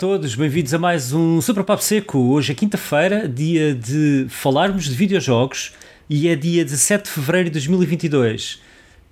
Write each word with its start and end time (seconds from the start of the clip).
Hey, 0.00 0.06
olá 0.06 0.14
a 0.14 0.18
todos, 0.18 0.34
bem-vindos 0.34 0.72
a 0.72 0.78
mais 0.78 1.12
um 1.12 1.40
Super 1.42 1.62
Papo 1.62 1.82
Seco. 1.82 2.18
Hoje 2.18 2.52
é 2.52 2.54
quinta-feira, 2.54 3.28
dia 3.28 3.74
de 3.74 4.26
falarmos 4.30 4.84
de 4.84 4.94
videojogos 4.94 5.72
e 6.08 6.26
é 6.28 6.34
dia 6.34 6.64
17 6.64 7.04
de 7.04 7.10
fevereiro 7.10 7.50
de 7.50 7.52
2022. 7.52 8.62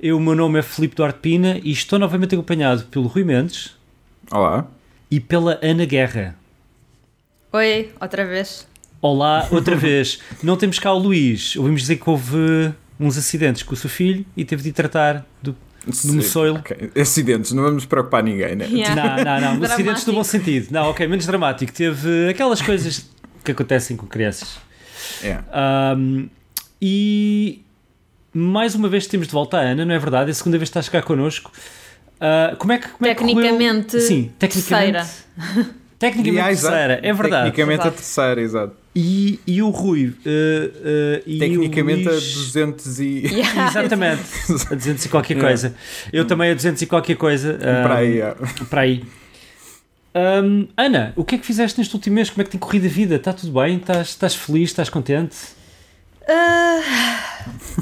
Eu, 0.01 0.17
o 0.17 0.21
meu 0.21 0.35
nome 0.35 0.59
é 0.59 0.63
Filipe 0.63 0.97
Duarte 0.97 1.19
Pina 1.21 1.61
e 1.63 1.73
estou 1.73 1.99
novamente 1.99 2.35
acompanhado 2.35 2.85
pelo 2.85 3.07
Rui 3.07 3.23
Mendes 3.23 3.77
Olá. 4.31 4.67
e 5.11 5.21
pela 5.21 5.59
Ana 5.63 5.85
Guerra. 5.85 6.35
Oi, 7.53 7.91
outra 8.01 8.25
vez. 8.25 8.67
Olá, 9.03 9.47
outra 9.51 9.77
vez. 9.77 10.21
Não 10.43 10.57
temos 10.57 10.79
cá 10.79 10.93
o 10.93 10.99
Luís. 10.99 11.57
Ouvimos 11.57 11.83
dizer 11.83 11.97
que 11.97 12.09
houve 12.09 12.73
uns 12.99 13.19
acidentes 13.19 13.63
com 13.63 13.75
o 13.75 13.77
seu 13.77 13.91
filho 13.91 14.25
e 14.37 14.45
teve 14.45 14.63
de 14.63 14.71
ir 14.71 14.73
tratar 14.73 15.27
do, 15.43 15.55
do 15.87 16.13
moçoilo. 16.15 16.59
ok. 16.59 16.91
Acidentes, 17.01 17.53
não 17.53 17.63
vamos 17.63 17.85
preocupar 17.87 18.23
ninguém, 18.23 18.55
né? 18.57 18.67
Yeah. 18.67 19.25
Não, 19.25 19.41
não, 19.41 19.57
não. 19.59 19.65
Acidentes 19.71 20.05
no 20.07 20.13
bom 20.13 20.25
sentido. 20.25 20.69
Não, 20.71 20.91
ok, 20.91 21.07
menos 21.07 21.27
dramático. 21.27 21.73
Teve 21.73 22.29
aquelas 22.29 22.61
coisas 22.61 23.09
que 23.45 23.53
acontecem 23.53 23.97
com 23.97 24.07
crianças. 24.07 24.59
É. 25.23 25.39
Ahm, 25.53 26.27
e 26.81 27.63
mais 28.35 28.75
uma 28.75 28.89
vez 28.89 29.07
temos 29.07 29.27
de 29.27 29.33
volta 29.33 29.57
a 29.57 29.61
Ana, 29.61 29.85
não 29.85 29.95
é 29.95 29.99
verdade? 29.99 30.31
É 30.31 30.33
a 30.33 30.35
segunda 30.35 30.59
vez 30.59 30.69
que 30.69 30.79
está 30.79 30.81
a 30.81 30.83
chegar 30.83 31.03
connosco. 31.03 31.51
Ah, 32.21 32.55
como 32.59 32.73
é 32.73 32.79
que. 32.79 32.89
Como 32.89 33.09
é 33.11 33.15
que 33.15 33.21
correu? 33.21 33.37
Tecnicamente, 33.37 34.01
Sim, 34.01 34.31
tecnicamente. 34.39 34.93
terceira. 34.93 35.07
Tecnicamente 35.99 36.37
Yeah, 36.37 36.49
terceira, 36.61 37.01
é 37.03 37.13
verdade. 37.13 37.45
Tecnicamente 37.51 37.81
a 37.81 37.85
Exato. 37.85 37.97
terceira, 37.97 38.41
exato. 38.41 38.77
E, 38.97 39.39
e 39.47 39.63
o 39.63 39.71
Rui. 39.71 40.13
ah, 40.27 41.23
e 41.27 41.39
Tecnicamente 41.39 42.07
o 42.07 42.11
a 42.11 42.13
Luís- 42.13 42.35
200 42.35 43.01
e... 43.01 43.05
Yeah. 43.35 43.69
Exatamente, 43.69 44.23
a 44.71 44.75
200 44.75 45.05
e 45.05 45.09
qualquer 45.09 45.35
Yeah. 45.37 45.49
coisa. 45.49 45.75
Eu 46.13 46.27
também 46.27 46.51
a 46.51 46.55
200 46.55 46.83
e 46.83 46.87
qualquer 46.87 47.17
coisa. 47.17 47.59
ah, 47.63 47.83
Para 47.83 47.97
aí, 47.99 48.21
é. 48.21 48.35
para 48.69 48.81
aí. 48.83 49.05
Ahm, 50.15 50.67
Ana, 50.77 51.13
o 51.17 51.25
que 51.25 51.37
é 51.37 51.39
que 51.39 51.47
fizeste 51.47 51.79
neste 51.79 51.95
último 51.95 52.17
mês? 52.17 52.31
Como 52.31 52.41
é 52.43 52.45
que 52.45 52.51
tem 52.51 52.59
corrido 52.59 52.87
a 52.87 52.89
vida? 52.89 53.15
Está 53.17 53.33
tudo 53.33 53.53
bem? 53.61 53.77
Estás, 53.77 54.09
estás 54.09 54.35
feliz? 54.35 54.71
Estás 54.71 54.89
contente? 54.89 55.37
Ah, 56.27 56.81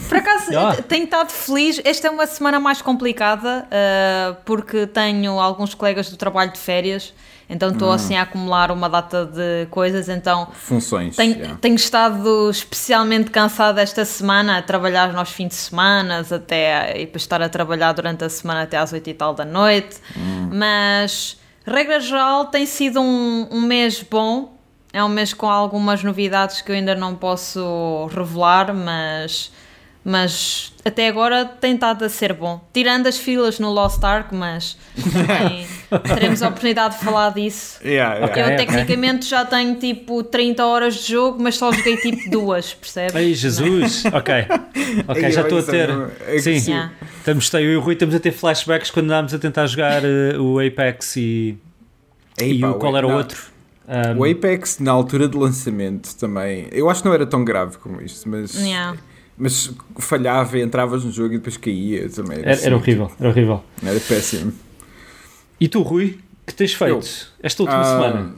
por 0.08 0.18
acaso, 0.18 0.56
Ah. 0.56 0.76
tenho 0.82 1.04
estado 1.04 1.30
feliz. 1.30 1.80
Esta 1.84 2.08
é 2.08 2.10
uma 2.10 2.26
semana 2.26 2.60
mais 2.60 2.82
complicada 2.82 3.66
ah, 3.70 4.36
porque 4.44 4.86
tenho 4.86 5.38
alguns 5.40 5.72
colegas 5.74 6.10
do 6.10 6.16
trabalho 6.16 6.52
de 6.52 6.58
férias, 6.58 7.14
então 7.48 7.70
estou 7.70 7.92
assim 7.92 8.16
a 8.16 8.22
acumular 8.22 8.72
uma 8.72 8.88
data 8.88 9.24
de 9.24 9.66
coisas. 9.70 10.08
Então 10.08 10.48
Funções. 10.52 11.14
tenho, 11.14 11.36
yeah. 11.36 11.58
tenho 11.60 11.76
estado 11.76 12.50
especialmente 12.50 13.30
cansada 13.30 13.80
esta 13.80 14.04
semana 14.04 14.58
a 14.58 14.62
trabalhar 14.62 15.12
nos 15.12 15.30
fins 15.30 15.48
de 15.48 15.54
semana 15.54 16.26
até 16.28 17.00
e 17.00 17.06
depois 17.06 17.22
estar 17.22 17.40
a 17.40 17.48
trabalhar 17.48 17.92
durante 17.92 18.24
a 18.24 18.28
semana 18.28 18.62
até 18.62 18.76
às 18.76 18.92
8 18.92 19.08
e 19.08 19.14
tal 19.14 19.32
da 19.32 19.44
noite. 19.44 19.96
Mas, 20.52 21.38
regra 21.64 22.00
geral, 22.00 22.46
tem 22.46 22.66
sido 22.66 23.00
um, 23.00 23.48
um 23.50 23.60
mês 23.60 24.02
bom. 24.02 24.56
É 24.92 25.04
um 25.04 25.08
mês 25.08 25.34
com 25.34 25.48
algumas 25.48 26.02
novidades 26.02 26.62
que 26.62 26.72
eu 26.72 26.74
ainda 26.74 26.94
não 26.94 27.14
posso 27.14 28.08
revelar, 28.14 28.72
mas, 28.74 29.52
mas 30.08 30.72
até 30.84 31.08
agora 31.08 31.44
tem 31.44 31.74
estado 31.74 32.04
a 32.04 32.08
ser 32.08 32.32
bom. 32.32 32.64
Tirando 32.72 33.08
as 33.08 33.18
filas 33.18 33.58
no 33.58 33.72
Lost 33.72 34.04
Ark, 34.04 34.32
mas 34.32 34.78
também 35.12 35.66
teremos 36.14 36.40
a 36.44 36.46
oportunidade 36.46 36.96
de 36.96 37.04
falar 37.04 37.30
disso. 37.34 37.80
Yeah, 37.84 38.14
yeah. 38.14 38.26
Ok. 38.26 38.40
Eu 38.40 38.56
tecnicamente 38.56 39.26
já 39.26 39.44
tenho 39.44 39.74
tipo 39.74 40.22
30 40.22 40.64
horas 40.64 40.94
de 40.94 41.12
jogo, 41.12 41.42
mas 41.42 41.56
só 41.56 41.72
joguei 41.72 41.96
tipo 41.96 42.30
duas, 42.30 42.72
percebes? 42.72 43.16
Ei, 43.16 43.34
Jesus! 43.34 44.04
Ok, 44.04 44.32
ok, 45.08 45.24
Ei, 45.24 45.32
já 45.32 45.40
estou 45.40 45.58
a 45.58 45.62
ter. 45.64 45.90
é 46.28 46.38
Sim. 46.38 46.70
Yeah. 46.70 46.92
estamos, 47.18 47.52
eu 47.54 47.60
e 47.72 47.76
o 47.76 47.80
Rui 47.80 47.94
estamos 47.94 48.14
a 48.14 48.20
ter 48.20 48.30
flashbacks 48.30 48.92
quando 48.92 49.06
andámos 49.06 49.34
a 49.34 49.40
tentar 49.40 49.66
jogar 49.66 50.04
eh, 50.04 50.38
o 50.38 50.60
Apex 50.60 51.16
e, 51.16 51.58
Ei, 52.38 52.52
e 52.52 52.60
pá, 52.60 52.68
o 52.68 52.74
qual 52.74 52.96
era 52.96 53.08
o 53.08 53.12
outro. 53.12 53.42
Um, 53.88 54.20
O 54.20 54.24
Apex, 54.24 54.78
na 54.78 54.92
altura 54.92 55.28
de 55.28 55.36
lançamento 55.36 56.14
também, 56.16 56.68
eu 56.70 56.88
acho 56.88 57.02
que 57.02 57.08
não 57.08 57.14
era 57.14 57.26
tão 57.26 57.44
grave 57.44 57.76
como 57.78 58.00
isto, 58.00 58.28
mas, 58.28 58.54
Yeah. 58.54 58.96
Mas 59.38 59.70
falhava, 59.98 60.58
entravas 60.58 61.04
no 61.04 61.10
jogo 61.12 61.34
e 61.34 61.38
depois 61.38 61.56
caía 61.56 62.08
também. 62.08 62.38
era, 62.38 62.52
assim, 62.52 62.66
era 62.66 62.76
horrível, 62.76 63.10
era 63.18 63.28
horrível. 63.28 63.62
Era 63.84 64.00
péssimo. 64.00 64.52
E 65.60 65.68
tu, 65.68 65.82
Rui, 65.82 66.18
que 66.46 66.54
tens 66.54 66.74
feito 66.74 67.06
esta 67.42 67.62
última 67.62 67.80
Ah, 67.80 67.84
semana? 67.84 68.34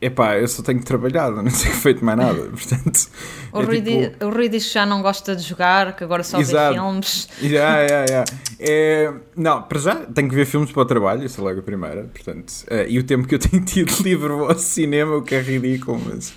Epá, 0.00 0.38
eu 0.38 0.46
só 0.46 0.62
tenho 0.62 0.82
trabalhado, 0.82 1.36
não 1.42 1.50
tenho 1.50 1.74
feito 1.74 2.04
mais 2.04 2.16
nada, 2.18 2.42
portanto... 2.50 3.08
O 3.52 3.62
é 3.62 3.64
Rui, 3.64 3.82
tipo- 3.82 4.24
o 4.26 4.30
Rui 4.30 4.48
diz 4.48 4.66
que 4.66 4.74
já 4.74 4.86
não 4.86 5.02
gosta 5.02 5.34
de 5.34 5.42
jogar, 5.42 5.96
que 5.96 6.04
agora 6.04 6.22
só 6.22 6.38
Exato. 6.38 6.74
vê 6.74 6.80
filmes. 6.80 7.28
Yeah, 7.42 7.80
yeah, 7.80 8.06
yeah. 8.08 8.32
É, 8.60 9.12
não, 9.36 9.62
para 9.62 9.78
já 9.78 9.94
tenho 9.96 10.28
que 10.28 10.34
ver 10.34 10.44
filmes 10.44 10.70
para 10.70 10.82
o 10.82 10.84
trabalho, 10.84 11.24
isso 11.24 11.40
é 11.40 11.44
logo 11.44 11.60
a 11.60 11.62
primeira, 11.62 12.04
portanto, 12.04 12.52
eh, 12.68 12.86
e 12.88 12.98
o 12.98 13.04
tempo 13.04 13.26
que 13.26 13.34
eu 13.34 13.38
tenho 13.38 13.64
tido 13.64 13.92
livre 14.02 14.28
vou 14.28 14.48
ao 14.48 14.58
cinema, 14.58 15.16
o 15.16 15.22
que 15.22 15.34
é 15.34 15.40
ridículo, 15.40 16.00
mas, 16.04 16.32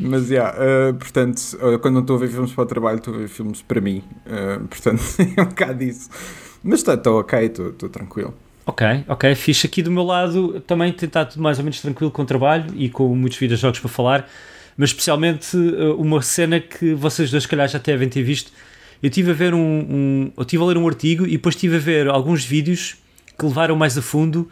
mas 0.00 0.30
yeah, 0.30 0.54
eh, 0.58 0.92
portanto, 0.92 1.40
eh, 1.60 1.78
quando 1.78 1.94
não 1.94 2.00
estou 2.00 2.16
a 2.16 2.20
ver 2.20 2.28
filmes 2.28 2.52
para 2.52 2.62
o 2.64 2.66
trabalho, 2.66 2.98
estou 2.98 3.14
a 3.14 3.18
ver 3.18 3.28
filmes 3.28 3.62
para 3.62 3.80
mim, 3.80 4.02
eh, 4.26 4.58
portanto, 4.68 5.02
é 5.36 5.42
um 5.42 5.46
bocado 5.46 5.82
isso. 5.84 6.08
Mas 6.62 6.80
estou 6.86 7.20
ok, 7.20 7.38
estou 7.44 7.68
estou 7.68 7.88
tranquilo. 7.88 8.34
Ok, 8.68 8.84
ok, 9.06 9.34
fixe 9.36 9.66
aqui 9.66 9.80
do 9.80 9.90
meu 9.92 10.02
lado 10.02 10.60
também 10.66 10.92
tentar 10.92 11.26
tudo 11.26 11.40
mais 11.40 11.58
ou 11.58 11.64
menos 11.64 11.80
tranquilo 11.80 12.10
com 12.10 12.22
o 12.22 12.24
trabalho 12.26 12.66
e 12.74 12.88
com 12.88 13.14
muitos 13.14 13.38
videojogos 13.38 13.78
para 13.78 13.88
falar, 13.88 14.28
mas 14.76 14.90
especialmente 14.90 15.56
uh, 15.56 15.94
uma 16.00 16.20
cena 16.20 16.58
que 16.58 16.92
vocês 16.92 17.30
dois, 17.30 17.44
se 17.44 17.48
calhar, 17.48 17.68
já 17.68 17.78
devem 17.78 18.08
ter 18.08 18.22
visto. 18.24 18.50
Eu 19.00 19.08
estive 19.08 19.30
a 19.30 19.34
ver 19.34 19.54
um, 19.54 19.58
um- 19.60 20.32
eu 20.36 20.42
estive 20.42 20.62
a 20.64 20.66
ler 20.66 20.76
um 20.78 20.86
artigo 20.88 21.24
e 21.26 21.32
depois 21.32 21.54
estive 21.54 21.76
a 21.76 21.78
ver 21.78 22.08
alguns 22.08 22.44
vídeos 22.44 22.96
que 23.38 23.44
levaram 23.46 23.76
mais 23.76 23.96
a 23.96 24.02
fundo 24.02 24.50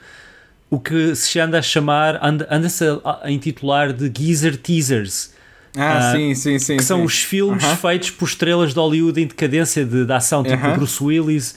o 0.70 0.78
que 0.78 1.14
se 1.16 1.40
anda 1.40 1.58
a 1.58 1.62
chamar, 1.62 2.18
anda- 2.24 2.46
anda-se 2.50 2.84
a, 3.04 3.20
a 3.24 3.30
intitular 3.32 3.92
de 3.92 4.10
Geezer 4.16 4.56
Teasers, 4.56 5.32
Ah, 5.76 6.10
Ah, 6.10 6.12
sim, 6.12 6.34
sim, 6.36 6.56
sim. 6.60 6.76
que 6.76 6.84
são 6.84 7.00
sim. 7.00 7.04
os 7.04 7.18
filmes 7.18 7.64
Aham. 7.64 7.76
feitos 7.76 8.10
por 8.10 8.26
estrelas 8.28 8.72
de 8.72 8.78
Hollywood 8.78 9.20
em 9.20 9.26
decadência 9.26 9.84
de, 9.84 10.04
de 10.06 10.12
ação, 10.12 10.44
tipo 10.44 10.54
Aham. 10.54 10.74
Bruce 10.76 11.02
Willis, 11.02 11.56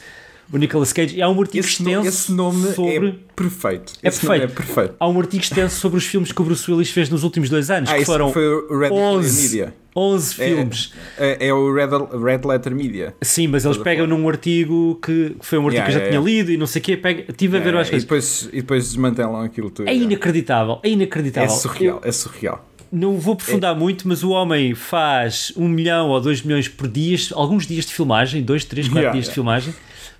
o 0.52 0.58
Nicolas 0.58 0.94
Cage, 0.94 1.16
e 1.18 1.22
há 1.22 1.30
um 1.30 1.40
artigo 1.42 1.66
Esse, 1.66 1.84
no- 1.84 1.90
extenso 1.90 2.08
esse 2.08 2.32
nome 2.32 2.74
sobre... 2.74 3.10
é 3.10 3.14
perfeito. 3.36 3.94
É 4.02 4.10
perfeito. 4.10 4.44
é 4.44 4.48
perfeito. 4.48 4.94
Há 5.00 5.08
um 5.08 5.20
artigo 5.20 5.44
extenso 5.44 5.80
sobre 5.80 5.98
os 5.98 6.06
filmes 6.06 6.32
que 6.32 6.42
o 6.42 6.46
Bruce 6.46 6.70
Willis 6.72 6.90
fez 6.92 7.10
nos 7.10 7.24
últimos 7.24 7.50
dois 7.50 7.70
anos, 7.70 7.90
Ah, 7.90 7.98
que 7.98 8.06
foram 8.06 8.32
foi 8.32 8.46
o 8.48 8.68
Red 8.80 8.90
Letter 8.90 8.98
11, 8.98 9.42
Media. 9.44 9.74
11 9.96 10.42
É, 10.42 10.46
filmes. 10.48 10.94
É, 11.18 11.48
é 11.48 11.54
o 11.54 11.74
Red, 11.74 11.88
Red 12.24 12.42
Letter 12.48 12.74
Media. 12.76 13.16
Sim, 13.22 13.48
mas 13.48 13.66
eles 13.66 13.78
pegam 13.78 14.06
num 14.08 14.30
artigo 14.30 15.00
que, 15.04 15.36
que 15.40 15.46
foi 15.46 15.58
um 15.58 15.66
artigo 15.66 15.78
Yeah, 15.84 15.86
que 15.86 15.90
eu 15.90 15.94
já 15.94 16.06
yeah, 16.06 16.22
tinha 16.22 16.30
yeah. 16.32 16.44
lido 16.44 16.52
e 16.52 16.58
não 16.58 16.68
sei 16.68 16.82
o 16.82 16.86
quê. 16.86 16.96
Pega, 16.98 17.26
estive 17.28 17.58
a 17.58 17.60
ver 17.60 17.74
É, 17.74 17.80
as 17.82 17.88
e, 17.88 17.90
coisas. 17.92 18.04
depois, 18.04 18.50
e 18.54 18.56
depois 18.58 18.84
desmantelam 18.90 19.42
aquilo 19.42 19.70
tudo. 19.72 19.90
É 19.90 19.96
inacreditável, 19.96 20.80
é 20.84 20.88
É 20.88 20.92
inacreditável. 20.92 21.50
surreal, 21.50 22.00
é 22.04 22.12
surreal. 22.12 22.64
Eu 22.94 23.00
não 23.00 23.18
vou 23.20 23.34
aprofundar 23.34 23.76
muito, 23.76 24.08
mas 24.08 24.24
o 24.24 24.30
homem 24.30 24.74
faz 24.76 25.52
um 25.58 25.68
milhão 25.68 26.10
ou 26.10 26.22
dois 26.22 26.42
milhões 26.44 26.68
por 26.70 26.88
dia, 26.88 27.18
alguns 27.34 27.66
dias 27.68 27.86
de 27.86 27.94
filmagem, 27.94 28.42
dois, 28.44 28.64
três, 28.64 28.88
quatro 28.88 29.00
Yeah, 29.00 29.14
dias 29.14 29.26
de 29.26 29.32
yeah. 29.32 29.34
filmagem, 29.36 29.74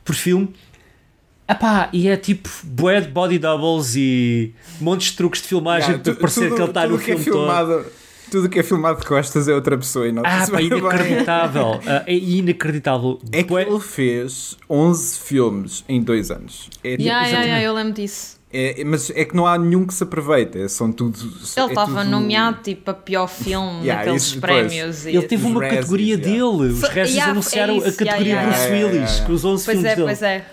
por 0.08 0.16
filme. 0.16 0.50
Epá, 1.50 1.90
e 1.94 2.08
é 2.10 2.18
tipo 2.18 2.50
bué 2.64 3.00
de 3.00 3.08
body 3.08 3.40
doubles 3.40 3.96
e 3.96 4.54
montes 4.82 5.12
de 5.12 5.18
truques 5.18 5.42
de 5.42 5.48
filmagem 5.48 5.92
Yeah, 5.92 6.04
para 6.04 6.16
parecer 6.16 6.54
que 6.54 6.62
ele 6.62 6.70
está 6.70 6.88
no 6.88 6.98
que 7.00 7.12
é 7.12 7.18
filme 7.18 7.26
todo. 7.26 7.34
filmado, 7.48 7.86
Tudo 8.30 8.50
que 8.50 8.60
é 8.60 8.64
filmado 8.64 9.00
de 9.00 9.06
costas 9.06 9.48
é 9.48 9.54
outra 9.54 9.78
pessoa 9.78 10.06
e 10.06 10.10
Ah, 10.10 10.14
nota-se 10.14 10.52
pá, 10.52 10.62
inacreditável. 10.62 11.80
Ah, 11.88 12.04
é 12.06 12.14
inacreditável. 12.14 13.20
É 13.32 13.44
que 13.44 13.54
ele 13.54 13.80
fez 13.80 14.58
11 14.70 15.20
filmes 15.20 15.86
em 15.88 16.02
dois 16.02 16.30
anos. 16.32 16.70
É, 16.84 16.90
Yeah, 16.90 17.04
yeah, 17.06 17.28
exatamente. 17.28 17.48
yeah, 17.50 17.64
eu 17.66 17.74
lembro 17.74 17.94
disso. 17.94 18.37
É- 18.52 18.84
mas 18.86 19.10
é 19.10 19.26
que 19.26 19.36
não 19.36 19.46
há 19.46 19.58
nenhum 19.58 19.86
que 19.86 19.94
se 19.94 20.04
aproveite. 20.04 20.58
é- 20.60 20.68
São 20.68 20.92
tudo. 20.92 21.18
Ele 21.20 21.32
é 21.34 21.66
estava 21.68 22.00
tudo- 22.02 22.10
nomeado 22.10 22.60
tipo 22.64 22.90
a 22.90 22.94
pior 22.94 23.28
filme 23.28 23.80
Yeah, 23.82 23.96
naqueles 23.98 24.24
isso 24.24 24.40
prémios. 24.40 25.06
e 25.06 25.10
Ele 25.10 25.22
teve 25.28 25.46
uma 25.46 25.60
Razzies, 25.62 25.78
categoria 25.80 26.16
yeah. 26.16 26.26
dele. 26.28 26.72
Os 26.74 26.82
Razzies 26.84 27.16
yeah, 27.16 27.32
anunciaram 27.32 27.74
é 27.74 27.78
a 27.78 27.88
isso, 27.90 27.98
categoria 27.98 28.26
yeah, 28.34 28.48
Bruce 28.48 28.62
yeah, 28.64 28.76
yeah, 28.78 28.94
Willis, 28.96 29.12
yeah. 29.12 29.26
com 29.28 29.34
os 29.34 29.46
11 29.46 29.66
Pois 29.66 29.76
filmes 29.78 29.92
é, 29.92 29.96
dele. 29.96 30.06
pois 30.08 30.22
é. 30.22 30.46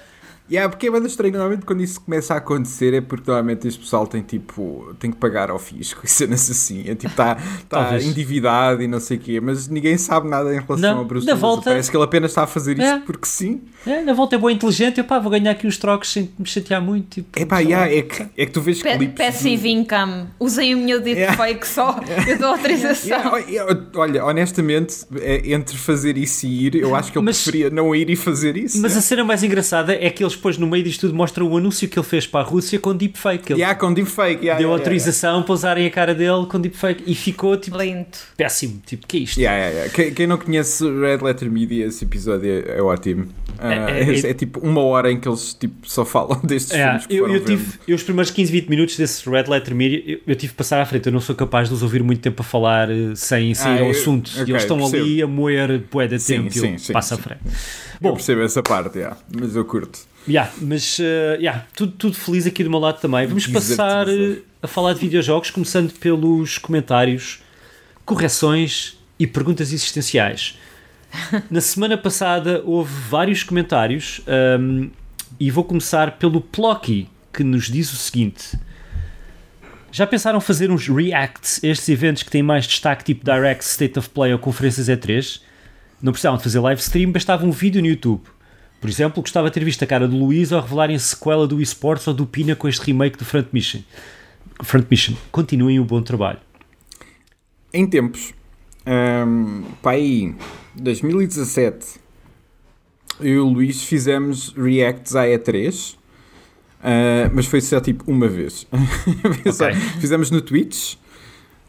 Yeah, 0.50 0.68
porque 0.68 0.88
é 0.88 0.90
bem 0.90 1.02
estranho. 1.06 1.32
Normalmente 1.32 1.64
quando 1.64 1.82
isso 1.82 2.00
começa 2.02 2.34
a 2.34 2.36
acontecer 2.36 2.92
é 2.92 3.00
porque 3.00 3.24
normalmente 3.30 3.66
este 3.66 3.80
pessoal 3.80 4.06
tem 4.06 4.20
tipo. 4.22 4.94
tem 5.00 5.10
que 5.10 5.16
pagar 5.16 5.50
ao 5.50 5.58
fisco 5.58 6.00
e 6.04 6.08
cenas 6.08 6.50
assim. 6.50 6.80
É 6.86 6.94
tipo, 6.94 7.06
está 7.12 7.36
tá 7.36 7.40
Talvez. 7.68 8.04
endividado 8.04 8.82
e 8.82 8.86
não 8.86 9.00
sei 9.00 9.16
o 9.16 9.20
quê. 9.20 9.40
Mas 9.40 9.68
ninguém 9.68 9.96
sabe 9.96 10.28
nada 10.28 10.50
em 10.54 10.60
relação 10.60 10.78
Não, 10.78 10.98
ao 10.98 11.04
Bruce 11.04 11.26
Willis. 11.26 11.40
volta- 11.40 11.70
Parece 11.70 11.90
que 11.90 11.96
ele 11.96 12.04
apenas 12.04 12.30
está 12.30 12.42
a 12.42 12.46
fazer 12.46 12.72
isto 12.78 12.82
É. 12.84 12.98
porque 13.00 13.26
sim. 13.26 13.62
É, 13.86 14.02
na 14.02 14.12
volta 14.12 14.34
é 14.36 14.38
boa 14.38 14.52
inteligente, 14.52 14.98
eu 14.98 15.04
pá, 15.04 15.18
vou 15.18 15.30
ganhar 15.30 15.50
aqui 15.50 15.66
os 15.66 15.76
trocos 15.78 16.10
sem 16.12 16.30
me 16.38 16.46
chatear 16.46 16.80
muito. 16.82 17.08
Tipo, 17.08 17.38
É 17.38 17.44
pá, 17.46 17.60
yeah, 17.60 17.90
é, 17.90 18.02
que, 18.02 18.22
é 18.36 18.46
que 18.46 18.52
tu 18.52 18.60
vês 18.60 18.82
Pe- 18.82 18.96
clipes. 18.96 19.26
Passive 19.26 19.68
income. 19.70 20.26
Usem 20.38 20.74
o 20.74 20.78
meu 20.78 21.00
dedo 21.00 21.16
Yeah. 21.18 21.36
fake 21.42 21.66
só. 21.66 21.98
Eu 22.28 22.38
dou 22.38 22.48
autorização. 22.48 23.38
Yeah, 23.38 23.86
olha, 23.96 24.24
honestamente, 24.24 25.06
é, 25.20 25.52
entre 25.52 25.76
fazer 25.76 26.16
isso 26.18 26.46
e 26.46 26.66
ir, 26.66 26.74
eu 26.76 26.94
acho 26.94 27.10
que 27.12 27.18
ele 27.18 27.24
Mas- 27.24 27.42
preferia 27.42 27.70
não 27.70 27.94
ir 27.94 28.10
e 28.10 28.16
fazer 28.16 28.56
isso. 28.56 28.80
Mas 28.82 28.96
a 28.96 29.00
cena 29.00 29.24
mais 29.24 29.42
engraçada 29.42 29.94
é 29.94 30.10
que 30.10 30.22
eles 30.22 30.33
eles 30.34 30.36
depois, 30.36 30.58
no 30.58 30.66
meio 30.66 30.84
disto 30.84 31.02
tudo, 31.02 31.14
mostram 31.14 31.46
o 31.48 31.56
anúncio 31.56 31.88
que 31.88 31.98
ele 31.98 32.06
fez 32.06 32.26
para 32.26 32.40
a 32.40 32.42
Rússia 32.48 32.78
com 32.78 32.94
deepfake. 32.96 33.52
Ele 33.52 33.60
Yeah, 33.60 33.78
com 33.78 33.92
deepfake. 33.92 34.42
Yeah, 34.44 34.58
deu 34.58 34.68
yeah, 34.68 34.72
autorização 34.82 35.42
para 35.42 35.52
usarem 35.54 35.86
a 35.86 35.90
cara 35.90 36.14
dele 36.14 36.46
com 36.46 36.60
deepfake 36.60 37.02
e 37.06 37.14
ficou 37.14 37.56
tipo 37.56 37.76
Lindo. 37.78 38.06
péssimo. 38.36 38.80
Tipo, 38.84 39.06
que 39.06 39.16
é 39.16 39.20
isto? 39.20 39.38
Yeah, 39.40 39.58
yeah, 39.58 39.74
yeah. 39.76 39.94
Quem, 39.94 40.14
quem 40.14 40.26
não 40.26 40.36
conhece 40.38 40.84
Red 40.84 41.18
Letter 41.22 41.50
Media, 41.50 41.86
esse 41.86 42.04
episódio 42.04 42.50
é, 42.50 42.78
é 42.78 42.82
ótimo. 42.82 43.28
Ah, 43.58 43.72
É- 43.72 44.02
é, 44.02 44.14
é- 44.14 44.30
é 44.30 44.34
tipo 44.34 44.58
uma 44.60 44.80
hora 44.82 45.10
em 45.12 45.18
que 45.20 45.28
eles 45.28 45.54
tipo, 45.54 45.74
só 45.88 46.04
falam 46.04 46.40
destes 46.44 46.72
É, 46.72 46.84
filmes 46.84 47.06
que 47.06 47.14
eu, 47.14 47.20
foram 47.20 47.34
eu 47.34 47.44
tive 47.44 47.66
eu, 47.86 47.94
os 47.96 48.02
primeiros 48.02 48.30
15, 48.30 48.50
20 48.52 48.68
minutos 48.68 48.96
desse 48.96 49.28
Red 49.30 49.44
Letter 49.48 49.74
Media, 49.74 50.02
eu, 50.06 50.18
eu 50.26 50.34
tive 50.34 50.52
que 50.52 50.56
passar 50.56 50.80
à 50.80 50.84
frente. 50.86 51.06
Eu 51.06 51.12
não 51.12 51.20
sou 51.20 51.34
capaz 51.34 51.68
de 51.68 51.74
os 51.74 51.82
ouvir 51.82 52.02
muito 52.02 52.20
tempo 52.20 52.42
a 52.42 52.44
falar 52.44 52.90
eh, 52.90 53.12
sem 53.14 53.54
sair 53.54 53.78
Ah, 53.78 53.82
ao 53.82 53.90
assunto. 53.90 54.30
ok, 54.34 54.44
e 54.46 54.50
eles 54.50 54.62
estão 54.62 54.78
percebo. 54.78 55.02
ali 55.04 55.22
a 55.22 55.26
moer 55.26 55.80
poeda 55.90 56.16
de 56.16 56.22
Sim, 56.22 56.34
tempo 56.42 56.48
e 56.48 56.52
sim, 56.52 56.72
eu 56.72 56.78
sim, 56.78 56.92
passo 56.92 57.14
à 57.14 57.16
sim. 57.16 57.22
Frente. 58.04 58.06
Eu 58.06 58.10
Bom, 58.10 58.16
percebo 58.16 58.42
essa 58.42 58.62
parte, 58.62 58.98
yeah, 58.98 59.16
mas 59.34 59.56
eu 59.56 59.64
curto. 59.64 59.98
Yeah, 60.26 60.50
mas 60.60 60.98
uh, 60.98 61.36
yeah, 61.38 61.66
tudo, 61.76 61.92
tudo 61.92 62.16
feliz 62.16 62.46
aqui 62.46 62.64
do 62.64 62.70
meu 62.70 62.78
lado 62.78 63.00
também. 63.00 63.26
Vamos 63.26 63.46
passar 63.46 64.08
uh, 64.08 64.42
a 64.62 64.66
falar 64.66 64.94
de 64.94 65.00
videojogos, 65.00 65.50
começando 65.50 65.92
pelos 65.92 66.58
comentários, 66.58 67.42
correções 68.04 68.98
e 69.18 69.26
perguntas 69.26 69.72
existenciais. 69.72 70.58
Na 71.50 71.60
semana 71.60 71.96
passada 71.96 72.62
houve 72.64 72.92
vários 73.08 73.42
comentários 73.42 74.20
um, 74.58 74.90
e 75.38 75.50
vou 75.50 75.64
começar 75.64 76.12
pelo 76.18 76.40
Plocky, 76.40 77.08
que 77.32 77.44
nos 77.44 77.70
diz 77.70 77.92
o 77.92 77.96
seguinte. 77.96 78.58
Já 79.92 80.06
pensaram 80.06 80.40
fazer 80.40 80.70
uns 80.72 80.88
reacts 80.88 81.62
a 81.62 81.68
estes 81.68 81.88
eventos 81.88 82.24
que 82.24 82.30
têm 82.30 82.42
mais 82.42 82.66
destaque, 82.66 83.04
tipo 83.04 83.24
Direct, 83.24 83.64
State 83.64 83.96
of 83.98 84.08
Play 84.10 84.32
ou 84.32 84.38
conferências 84.38 84.88
E3? 84.88 85.40
Não 86.04 86.12
precisavam 86.12 86.36
de 86.36 86.42
fazer 86.44 86.60
live 86.60 86.80
stream, 86.82 87.10
bastava 87.10 87.46
um 87.46 87.50
vídeo 87.50 87.80
no 87.80 87.88
YouTube. 87.88 88.20
Por 88.78 88.90
exemplo, 88.90 89.22
gostava 89.22 89.48
de 89.48 89.54
ter 89.54 89.64
visto 89.64 89.82
a 89.82 89.86
cara 89.86 90.06
do 90.06 90.14
Luís 90.14 90.52
ao 90.52 90.60
revelarem 90.60 90.94
a 90.94 90.98
sequela 90.98 91.46
do 91.48 91.62
eSports 91.62 92.06
ou 92.06 92.12
do 92.12 92.26
Pina 92.26 92.54
com 92.54 92.68
este 92.68 92.82
remake 92.84 93.16
do 93.16 93.24
Front 93.24 93.46
Mission. 93.52 93.80
Front 94.62 94.86
Mission. 94.90 95.14
Continuem 95.32 95.80
o 95.80 95.84
bom 95.84 96.02
trabalho. 96.02 96.38
Em 97.72 97.86
tempos, 97.86 98.34
um, 98.86 99.62
pá, 99.82 99.92
aí, 99.92 100.34
2017, 100.74 101.86
eu 103.20 103.26
e 103.26 103.38
o 103.38 103.46
Luís 103.48 103.82
fizemos 103.84 104.52
reacts 104.56 105.16
à 105.16 105.24
E3, 105.24 105.96
ah, 106.82 107.30
mas 107.32 107.46
foi 107.46 107.62
só 107.62 107.80
tipo 107.80 108.04
uma 108.06 108.28
vez. 108.28 108.66
Só- 109.54 109.68
Ok. 109.68 109.74
Fizemos 110.00 110.30
no 110.30 110.42
Twitch. 110.42 110.96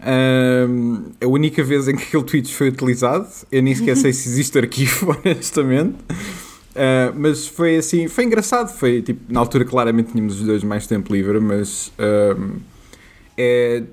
Um, 0.02 1.12
a 1.22 1.28
única 1.28 1.64
vez 1.64 1.88
em 1.88 1.96
que 1.96 2.04
aquele 2.04 2.24
Twitch 2.24 2.54
foi 2.54 2.70
utilizado, 2.70 3.28
eu 3.52 3.64
nem 3.64 3.74
sequer 3.74 3.96
sei 3.96 4.14
se 4.14 4.30
existe 4.30 4.58
arquivo, 4.58 5.18
honestamente. 5.24 5.96
Uh, 6.76 7.14
mas 7.16 7.48
foi 7.48 7.78
assim, 7.78 8.08
foi 8.08 8.26
engraçado. 8.26 8.70
Foi 8.70 9.02
tipo, 9.02 9.32
na 9.32 9.40
altura, 9.40 9.66
claramente 9.66 10.12
tínhamos 10.12 10.40
os 10.40 10.46
dois 10.46 10.64
mais 10.64 10.86
tempo 10.86 11.14
livre, 11.14 11.40
mas 11.40 11.92
é, 13.38 13.84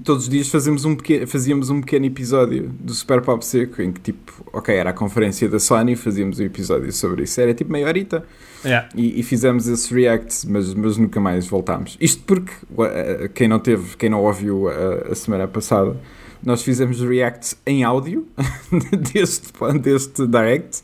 todos 0.00 0.24
os 0.24 0.28
dias 0.28 0.48
fazíamos 0.48 0.84
um, 0.84 0.94
pequeno, 0.94 1.26
fazíamos 1.26 1.70
um 1.70 1.80
pequeno 1.80 2.06
episódio 2.06 2.68
do 2.80 2.92
Super 2.92 3.20
Pop 3.20 3.44
Seco 3.44 3.82
em 3.82 3.92
que, 3.92 4.00
tipo, 4.00 4.32
ok, 4.52 4.74
era 4.74 4.90
a 4.90 4.92
conferência 4.92 5.48
da 5.48 5.58
Sony, 5.58 5.96
fazíamos 5.96 6.40
um 6.40 6.44
episódio 6.44 6.92
sobre 6.92 7.24
isso. 7.24 7.40
Era 7.40 7.54
tipo 7.54 7.70
meia 7.70 7.86
horita 7.86 8.24
Yeah. 8.64 8.88
e, 8.94 9.20
e 9.20 9.22
fizemos 9.22 9.68
esses 9.68 9.90
reacts, 9.90 10.46
mas, 10.46 10.72
mas 10.72 10.96
nunca 10.96 11.20
mais 11.20 11.46
voltámos. 11.46 11.98
Isto 12.00 12.22
porque, 12.24 12.50
uh, 12.70 13.28
quem 13.34 13.46
não 13.46 13.58
teve, 13.58 13.94
quem 13.96 14.08
não 14.08 14.22
ouviu 14.22 14.68
a, 14.68 15.12
a 15.12 15.14
semana 15.14 15.46
passada, 15.46 15.94
nós 16.42 16.62
fizemos 16.62 17.00
reacts 17.00 17.56
em 17.66 17.84
áudio 17.84 18.26
deste, 19.12 19.52
deste 19.82 20.26
direct, 20.26 20.82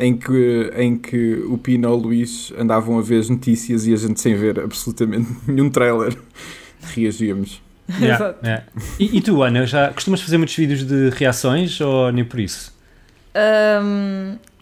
em 0.00 0.16
que, 0.16 0.72
em 0.74 0.96
que 0.96 1.34
o 1.48 1.58
Pino 1.58 1.88
e 1.88 1.92
o 1.92 1.96
Luís 1.96 2.52
andavam 2.58 2.98
a 2.98 3.02
ver 3.02 3.20
as 3.20 3.28
notícias 3.28 3.86
e 3.86 3.92
a 3.92 3.96
gente 3.96 4.20
sem 4.20 4.34
ver 4.34 4.60
absolutamente 4.60 5.28
nenhum 5.46 5.68
trailer 5.68 6.16
reagíamos. 6.94 7.67
Yeah, 8.00 8.34
yeah. 8.44 8.64
E, 8.98 9.16
e 9.16 9.20
tu, 9.22 9.42
Ana, 9.42 9.66
já 9.66 9.90
costumas 9.92 10.20
fazer 10.20 10.36
muitos 10.36 10.54
vídeos 10.54 10.84
de 10.86 11.08
reações 11.10 11.80
ou 11.80 12.12
nem 12.12 12.24
por 12.24 12.38
isso? 12.38 12.72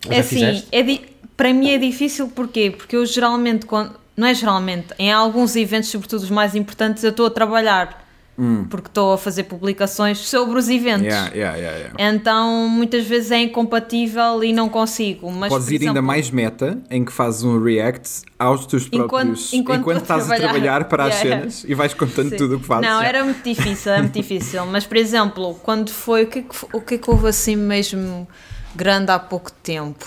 Ou 0.06 0.12
é 0.12 0.20
assim, 0.20 0.36
fizeste? 0.36 0.68
é 0.70 0.82
di- 0.82 1.00
para 1.36 1.52
mim 1.52 1.70
é 1.70 1.78
difícil 1.78 2.28
porquê? 2.28 2.72
Porque 2.76 2.94
eu 2.96 3.04
geralmente, 3.04 3.66
quando, 3.66 3.94
não 4.16 4.26
é 4.26 4.32
geralmente, 4.34 4.88
em 4.98 5.12
alguns 5.12 5.56
eventos, 5.56 5.88
sobretudo 5.90 6.22
os 6.22 6.30
mais 6.30 6.54
importantes, 6.54 7.02
eu 7.02 7.10
estou 7.10 7.26
a 7.26 7.30
trabalhar. 7.30 8.05
Porque 8.68 8.88
estou 8.88 9.14
a 9.14 9.18
fazer 9.18 9.44
publicações 9.44 10.18
sobre 10.18 10.58
os 10.58 10.68
eventos. 10.68 11.04
Hum. 11.06 11.08
Yeah, 11.08 11.30
yeah, 11.34 11.56
yeah. 11.78 11.94
Então 11.98 12.68
muitas 12.68 13.06
vezes 13.06 13.30
é 13.30 13.38
incompatível 13.40 14.44
e 14.44 14.52
não 14.52 14.68
consigo. 14.68 15.30
Mas, 15.32 15.48
Podes 15.50 15.68
ir 15.68 15.74
ainda 15.76 15.84
exemplo, 15.86 16.02
mais 16.02 16.30
meta 16.30 16.78
em 16.90 17.02
que 17.02 17.10
fazes 17.12 17.42
um 17.42 17.62
react 17.62 18.22
aos 18.38 18.66
teus 18.66 18.88
Enquanto- 18.92 19.08
próprios 19.08 19.52
enquanto 19.54 19.90
a 19.90 19.96
estás 19.96 20.24
a 20.30 20.36
trabalhar. 20.36 20.50
trabalhar 20.52 20.84
para 20.84 21.04
as 21.06 21.14
cenas 21.20 21.64
e 21.66 21.74
vais 21.74 21.94
contando 21.94 22.28
Sim. 22.30 22.36
tudo 22.36 22.56
o 22.56 22.60
que 22.60 22.66
fazes. 22.66 22.86
Não, 22.86 23.00
era 23.00 23.24
muito 23.24 23.42
difícil, 23.42 23.92
era 23.92 24.02
muito 24.02 24.14
difícil. 24.14 24.66
Mas, 24.66 24.84
por 24.86 24.96
exemplo, 24.98 25.54
quando 25.62 25.90
foi. 25.90 26.24
O 26.24 26.26
que, 26.26 26.38
é 26.40 26.42
que, 26.42 26.56
o 26.74 26.80
que 26.82 26.94
é 26.96 26.98
que 26.98 27.10
houve 27.10 27.28
assim 27.28 27.56
mesmo 27.56 28.28
grande 28.74 29.10
há 29.10 29.18
pouco 29.18 29.50
tempo? 29.50 30.04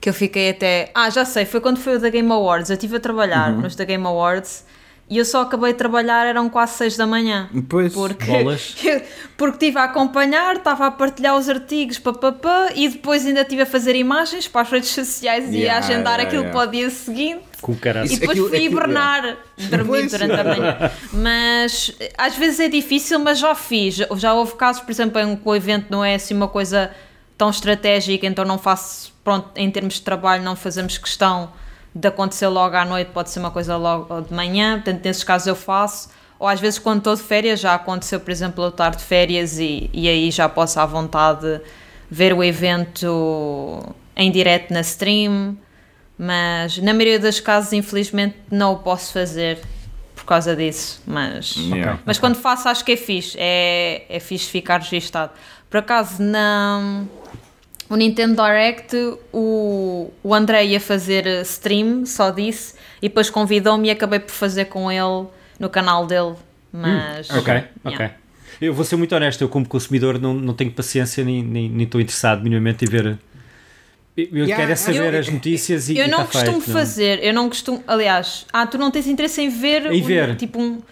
Que 0.00 0.08
eu 0.08 0.14
fiquei 0.14 0.50
até. 0.50 0.90
Ah, 0.94 1.08
já 1.10 1.24
sei, 1.24 1.44
foi 1.44 1.60
quando 1.60 1.78
foi 1.78 1.96
o 1.96 2.00
da 2.00 2.08
Game 2.08 2.30
Awards. 2.32 2.70
Eu 2.70 2.74
estive 2.74 2.96
a 2.96 3.00
trabalhar 3.00 3.52
Uhum. 3.52 3.60
nos 3.60 3.76
da 3.76 3.84
Game 3.84 4.04
Awards 4.06 4.64
e 5.10 5.16
eu 5.18 5.24
só 5.24 5.42
acabei 5.42 5.72
de 5.72 5.78
trabalhar, 5.78 6.26
eram 6.26 6.48
quase 6.50 6.74
6 6.74 6.96
da 6.96 7.06
manhã. 7.06 7.48
Depois, 7.52 7.92
Porque, 7.94 8.24
Bolas. 8.26 8.76
porque 9.36 9.54
estive 9.66 9.78
a 9.78 9.84
acompanhar, 9.84 10.56
estava 10.56 10.86
a 10.86 10.90
partilhar 10.90 11.36
os 11.36 11.48
artigos, 11.48 11.98
papapá, 11.98 12.68
e 12.74 12.88
depois 12.88 13.24
ainda 13.24 13.40
estive 13.42 13.62
a 13.62 13.66
fazer 13.66 13.96
imagens 13.96 14.46
para 14.48 14.60
as 14.62 14.70
redes 14.70 14.90
sociais 14.90 15.44
e 15.46 15.56
a 15.56 15.60
Yeah, 15.60 15.78
agendar 15.78 16.12
yeah, 16.14 16.22
aquilo 16.24 16.42
yeah. 16.42 16.58
para 16.58 16.68
o 16.68 16.70
dia 16.70 16.90
seguinte. 16.90 17.40
Com 17.62 17.72
o 17.72 17.76
caralho. 17.76 18.06
E 18.06 18.10
depois 18.16 18.30
Aquilo- 18.30 18.48
fui 18.48 18.58
aquilo- 18.58 18.72
hibernar, 18.72 19.36
dormir 19.56 19.86
Pois. 19.86 20.10
durante 20.12 20.34
a 20.34 20.44
manhã. 20.44 20.90
Mas 21.12 21.92
às 22.16 22.36
vezes 22.36 22.60
é 22.60 22.68
difícil, 22.68 23.18
mas 23.18 23.38
já 23.38 23.54
fiz. 23.54 23.96
Já 24.16 24.32
houve 24.34 24.54
casos, 24.54 24.82
por 24.82 24.90
exemplo, 24.92 25.20
em 25.20 25.34
que 25.34 25.42
o 25.44 25.54
evento 25.56 25.86
não 25.90 26.04
é 26.04 26.14
assim 26.14 26.34
uma 26.34 26.46
coisa 26.48 26.90
tão 27.36 27.50
estratégica, 27.50 28.26
então 28.26 28.44
não 28.44 28.58
faço, 28.58 29.12
pronto, 29.24 29.50
em 29.56 29.70
termos 29.70 29.94
de 29.94 30.02
trabalho, 30.02 30.42
não 30.42 30.54
fazemos 30.56 30.98
questão 30.98 31.50
de 31.98 32.08
acontecer 32.08 32.48
logo 32.48 32.76
à 32.76 32.84
noite, 32.84 33.10
pode 33.12 33.30
ser 33.30 33.40
uma 33.40 33.50
coisa 33.50 33.76
logo 33.76 34.20
de 34.22 34.32
manhã, 34.32 34.74
portanto, 34.74 35.04
nesses 35.04 35.24
casos 35.24 35.46
eu 35.46 35.56
faço. 35.56 36.10
Ou 36.38 36.46
às 36.46 36.60
vezes, 36.60 36.78
quando 36.78 36.98
estou 36.98 37.16
de 37.16 37.22
férias, 37.22 37.58
já 37.60 37.74
aconteceu, 37.74 38.20
por 38.20 38.30
exemplo, 38.30 38.64
eu 38.64 38.68
estar 38.68 38.94
de 38.94 39.02
férias 39.02 39.58
e, 39.58 39.90
e 39.92 40.08
aí 40.08 40.30
já 40.30 40.48
posso 40.48 40.78
à 40.78 40.86
vontade 40.86 41.60
ver 42.10 42.32
o 42.32 42.44
evento 42.44 43.94
em 44.16 44.30
direto 44.30 44.72
na 44.72 44.80
stream 44.80 45.56
mas 46.18 46.76
na 46.78 46.92
maioria 46.92 47.20
dos 47.20 47.38
casos, 47.38 47.72
infelizmente, 47.72 48.34
não 48.50 48.72
o 48.72 48.78
posso 48.78 49.12
fazer 49.12 49.60
por 50.16 50.24
causa 50.24 50.56
disso. 50.56 51.00
Mas, 51.06 51.54
Yeah. 51.56 52.00
mas 52.04 52.18
quando 52.18 52.34
faço, 52.34 52.68
acho 52.68 52.84
que 52.84 52.92
é 52.92 52.96
fixe. 52.96 53.36
É, 53.38 54.04
é 54.08 54.18
fixe 54.18 54.50
ficar 54.50 54.80
registado. 54.80 55.30
Por 55.70 55.78
acaso, 55.78 56.20
na, 56.20 57.04
o 57.90 57.96
Nintendo 57.96 58.34
Direct, 58.42 58.94
o, 59.32 60.10
o 60.22 60.34
André 60.34 60.64
ia 60.66 60.80
fazer 60.80 61.26
stream, 61.42 62.04
só 62.06 62.30
disse, 62.30 62.74
e 63.00 63.08
depois 63.08 63.30
convidou-me 63.30 63.88
e 63.88 63.90
acabei 63.90 64.18
por 64.18 64.32
fazer 64.32 64.66
com 64.66 64.90
ele 64.90 65.26
no 65.58 65.68
canal 65.70 66.06
dele. 66.06 66.34
Mas. 66.72 67.30
Ok, 67.30 67.46
yeah. 67.52 67.66
ok. 67.84 68.10
Eu 68.60 68.74
vou 68.74 68.84
ser 68.84 68.96
muito 68.96 69.14
honesto, 69.14 69.40
eu 69.42 69.48
como 69.48 69.66
consumidor 69.66 70.18
não, 70.20 70.34
não 70.34 70.52
tenho 70.52 70.70
paciência 70.72 71.24
nem 71.24 71.42
nem 71.42 71.68
nem 71.70 71.84
estou 71.84 72.00
interessado 72.00 72.42
minimamente 72.42 72.84
em 72.84 72.88
ver. 72.88 73.18
Eu 74.16 74.24
eu 74.32 74.44
Yeah, 74.46 74.56
quero 74.56 74.72
é 74.72 74.74
saber 74.74 75.14
eu- 75.14 75.20
as 75.20 75.28
notícias 75.28 75.88
e 75.88 75.96
Eu 75.96 76.06
e 76.06 76.10
não 76.10 76.18
tá 76.18 76.24
costumo 76.26 76.60
feito, 76.60 76.68
não. 76.70 76.76
fazer, 76.76 77.22
eu 77.24 77.32
não 77.32 77.48
costumo. 77.48 77.82
Aliás, 77.86 78.44
ah, 78.52 78.66
tu 78.66 78.76
não 78.76 78.90
tens 78.90 79.06
interesse 79.06 79.40
em 79.40 79.48
ver. 79.48 79.86
Em 79.92 80.02
um- 80.02 80.04
ver. 80.04 80.34
tipo 80.36 80.60
um. 80.60 80.82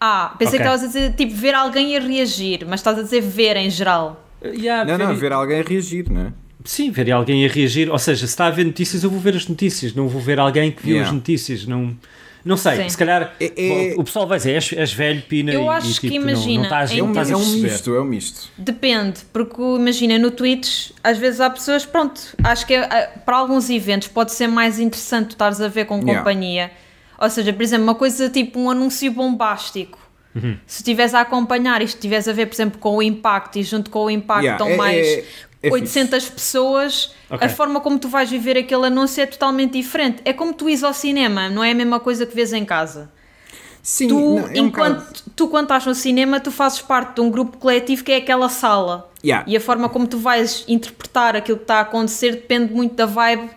Ah, 0.00 0.34
pensei 0.38 0.58
Ok. 0.60 0.68
que 0.68 0.74
estavas 0.74 0.82
a 0.84 0.86
dizer 0.86 1.14
tipo 1.16 1.34
ver 1.34 1.54
alguém 1.54 1.96
a 1.96 2.00
reagir, 2.00 2.64
mas 2.66 2.78
estás 2.80 2.96
a 2.98 3.02
dizer 3.02 3.20
ver 3.22 3.56
em 3.56 3.68
geral. 3.70 4.24
Yeah, 4.44 4.84
Não, 4.84 4.96
não, 4.96 5.08
ver- 5.14 5.20
ver 5.20 5.32
alguém 5.32 5.62
reagir, 5.62 6.08
não 6.10 6.20
é? 6.28 6.32
Sim, 6.66 6.90
ver 6.90 7.10
alguém 7.12 7.44
a 7.46 7.48
reagir. 7.48 7.90
Ou 7.90 7.98
seja, 7.98 8.20
se 8.26 8.32
está 8.32 8.46
a 8.46 8.50
ver 8.50 8.64
notícias, 8.64 9.02
eu 9.04 9.10
vou 9.10 9.20
ver 9.20 9.34
as 9.36 9.46
notícias. 9.48 9.94
Não 9.94 10.08
vou 10.08 10.20
ver 10.20 10.38
alguém 10.38 10.70
que 10.72 10.82
viu 10.82 10.92
Yeah. 10.96 11.08
as 11.08 11.14
notícias. 11.14 11.64
Não, 11.66 11.96
não 12.44 12.56
sei. 12.56 12.76
Sim. 12.82 12.88
Se 12.88 12.98
calhar 12.98 13.34
É- 13.40 13.92
é- 13.92 13.94
o 13.96 14.04
pessoal 14.04 14.26
vai 14.26 14.38
dizer: 14.38 14.52
és, 14.52 14.72
és 14.72 14.92
velho, 14.92 15.22
pina. 15.22 15.52
Eu 15.52 15.64
e, 15.64 15.68
acho 15.68 15.90
e, 15.90 15.94
que 15.94 16.10
tipo, 16.10 16.24
não- 16.24 16.32
imagina, 16.32 16.56
Não, 16.56 16.62
estás, 16.64 16.90
em 16.92 16.98
É 16.98 17.02
um, 17.02 17.06
não 17.06 17.12
estás 17.12 17.30
é 17.30 17.36
um 17.36 17.46
misto, 17.62 17.94
é 17.94 18.00
um 18.00 18.04
misto. 18.04 18.48
Depende, 18.58 19.20
porque 19.32 19.60
imagina 19.62 20.18
no 20.18 20.30
Twitch, 20.30 20.90
às 21.02 21.16
vezes 21.18 21.40
há 21.40 21.48
pessoas, 21.50 21.86
pronto, 21.86 22.20
acho 22.42 22.66
que 22.66 22.74
é, 22.74 22.80
ah, 22.84 23.10
para 23.24 23.36
alguns 23.36 23.70
eventos 23.70 24.08
pode 24.08 24.32
ser 24.32 24.48
mais 24.48 24.78
interessante 24.80 25.28
tu 25.28 25.30
estares 25.32 25.60
a 25.60 25.68
ver 25.68 25.84
com 25.86 25.96
Yeah. 25.98 26.18
companhia. 26.18 26.70
Ou 27.18 27.30
seja, 27.30 27.52
por 27.52 27.62
exemplo, 27.62 27.84
uma 27.84 27.94
coisa 27.94 28.28
tipo 28.28 28.58
um 28.60 28.70
anúncio 28.70 29.10
bombástico. 29.12 29.98
Uhum. 30.34 30.56
Se 30.66 30.80
estiveres 30.82 31.14
a 31.14 31.22
acompanhar 31.22 31.80
e 31.80 31.86
estiveres 31.86 32.28
a 32.28 32.32
ver, 32.34 32.44
por 32.44 32.54
exemplo, 32.54 32.78
com 32.78 32.96
o 32.96 33.02
impacto 33.02 33.56
e 33.58 33.62
junto 33.62 33.88
com 33.90 34.04
o 34.04 34.10
impacto 34.10 34.42
Yeah, 34.44 34.62
estão 34.62 34.68
é- 34.68 34.76
mais 34.76 35.24
é- 35.66 35.70
é 35.70 35.72
800 35.72 36.28
pessoas, 36.28 37.12
Ok. 37.30 37.46
a 37.46 37.50
forma 37.50 37.80
como 37.80 37.98
tu 37.98 38.08
vais 38.08 38.30
viver 38.30 38.56
aquele 38.56 38.86
anúncio 38.86 39.22
é 39.22 39.26
totalmente 39.26 39.72
diferente. 39.72 40.22
É 40.24 40.32
como 40.32 40.52
tu 40.54 40.68
ires 40.68 40.82
ao 40.84 40.92
cinema, 40.94 41.48
não 41.48 41.62
é 41.64 41.70
a 41.72 41.74
mesma 41.74 42.00
coisa 42.00 42.24
que 42.26 42.34
vês 42.34 42.52
em 42.52 42.64
casa. 42.64 43.10
Sim, 43.82 44.08
Tu, 44.08 44.14
não, 44.18 44.38
é 44.48 44.60
um 44.60 44.66
enquanto, 44.66 44.98
bocado- 44.98 45.22
tu, 45.36 45.48
quando 45.48 45.62
estás 45.64 45.86
no 45.86 45.94
cinema, 45.94 46.40
tu 46.40 46.50
fazes 46.50 46.80
parte 46.80 47.14
de 47.14 47.20
um 47.20 47.30
grupo 47.30 47.56
coletivo 47.56 48.02
que 48.02 48.10
é 48.10 48.16
aquela 48.16 48.48
sala. 48.48 49.08
Yeah. 49.24 49.44
E 49.48 49.56
a 49.56 49.60
forma 49.60 49.88
como 49.88 50.06
tu 50.08 50.18
vais 50.18 50.64
interpretar 50.66 51.36
aquilo 51.36 51.58
que 51.58 51.64
está 51.64 51.76
a 51.76 51.80
acontecer 51.82 52.32
depende 52.32 52.72
muito 52.74 52.94
da 52.96 53.06
vibe 53.06 53.48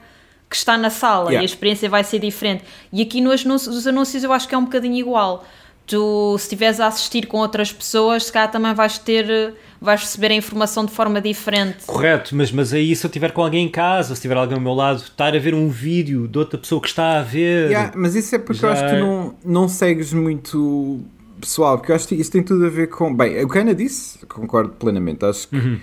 que 0.47 0.55
está 0.55 0.77
na 0.77 0.89
sala 0.91 1.29
Yeah. 1.31 1.41
e 1.41 1.41
a 1.41 1.45
experiência 1.45 1.89
vai 1.89 2.03
ser 2.03 2.19
diferente. 2.19 2.63
E 2.93 3.01
aqui 3.01 3.21
nos 3.21 3.43
anúncios, 3.45 3.75
os 3.75 3.87
anúncios 3.87 4.23
eu 4.23 4.31
acho 4.31 4.47
que 4.47 4.53
é 4.53 4.57
um 4.57 4.63
bocadinho 4.65 4.95
igual. 4.95 5.43
Tu, 5.89 6.35
se 6.37 6.43
estiveres 6.43 6.79
a 6.79 6.85
assistir 6.87 7.25
com 7.25 7.37
outras 7.39 7.73
pessoas, 7.73 8.25
se 8.25 8.31
calhar 8.31 8.51
também 8.51 8.73
vais 8.75 8.99
ter, 8.99 9.55
vais 9.81 10.01
receber 10.01 10.31
a 10.31 10.35
informação 10.35 10.85
de 10.85 10.91
forma 10.91 11.19
diferente. 11.19 11.77
Correto, 11.87 12.35
mas, 12.35 12.51
mas 12.51 12.71
aí 12.73 12.95
se 12.95 13.03
eu 13.03 13.07
estiver 13.07 13.31
com 13.31 13.41
alguém 13.41 13.65
em 13.65 13.69
casa, 13.69 14.11
ou 14.11 14.15
se 14.15 14.21
tiver 14.21 14.37
alguém 14.37 14.55
ao 14.55 14.61
meu 14.61 14.73
lado, 14.75 14.97
estar 15.01 15.35
a 15.35 15.39
ver 15.39 15.55
um 15.55 15.67
vídeo 15.67 16.27
de 16.27 16.37
outra 16.37 16.59
pessoa 16.59 16.79
que 16.79 16.87
está 16.87 17.17
a 17.17 17.23
ver. 17.23 17.71
Yeah, 17.71 17.91
mas 17.95 18.13
isso 18.15 18.35
é 18.35 18.37
porque 18.37 18.63
eu 18.63 18.69
Já 18.69 18.73
acho 18.73 18.83
que 18.83 18.89
tu 18.91 18.95
é. 18.97 18.99
não, 18.99 19.35
não 19.43 19.67
segues 19.67 20.13
muito 20.13 21.01
pessoal, 21.41 21.77
porque 21.79 21.91
eu 21.91 21.95
acho 21.95 22.07
que 22.07 22.13
isso 22.15 22.31
tem 22.31 22.43
tudo 22.43 22.65
a 22.65 22.69
ver 22.69 22.87
com. 22.87 23.11
Bem, 23.15 23.43
o 23.43 23.49
que 23.49 23.57
a 23.57 23.61
Ana 23.61 23.73
disse, 23.73 24.23
concordo 24.27 24.73
plenamente. 24.73 25.25
Acho 25.25 25.47
que 25.47 25.55
Uhum. 25.55 25.79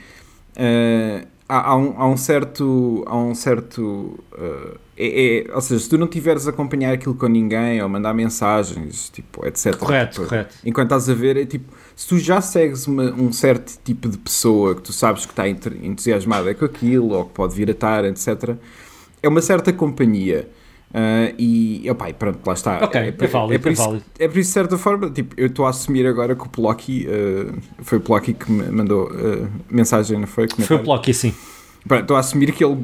eh, 0.54 1.24
há, 1.48 1.70
há 1.70 1.76
um, 1.76 1.94
há 2.00 2.06
um 2.08 2.16
certo. 2.16 3.02
Há 3.08 3.16
um 3.16 3.34
certo 3.34 4.18
eh, 4.38 4.76
é- 4.96 5.46
é- 5.48 5.54
ou 5.54 5.60
seja, 5.60 5.80
se 5.82 5.88
tu 5.88 5.98
não 5.98 6.06
tiveres 6.06 6.46
a 6.46 6.50
acompanhar 6.50 6.92
aquilo 6.94 7.14
com 7.14 7.26
ninguém 7.26 7.82
ou 7.82 7.88
mandar 7.88 8.14
mensagens, 8.14 9.10
tipo, 9.10 9.46
etc. 9.46 9.76
Correto, 9.76 10.12
tipo, 10.16 10.28
correto. 10.28 10.54
Enquanto 10.64 10.86
estás 10.86 11.08
a 11.10 11.14
ver, 11.14 11.36
é 11.36 11.44
tipo, 11.44 11.72
se 11.94 12.06
tu 12.08 12.18
já 12.18 12.40
segues 12.40 12.86
uma- 12.86 13.12
um 13.12 13.32
certo 13.32 13.78
tipo 13.84 14.08
de 14.08 14.18
pessoa 14.18 14.74
que 14.74 14.82
tu 14.82 14.92
sabes 14.92 15.24
que 15.26 15.32
está 15.32 15.46
entusiasmada 15.48 16.54
com 16.54 16.64
aquilo 16.64 17.10
ou 17.14 17.24
que 17.26 17.32
pode 17.32 17.54
vir 17.54 17.68
a 17.68 17.72
estar, 17.72 18.04
etc., 18.04 18.56
é 19.22 19.28
uma 19.28 19.40
certa 19.42 19.72
companhia. 19.72 20.48
Ah, 20.94 21.32
e, 21.36 21.84
opá, 21.90 22.08
e 22.08 22.14
pronto, 22.14 22.38
lá 22.46 22.54
está. 22.54 22.82
Ok, 22.82 22.98
é 23.00 23.12
por- 23.12 23.26
válido, 23.28 23.60
por 23.60 23.68
é 23.68 23.72
isso, 23.72 23.82
válido. 23.82 24.04
é 24.18 24.28
por 24.28 24.38
isso, 24.38 24.48
de 24.50 24.54
certa 24.54 24.78
forma, 24.78 25.10
tipo, 25.10 25.34
eu 25.36 25.48
estou 25.48 25.66
a 25.66 25.70
assumir 25.70 26.06
agora 26.06 26.34
que 26.34 26.42
o 26.46 26.48
Plocky, 26.48 27.06
ah, 27.08 27.52
foi 27.82 27.98
o 27.98 28.00
Plocky 28.00 28.32
que 28.32 28.50
me 28.50 28.70
mandou 28.70 29.10
ah, 29.12 29.48
mensagem, 29.68 30.18
não 30.20 30.26
foi? 30.28 30.46
Foi 30.48 30.54
o 30.54 30.56
Comentário. 30.56 30.84
Plocky, 30.84 31.10
assim. 31.10 31.34
Pronto, 31.86 32.02
Estou 32.02 32.16
a 32.16 32.20
assumir 32.20 32.52
que 32.52 32.64
ele 32.64 32.76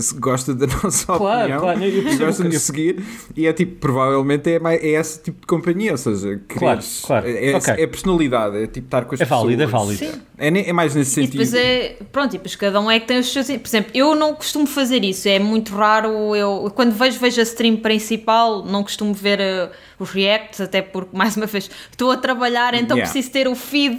se 0.00 0.14
gosta 0.18 0.54
da 0.54 0.66
nossa 0.82 1.06
Claro, 1.06 1.40
opinião 1.40 1.60
claro, 1.60 1.84
eu 1.84 2.08
e 2.12 2.16
gosta 2.16 2.42
de 2.42 2.48
nos 2.48 2.62
seguir 2.62 3.02
e 3.36 3.46
é 3.46 3.52
tipo, 3.52 3.76
provavelmente 3.76 4.50
é, 4.50 4.58
mais, 4.58 4.82
é 4.82 4.88
esse 4.88 5.22
tipo 5.22 5.40
de 5.40 5.46
companhia, 5.46 5.92
ou 5.92 5.98
seja, 5.98 6.40
Claro, 6.48 6.80
claro, 7.02 7.26
é, 7.28 7.54
ok. 7.56 7.74
é 7.74 7.86
personalidade, 7.86 8.56
é 8.56 8.66
tipo 8.66 8.86
estar 8.86 9.04
com 9.04 9.14
as 9.14 9.20
É 9.20 9.24
válido, 9.24 9.62
é 9.62 9.66
pessoas. 9.66 9.98
válido. 9.98 10.12
Sim. 10.14 10.20
É, 10.38 10.50
ne- 10.50 10.64
é 10.64 10.72
mais 10.72 10.94
nesse 10.94 11.10
E 11.12 11.14
sentido. 11.26 11.32
depois 11.32 11.54
é. 11.54 11.96
Pronto, 12.12 12.28
e 12.34 12.38
depois 12.38 12.56
cada 12.56 12.80
um 12.80 12.90
é 12.90 13.00
que 13.00 13.06
tem 13.06 13.18
os 13.18 13.32
seus. 13.32 13.46
Por 13.46 13.66
exemplo, 13.66 13.90
eu 13.94 14.14
não 14.14 14.34
costumo 14.34 14.66
fazer 14.66 15.02
isso, 15.04 15.28
é 15.28 15.38
muito 15.38 15.74
raro. 15.74 16.34
Eu, 16.36 16.70
quando 16.74 16.92
vejo, 16.92 17.18
vejo 17.18 17.40
a 17.40 17.42
stream 17.44 17.76
principal, 17.76 18.64
não 18.64 18.82
costumo 18.82 19.14
ver 19.14 19.40
eh, 19.40 19.70
os 19.98 20.10
reacts, 20.10 20.60
até 20.60 20.82
porque, 20.82 21.10
mais 21.16 21.36
uma 21.36 21.46
vez, 21.46 21.70
estou 21.90 22.10
a 22.10 22.16
trabalhar, 22.16 22.74
então 22.74 22.96
Yeah. 22.96 23.10
preciso 23.12 23.32
ter 23.32 23.48
o 23.48 23.54
feed 23.54 23.98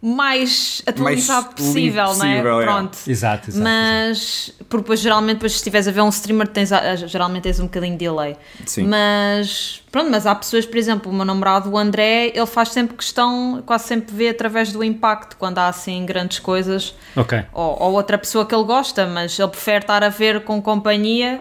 mais 0.00 0.80
atualizado 0.86 1.48
limpo 1.48 1.54
possível, 1.56 2.04
não 2.04 2.10
é? 2.10 2.14
possível, 2.14 2.60
yeah. 2.60 2.72
Pronto. 2.72 2.98
Exato, 3.06 3.50
exato. 3.50 3.64
Mas, 3.64 4.52
porque 4.68 4.76
depois 4.82 5.00
geralmente, 5.00 5.34
depois, 5.36 5.52
se 5.52 5.58
estiveres 5.58 5.88
a 5.88 5.90
ver 5.90 6.02
um 6.02 6.08
streamer, 6.08 6.46
tens, 6.46 6.70
geralmente 7.06 7.42
tens 7.42 7.58
um 7.58 7.64
bocadinho 7.64 7.94
de 7.94 7.98
delay. 8.04 8.36
Sim. 8.64 8.86
Mas, 8.86 9.82
pronto, 9.90 10.08
mas 10.08 10.24
há 10.24 10.34
pessoas, 10.36 10.64
por 10.64 10.76
exemplo, 10.76 11.10
o 11.10 11.14
meu 11.14 11.24
namorado, 11.24 11.68
o 11.68 11.76
André, 11.76 12.28
ele 12.28 12.46
faz 12.46 12.68
sempre 12.68 12.96
questão, 12.96 13.60
quase 13.66 13.84
sempre 13.88 14.14
vê 14.14 14.28
através 14.28 14.70
do 14.72 14.84
impacto, 14.84 15.36
quando 15.36 15.58
há 15.58 15.66
assim 15.66 16.06
grandes 16.06 16.38
coisas, 16.38 16.94
Ok. 17.16 17.44
ou, 17.52 17.82
ou 17.82 17.92
outra 17.94 18.16
pessoa 18.16 18.46
que 18.46 18.54
ele 18.54 18.64
gosta, 18.64 19.04
mas 19.06 19.36
ele 19.36 19.48
prefere 19.48 19.78
estar 19.84 20.04
a 20.04 20.08
ver 20.08 20.44
com 20.44 20.62
companhia 20.62 21.40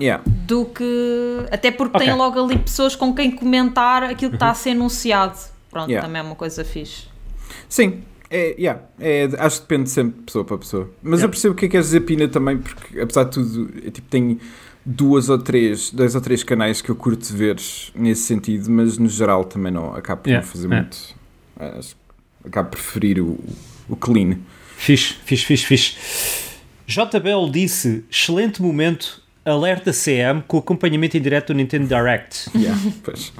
Yeah. 0.00 0.22
do 0.24 0.64
que. 0.64 1.44
Até 1.50 1.72
porque 1.72 1.98
tem 1.98 2.10
Ok. 2.10 2.18
logo 2.18 2.44
ali 2.44 2.56
pessoas 2.56 2.94
com 2.94 3.12
quem 3.12 3.32
comentar 3.32 4.04
aquilo 4.04 4.30
que 4.30 4.36
está 4.36 4.50
a 4.50 4.54
ser 4.54 4.70
anunciado. 4.70 5.36
Pronto, 5.68 5.90
Yeah. 5.90 6.06
também 6.06 6.20
é 6.20 6.24
uma 6.24 6.36
coisa 6.36 6.64
fixe. 6.64 7.07
Sim, 7.68 8.02
é, 8.30 8.54
yeah, 8.58 8.80
é, 9.00 9.28
acho 9.38 9.62
que 9.62 9.68
depende 9.68 9.90
sempre 9.90 10.18
de 10.18 10.24
pessoa 10.26 10.44
para 10.44 10.58
pessoa. 10.58 10.90
Mas 11.02 11.20
Yeah. 11.20 11.24
eu 11.24 11.28
percebo 11.30 11.54
o 11.54 11.56
que 11.56 11.64
é 11.64 11.68
que 11.68 11.72
queres 11.72 11.86
dizer, 11.86 12.00
Pina, 12.00 12.28
também, 12.28 12.58
porque 12.58 13.00
apesar 13.00 13.24
de 13.24 13.30
tudo, 13.30 13.70
eu, 13.82 13.90
tipo, 13.90 14.08
tenho 14.08 14.38
duas 14.84 15.28
ou 15.28 15.38
três, 15.38 15.90
dois 15.90 16.14
ou 16.14 16.20
três 16.20 16.42
canais 16.42 16.80
que 16.80 16.90
eu 16.90 16.96
curto 16.96 17.24
ver 17.34 17.56
nesse 17.94 18.22
sentido, 18.22 18.70
mas 18.70 18.96
no 18.98 19.08
geral 19.08 19.44
também 19.44 19.72
não 19.72 19.94
acabo 19.94 20.22
por 20.22 20.28
Yeah, 20.30 20.46
não 20.46 20.52
fazer 20.52 20.68
muito. 20.68 20.98
Acho 21.58 21.94
que 22.42 22.48
acabo 22.48 22.70
por 22.70 22.76
preferir 22.78 23.20
o, 23.20 23.38
o 23.88 23.96
clean. 23.96 24.38
Fixe, 24.76 25.14
fixe, 25.24 25.44
fixe, 25.44 25.66
fixe. 25.66 25.96
JBL 26.86 27.50
disse: 27.50 28.04
excelente 28.10 28.62
momento, 28.62 29.22
alerta 29.44 29.92
CM 29.92 30.42
com 30.46 30.58
acompanhamento 30.58 31.16
em 31.16 31.20
direto 31.20 31.48
do 31.48 31.54
Nintendo 31.56 31.86
Direct. 31.86 32.48
Yeah, 32.54 32.80
pois. 33.02 33.32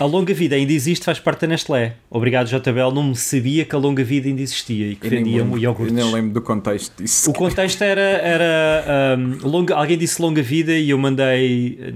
A 0.00 0.06
longa 0.06 0.32
vida 0.32 0.56
ainda 0.56 0.72
existe, 0.72 1.04
faz 1.04 1.20
parte 1.20 1.42
da 1.42 1.48
Nestlé. 1.48 1.94
Obrigado, 2.10 2.48
JBL. 2.48 2.90
Não 2.94 3.02
me 3.02 3.14
sabia 3.14 3.66
que 3.66 3.74
a 3.76 3.78
longa 3.78 4.02
vida 4.02 4.28
ainda 4.28 4.40
existia 4.40 4.86
e 4.92 4.96
que 4.96 5.06
vendiam 5.06 5.58
iogurtes. 5.58 5.94
Eu 5.94 6.02
nem 6.04 6.10
lembro 6.14 6.32
do 6.32 6.40
contexto 6.40 7.02
disso. 7.02 7.28
O 7.30 7.34
contexto 7.34 7.82
era, 7.82 8.00
era 8.00 9.18
um, 9.18 9.46
longa, 9.46 9.74
alguém 9.74 9.98
disse 9.98 10.22
longa 10.22 10.40
vida 10.40 10.72
e 10.72 10.88
eu 10.88 10.96
mandei, 10.96 11.78
eh, 11.78 11.92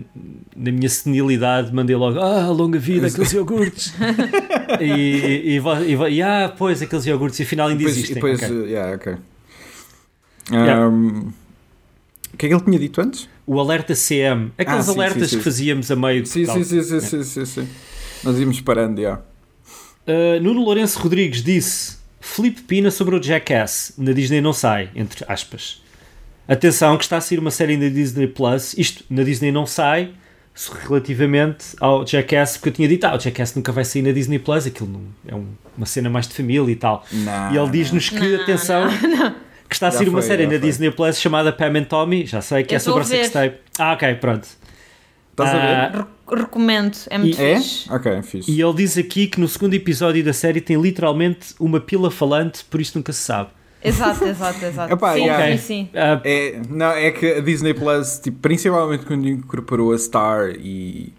na 0.55 0.71
minha 0.71 0.89
senilidade, 0.91 1.73
mandei 1.75 1.97
logo, 1.97 2.19
ah, 2.21 2.51
longa 2.51 2.79
vida, 2.79 3.07
aqueles 3.07 3.33
iogurtes. 3.33 3.95
e, 4.83 4.85
e, 4.85 5.59
e, 5.59 6.15
e, 6.17 6.23
ah, 6.23 6.53
pois, 6.59 6.83
aqueles 6.83 7.07
iogurtes, 7.07 7.41
e 7.41 7.43
afinal 7.45 7.69
ainda 7.69 7.79
Depois, 7.79 7.97
existem. 7.97 8.15
depois, 8.17 8.43
Ok. 8.43 8.55
uh, 8.55 8.67
yeah, 8.67 8.95
ok. 8.97 9.15
Yeah. 10.53 10.91
O 12.35 12.37
que 12.37 12.47
é 12.47 12.49
que 12.49 12.55
ele 12.55 12.65
tinha 12.65 12.79
dito 12.79 13.01
antes? 13.01 13.29
O 13.47 13.61
alerta 13.61 13.95
CM, 13.95 14.51
aqueles 14.59 14.89
Ah, 14.89 14.93
sim, 14.93 14.99
alertas 14.99 15.23
sim, 15.23 15.29
sim. 15.29 15.39
que 15.39 15.45
fazíamos 15.45 15.91
a 15.91 15.97
meio 15.97 16.23
de 16.23 16.29
Sim, 16.29 16.45
sim, 16.47 16.65
sim, 16.65 16.83
sim, 16.83 17.01
sim, 17.01 17.23
sim, 17.23 17.45
sim. 17.45 17.69
Nós 18.25 18.39
íamos 18.39 18.61
parando, 18.61 19.01
já. 19.01 19.15
Uh, 20.07 20.43
Nuno 20.43 20.63
Lourenço 20.65 20.99
Rodrigues 20.99 21.43
disse 21.43 21.97
Felipe 22.21 22.63
Pina 22.63 22.91
sobre 22.91 23.15
o 23.17 23.23
Jackass 23.23 23.95
na 23.97 24.13
Disney 24.13 24.41
não 24.41 24.53
sai, 24.53 24.91
entre 24.97 25.25
aspas. 25.29 25.81
Atenção 26.49 26.97
que 26.99 27.05
está 27.05 27.17
a 27.19 27.21
sair 27.21 27.39
uma 27.39 27.51
série 27.51 27.77
na 27.77 27.89
Disney 27.89 28.27
Plus, 28.27 28.75
isto 28.77 29.05
na 29.09 29.23
Disney 29.23 29.51
não 29.53 29.65
sai 29.65 30.11
relativamente 30.83 31.65
ao 31.81 32.07
Jackass, 32.07 32.57
porque 32.57 32.69
eu 32.69 32.73
tinha 32.73 32.89
dito, 32.89 33.05
ah, 33.05 33.17
o 33.17 33.21
Jackass 33.21 33.55
nunca 33.55 33.73
vai 33.73 33.85
sair 33.85 34.03
na 34.03 34.13
Disney 34.13 34.39
Plus, 34.39 34.67
aquilo 34.67 34.89
não, 34.91 35.01
é 35.27 35.35
um- 35.35 35.49
uma 35.77 35.87
cena 35.87 36.09
mais 36.11 36.29
de 36.29 36.35
família 36.35 36.71
e 36.71 36.77
tal. 36.77 37.05
Não, 37.13 37.53
e 37.53 37.57
ele 37.57 37.71
diz-nos 37.71 38.09
que, 38.11 38.19
Não, 38.21 38.43
atenção, 38.43 38.89
que 39.69 39.75
está 39.75 39.89
a 39.89 39.91
sair 39.93 40.09
uma 40.09 40.21
foi, 40.21 40.29
série 40.29 40.45
na 40.45 40.51
foi. 40.51 40.59
Disney 40.61 40.91
Plus 40.91 41.21
chamada 41.21 41.53
Pam 41.53 41.79
and 41.79 41.85
Tommy, 41.85 42.27
já 42.27 42.41
sei 42.41 42.63
que 42.65 42.75
Eu 42.75 42.77
é 42.77 42.79
sobre 42.81 43.03
a 43.03 43.05
sextape. 43.05 43.57
Ah, 43.79 43.93
ok, 43.95 44.15
pronto. 44.17 44.47
Estás 45.31 45.51
a 45.51 45.53
ver? 45.59 45.61
Ah, 45.67 46.07
Re- 46.29 46.37
recomendo, 46.41 46.97
é 47.11 47.19
muito 47.19 47.41
É? 47.41 47.57
fixe. 47.57 47.93
Ok, 47.93 48.23
fixe. 48.23 48.51
E 48.51 48.61
ele 48.61 48.75
diz 48.75 48.97
aqui 48.97 49.27
que 49.27 49.41
no 49.41 49.49
segundo 49.49 49.75
episódio 49.75 50.23
da 50.25 50.33
série 50.33 50.61
tem 50.61 50.81
literalmente 50.81 51.55
uma 51.59 51.81
pila 51.81 52.11
falante, 52.11 52.65
por 52.65 52.81
isso 52.81 52.97
nunca 52.97 53.13
se 53.13 53.21
sabe. 53.21 53.51
Exato, 53.83 54.25
exato, 54.25 54.65
exato. 54.65 54.93
Epá, 54.95 55.13
sim, 55.15 55.25
yeah. 55.25 55.57
sim, 55.59 55.59
sim. 55.59 55.89
Ah, 55.95 56.21
É, 56.25 56.59
não, 56.71 56.91
é 56.93 57.11
que 57.11 57.27
a 57.35 57.41
Disney 57.41 57.75
Plus, 57.75 58.19
tipo, 58.19 58.39
principalmente 58.39 59.05
quando 59.05 59.29
incorporou 59.29 59.93
a 59.93 59.99
Star 59.99 60.51
e, 60.59 61.13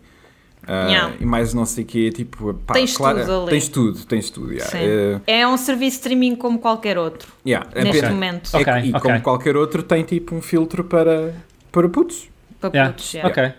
Yeah. 0.67 1.13
e 1.19 1.25
mais 1.25 1.53
não 1.53 1.65
sei 1.65 1.83
o 1.83 1.87
quê, 1.87 2.11
tipo, 2.11 2.53
pá, 2.65 2.73
Tens 2.73 2.95
claro, 2.97 3.19
tudo 3.21 3.41
ali. 3.41 3.49
Tens 3.51 3.67
tudo, 3.67 4.05
tens 4.05 4.29
tudo. 4.29 4.51
Yeah. 4.53 4.71
Sim. 4.71 5.21
É, 5.27 5.39
É 5.41 5.47
um 5.47 5.57
serviço 5.57 5.97
de 5.97 6.01
streaming 6.01 6.35
como 6.35 6.57
qualquer 6.59 6.97
outro, 6.97 7.31
yeah, 7.45 7.67
é 7.75 7.83
neste 7.83 8.01
pena- 8.01 8.13
momento. 8.13 8.49
é 8.53 8.57
Ok, 8.61 8.73
que- 8.73 8.87
e 8.87 8.89
ok. 8.89 8.99
como 9.01 9.21
qualquer 9.21 9.55
outro, 9.57 9.83
tem 9.83 10.03
tipo 10.03 10.33
um 10.35 10.41
filtro 10.41 10.83
para, 10.83 11.35
para 11.71 11.87
putos. 11.89 12.27
Para 12.59 12.69
Yeah. 12.71 12.91
putos, 12.93 13.13
yeah. 13.13 13.29
Ok. 13.29 13.53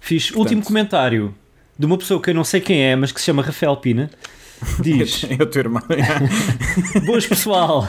Fiz. 0.00 0.30
Último 0.32 0.62
comentário 0.62 1.34
de 1.78 1.86
uma 1.86 1.96
pessoa 1.98 2.20
que 2.20 2.30
eu 2.30 2.34
não 2.34 2.44
sei 2.44 2.60
quem 2.60 2.80
é, 2.82 2.94
mas 2.94 3.10
que 3.10 3.18
se 3.20 3.26
chama 3.26 3.42
Rafael 3.42 3.76
Pina. 3.78 4.10
Diz: 4.80 5.24
É 5.38 5.42
o 5.42 5.46
teu 5.46 5.60
irmão. 5.62 5.82
Boas 7.04 7.26
pessoal! 7.26 7.88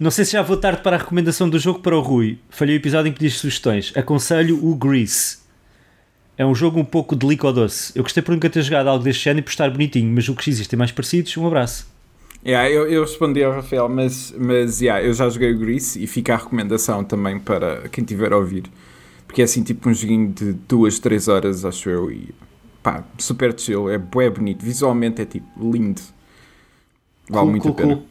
Não 0.00 0.10
sei 0.12 0.24
se 0.24 0.32
já 0.32 0.42
vou 0.42 0.56
tarde 0.56 0.80
para 0.82 0.96
a 0.96 0.98
recomendação 1.00 1.50
do 1.50 1.58
jogo 1.58 1.80
para 1.80 1.96
o 1.96 2.00
Rui. 2.00 2.38
Falhei 2.48 2.76
o 2.76 2.78
episódio 2.78 3.08
em 3.10 3.12
que 3.12 3.18
pediste 3.18 3.40
sugestões. 3.40 3.92
Aconselho 3.96 4.64
o 4.64 4.74
Grease. 4.76 5.38
É 6.38 6.46
um 6.46 6.54
jogo 6.54 6.78
um 6.78 6.84
pouco 6.84 7.16
de 7.16 7.26
líquido 7.26 7.52
doce. 7.52 7.92
Eu 7.96 8.04
gostei 8.04 8.22
por 8.22 8.32
nunca 8.32 8.48
ter 8.48 8.62
jogado 8.62 8.86
algo 8.86 9.02
deste 9.02 9.24
género 9.24 9.40
e 9.40 9.42
por 9.42 9.50
estar 9.50 9.68
bonitinho, 9.70 10.10
mas 10.14 10.28
o 10.28 10.34
que 10.36 10.48
existem 10.48 10.78
mais 10.78 10.92
parecidos, 10.92 11.36
um 11.36 11.46
abraço. 11.46 11.88
Yeah, 12.46 12.70
eu, 12.70 12.86
eu 12.88 13.02
respondi 13.02 13.42
ao 13.42 13.52
Rafael, 13.52 13.88
mas, 13.88 14.32
mas 14.38 14.80
yeah, 14.80 15.04
eu 15.04 15.12
já 15.12 15.28
joguei 15.28 15.52
o 15.52 15.58
Grease 15.58 16.00
e 16.00 16.06
fica 16.06 16.34
a 16.34 16.36
recomendação 16.36 17.02
também 17.02 17.40
para 17.40 17.88
quem 17.88 18.04
tiver 18.04 18.32
a 18.32 18.36
ouvir. 18.36 18.62
Porque 19.26 19.42
é 19.42 19.44
assim, 19.44 19.64
tipo 19.64 19.88
um 19.88 19.92
joguinho 19.92 20.32
de 20.32 20.52
duas, 20.52 21.00
três 21.00 21.26
horas, 21.26 21.64
acho 21.64 21.90
eu, 21.90 22.10
e 22.10 22.32
pá, 22.82 23.04
super 23.18 23.52
chill, 23.58 23.90
é 23.90 23.98
bué 23.98 24.30
bonito, 24.30 24.64
visualmente 24.64 25.20
é 25.20 25.24
tipo 25.26 25.46
lindo. 25.72 26.00
Vale 27.28 27.42
Cool, 27.42 27.50
muito 27.50 27.62
cool, 27.64 27.72
a 27.72 27.74
pena. 27.74 27.94
cool. 27.96 28.06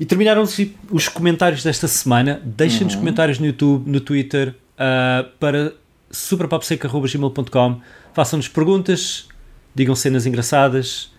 E 0.00 0.04
terminaram-se 0.04 0.74
os 0.90 1.08
comentários 1.08 1.62
desta 1.62 1.86
semana. 1.86 2.42
Deixem-nos 2.44 2.96
comentários 2.96 3.38
no 3.38 3.46
YouTube, 3.46 3.88
no 3.88 4.00
Twitter, 4.00 4.56
ah, 4.76 5.24
para 5.38 5.72
superpopseca.gmail.com. 6.12 7.80
Façam-nos 8.12 8.46
perguntas, 8.48 9.26
digam 9.74 9.96
cenas 9.96 10.26
engraçadas. 10.26 11.10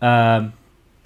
Uh, 0.00 0.52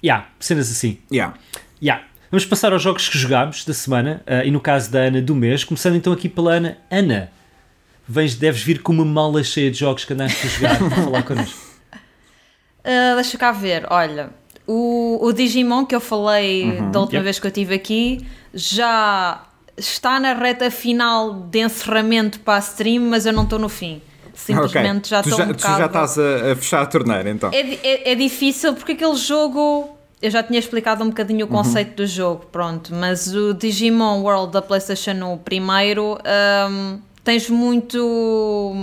yeah, 0.03 0.27
cenas 0.39 0.69
assim. 0.69 0.99
Yeah. 1.11 1.33
Yeah. 1.81 2.05
Vamos 2.29 2.45
passar 2.45 2.73
aos 2.73 2.83
jogos 2.83 3.09
que 3.09 3.17
jogámos 3.17 3.65
da 3.65 3.73
semana 3.73 4.21
ah, 4.27 4.45
e 4.45 4.51
no 4.51 4.59
caso 4.59 4.91
da 4.91 4.99
Ana 4.99 5.19
do 5.19 5.33
mês. 5.33 5.63
Começando 5.63 5.95
então 5.95 6.13
aqui 6.13 6.29
pela 6.29 6.53
Ana. 6.53 6.77
Ana, 6.91 7.31
vens, 8.07 8.35
deves 8.35 8.61
vir 8.61 8.83
com 8.83 8.91
uma 8.93 9.05
mala 9.05 9.43
cheia 9.43 9.71
de 9.71 9.79
jogos 9.79 10.05
que 10.05 10.13
andaste 10.13 10.45
a 10.45 10.49
jogar 10.49 10.77
para 10.77 10.89
falar 10.91 11.23
connosco. 11.23 11.69
Ah, 12.81 13.15
deixa 13.15 13.37
cá 13.37 13.51
ver, 13.51 13.85
olha, 13.89 14.29
o, 14.65 15.19
o 15.21 15.33
Digimon 15.33 15.85
que 15.85 15.93
eu 15.93 15.99
falei 15.99 16.79
da 16.93 17.01
última 17.01 17.17
Yep. 17.19 17.23
vez 17.23 17.39
que 17.39 17.45
eu 17.45 17.49
estive 17.49 17.75
aqui 17.75 18.25
já 18.53 19.43
está 19.79 20.19
na 20.19 20.33
reta 20.33 20.69
final 20.69 21.33
de 21.33 21.59
encerramento 21.59 22.39
para 22.41 22.55
a 22.55 22.59
stream, 22.59 23.03
mas 23.09 23.25
eu 23.25 23.33
não 23.33 23.43
estou 23.43 23.57
no 23.59 23.69
fim. 23.69 24.01
Simplesmente 24.33 25.07
Ok. 25.07 25.09
já 25.09 25.19
estou 25.21 25.37
já, 25.37 25.43
um 25.45 25.53
tu 25.53 25.61
já 25.61 25.69
bocado... 25.71 25.85
estás 26.05 26.17
a, 26.19 26.51
a 26.51 26.55
fechar 26.55 26.81
a 26.81 26.85
torneira 26.85 27.29
então. 27.29 27.49
É, 27.51 27.59
é, 27.59 28.11
é 28.11 28.15
difícil 28.15 28.73
porque 28.73 28.93
aquele 28.93 29.15
jogo. 29.15 29.95
Eu 30.21 30.29
já 30.29 30.43
tinha 30.43 30.59
explicado 30.59 31.01
um 31.03 31.07
bocadinho 31.09 31.45
o 31.45 31.49
Uhum. 31.49 31.55
conceito 31.57 31.95
do 31.95 32.05
jogo, 32.05 32.45
pronto, 32.51 32.93
mas 32.93 33.33
o 33.33 33.53
Digimon 33.53 34.21
World 34.21 34.51
da 34.51 34.61
PlayStation, 34.61 35.33
o 35.33 35.37
primeiro, 35.37 36.17
hum, 36.69 36.99
tens 37.23 37.49
muito. 37.49 38.75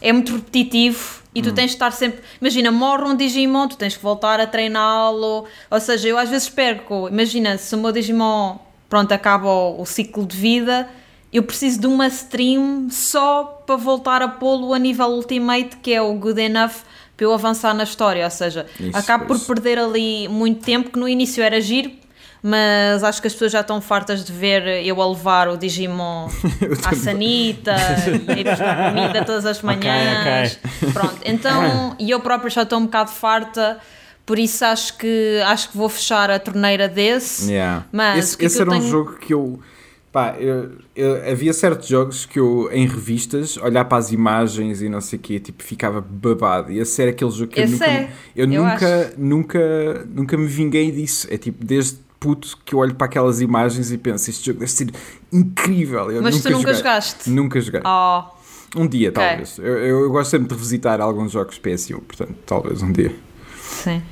É 0.00 0.12
muito 0.12 0.32
repetitivo 0.36 1.22
e 1.34 1.40
Hum. 1.40 1.42
tu 1.42 1.52
tens 1.52 1.66
de 1.70 1.76
estar 1.76 1.90
sempre. 1.92 2.20
Imagina, 2.40 2.70
morre 2.70 3.04
um 3.04 3.16
Digimon, 3.16 3.66
tu 3.66 3.76
tens 3.76 3.96
que 3.96 4.02
voltar 4.02 4.38
a 4.40 4.46
treiná-lo. 4.46 5.44
Ou 5.70 5.80
seja, 5.80 6.08
eu 6.08 6.16
às 6.18 6.28
vezes 6.28 6.48
perco. 6.48 7.08
Imagina, 7.08 7.58
se 7.58 7.74
o 7.74 7.78
meu 7.78 7.90
Digimon, 7.90 8.56
pronto, 8.88 9.12
acaba 9.12 9.48
o, 9.48 9.82
o 9.82 9.86
ciclo 9.86 10.26
de 10.26 10.36
vida, 10.36 10.88
eu 11.32 11.42
preciso 11.42 11.80
de 11.80 11.86
uma 11.86 12.06
stream 12.06 12.88
só 12.90 13.62
para 13.66 13.76
voltar 13.76 14.22
a 14.22 14.28
pô-lo 14.28 14.72
a 14.72 14.78
nível 14.78 15.08
Ultimate, 15.08 15.76
que 15.82 15.92
é 15.92 16.00
o 16.00 16.14
Good 16.14 16.40
Enough 16.40 16.72
para 17.16 17.26
eu 17.26 17.34
avançar 17.34 17.74
na 17.74 17.82
história. 17.82 18.24
Ou 18.24 18.30
seja, 18.30 18.64
Isso, 18.80 18.96
acabo 18.96 19.26
pois. 19.26 19.42
por 19.42 19.54
perder 19.54 19.78
ali 19.78 20.26
muito 20.28 20.64
tempo, 20.64 20.90
que 20.90 20.98
no 20.98 21.08
início 21.08 21.42
era 21.42 21.60
giro. 21.60 21.90
Mas 22.40 23.02
acho 23.02 23.20
que 23.20 23.26
as 23.26 23.32
pessoas 23.32 23.50
já 23.50 23.60
estão 23.62 23.80
fartas 23.80 24.24
de 24.24 24.32
ver 24.32 24.86
eu 24.86 25.02
a 25.02 25.08
levar 25.08 25.48
o 25.48 25.56
Digimon 25.56 26.28
à 26.86 26.94
sanita 26.94 27.74
e 28.28 28.40
ir 28.40 28.44
buscar 28.44 28.94
comida 28.94 29.24
todas 29.24 29.44
as 29.44 29.60
manhãs. 29.62 30.56
Pronto, 30.92 31.18
então, 31.24 31.96
e 31.98 32.08
eu 32.08 32.20
própria 32.20 32.48
já 32.48 32.62
estou 32.62 32.78
um 32.78 32.84
bocado 32.84 33.10
farta, 33.10 33.78
por 34.28 34.38
isso 34.38 34.62
acho 34.64 34.98
que 34.98 35.40
acho 35.46 35.70
que 35.70 35.76
vou 35.78 35.88
fechar 35.88 36.30
a 36.30 36.38
torneira 36.38 36.86
desse. 36.86 37.50
Yeah. 37.50 37.86
Mas 37.90 38.18
esse 38.34 38.44
esse 38.44 38.60
era 38.60 38.70
um 38.70 38.78
tenho- 38.78 38.90
jogo 38.90 39.14
que 39.14 39.32
eu. 39.32 39.58
Pá, 40.12 40.36
eu- 40.38 40.70
eu- 40.96 41.30
havia 41.30 41.52
certos 41.52 41.86
jogos 41.88 42.24
que 42.26 42.38
eu, 42.38 42.68
em 42.72 42.86
revistas, 42.86 43.56
olhar 43.58 43.84
para 43.86 43.98
as 43.98 44.10
imagens 44.12 44.80
e 44.82 44.88
não 44.88 45.00
sei 45.00 45.18
o 45.18 45.22
quê, 45.22 45.38
tipo, 45.40 45.62
ficava 45.62 46.00
babado. 46.00 46.70
E 46.72 46.78
esse 46.78 47.00
era 47.00 47.10
aquele 47.10 47.30
jogo 47.30 47.52
que 47.52 47.60
Esse 47.60 47.72
eu 47.74 47.78
nunca, 47.78 47.90
é, 47.90 48.10
eu 48.36 48.44
eu 48.44 48.62
nunca, 48.64 49.12
nunca, 49.18 50.06
nunca 50.14 50.36
me 50.36 50.46
vinguei 50.46 50.90
disso. 50.90 51.26
É 51.30 51.36
tipo, 51.38 51.64
desde 51.64 51.98
puto 52.20 52.56
que 52.64 52.74
eu 52.74 52.78
olho 52.80 52.94
para 52.94 53.06
aquelas 53.06 53.40
imagens 53.40 53.90
e 53.92 53.96
penso, 53.98 54.28
este 54.30 54.46
jogo 54.46 54.60
deve 54.60 54.70
ser 54.72 54.88
incrível. 55.32 56.10
Eu 56.10 56.20
Mas 56.22 56.36
nunca 56.36 56.48
tu 56.48 56.52
nunca 56.52 56.60
joguei. 56.68 56.74
jogaste? 56.74 57.30
Nunca 57.30 57.60
joguei. 57.60 57.80
Oh, 57.84 58.22
Um 58.76 58.86
dia, 58.86 59.08
Ok. 59.10 59.22
talvez. 59.22 59.58
Eu, 59.58 59.64
eu, 59.78 60.00
eu 60.00 60.10
gosto 60.10 60.30
sempre 60.30 60.48
de 60.48 60.54
revisitar 60.54 61.00
alguns 61.00 61.32
jogos 61.32 61.58
PS1, 61.58 62.00
portanto, 62.00 62.34
talvez 62.44 62.82
um 62.82 62.92
dia. 62.92 63.14
sim. 63.62 64.02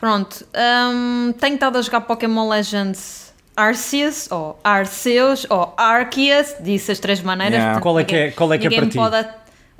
Pronto, 0.00 0.44
hum, 0.92 1.32
tenho 1.40 1.54
estado 1.54 1.78
a 1.78 1.82
jogar 1.82 2.02
Pokémon 2.02 2.48
Legends 2.48 3.32
Arceus, 3.56 4.30
ou 4.30 4.58
Arceus, 4.62 5.46
ou 5.48 5.72
Arceus, 5.76 6.54
disse 6.60 6.92
as 6.92 6.98
três 6.98 7.20
maneiras. 7.22 7.54
Yeah. 7.54 7.80
portanto, 7.80 7.82
Qual 7.82 8.00
é 8.00 8.04
que 8.04 8.16
é- 8.16 8.30
qual 8.30 8.52
é 8.52 8.58
que 8.58 8.66
é 8.66 8.70
para 8.70 8.86
ti? 8.86 8.96
pode 8.96 9.26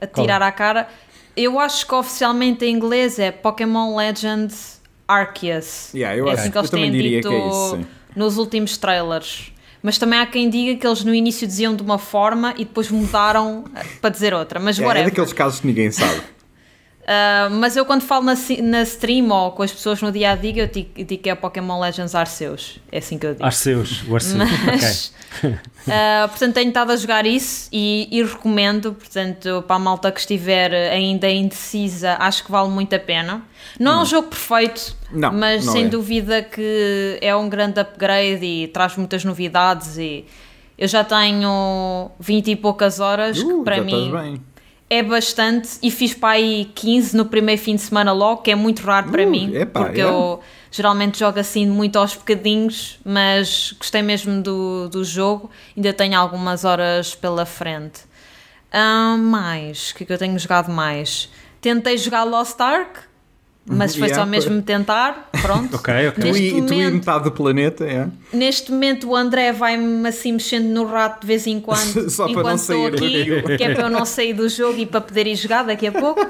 atirar 0.00 0.42
à 0.42 0.50
cara. 0.52 0.88
Eu 1.36 1.60
acho 1.60 1.86
que 1.86 1.94
oficialmente 1.94 2.64
em 2.64 2.74
inglês 2.74 3.18
é 3.18 3.30
Pokémon 3.30 3.94
Legends 3.94 4.80
Arceus. 5.06 5.92
Yeah, 5.94 6.16
eu 6.16 6.26
é 6.28 6.32
acho- 6.32 6.40
assim 6.40 6.50
que 6.50 6.58
eles 6.58 6.70
têm 6.70 6.90
dito 6.90 7.28
é 7.28 7.48
isso, 7.48 7.80
nos 8.14 8.38
últimos 8.38 8.76
trailers. 8.78 9.52
Mas 9.82 9.98
também 9.98 10.18
há 10.18 10.26
quem 10.26 10.48
diga 10.50 10.80
que 10.80 10.86
eles 10.86 11.04
no 11.04 11.14
início 11.14 11.46
diziam 11.46 11.76
de 11.76 11.82
uma 11.82 11.98
forma 11.98 12.54
e 12.56 12.64
depois 12.64 12.90
mudaram 12.90 13.64
para 14.00 14.10
dizer 14.10 14.32
outra. 14.34 14.58
Mas 14.58 14.78
É, 14.78 14.82
é 14.82 14.86
whatever. 14.86 15.10
daqueles 15.10 15.32
casos 15.34 15.60
que 15.60 15.66
ninguém 15.66 15.90
sabe. 15.92 16.22
Uh, 17.06 17.50
mas 17.52 17.76
eu 17.76 17.86
quando 17.86 18.02
falo 18.02 18.24
na, 18.24 18.34
na 18.62 18.82
stream 18.82 19.30
ou 19.30 19.52
com 19.52 19.62
as 19.62 19.70
pessoas 19.70 20.02
no 20.02 20.10
dia 20.10 20.32
a 20.32 20.34
dia, 20.34 20.64
eu 20.64 20.66
digo, 20.66 21.04
digo 21.04 21.22
que 21.22 21.30
é 21.30 21.34
Pokémon 21.36 21.78
Legends 21.78 22.16
Arceus. 22.16 22.80
É 22.90 22.98
assim 22.98 23.16
que 23.16 23.26
eu 23.26 23.32
digo. 23.32 23.44
Arceus, 23.44 24.02
o 24.08 24.14
Arceus. 24.14 24.34
Mas, 24.66 25.12
uh, 25.44 26.26
portanto, 26.28 26.54
tenho 26.54 26.68
estado 26.68 26.90
a 26.90 26.96
jogar 26.96 27.24
isso 27.24 27.68
e, 27.72 28.08
e 28.10 28.22
recomendo. 28.24 28.92
Portanto, 28.92 29.62
para 29.68 29.76
a 29.76 29.78
malta 29.78 30.10
que 30.10 30.18
estiver 30.18 30.74
ainda 30.74 31.30
indecisa, 31.30 32.16
acho 32.18 32.44
que 32.44 32.50
vale 32.50 32.70
muito 32.70 32.92
a 32.94 32.98
pena. 32.98 33.42
Não 33.78 34.00
é 34.00 34.02
um 34.02 34.04
jogo 34.04 34.28
perfeito, 34.28 34.96
Hum. 35.12 35.20
Não, 35.20 35.32
mas 35.32 35.64
não 35.64 35.72
sem 35.72 35.84
é. 35.84 35.88
dúvida 35.88 36.42
que 36.42 37.18
é 37.20 37.34
um 37.36 37.48
grande 37.48 37.80
upgrade 37.80 38.44
e 38.44 38.68
traz 38.68 38.96
muitas 38.96 39.24
novidades. 39.24 39.96
E 39.98 40.24
eu 40.76 40.88
já 40.88 41.04
tenho 41.04 42.10
20 42.18 42.50
e 42.50 42.56
poucas 42.56 43.00
horas, 43.00 43.40
que 43.42 43.52
Uh, 43.52 43.62
para 43.62 43.76
já 43.76 43.84
mim 43.84 44.06
estás 44.06 44.24
bem. 44.24 44.42
É 44.88 45.02
bastante 45.02 45.78
e 45.82 45.90
fiz 45.90 46.14
para 46.14 46.30
aí 46.30 46.70
15 46.74 47.16
no 47.16 47.26
primeiro 47.26 47.60
fim 47.60 47.74
de 47.74 47.82
semana 47.82 48.12
logo, 48.12 48.42
que 48.42 48.50
é 48.50 48.54
muito 48.54 48.82
raro 48.82 49.10
para 49.10 49.24
Uh, 49.24 49.30
mim, 49.30 49.54
epá, 49.54 49.84
porque 49.84 50.00
é. 50.00 50.04
eu 50.04 50.40
geralmente 50.70 51.18
jogo 51.18 51.40
assim 51.40 51.66
muito 51.66 51.96
aos 51.98 52.14
bocadinhos, 52.14 52.98
mas 53.04 53.74
gostei 53.78 54.02
mesmo 54.02 54.40
do, 54.42 54.88
do 54.88 55.04
jogo, 55.04 55.50
ainda 55.76 55.92
tenho 55.92 56.18
algumas 56.18 56.64
horas 56.64 57.14
pela 57.14 57.44
frente. 57.44 58.00
Ah, 58.70 59.16
mais, 59.18 59.90
o 59.90 59.94
que 59.96 60.02
é 60.04 60.06
que 60.06 60.12
eu 60.12 60.18
tenho 60.18 60.38
jogado 60.38 60.70
mais? 60.70 61.30
Tentei 61.60 61.96
jogar 61.98 62.24
Lost 62.24 62.60
Ark, 62.60 63.00
mas 63.66 63.94
foi 63.96 64.08
Yeah, 64.08 64.22
só 64.24 64.28
mesmo 64.30 64.62
tentar, 64.62 65.28
pronto. 65.42 65.74
Ok, 65.76 65.92
ok. 66.08 66.12
Tu 66.14 66.26
Neste 66.26 66.42
e, 66.44 66.50
tu 66.50 66.56
e 66.56 66.60
momento- 66.76 66.94
metade 66.94 67.24
do 67.24 67.32
planeta, 67.32 67.84
é? 67.84 68.08
Neste 68.32 68.70
momento 68.72 69.08
o 69.10 69.16
André 69.16 69.52
vai-me 69.52 70.08
assim 70.08 70.32
mexendo 70.32 70.66
no 70.68 70.84
rato 70.86 71.20
de 71.22 71.26
vez 71.26 71.46
em 71.46 71.58
quando, 71.60 72.08
Só 72.10 72.24
para 72.24 72.30
enquanto 72.32 72.46
não 72.46 72.54
estou 72.54 72.76
sair 72.76 72.86
aqui, 73.42 73.56
que 73.58 73.64
é 73.64 73.74
para 73.74 73.84
eu 73.84 73.90
não 73.90 74.04
sair 74.04 74.32
do 74.32 74.48
jogo 74.48 74.78
e 74.78 74.86
para 74.86 75.00
poder 75.00 75.26
ir 75.26 75.34
jogar 75.36 75.64
daqui 75.64 75.86
a 75.88 75.92
pouco. 75.92 76.20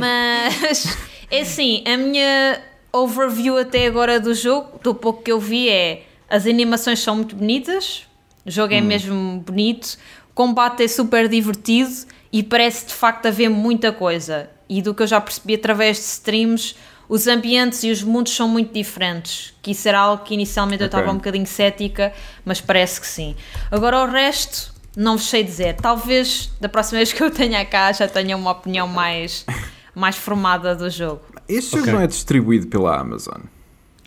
Mas 0.00 0.96
é 1.30 1.40
assim, 1.40 1.82
a 1.86 1.96
minha 1.96 2.60
overview 2.92 3.58
até 3.58 3.86
agora 3.86 4.18
do 4.20 4.34
jogo, 4.34 4.78
do 4.82 4.94
pouco 4.94 5.22
que 5.22 5.32
eu 5.32 5.38
vi, 5.40 5.68
é 5.68 6.02
as 6.30 6.46
animações 6.46 7.00
são 7.00 7.16
muito 7.16 7.34
bonitas, 7.36 8.04
o 8.46 8.50
jogo 8.50 8.72
Hum. 8.72 8.76
é 8.76 8.80
mesmo 8.80 9.42
bonito, 9.46 9.96
o 10.30 10.34
combate 10.34 10.82
é 10.84 10.88
super 10.88 11.28
divertido 11.28 11.90
e 12.32 12.42
parece 12.42 12.86
de 12.86 12.94
facto 12.94 13.26
haver 13.26 13.48
muita 13.48 13.92
coisa. 13.92 14.50
E 14.68 14.82
do 14.82 14.94
que 14.94 15.02
eu 15.02 15.06
já 15.06 15.20
percebi 15.20 15.54
através 15.54 15.96
de 15.96 16.02
streams, 16.04 16.74
os 17.08 17.26
ambientes 17.26 17.82
e 17.84 17.90
os 17.90 18.02
mundos 18.02 18.34
são 18.36 18.46
muito 18.48 18.72
diferentes. 18.72 19.54
Que 19.62 19.70
isso 19.70 19.88
era 19.88 19.98
algo 19.98 20.24
que 20.24 20.34
inicialmente 20.34 20.82
eu 20.82 20.86
Ok. 20.88 20.98
estava 20.98 21.12
um 21.12 21.16
bocadinho 21.18 21.46
cética, 21.46 22.12
mas 22.44 22.60
parece 22.60 23.00
que 23.00 23.06
sim. 23.06 23.34
Agora 23.70 23.98
o 24.02 24.06
resto, 24.06 24.74
não 24.96 25.16
vos 25.16 25.26
sei 25.26 25.42
dizer. 25.42 25.76
Talvez 25.76 26.50
da 26.60 26.68
próxima 26.68 26.98
vez 27.00 27.12
que 27.12 27.22
eu 27.22 27.30
tenha 27.30 27.64
cá 27.64 27.90
já 27.92 28.06
tenha 28.06 28.36
uma 28.36 28.50
opinião 28.50 28.86
mais, 28.86 29.46
mais 29.94 30.16
formada 30.16 30.74
do 30.76 30.90
jogo. 30.90 31.22
Este 31.48 31.70
jogo 31.70 31.82
Ok. 31.84 31.92
não 31.94 32.00
é 32.02 32.06
distribuído 32.06 32.66
pela 32.66 32.98
Amazon. 33.00 33.40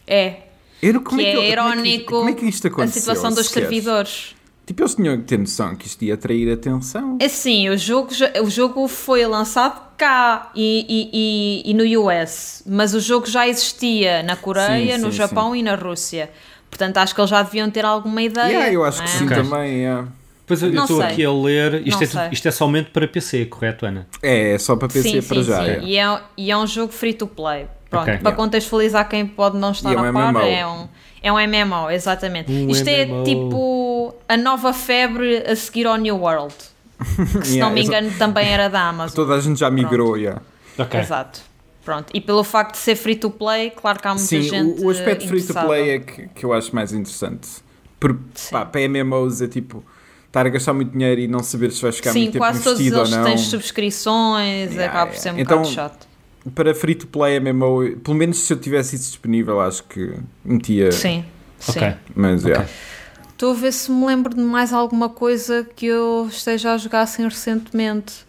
É, 0.05 0.41
Eu, 0.81 0.93
não- 0.93 1.03
como 1.03 1.17
que 1.19 1.25
é 1.25 1.29
é, 1.29 1.31
que, 1.31 1.35
como 1.37 1.43
é 1.43 1.47
que- 1.47 1.51
irónico 1.53 2.11
Como 2.11 2.29
é 2.29 2.33
que 2.33 2.45
isto 2.45 2.67
a 2.67 2.69
aconteceu? 2.69 3.01
situação 3.01 3.31
dos 3.33 3.47
sequer? 3.47 3.61
servidores. 3.61 4.35
Tipo, 4.65 4.83
eles 4.83 4.95
tinham 4.95 5.17
que 5.17 5.23
ter 5.23 5.37
noção 5.39 5.75
que 5.75 5.87
isto 5.87 6.03
ia 6.05 6.13
atrair 6.13 6.51
atenção. 6.53 7.17
É 7.19 7.27
sim, 7.27 7.67
o 7.69 7.77
jogo, 7.77 8.13
já- 8.13 8.31
o 8.41 8.49
jogo 8.49 8.87
foi 8.87 9.25
lançado 9.25 9.81
cá 9.97 10.51
e, 10.55 10.85
e, 10.87 11.09
e, 11.67 11.71
e 11.71 11.73
no 11.73 12.01
US, 12.09 12.63
mas 12.65 12.93
o 12.93 12.99
jogo 12.99 13.25
já 13.27 13.47
existia 13.47 14.23
na 14.23 14.35
Coreia, 14.35 14.95
Sim, 14.95 15.01
no 15.01 15.11
sim, 15.11 15.17
Japão 15.17 15.55
e 15.55 15.61
na 15.63 15.75
Rússia. 15.75 16.29
Portanto, 16.69 16.97
acho 16.97 17.13
que 17.13 17.19
eles 17.19 17.29
já 17.29 17.41
deviam 17.43 17.69
ter 17.69 17.83
alguma 17.83 18.21
ideia. 18.21 18.47
Yeah, 18.47 18.73
eu 18.73 18.83
acho 18.85 18.99
não 18.99 19.05
que 19.05 19.11
é? 19.11 19.15
sim 19.17 19.25
Ok. 19.25 19.35
também. 19.37 19.73
yeah. 19.79 20.07
Pois 20.47 20.61
eu 20.63 20.69
estou 20.73 21.01
aqui 21.01 21.23
a 21.25 21.31
ler. 21.31 21.85
Isto, 21.87 21.91
Não 21.97 22.01
é, 22.01 22.07
tudo- 22.25 22.33
isto 22.33 22.47
é 22.47 22.51
somente 22.51 22.89
para 22.91 23.07
PC, 23.07 23.45
correto, 23.45 23.85
Ana? 23.85 24.07
É, 24.21 24.53
é 24.53 24.57
só 24.57 24.75
para 24.75 24.87
PC 24.87 25.21
sim, 25.21 25.27
para 25.27 25.37
sim, 25.37 25.43
já. 25.49 25.63
sim. 25.63 25.69
é. 25.71 25.79
E, 25.83 25.97
é, 25.97 26.21
e 26.37 26.51
é 26.51 26.57
um 26.57 26.67
jogo 26.67 26.91
free 26.93 27.13
to 27.13 27.25
play. 27.27 27.67
Pronto, 27.89 28.03
Ok. 28.03 28.13
para 28.19 28.29
Yeah. 28.29 28.35
contextualizar 28.35 29.07
quem 29.09 29.25
pode 29.27 29.57
não 29.57 29.71
estar 29.71 29.91
E 29.91 29.95
é 29.95 29.97
um 30.01 30.05
a 30.09 30.13
par, 30.13 30.33
MMO. 30.33 30.41
é 30.45 30.65
um, 30.67 30.87
é 31.21 31.31
um 31.31 31.35
MMO, 31.37 31.89
exatamente. 31.91 32.51
Um 32.51 32.69
Isto 32.69 32.85
MMO. 32.89 33.21
é 33.21 33.23
tipo 33.23 34.15
a 34.27 34.37
nova 34.37 34.73
febre 34.73 35.37
a 35.37 35.55
seguir 35.55 35.85
ao 35.87 35.95
New 35.97 36.17
World, 36.17 36.53
que 37.41 37.47
se 37.47 37.55
Yeah, 37.57 37.65
não 37.65 37.71
me 37.71 37.81
exa- 37.81 37.97
engano 37.99 38.17
também 38.17 38.47
era 38.47 38.67
da 38.69 38.87
Amazon. 38.89 39.15
Toda 39.17 39.35
a 39.35 39.39
gente 39.41 39.59
já 39.59 39.69
migrou, 39.69 40.17
yeah. 40.17 40.41
Ok. 40.77 40.99
Exato. 40.99 41.41
Pronto. 41.83 42.07
E 42.13 42.21
pelo 42.21 42.43
facto 42.43 42.73
de 42.73 42.77
ser 42.77 42.95
free 42.95 43.15
to 43.15 43.29
play, 43.31 43.71
claro 43.71 43.99
que 43.99 44.07
há 44.07 44.11
muita 44.11 44.25
Sim, 44.27 44.41
gente. 44.43 44.81
o, 44.81 44.85
o 44.85 44.89
aspecto 44.91 45.27
free 45.27 45.41
to 45.41 45.53
play 45.53 45.89
é 45.89 45.99
que, 45.99 46.27
que 46.29 46.45
eu 46.45 46.53
acho 46.53 46.73
mais 46.75 46.93
interessante. 46.93 47.47
Por, 47.99 48.17
Sim. 48.35 48.51
pá, 48.51 48.65
para 48.65 48.81
MMOs 48.87 49.41
é 49.41 49.47
tipo 49.47 49.83
estar 50.27 50.45
a 50.45 50.49
gastar 50.49 50.73
muito 50.73 50.91
dinheiro 50.91 51.19
e 51.21 51.27
não 51.27 51.39
saber 51.43 51.71
se 51.71 51.81
vais 51.81 51.95
ficar 51.95 52.11
Sim, 52.13 52.19
muito 52.21 52.33
tempo 52.33 52.43
quase 52.45 52.63
todos 52.63 52.79
investido 52.79 52.97
ou 52.99 53.05
eles 53.05 53.17
não. 53.17 53.23
têm 53.25 53.37
subscrições, 53.37 54.71
Yeah, 54.71 54.85
acaba 54.85 55.11
por 55.11 55.17
ser 55.19 55.29
um 55.29 55.37
yeah. 55.37 55.41
Então, 55.41 55.57
bocado 55.57 55.73
chato. 55.75 56.07
Para 56.55 56.73
free 56.73 56.95
to 56.95 57.05
play 57.07 57.39
MMO, 57.39 57.97
pelo 57.97 58.17
menos 58.17 58.39
se 58.39 58.51
eu 58.53 58.59
tivesse 58.59 58.95
isso 58.95 59.09
disponível, 59.09 59.61
acho 59.61 59.83
que 59.83 60.15
metia. 60.43 60.91
Sim. 60.91 61.23
sim. 61.59 61.71
Ok. 61.71 61.93
Mas 62.15 62.41
Ok. 62.41 62.51
yeah. 62.51 62.69
Estou 63.31 63.51
a 63.51 63.55
ver 63.55 63.71
se 63.73 63.91
me 63.91 64.05
lembro 64.05 64.35
de 64.35 64.41
mais 64.41 64.71
alguma 64.71 65.09
coisa 65.09 65.67
que 65.75 65.87
eu 65.87 66.27
esteja 66.29 66.73
a 66.73 66.77
jogar 66.77 67.01
assim 67.01 67.23
recentemente. 67.23 68.25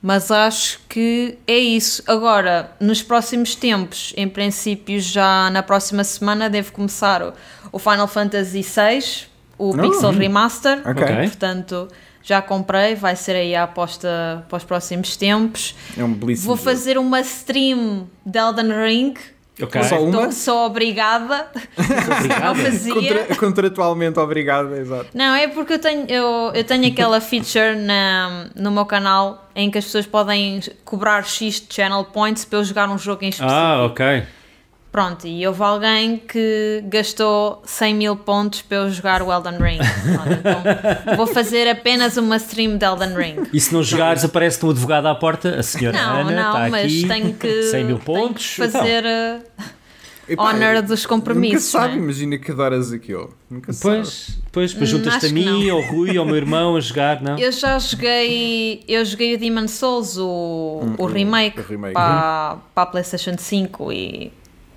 Mas 0.00 0.30
acho 0.30 0.80
que 0.88 1.38
é 1.46 1.58
isso. 1.58 2.02
Agora, 2.06 2.72
nos 2.80 3.02
próximos 3.02 3.54
tempos, 3.54 4.12
em 4.16 4.28
princípio, 4.28 4.98
já 4.98 5.48
na 5.50 5.62
próxima 5.62 6.02
semana, 6.02 6.50
deve 6.50 6.72
começar 6.72 7.34
o, 7.70 7.78
Final 7.78 8.08
Fantasy 8.08 8.62
VI, 8.62 9.26
o 9.56 9.70
Oh, 9.70 9.74
Pixel 9.74 10.08
hum. 10.10 10.18
Remaster. 10.18 10.78
Ok. 10.78 11.02
Ok. 11.02 11.16
Portanto, 11.28 11.88
já 12.22 12.40
comprei, 12.42 12.94
vai 12.94 13.16
ser 13.16 13.36
aí 13.36 13.54
a 13.54 13.64
aposta 13.64 14.44
para 14.48 14.56
os 14.56 14.64
próximos 14.64 15.16
tempos. 15.16 15.74
É 15.96 16.02
um 16.04 16.12
belíssimo 16.12 16.46
Vou 16.48 16.56
jogo. 16.56 16.68
fazer 16.68 16.98
uma 16.98 17.20
stream 17.20 18.08
de 18.24 18.38
Elden 18.38 18.72
Ring 18.72 19.14
Ok. 19.60 19.82
Só 19.84 20.02
uma? 20.02 20.24
Tô- 20.26 20.32
sou 20.32 20.64
obrigada. 20.66 21.46
não 22.42 22.54
fazia. 22.54 22.94
Contra- 22.94 23.36
contratualmente 23.36 24.18
obrigado, 24.18 24.74
exato. 24.74 25.06
Não, 25.14 25.34
é 25.34 25.46
porque 25.46 25.74
eu 25.74 25.78
tenho, 25.78 26.06
eu, 26.08 26.52
eu 26.54 26.64
tenho 26.64 26.86
aquela 26.86 27.20
feature 27.20 27.76
na, 27.76 28.46
no 28.56 28.70
meu 28.70 28.86
canal 28.86 29.50
em 29.54 29.70
que 29.70 29.76
as 29.76 29.84
pessoas 29.84 30.06
podem 30.06 30.60
cobrar 30.86 31.22
X 31.24 31.60
de 31.68 31.74
channel 31.74 32.02
points 32.04 32.46
para 32.46 32.60
eu 32.60 32.64
jogar 32.64 32.88
um 32.88 32.96
jogo 32.96 33.24
em 33.24 33.28
específico. 33.28 33.54
Ah, 33.54 33.84
ok. 33.84 34.22
Pronto, 34.92 35.26
e 35.26 35.46
houve 35.46 35.62
alguém 35.62 36.18
que 36.18 36.84
gastou 36.86 37.62
100 37.64 37.94
mil 37.94 38.14
pontos 38.14 38.60
para 38.60 38.76
eu 38.76 38.90
jogar 38.90 39.22
o 39.22 39.32
Elden 39.32 39.56
Ring. 39.58 39.78
Pronto, 39.78 40.32
então 40.38 41.16
vou 41.16 41.26
fazer 41.26 41.66
apenas 41.66 42.18
uma 42.18 42.36
stream 42.36 42.76
de 42.76 42.84
Elden 42.84 43.14
Ring. 43.16 43.36
E 43.54 43.58
se 43.58 43.72
não 43.72 43.82
jogares, 43.82 44.22
aparece-te 44.22 44.66
um 44.66 44.70
advogado 44.70 45.06
à 45.06 45.14
porta, 45.14 45.58
a 45.58 45.62
senhora 45.62 45.96
Não, 45.96 46.20
Ana 46.20 46.30
não, 46.42 46.48
está 46.50 46.68
mas 46.68 46.84
aqui, 46.84 47.08
tenho 47.08 47.32
que, 47.32 47.62
100 47.72 47.84
mil 47.84 47.98
tenho 47.98 48.04
pontos. 48.18 48.46
que 48.54 48.68
fazer 48.68 49.02
uh, 49.04 49.42
Epá, 50.28 50.42
honor 50.50 50.82
dos 50.82 51.06
compromissos. 51.06 51.72
Nunca 51.72 51.78
sabe, 51.86 51.94
não 51.94 52.00
é? 52.02 52.04
imagina 52.04 52.36
que 52.38 52.50
adoras 52.52 52.92
aquilo. 52.92 53.34
Nunca 53.50 53.70
Então, 53.72 53.74
sabe. 53.74 53.96
pois, 53.96 54.38
pois, 54.52 54.72
depois 54.72 54.92
Hum, 54.92 54.96
juntas-te 54.98 55.26
a 55.26 55.28
mim, 55.30 55.66
não. 55.68 55.74
ao 55.74 55.80
Rui, 55.90 56.18
ao 56.18 56.26
meu 56.26 56.36
irmão 56.36 56.76
a 56.76 56.80
jogar, 56.80 57.22
não? 57.22 57.38
Eu 57.38 57.50
já 57.50 57.78
joguei, 57.78 58.84
eu 58.86 59.02
joguei 59.06 59.34
o 59.34 59.38
Demon 59.38 59.66
Souls, 59.68 60.18
o, 60.18 60.24
o 60.98 61.02
o- 61.02 61.06
remake, 61.06 61.60
o 61.60 61.64
remake. 61.64 61.94
Para, 61.94 62.58
para 62.74 62.82
a 62.82 62.86
PlayStation 62.86 63.36
5 63.38 63.90
e 63.90 64.32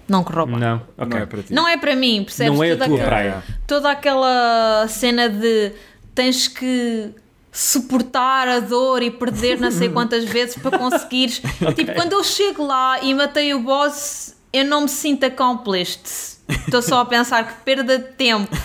não 0.08 0.24
bem. 0.24 0.58
Não, 0.60 0.82
ok. 0.98 1.08
Não 1.10 1.18
é 1.18 1.26
para 1.26 1.44
ti. 1.44 1.54
Não 1.54 1.68
é 1.68 1.78
para 1.78 1.96
mim, 1.96 2.24
percebes? 2.24 2.54
Não 2.54 2.64
é 2.64 2.72
a 2.72 2.74
Toda 2.74 2.86
tua 2.86 2.96
aquela- 2.96 3.10
praia. 3.10 3.44
Toda 3.68 3.92
aquela 3.92 4.86
cena 4.88 5.30
de 5.30 5.72
tens 6.14 6.48
que 6.48 7.10
suportar 7.52 8.48
a 8.48 8.60
dor 8.60 9.02
e 9.02 9.10
perder 9.12 9.60
não 9.60 9.72
sei 9.72 9.88
quantas 9.90 10.26
vezes 10.26 10.56
para 10.58 10.78
conseguires. 10.78 11.42
Tipo, 11.76 11.94
quando 11.94 12.14
eu 12.14 12.24
chego 12.24 12.66
lá 12.66 13.02
e 13.02 13.14
matei 13.14 13.54
o 13.54 13.60
boss, 13.60 14.36
eu 14.54 14.66
não 14.66 14.82
me 14.82 14.90
sinto 14.90 15.24
accomplished. 15.26 16.02
Estou 16.48 16.80
só 16.80 17.00
a 17.00 17.06
pensar 17.06 17.44
que 17.48 17.54
perda 17.64 17.98
de 17.98 18.04
tempo. 18.14 18.56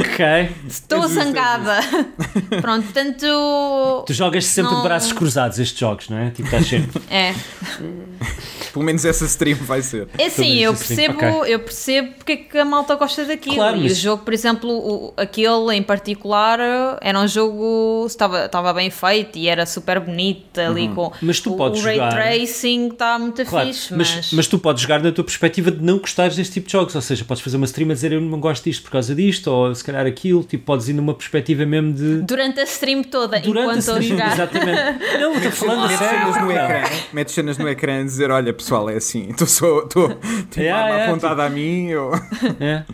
Ok. 0.00 0.56
Estou 0.66 1.02
É 1.02 1.04
é 1.04 1.08
zangada. 1.08 1.80
Pronto, 2.62 2.84
portanto. 2.84 4.04
Tu 4.06 4.12
jogas 4.14 4.46
sempre 4.46 4.72
Não. 4.72 4.80
de 4.80 4.88
braços 4.88 5.12
cruzados 5.12 5.58
estes 5.58 5.78
jogos, 5.78 6.08
não 6.08 6.16
é? 6.16 6.30
Tipo, 6.30 6.44
estás 6.44 6.66
sempre. 6.66 7.02
É. 7.10 7.34
Pelo 8.72 8.84
menos 8.84 9.04
essa 9.04 9.24
stream 9.26 9.56
vai 9.58 9.82
ser. 9.82 10.08
É 10.18 10.24
menos 10.28 10.38
eu 10.62 10.74
percebo, 10.74 11.14
ok. 11.14 11.54
eu 11.54 11.58
percebo 11.60 12.12
porque 12.16 12.32
é 12.32 12.36
que 12.36 12.58
a 12.58 12.64
malta 12.64 12.94
gosta 12.94 13.24
daquilo. 13.24 13.56
Claro, 13.56 13.76
e 13.76 13.82
mas- 13.84 13.92
o 13.92 13.94
jogo, 14.00 14.24
por 14.24 14.32
exemplo, 14.34 14.70
o, 14.70 15.14
aquele 15.16 15.74
em 15.76 15.82
particular 15.82 16.58
era 17.00 17.18
um 17.20 17.28
jogo 17.28 18.04
estava, 18.06 18.46
estava 18.46 18.72
bem 18.72 18.90
feito 18.90 19.38
e 19.38 19.48
era 19.48 19.66
super 19.66 20.00
bonito 20.00 20.58
ali 20.58 20.88
com 20.88 21.02
Uhum. 21.02 21.10
Mas 21.22 21.40
tu 21.40 21.52
o, 21.54 21.56
podes 21.56 21.80
o 21.82 21.84
ray 21.84 21.96
jogar- 21.96 22.12
tracing 22.12 22.88
está 22.88 23.18
muito 23.18 23.44
Claro, 23.44 23.66
fixe, 23.66 23.92
mas, 23.94 24.14
mas, 24.14 24.32
mas 24.32 24.46
tu 24.46 24.58
podes 24.58 24.82
jogar 24.82 25.02
na 25.02 25.10
tua 25.12 25.24
perspectiva 25.24 25.70
de 25.70 25.82
não 25.82 25.98
gostares 25.98 26.36
deste 26.36 26.54
tipo 26.54 26.66
de 26.66 26.72
jogos, 26.72 26.94
ou 26.94 27.00
seja, 27.00 27.24
podes 27.24 27.42
fazer 27.42 27.56
uma 27.56 27.66
stream 27.66 27.90
a 27.90 27.94
dizer 27.94 28.12
eu 28.12 28.20
não 28.20 28.38
gosto 28.40 28.64
disto 28.64 28.82
por 28.84 28.90
causa 28.92 29.14
disto, 29.14 29.48
ou 29.48 29.74
se 29.74 29.82
calhar 29.84 30.06
aquilo, 30.06 30.42
tipo, 30.44 30.64
podes 30.64 30.88
ir 30.88 30.92
numa 30.92 31.12
perspectiva 31.14 31.66
mesmo 31.66 31.92
de. 31.92 32.22
durante 32.22 32.60
a 32.60 32.64
stream 32.64 33.02
toda, 33.02 33.40
Durante 33.40 33.62
enquanto 33.64 33.76
a 33.76 33.78
stream, 34.00 34.02
jogar. 34.02 34.32
exatamente. 34.32 34.82
Não, 35.18 35.34
estou 35.34 35.50
falando 35.52 35.84
a 35.84 35.88
Metes 35.88 35.98
sério. 35.98 36.18
cenas 36.20 36.36
no 36.40 36.46
não. 36.46 36.52
ecrã, 36.52 36.82
metes 37.12 37.34
cenas 37.34 37.58
no 37.58 37.68
ecrã 37.68 38.00
a 38.00 38.04
dizer: 38.04 38.30
Olha 38.30 38.52
pessoal, 38.62 38.88
é 38.90 38.96
assim, 38.96 39.28
estou 39.30 39.46
só 39.46 39.80
estou 39.80 40.08
tipo, 40.08 40.60
Yeah, 40.60 40.82
arma 40.84 40.94
yeah, 40.96 41.10
apontada 41.12 41.44
a 41.44 41.50
mim. 41.50 41.88
Eu... 41.88 42.12
É. 42.60 42.84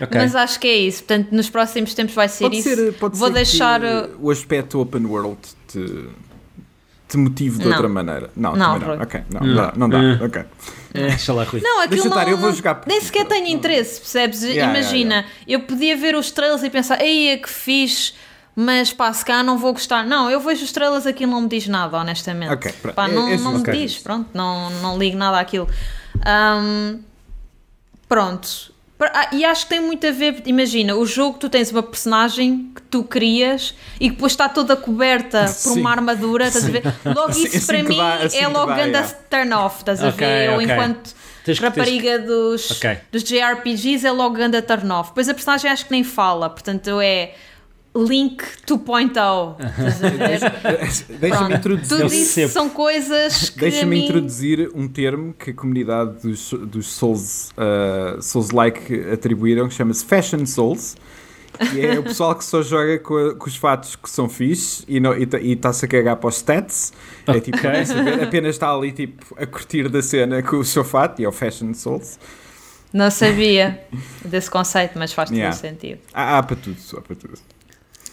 Ok. 0.00 0.10
Mas 0.20 0.34
acho 0.34 0.58
que 0.58 0.66
é 0.66 0.76
isso. 0.76 1.04
Portanto, 1.04 1.28
nos 1.32 1.48
próximos 1.48 1.94
tempos 1.94 2.14
vai 2.14 2.28
ser 2.28 2.44
Pode 2.44 2.56
isso. 2.58 2.68
ser, 2.74 2.92
pode 2.94 3.16
Vou 3.16 3.28
ser 3.28 3.34
deixar. 3.34 3.80
que 3.80 3.86
uh, 3.86 4.10
o 4.20 4.30
aspecto 4.30 4.80
open 4.80 5.06
world 5.06 5.38
te, 5.68 6.08
te 7.08 7.16
motive 7.16 7.58
de 7.58 7.64
Não. 7.64 7.72
outra 7.72 7.88
maneira. 7.88 8.30
Não, 8.34 8.56
Não, 8.56 8.78
não. 8.78 9.00
Ok, 9.00 9.20
não, 9.32 9.40
não 9.40 9.54
dá. 9.54 9.72
Não 9.76 9.88
dá. 9.88 9.98
Hum. 9.98 10.18
ok. 10.24 10.42
É, 10.94 11.08
deixa 11.08 11.32
lá, 11.32 11.44
Rui. 11.44 11.60
Não, 11.60 11.78
aquilo 11.80 11.90
Deixa 12.02 12.08
estar, 12.08 12.24
não, 12.24 12.30
eu 12.32 12.38
vou 12.38 12.52
jogar- 12.52 12.82
nem 12.86 13.00
sequer 13.00 13.26
tenho 13.26 13.48
interesse, 13.48 14.00
percebes? 14.00 14.42
Yeah, 14.42 14.72
Imagina, 14.72 15.14
yeah, 15.14 15.28
eu 15.48 15.60
podia 15.60 15.96
ver 15.96 16.14
os 16.16 16.30
trailers 16.30 16.62
e 16.62 16.70
pensar, 16.70 17.00
ei, 17.00 17.30
é 17.30 17.36
que 17.36 17.48
fixe, 17.48 18.14
mas 18.56 18.92
pá, 18.92 19.12
se 19.12 19.24
cá 19.24 19.42
não 19.42 19.58
vou 19.58 19.72
gostar. 19.72 20.04
Não, 20.06 20.30
eu 20.30 20.38
vejo 20.40 20.64
os 20.64 20.72
trailers 20.72 21.06
aqui 21.06 21.26
não 21.26 21.40
me 21.42 21.48
diz 21.48 21.66
nada, 21.66 21.96
honestamente. 21.98 22.52
Ok, 22.52 22.72
pronto. 22.80 22.94
Pá, 22.94 23.08
É- 23.08 23.12
não, 23.12 23.28
é 23.28 23.30
não 23.32 23.36
justo. 23.38 23.50
me 23.52 23.58
Ok. 23.60 23.72
diz, 23.74 23.98
pronto, 23.98 24.28
não, 24.34 24.70
não 24.80 24.96
ligo 24.98 25.16
nada 25.16 25.38
àquilo. 25.40 25.68
Ahm, 26.24 27.00
pronto. 28.08 28.72
Ah, 29.12 29.28
E 29.32 29.44
acho 29.44 29.64
que 29.64 29.70
tem 29.70 29.80
muito 29.80 30.06
a 30.06 30.12
ver, 30.12 30.40
imagina, 30.46 30.94
o 30.94 31.04
jogo 31.04 31.36
tu 31.38 31.50
tens 31.50 31.70
uma 31.70 31.82
personagem 31.82 32.70
que 32.74 32.80
tu 32.82 33.02
crias 33.04 33.74
e 34.00 34.08
que 34.08 34.14
depois 34.14 34.32
está 34.32 34.48
toda 34.48 34.76
coberta 34.76 35.40
por 35.40 35.48
Sim. 35.74 35.80
uma 35.80 35.90
armadura, 35.90 36.46
estás 36.46 36.64
a 36.64 36.70
ver? 36.70 36.82
Logo 37.04 37.28
Assim- 37.30 37.44
isso 37.44 37.56
assim 37.58 37.66
para 37.66 37.76
que 37.78 37.88
mim 37.88 37.96
dá- 37.98 38.14
assim 38.14 38.36
é 38.38 38.40
que 38.46 38.46
logo 38.46 38.66
dá, 38.68 38.76
ganda 38.76 38.98
yeah. 39.00 39.14
turn 39.28 39.52
off, 39.52 39.78
estás 39.80 40.02
a 40.02 40.08
Ok, 40.08 40.26
ver? 40.26 40.50
Ou 40.50 40.62
enquanto 40.62 41.14
Tens 41.44 41.58
que- 41.58 41.64
rapariga 41.64 42.18
dos, 42.20 42.70
Ok. 42.70 42.96
dos 43.12 43.22
JRPGs 43.24 44.06
é 44.06 44.10
logo 44.12 44.36
ganda 44.36 44.62
turn 44.62 44.90
off. 44.92 45.10
Depois 45.10 45.28
a 45.28 45.34
personagem 45.34 45.70
acho 45.70 45.84
que 45.84 45.90
nem 45.90 46.04
fala, 46.04 46.48
portanto 46.48 46.98
é 47.00 47.34
Link 47.96 48.42
2.0. 48.66 49.56
Estás 49.60 50.04
a 50.04 50.08
ver? 50.08 50.40
Deixa-me 51.20 51.54
introduzir. 51.54 51.88
Tudo 51.88 52.06
isso 52.14 52.32
sempre. 52.32 52.52
são 52.52 52.68
coisas 52.68 53.50
que 53.50 53.60
Deixa-me 53.60 53.96
mim... 53.96 54.04
introduzir 54.04 54.70
um 54.74 54.88
termo 54.88 55.32
que 55.32 55.50
a 55.50 55.54
comunidade 55.54 56.20
dos, 56.22 56.50
dos 56.52 56.92
Souls, 56.92 57.50
uh, 57.50 58.20
Souls-like 58.20 59.10
atribuíram, 59.12 59.68
que 59.68 59.74
chama-se 59.74 60.04
Fashion 60.04 60.44
Souls. 60.44 60.96
Que 61.70 61.86
é 61.86 61.96
o 62.00 62.02
pessoal 62.02 62.34
que 62.34 62.44
só 62.44 62.60
joga 62.62 62.98
com, 62.98 63.16
a- 63.16 63.34
com 63.36 63.46
os 63.46 63.54
fatos 63.54 63.94
que 63.94 64.10
são 64.10 64.28
fixe 64.28 64.82
e 64.88 64.96
e 64.98 65.24
tá- 65.26 65.38
e 65.38 65.52
está-se 65.52 65.84
a 65.84 65.88
cagar 65.88 66.16
para 66.16 66.28
os 66.28 66.34
stats. 66.38 66.92
É 67.28 67.38
tipo, 67.38 67.56
Ok. 67.56 67.70
não 67.70 67.76
quer 67.76 67.84
saber, 67.86 68.22
apenas 68.24 68.56
está 68.56 68.74
ali 68.74 68.90
tipo, 68.90 69.24
a 69.38 69.46
curtir 69.46 69.88
da 69.88 70.02
cena 70.02 70.42
com 70.42 70.56
o 70.56 70.64
seu 70.64 70.82
fato, 70.82 71.22
e 71.22 71.24
é 71.24 71.28
o 71.28 71.32
Fashion 71.32 71.72
Souls. 71.72 72.18
Não 72.92 73.08
sabia 73.08 73.84
desse 74.24 74.50
conceito, 74.50 74.98
mas 74.98 75.12
faz 75.12 75.28
todo 75.30 75.36
Yeah. 75.38 75.56
sentido. 75.56 76.00
Há, 76.12 76.38
há 76.38 76.42
para 76.42 76.56
tudo, 76.56 76.76
há 76.96 77.00
para 77.00 77.14
tudo. 77.14 77.38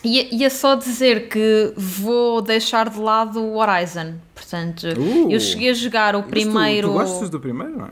E, 0.04 0.36
e 0.36 0.44
é 0.44 0.50
só 0.50 0.76
dizer 0.76 1.28
que 1.30 1.74
vou 1.78 2.42
deixar 2.42 2.90
de 2.90 3.00
lado 3.00 3.40
o 3.42 3.58
Horizon. 3.58 4.16
Portanto, 4.34 4.88
Uh. 4.98 5.32
eu 5.32 5.40
cheguei 5.40 5.70
a 5.70 5.74
jogar 5.74 6.16
o 6.16 6.20
Mas 6.20 6.28
tu- 6.28 6.32
primeiro. 6.32 6.88
Tu, 6.90 6.94
gostas 6.94 7.30
do 7.30 7.40
primeiro, 7.40 7.78
não 7.78 7.86
é? 7.86 7.90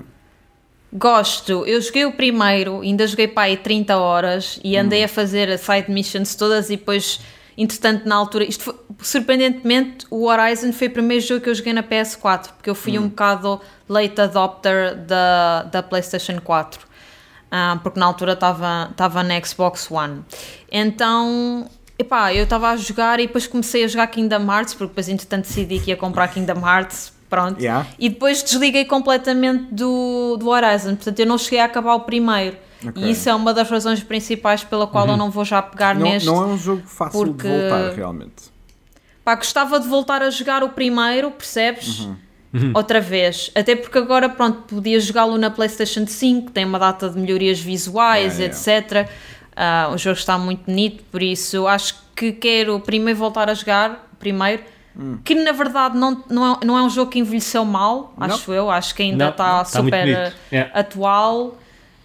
Gosto, 0.92 1.66
eu 1.68 1.80
joguei 1.80 2.06
o 2.06 2.14
primeiro, 2.14 2.82
ainda 2.82 3.06
joguei 3.06 3.28
para 3.28 3.44
aí 3.44 3.58
30 3.58 3.96
horas 3.98 4.60
e 4.64 4.76
andei 4.76 5.04
a 5.04 5.08
fazer 5.08 5.48
as 5.52 5.62
side 5.62 5.92
missions 5.92 6.34
todas 6.34 6.72
e 6.72 6.78
depois, 6.78 7.20
entretanto, 7.56 8.08
na 8.10 8.16
altura, 8.16 8.44
isto 8.44 8.64
foi- 8.64 8.76
surpreendentemente, 9.00 10.08
o 10.10 10.26
Horizon 10.26 10.74
foi 10.74 10.88
o 10.88 10.92
primeiro 10.92 11.24
jogo 11.24 11.42
que 11.42 11.50
eu 11.52 11.54
joguei 11.54 11.74
na 11.74 11.84
PS4, 11.84 12.54
porque 12.54 12.72
eu 12.72 12.74
fui 12.74 12.98
um 12.98 13.08
bocado 13.08 13.62
late 13.88 14.20
adopter 14.20 14.96
da, 14.96 15.62
da 15.72 15.84
PlayStation 15.84 16.42
4, 16.42 16.80
ah, 17.52 17.80
porque 17.84 18.00
na 18.00 18.08
altura 18.08 18.34
estava 18.34 19.22
na 19.24 19.40
Xbox 19.46 19.92
One. 19.92 20.24
Então, 20.72 21.70
epá, 22.00 22.34
eu 22.34 22.46
estava 22.46 22.70
a 22.70 22.78
jogar 22.78 23.20
e 23.20 23.28
depois 23.28 23.46
comecei 23.46 23.84
a 23.84 23.88
jogar 23.88 24.08
Kingdom 24.08 24.52
Hearts, 24.52 24.74
porque 24.74 24.90
depois, 24.90 25.10
entretanto, 25.10 25.44
decidi 25.46 25.80
que 25.80 25.92
ia 25.92 25.98
comprar 25.98 26.28
Kingdom 26.30 26.66
Hearts, 26.66 27.12
pronto. 27.30 27.60
Yeah. 27.62 27.86
E 28.00 28.10
depois 28.10 28.42
desliguei 28.42 28.86
completamente 28.86 29.66
do, 29.74 30.38
do 30.38 30.48
Horizon, 30.50 30.96
portanto 30.96 31.20
eu 31.20 31.26
não 31.26 31.38
cheguei 31.38 31.60
a 31.60 31.66
acabar 31.66 31.94
o 31.96 32.00
primeiro. 32.02 32.58
Ok. 32.88 33.04
E 33.04 33.12
isso 33.12 33.28
é 33.30 33.36
uma 33.36 33.54
das 33.54 33.70
razões 33.70 34.02
principais 34.02 34.64
pela 34.64 34.88
qual 34.88 35.06
eu 35.10 35.18
não 35.18 35.30
vou 35.30 35.44
já 35.44 35.62
pegar 35.62 35.94
Não, 35.94 36.04
neste. 36.04 36.26
não 36.26 36.42
é 36.42 36.46
um 36.46 36.58
jogo 36.58 36.84
fácil 36.88 37.20
porque- 37.26 37.48
de 37.48 37.60
voltar, 37.70 37.94
realmente. 37.94 38.50
Pá, 39.24 39.36
gostava 39.36 39.80
de 39.82 39.88
voltar 39.88 40.24
a 40.24 40.30
jogar 40.30 40.64
o 40.64 40.70
primeiro, 40.70 41.30
percebes? 41.30 42.00
Uhum. 42.52 42.72
Outra 42.74 43.00
vez. 43.02 43.52
Até 43.54 43.76
porque 43.76 43.98
agora, 43.98 44.28
pronto, 44.30 44.64
podia 44.74 45.00
jogá-lo 45.00 45.38
na 45.38 45.52
PlayStation 45.52 46.08
5, 46.08 46.50
tem 46.52 46.64
uma 46.66 46.80
data 46.80 47.08
de 47.10 47.20
melhorias 47.20 47.60
visuais, 47.60 48.40
Yeah, 48.40 48.46
etc. 48.58 49.10
Ah, 49.62 49.90
o 49.94 49.98
jogo 49.98 50.18
está 50.18 50.38
muito 50.38 50.64
bonito, 50.66 51.04
por 51.12 51.22
isso 51.22 51.68
acho 51.68 51.96
que 52.16 52.32
quero 52.32 52.80
primeiro 52.80 53.20
voltar 53.20 53.50
a 53.50 53.54
jogar, 53.54 54.10
primeiro. 54.18 54.64
Hum. 54.98 55.18
Que 55.24 55.36
na 55.36 55.52
verdade 55.52 55.98
não, 55.98 56.24
não, 56.30 56.54
é, 56.54 56.66
não 56.66 56.78
é 56.78 56.82
um 56.84 56.90
jogo 56.90 57.12
que 57.12 57.20
envelheceu 57.20 57.66
mal, 57.66 58.14
Não. 58.18 58.28
acho 58.28 58.54
eu. 58.54 58.72
Acho 58.72 58.96
que 58.96 59.04
ainda 59.04 59.26
Não, 59.26 59.32
está 59.32 59.62
está 59.62 59.82
muito 59.82 59.94
super 59.96 60.16
bonito. 60.16 60.36
Yeah. 60.52 60.80
atual. 60.80 61.58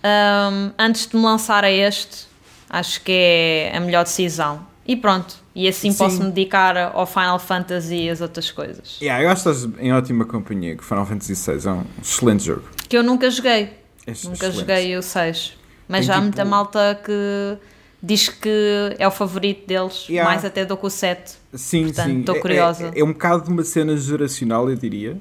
Um, 0.04 0.70
antes 0.78 1.06
de 1.06 1.16
me 1.16 1.22
lançar 1.22 1.64
a 1.64 1.70
este, 1.70 2.26
acho 2.68 3.00
que 3.02 3.12
é 3.12 3.72
a 3.76 3.80
melhor 3.80 4.02
decisão. 4.04 4.66
E 4.86 4.94
pronto, 4.96 5.36
e 5.54 5.66
assim 5.66 5.92
Sim. 5.92 5.98
posso 5.98 6.18
me 6.22 6.30
dedicar 6.30 6.76
ao 6.92 7.06
Final 7.06 7.38
Fantasy 7.38 7.94
e 8.02 8.10
as 8.10 8.20
outras 8.20 8.50
coisas. 8.50 8.98
Yeah, 9.00 9.22
eu 9.24 9.30
acho 9.30 9.44
que 9.44 9.48
estás 9.48 9.78
em 9.80 9.92
ótima 9.92 10.24
companhia, 10.26 10.76
que 10.76 10.84
Final 10.84 11.06
Fantasy 11.06 11.34
VI 11.34 11.68
é 11.68 11.70
um 11.72 11.84
excelente 12.02 12.44
jogo. 12.44 12.64
Que 12.88 12.98
eu 12.98 13.02
nunca 13.02 13.30
joguei, 13.30 13.62
É 13.62 14.10
nunca 14.10 14.12
excelente. 14.12 14.56
joguei 14.58 14.96
o 14.96 15.02
6. 15.02 15.54
Mas 15.88 16.00
Tem 16.00 16.06
já 16.08 16.12
há 16.14 16.16
tipo- 16.16 16.22
muita 16.24 16.44
malta 16.44 17.00
que 17.04 17.58
diz 18.02 18.28
que 18.28 18.94
é 18.98 19.06
o 19.06 19.10
favorito 19.10 19.66
deles, 19.66 20.06
Yeah. 20.08 20.30
mais 20.30 20.44
até 20.44 20.64
do 20.64 20.76
que 20.76 20.86
o 20.86 20.90
7. 20.90 21.36
Sim, 21.54 21.84
Portanto, 21.86 22.06
sim. 22.06 22.20
estou 22.20 22.36
É- 22.36 22.40
curiosa. 22.40 22.90
É, 22.94 23.00
é 23.00 23.04
um 23.04 23.12
bocado 23.12 23.44
de 23.44 23.50
uma 23.50 23.62
cena 23.62 23.96
geracional, 23.96 24.68
eu 24.68 24.76
diria. 24.76 25.12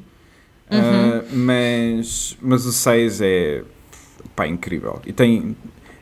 Uhum. 0.72 0.80
Ah, 0.80 1.24
mas, 1.32 2.38
mas 2.42 2.66
o 2.66 2.72
6 2.72 3.22
é 3.22 3.64
pá, 4.36 4.48
incrível. 4.48 5.02
E 5.06 5.14
tem. 5.14 5.56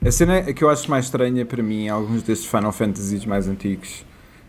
A 0.06 0.12
cena 0.12 0.41
que 0.54 0.63
eu 0.63 0.69
acho 0.69 0.89
mais 0.89 1.06
estranha 1.06 1.45
para 1.45 1.62
mim 1.62 1.86
em 1.86 1.89
alguns 1.89 2.24
destes 2.24 2.47
Final 2.50 2.71
Fantasies 2.71 3.24
mais 3.26 3.47
antigos 3.47 4.04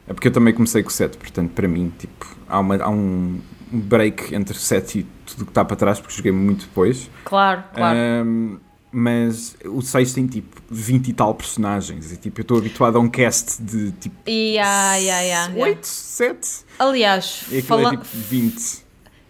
é 0.09 0.13
porque 0.15 0.29
eu 0.29 0.33
também 0.33 0.55
comecei 0.55 0.83
com 0.83 0.89
o 0.89 0.93
7, 0.93 1.17
portanto, 1.19 1.51
para 1.53 1.69
mim, 1.69 1.93
tipo, 1.99 2.27
há, 2.49 2.59
uma, 2.59 2.77
há 2.77 2.89
um, 2.89 3.39
break 3.71 4.35
entre 4.35 4.57
o 4.57 4.61
7 4.61 5.01
e 5.01 5.03
tudo 5.27 5.43
o 5.43 5.45
que 5.45 5.51
está 5.51 5.65
para 5.65 5.77
trás, 5.77 6.01
porque 6.01 6.15
joguei 6.17 6.33
muito 6.33 6.65
depois. 6.67 7.11
Claro, 7.25 7.65
claro. 7.75 7.99
Um, 7.99 8.59
mas 8.93 9.57
o 9.65 9.81
6 9.81 10.13
tem 10.13 10.27
tipo 10.27 10.61
20 10.71 11.09
e 11.09 11.13
tal 11.15 11.35
personagens. 11.35 12.13
E 12.13 12.17
tipo, 12.17 12.41
eu 12.41 12.43
estou 12.43 12.59
habituado 12.59 12.97
a 12.97 13.01
um 13.01 13.09
cast 13.09 13.61
de 13.63 13.91
tipo 13.93 14.15
Yeah, 14.29 14.97
yeah, 14.97 15.21
yeah, 15.23 15.53
yeah. 15.53 15.63
8, 15.71 15.85
7. 15.87 16.39
Aliás, 16.79 17.43
E 17.51 17.59
aquilo 17.59 17.63
fala- 17.67 17.89
é 17.89 17.91
tipo 17.93 18.05
20. 18.13 18.83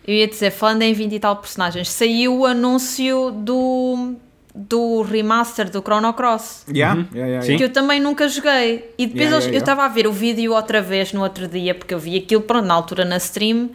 eu 0.07 0.14
ia 0.14 0.27
dizer, 0.27 0.51
falando 0.51 0.83
em 0.83 0.92
20 0.92 1.14
e 1.14 1.20
tal 1.20 1.37
personagens, 1.37 1.88
saiu 1.90 2.38
o 2.40 2.44
anúncio 2.46 3.31
do, 3.31 4.14
do 4.55 5.03
remaster 5.03 5.70
do 5.70 5.81
Chrono 5.81 6.12
Cross. 6.12 6.64
Yeah? 6.68 6.98
Uhum. 7.01 7.07
Yeah, 7.14 7.44
yeah. 7.44 7.57
Que 7.57 7.64
eu 7.64 7.72
também 7.72 8.01
nunca 8.01 8.29
joguei. 8.29 8.90
E 8.98 9.07
depois 9.07 9.20
Yeah, 9.31 9.37
yeah, 9.37 9.46
eu 9.46 9.51
yeah. 9.51 9.59
estava 9.59 9.85
a 9.85 9.88
ver 9.88 10.07
o 10.09 10.12
vídeo 10.12 10.53
outra 10.55 10.83
vez 10.83 11.12
no 11.12 11.22
outro 11.22 11.46
dia, 11.46 11.72
porque 11.75 11.94
eu 11.94 11.98
vi 12.01 12.16
aquilo 12.18 12.42
pronto, 12.42 12.66
na 12.66 12.75
altura 12.75 13.05
na 13.05 13.16
stream. 13.18 13.70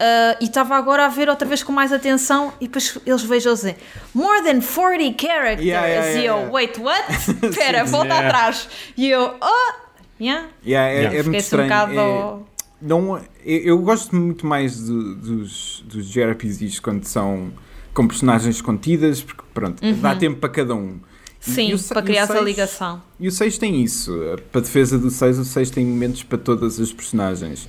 Ah, 0.00 0.36
e 0.40 0.44
estava 0.46 0.74
agora 0.76 1.04
a 1.04 1.08
ver 1.08 1.28
outra 1.28 1.46
vez 1.46 1.62
com 1.62 1.70
mais 1.72 1.92
atenção 1.92 2.52
e 2.60 2.66
depois 2.66 2.98
eles 3.06 3.22
vejam 3.22 3.52
dizer 3.54 3.76
More 4.14 4.42
than 4.42 4.60
40 4.60 5.14
characters 5.20 5.64
Yeah, 5.66 5.86
yeah, 5.86 6.08
e 6.08 6.10
yeah, 6.12 6.20
eu, 6.20 6.34
yeah. 6.36 6.50
wait, 6.52 6.78
what? 6.78 7.04
Espera, 7.46 7.84
volta 7.84 8.06
Yeah. 8.08 8.28
atrás 8.28 8.68
e 8.96 9.10
eu, 9.10 9.34
oh, 9.40 9.72
yeah. 10.20 10.48
Yeah, 10.66 10.88
é, 10.90 10.94
Yeah. 10.94 11.08
é 11.18 11.22
muito 11.22 11.24
Fiquei-se 11.24 11.54
um 11.54 11.60
estranho. 11.60 11.68
bocado 11.68 12.46
É- 12.46 12.50
não, 12.82 13.16
eu, 13.44 13.58
eu 13.60 13.78
gosto 13.78 14.16
muito 14.16 14.46
mais 14.46 14.80
do- 14.80 15.14
dos, 15.16 15.84
dos 15.86 16.06
JRPGs 16.10 16.80
quando 16.80 17.04
são 17.04 17.52
com 17.92 18.08
personagens 18.08 18.62
contidas, 18.62 19.20
porque 19.22 19.42
pronto, 19.52 19.82
dá 19.96 20.16
tempo 20.16 20.38
para 20.40 20.48
cada 20.48 20.74
um. 20.74 20.98
E- 21.46 21.50
Uhum. 21.50 21.54
sim, 21.54 21.68
e 21.70 21.74
o 21.74 21.78
para 21.78 22.00
e 22.00 22.04
criar 22.04 22.22
essa 22.22 22.40
ligação 22.40 23.02
E 23.18 23.26
o 23.28 23.30
6 23.32 23.58
tem 23.58 23.82
isso. 23.82 24.12
Para 24.52 24.60
a 24.60 24.64
defesa 24.64 24.98
do 24.98 25.10
6, 25.10 25.38
o 25.38 25.44
6 25.44 25.70
tem 25.70 25.84
momentos 25.84 26.22
para 26.22 26.38
todas 26.38 26.78
as 26.80 26.90
personagens. 26.92 27.68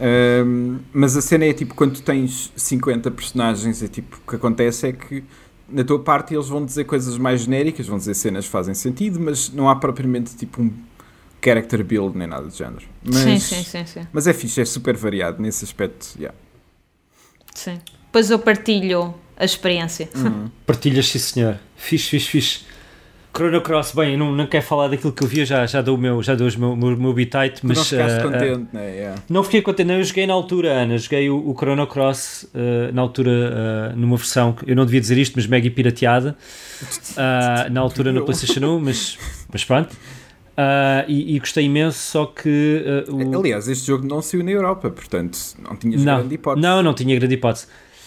Ahm, 0.00 0.78
mas 0.92 1.16
a 1.16 1.20
cena 1.20 1.44
é 1.44 1.52
tipo, 1.52 1.74
quando 1.74 1.94
tu 1.94 2.02
tens 2.02 2.52
50 2.56 3.10
personagens, 3.10 3.82
é 3.82 3.88
tipo, 3.88 4.20
o 4.24 4.30
que 4.30 4.36
acontece 4.36 4.86
é 4.88 4.92
que 4.92 5.24
na 5.68 5.84
tua 5.84 5.98
parte 5.98 6.34
eles 6.34 6.48
vão 6.48 6.64
dizer 6.64 6.84
coisas 6.84 7.18
mais 7.18 7.42
genéricas, 7.42 7.86
vão 7.86 7.98
dizer 7.98 8.14
cenas 8.14 8.46
que 8.46 8.50
fazem 8.50 8.74
sentido, 8.74 9.20
mas 9.20 9.50
não 9.50 9.68
há 9.68 9.76
propriamente 9.76 10.34
tipo 10.36 10.62
um 10.62 10.72
character 11.44 11.84
build 11.84 12.16
nem 12.16 12.26
nada 12.26 12.46
do 12.46 12.54
género. 12.54 12.84
Mas, 13.04 13.16
sim, 13.16 13.38
sim, 13.38 13.62
sim, 13.62 13.86
sim, 13.86 14.06
mas 14.12 14.26
é 14.26 14.32
fixe, 14.32 14.60
é 14.60 14.64
super 14.64 14.96
variado 14.96 15.42
nesse 15.42 15.64
aspecto. 15.64 16.14
yeah. 16.16 16.36
sim. 17.54 17.78
Depois 18.06 18.30
eu 18.30 18.38
partilho 18.38 19.14
a 19.36 19.44
experiência 19.44 20.08
Partilhas, 20.64 21.08
sim 21.08 21.18
senhor. 21.18 21.58
Fixe, 21.76 22.08
fixe, 22.08 22.28
fixe. 22.28 22.64
Chrono 23.34 23.60
Cross, 23.60 23.92
bem, 23.92 24.12
eu 24.12 24.18
não, 24.18 24.32
não 24.32 24.46
quero 24.46 24.64
falar 24.64 24.88
daquilo 24.88 25.12
que 25.12 25.22
eu 25.22 25.28
vi, 25.28 25.40
eu 25.40 25.46
já, 25.46 25.64
já 25.66 25.80
dou 25.80 25.96
o 25.96 25.98
meu, 25.98 26.22
já 26.22 26.34
dou 26.34 26.48
o 26.48 26.58
meu, 26.58 26.76
meu, 26.76 26.96
meu 26.96 27.12
bitite, 27.12 27.60
Tu 27.60 27.66
não 27.66 27.74
mas 27.74 27.88
ficaste 27.88 28.18
ah, 28.18 28.22
contente, 28.22 28.68
né? 28.72 28.90
Yeah. 28.90 29.22
não 29.28 29.44
fiquei 29.44 29.62
contente, 29.62 29.86
não, 29.86 29.94
eu 29.94 30.04
joguei 30.04 30.26
na 30.26 30.32
altura, 30.32 30.72
Ana, 30.72 30.98
joguei 30.98 31.30
o, 31.30 31.48
o 31.48 31.54
Chrono 31.56 31.86
Cross 31.86 32.48
ah, 32.54 32.90
na 32.92 33.02
altura, 33.02 33.30
ah, 33.30 33.92
numa 33.96 34.16
versão, 34.16 34.52
que 34.52 34.70
eu 34.70 34.74
não 34.74 34.84
devia 34.84 35.00
dizer 35.00 35.18
isto, 35.18 35.34
mas 35.36 35.46
mega 35.46 35.70
pirateada, 35.70 36.36
na 37.70 37.80
altura 37.80 38.12
no 38.12 38.24
PlayStation 38.24 38.64
1, 38.64 38.80
mas, 38.80 39.18
mas 39.52 39.64
pronto. 39.64 39.96
E, 41.06 41.36
e 41.36 41.38
gostei 41.38 41.66
imenso, 41.66 41.98
só 41.98 42.26
que 42.26 43.04
o, 43.08 43.38
Aliás, 43.38 43.68
este 43.68 43.86
jogo 43.86 44.06
não 44.06 44.20
saiu 44.20 44.42
na 44.42 44.50
Europa, 44.50 44.90
portanto 44.90 45.38
não 45.62 45.76
tinhas 45.76 46.02
não, 46.02 46.18
grande 46.18 46.34
hipótese. 46.34 46.66
não, 46.66 46.82
não 46.82 46.94
tinha 46.94 47.16
grande 47.16 47.34
hipótese. 47.34 47.66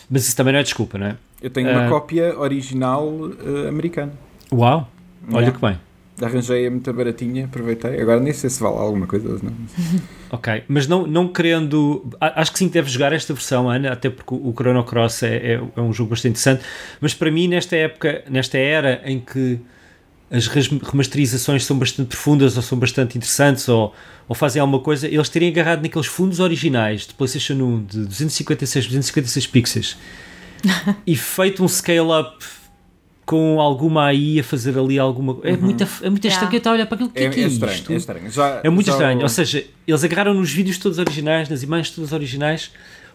Mas 0.09 0.27
isso 0.27 0.35
também 0.35 0.51
não 0.51 0.59
é 0.59 0.63
desculpa, 0.63 0.97
não 0.97 1.07
é? 1.07 1.15
Eu 1.41 1.49
tenho 1.49 1.71
uma 1.71 1.87
cópia 1.87 2.37
original 2.37 3.09
eh, 3.43 3.69
americana. 3.69 4.11
Uau, 4.51 4.87
olha 5.29 5.45
Yeah. 5.47 5.51
que 5.51 5.65
bem. 5.65 5.79
Arranjei-a 6.21 6.69
muito 6.69 6.93
baratinha, 6.93 7.45
aproveitei. 7.45 7.99
Agora 7.99 8.19
nem 8.19 8.31
sei 8.31 8.49
se 8.49 8.61
vale 8.61 8.77
alguma 8.77 9.07
coisa 9.07 9.29
ou 9.29 9.39
não. 9.41 9.53
Ok, 10.33 10.63
mas 10.69 10.87
não, 10.87 11.05
não 11.05 11.27
querendo. 11.27 12.07
Acho 12.21 12.53
que 12.53 12.59
sim, 12.59 12.67
que 12.69 12.73
deves 12.75 12.93
jogar 12.93 13.11
esta 13.11 13.33
versão, 13.33 13.69
Ana, 13.69 13.91
até 13.91 14.09
porque 14.09 14.33
o 14.33 14.53
Chrono 14.53 14.81
Cross 14.85 15.23
é, 15.23 15.35
é, 15.35 15.61
é 15.75 15.81
um 15.81 15.91
jogo 15.91 16.11
bastante 16.11 16.39
interessante. 16.39 16.63
Mas 17.01 17.13
para 17.13 17.29
mim, 17.29 17.49
nesta 17.49 17.75
época, 17.75 18.23
nesta 18.29 18.57
era 18.57 19.01
em 19.03 19.19
que 19.19 19.59
as 20.31 20.47
remasterizações 20.47 21.65
são 21.65 21.77
bastante 21.77 22.07
profundas 22.07 22.55
ou 22.55 22.63
são 22.63 22.79
bastante 22.79 23.17
interessantes 23.17 23.67
ou, 23.67 23.93
ou 24.29 24.33
fazem 24.33 24.61
alguma 24.61 24.79
coisa, 24.79 25.05
eles 25.05 25.27
terem 25.27 25.49
agarrado 25.49 25.81
naqueles 25.81 26.07
fundos 26.07 26.39
originais 26.39 27.05
de 27.05 27.13
PlayStation 27.13 27.55
1 27.55 27.83
de 27.83 28.05
256, 28.05 28.85
256 28.85 29.47
pixels 29.47 29.97
e 31.05 31.17
feito 31.17 31.61
um 31.61 31.67
scale-up 31.67 32.37
com 33.31 33.61
alguma 33.61 34.07
AI 34.07 34.39
a 34.41 34.43
fazer 34.43 34.77
ali 34.77 34.99
alguma 34.99 35.37
É 35.43 35.55
muito, 35.55 35.83
é 36.03 36.09
muito 36.09 36.27
estranho 36.27 36.51
Yeah. 36.51 36.53
eu 36.53 36.57
estava 36.57 36.75
a 36.75 36.77
olhar 36.77 36.85
para 36.85 36.95
aquilo. 36.95 37.09
O 37.09 37.13
que 37.13 37.19
É, 37.19 37.23
é, 37.25 37.29
que 37.29 37.39
é, 37.39 37.43
é 37.43 37.47
estranho, 37.47 37.73
isto? 37.73 37.93
é 37.93 37.95
estranho. 37.95 38.29
Já, 38.29 38.61
É 38.61 38.69
muito 38.69 38.87
já 38.87 38.91
estranho, 38.93 39.19
o- 39.19 39.23
ou 39.23 39.29
seja, 39.29 39.63
eles 39.87 40.03
agarraram 40.03 40.33
nos 40.33 40.51
vídeos 40.51 40.77
todos 40.77 40.97
originais, 40.99 41.47
nas 41.47 41.63
imagens 41.63 41.91
todas 41.95 42.11
originais, 42.11 42.71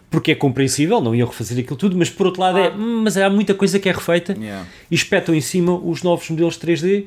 porque 0.09 0.31
é 0.31 0.35
compreensível, 0.35 0.99
não 1.01 1.13
iam 1.13 1.27
refazer 1.27 1.59
aquilo 1.59 1.75
tudo, 1.75 1.95
mas 1.95 2.09
por 2.09 2.25
outro 2.25 2.41
lado 2.41 2.57
é, 2.57 2.69
"Hum, 2.71 3.01
mas 3.03 3.15
há 3.15 3.29
muita 3.29 3.53
coisa 3.53 3.77
que 3.77 3.87
é 3.87 3.91
refeita 3.91 4.33
Yeah. 4.39 4.65
e 4.89 4.95
espetam 4.95 5.35
em 5.35 5.41
cima 5.41 5.73
os 5.77 6.01
novos 6.01 6.27
modelos 6.29 6.57
3D. 6.57 7.05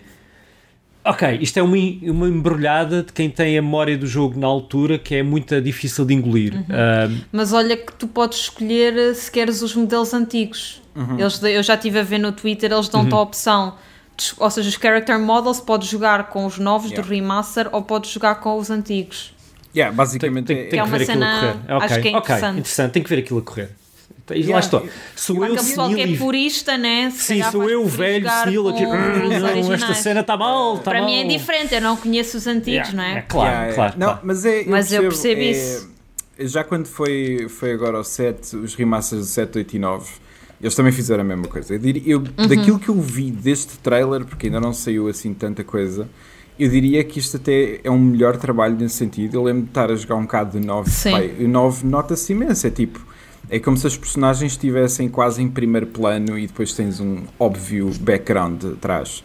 Ok, 1.05 1.39
isto 1.41 1.59
é 1.59 1.63
uma, 1.63 1.77
uma 2.13 2.29
embrulhada 2.29 3.03
de 3.03 3.13
quem 3.13 3.31
tem 3.31 3.57
a 3.57 3.63
memória 3.63 3.97
do 3.97 4.07
jogo 4.07 4.39
na 4.39 4.47
altura 4.47 4.99
que 4.99 5.15
é 5.15 5.23
muito 5.23 5.59
difícil 5.61 6.05
de 6.05 6.13
engolir. 6.15 6.55
Uhum. 6.55 6.65
Ah, 6.71 7.09
Mas 7.33 7.53
olha 7.55 7.75
que 7.77 7.93
tu 7.95 8.07
podes 8.07 8.39
escolher 8.41 8.97
eh, 8.97 9.15
se 9.15 9.31
queres 9.31 9.63
os 9.63 9.75
modelos 9.75 10.13
antigos. 10.13 10.83
Uhum. 10.95 11.19
Eles, 11.19 11.43
eu 11.43 11.63
já 11.63 11.75
estive 11.75 12.01
a 12.01 12.03
ver 12.03 12.19
no 12.19 12.33
Twitter, 12.33 12.71
eles 12.71 12.89
dão-te 12.89 13.15
a 13.15 13.19
opção. 13.21 13.75
de- 14.17 14.33
ou 14.39 14.51
seja, 14.51 14.69
os 14.69 14.75
character 14.75 15.19
models 15.19 15.61
podes 15.61 15.89
jogar 15.89 16.29
com 16.29 16.45
os 16.45 16.59
novos 16.59 16.91
Yeah. 16.91 17.09
do 17.09 17.15
remaster 17.15 17.69
ou 17.73 17.81
podes 17.81 18.11
jogar 18.11 18.35
com 18.35 18.59
os 18.59 18.71
antigos. 18.71 19.33
Yeah, 19.75 19.91
tem, 19.91 19.97
basicamente 19.97 20.47
tem- 20.47 20.59
é- 20.59 20.65
tem 20.67 20.79
é 20.79 20.83
que 20.83 20.89
uma 20.89 20.99
ver 20.99 21.05
aquilo 21.11 21.25
a 21.25 21.27
cena- 21.27 21.41
correr. 21.41 21.75
Ok, 21.77 21.87
acho 21.87 22.01
que 22.03 22.09
é 22.09 22.11
interessante. 22.11 22.59
interessante, 22.59 22.93
tem 22.93 23.03
que 23.03 23.09
ver 23.09 23.19
aquilo 23.21 23.39
a 23.39 23.43
correr. 23.43 23.71
E 24.35 24.41
Yeah, 24.41 24.55
lá 24.55 24.61
estou. 24.61 24.81
eu- 24.81 24.89
Sou 25.17 25.37
eu 25.37 25.43
aquele 25.45 25.59
pessoal 25.59 25.89
que 25.89 25.95
senil 25.97 26.15
é 26.15 26.19
purista, 26.19 26.79
né? 26.79 27.11
Se 27.11 27.23
Sim, 27.37 27.43
sou 27.51 27.69
eu, 27.71 27.83
preferir 27.83 28.23
velho, 28.23 28.31
senil 28.45 28.69
aqui. 28.69 28.85
os 28.85 29.41
Não, 29.67 29.73
esta 29.75 29.95
cena 29.95 30.21
está 30.21 30.37
mal. 30.37 30.77
Está 30.77 30.91
Para 30.91 31.05
mim 31.05 31.15
é 31.21 31.25
mal." 31.25 31.29
diferente, 31.33 31.75
eu 31.75 31.81
não 31.81 31.97
conheço 31.97 32.37
os 32.37 32.47
antigos, 32.47 32.89
Yeah, 32.89 32.93
não 32.97 33.03
é? 33.03 33.19
é 33.19 33.23
claro, 33.23 33.51
Yeah, 33.51 33.75
claro. 33.75 33.95
Não, 33.99 34.07
claro. 34.09 34.21
mas 34.25 34.45
é, 34.45 34.65
Mas 34.67 34.93
eu 34.93 35.03
percebo 35.03 35.41
é- 35.41 35.45
isso. 35.51 35.91
Já 36.39 36.65
quando 36.65 36.87
foi, 36.87 37.47
foi 37.49 37.73
agora 37.73 37.99
ao 37.99 38.05
7, 38.05 38.57
os 38.57 38.75
remasters 38.75 39.21
do 39.23 39.27
7, 39.29 39.59
8 39.59 39.77
e 39.77 39.79
9, 39.79 40.11
eles 40.61 40.75
também 40.75 40.91
fizeram 40.93 41.21
a 41.23 41.25
mesma 41.25 41.47
coisa. 41.49 41.75
Eu 41.75 41.79
diria, 41.79 42.03
eu, 42.07 42.19
Uhum. 42.19 42.47
Daquilo 42.49 42.79
que 42.79 42.89
eu 42.89 42.99
vi 43.01 43.31
deste 43.31 43.77
trailer, 43.79 44.25
porque 44.25 44.47
ainda 44.47 44.59
não 44.61 44.73
saiu 44.73 45.07
assim 45.09 45.35
tanta 45.35 45.63
coisa, 45.63 46.09
eu 46.59 46.69
diria 46.71 47.03
que 47.05 47.19
isto 47.19 47.37
até 47.37 47.81
é 47.85 47.91
um 47.91 47.99
melhor 47.99 48.37
trabalho 48.39 48.75
nesse 48.77 48.95
sentido. 48.97 49.35
Eu 49.37 49.43
lembro 49.43 49.63
de 49.63 49.69
estar 49.69 49.91
a 49.91 49.95
jogar 49.97 50.17
um 50.17 50.23
bocado 50.23 50.59
de 50.59 50.67
9. 50.67 50.91
Sim. 50.91 51.11
Pai, 51.11 51.31
o 51.41 51.49
9 51.49 51.87
nota-se 51.87 52.33
imenso. 52.33 52.67
É 52.67 52.71
tipo, 52.71 53.01
é 53.49 53.59
como 53.59 53.77
se 53.77 53.87
as 53.87 53.97
personagens 53.97 54.53
estivessem 54.53 55.09
quase 55.09 55.43
em 55.43 55.49
primeiro 55.49 55.87
plano 55.87 56.39
e 56.39 56.47
depois 56.47 56.73
tens 56.73 57.01
um 57.01 57.23
óbvio 57.39 57.91
background 58.01 58.65
atrás. 58.65 59.25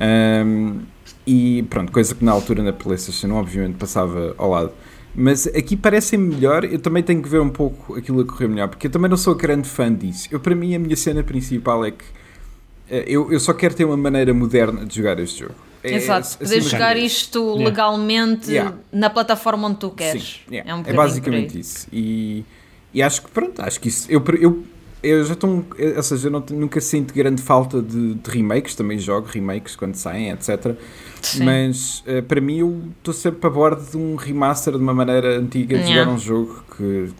Ahm, 0.00 0.80
e 1.26 1.62
pronto, 1.68 1.92
coisa 1.92 2.14
que 2.14 2.24
na 2.24 2.32
altura 2.32 2.62
na 2.62 2.72
PlayStation 2.72 3.30
obviamente 3.32 3.76
passava 3.76 4.34
ao 4.38 4.50
lado. 4.50 4.72
Mas 5.14 5.46
aqui 5.48 5.76
parece 5.76 6.16
melhor. 6.16 6.64
Eu 6.64 6.78
também 6.78 7.02
tenho 7.02 7.20
que 7.22 7.28
ver 7.28 7.40
um 7.40 7.48
pouco 7.50 7.96
aquilo 7.96 8.20
a 8.20 8.24
correr 8.24 8.48
melhor, 8.48 8.68
porque 8.68 8.86
eu 8.86 8.90
também 8.90 9.10
não 9.10 9.16
sou 9.16 9.34
grande 9.34 9.68
fã 9.68 9.92
disso. 9.92 10.28
Eu, 10.30 10.38
para 10.38 10.54
mim, 10.54 10.74
a 10.74 10.78
minha 10.78 10.96
cena 10.96 11.22
principal 11.22 11.84
é 11.84 11.90
que 11.90 12.04
eh, 12.90 13.04
eu, 13.06 13.32
eu 13.32 13.40
só 13.40 13.52
quero 13.52 13.74
ter 13.74 13.84
uma 13.84 13.96
maneira 13.96 14.32
moderna 14.32 14.86
de 14.86 14.94
jogar 14.96 15.18
este 15.18 15.40
jogo. 15.40 15.54
É, 15.82 15.94
Exato, 15.94 16.20
acima 16.26 16.44
poder 16.44 16.60
de 16.60 16.68
jogar 16.68 16.94
tudo. 16.94 17.04
isto 17.04 17.54
legalmente 17.56 18.50
Yeah. 18.50 18.76
na 18.92 19.10
plataforma 19.10 19.68
onde 19.68 19.78
tu 19.78 19.90
queres. 19.90 20.40
Sim, 20.48 20.54
yeah. 20.54 20.70
É, 20.70 20.74
um 20.74 20.82
é 20.84 20.92
basicamente 20.92 21.58
isso. 21.58 21.86
E, 21.92 22.44
e 22.92 23.02
acho 23.02 23.22
que 23.22 23.30
pronto, 23.30 23.60
acho 23.62 23.80
que 23.80 23.88
isso. 23.88 24.10
Eu, 24.10 24.22
eu, 24.40 24.64
eu 25.02 25.24
já 25.24 25.34
estou. 25.34 25.64
Ou 25.96 26.02
seja, 26.02 26.26
eu 26.28 26.30
não, 26.32 26.44
nunca 26.50 26.80
sinto 26.80 27.14
grande 27.14 27.40
falta 27.42 27.80
de, 27.82 28.14
de 28.14 28.30
remakes, 28.30 28.74
também 28.74 28.98
jogo 28.98 29.28
remakes 29.30 29.76
quando 29.76 29.94
saem, 29.94 30.30
etc. 30.30 30.74
Sim. 31.22 31.44
Mas 31.44 32.02
eh, 32.06 32.22
para 32.22 32.40
mim 32.40 32.58
eu 32.58 32.82
estou 32.98 33.12
sempre 33.14 33.46
a 33.46 33.50
bordo 33.50 33.84
de 33.90 33.96
um 33.96 34.16
remaster 34.16 34.72
de 34.74 34.78
uma 34.80 34.94
maneira 34.94 35.38
antiga 35.38 35.76
de 35.78 35.84
Yeah. 35.84 36.02
jogar 36.04 36.12
um 36.14 36.18
jogo 36.18 36.64
que 36.76 37.10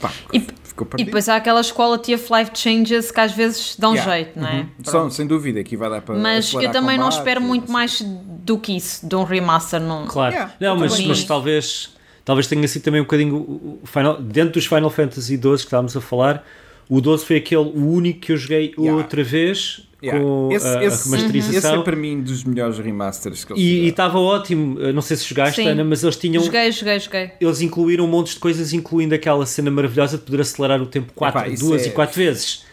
pá, 0.00 0.12
E- 0.32 0.40
ficou 0.64 0.86
E 0.86 0.90
perdido. 0.90 1.06
depois 1.06 1.28
há 1.28 1.36
aquelas 1.36 1.70
quality 1.72 2.14
of 2.14 2.32
life 2.32 2.50
changes 2.54 3.10
que 3.10 3.20
às 3.20 3.32
vezes 3.32 3.74
dão 3.76 3.94
Yeah. 3.94 4.12
jeito, 4.14 4.38
não 4.40 4.46
é? 4.48 4.60
Uhum. 4.60 4.66
São, 4.84 5.10
sem 5.10 5.26
dúvida, 5.26 5.58
aqui 5.60 5.76
vai 5.76 5.90
dar 5.90 6.00
para. 6.02 6.14
Mas 6.16 6.52
eu 6.54 6.70
também 6.70 6.96
não 6.96 7.04
combate 7.06 7.18
espero 7.18 7.40
e 7.40 7.44
muito 7.44 7.64
assim. 7.64 7.72
mais 7.72 8.00
do 8.00 8.58
que 8.58 8.76
isso, 8.76 9.06
de 9.06 9.14
um 9.16 9.24
remaster. 9.24 9.80
Não. 9.80 10.06
Claro. 10.06 10.34
Yeah, 10.34 10.54
não, 10.60 10.76
mas, 10.76 10.98
mas 11.04 11.24
talvez, 11.24 11.94
talvez 12.28 12.46
tenha 12.46 12.68
sido 12.68 12.82
também 12.82 13.00
um 13.00 13.04
bocadinho 13.04 13.78
Final, 13.84 14.20
dentro 14.20 14.52
dos 14.52 14.66
Final 14.66 14.90
Fantasy 14.90 15.36
XII 15.36 15.40
que 15.40 15.48
estávamos 15.56 15.96
a 15.96 16.00
falar. 16.02 16.46
O 16.86 17.00
12 17.00 17.24
foi 17.24 17.36
aquele, 17.36 17.62
o 17.62 17.90
único 17.90 18.20
que 18.20 18.32
eu 18.32 18.36
joguei 18.36 18.74
Yeah. 18.78 18.96
outra 19.02 19.24
vez 19.24 19.80
Yeah. 20.02 20.22
com 20.22 20.50
esse, 20.52 20.66
a, 20.66 20.78
a 20.78 20.84
esse- 20.84 20.94
esse 20.96 21.10
remasterização. 21.10 21.80
é 21.80 21.82
para 21.84 21.96
mim 21.96 22.20
dos 22.20 22.44
melhores 22.44 22.78
remasters 22.78 23.44
que 23.44 23.52
eles 23.52 23.62
E 23.62 23.66
e 23.84 23.88
estava 23.88 24.18
ótimo, 24.18 24.78
eu 24.78 24.92
não 24.92 25.00
sei 25.02 25.16
se 25.16 25.24
jogaste, 25.28 25.60
Sim. 25.62 25.68
Ana, 25.68 25.82
mas 25.84 26.02
eles 26.04 26.16
tinham. 26.16 26.42
Joguei, 26.44 26.70
joguei, 26.70 27.00
joguei. 27.00 27.30
Eles 27.40 27.60
incluíram 27.62 28.04
um 28.04 28.08
monte 28.08 28.34
de 28.34 28.38
coisas, 28.40 28.72
incluindo 28.74 29.14
aquela 29.14 29.44
cena 29.46 29.70
maravilhosa 29.70 30.16
de 30.18 30.24
poder 30.24 30.42
acelerar 30.42 30.80
o 30.82 30.86
tempo 30.86 31.12
quatro, 31.14 31.40
Epá, 31.40 31.56
duas 31.58 31.82
é- 31.84 31.88
e 31.88 31.90
quatro 31.92 32.16
vezes. 32.16 32.64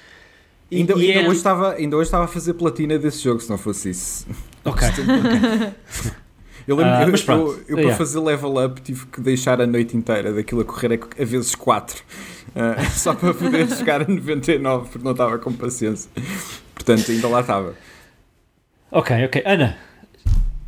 E- 0.70 0.78
Ainda, 0.78 0.94
e 0.94 1.08
ainda 1.12 1.22
é- 1.22 1.28
hoje 1.30 1.38
estava, 1.38 1.74
ainda 1.74 1.96
hoje 1.96 2.08
estava 2.08 2.26
a 2.26 2.28
fazer 2.28 2.54
platina 2.56 2.98
desse 3.00 3.24
jogo, 3.24 3.40
se 3.40 3.50
não 3.50 3.58
fosse 3.58 3.90
isso. 3.92 4.28
Ok. 4.66 4.88
Eu 6.68 6.76
lembro, 6.76 6.94
Ah, 6.94 7.04
eu, 7.04 7.12
mas 7.12 7.22
pronto, 7.22 7.52
eu, 7.52 7.60
eu 7.60 7.76
para 7.76 7.82
yeah. 7.82 7.98
fazer 7.98 8.20
level 8.20 8.66
up 8.66 8.82
tive 8.82 9.06
que 9.08 9.22
deixar 9.22 9.62
a 9.62 9.68
noite 9.68 9.96
inteira 9.96 10.34
daquilo 10.34 10.62
a 10.62 10.66
correr 10.66 10.94
a, 10.94 11.22
a 11.22 11.26
vezes 11.26 11.54
4. 11.56 12.04
só 12.92 13.14
para 13.14 13.34
poder 13.34 13.68
chegar 13.70 14.02
a 14.02 14.08
99 14.08 14.90
porque 14.90 15.04
não 15.04 15.12
estava 15.12 15.38
com 15.38 15.52
paciência. 15.54 16.10
Portanto, 16.74 17.12
ainda 17.12 17.28
lá 17.28 17.42
estava. 17.42 17.76
Ok, 18.92 19.26
ok. 19.26 19.44
Ana, 19.46 19.78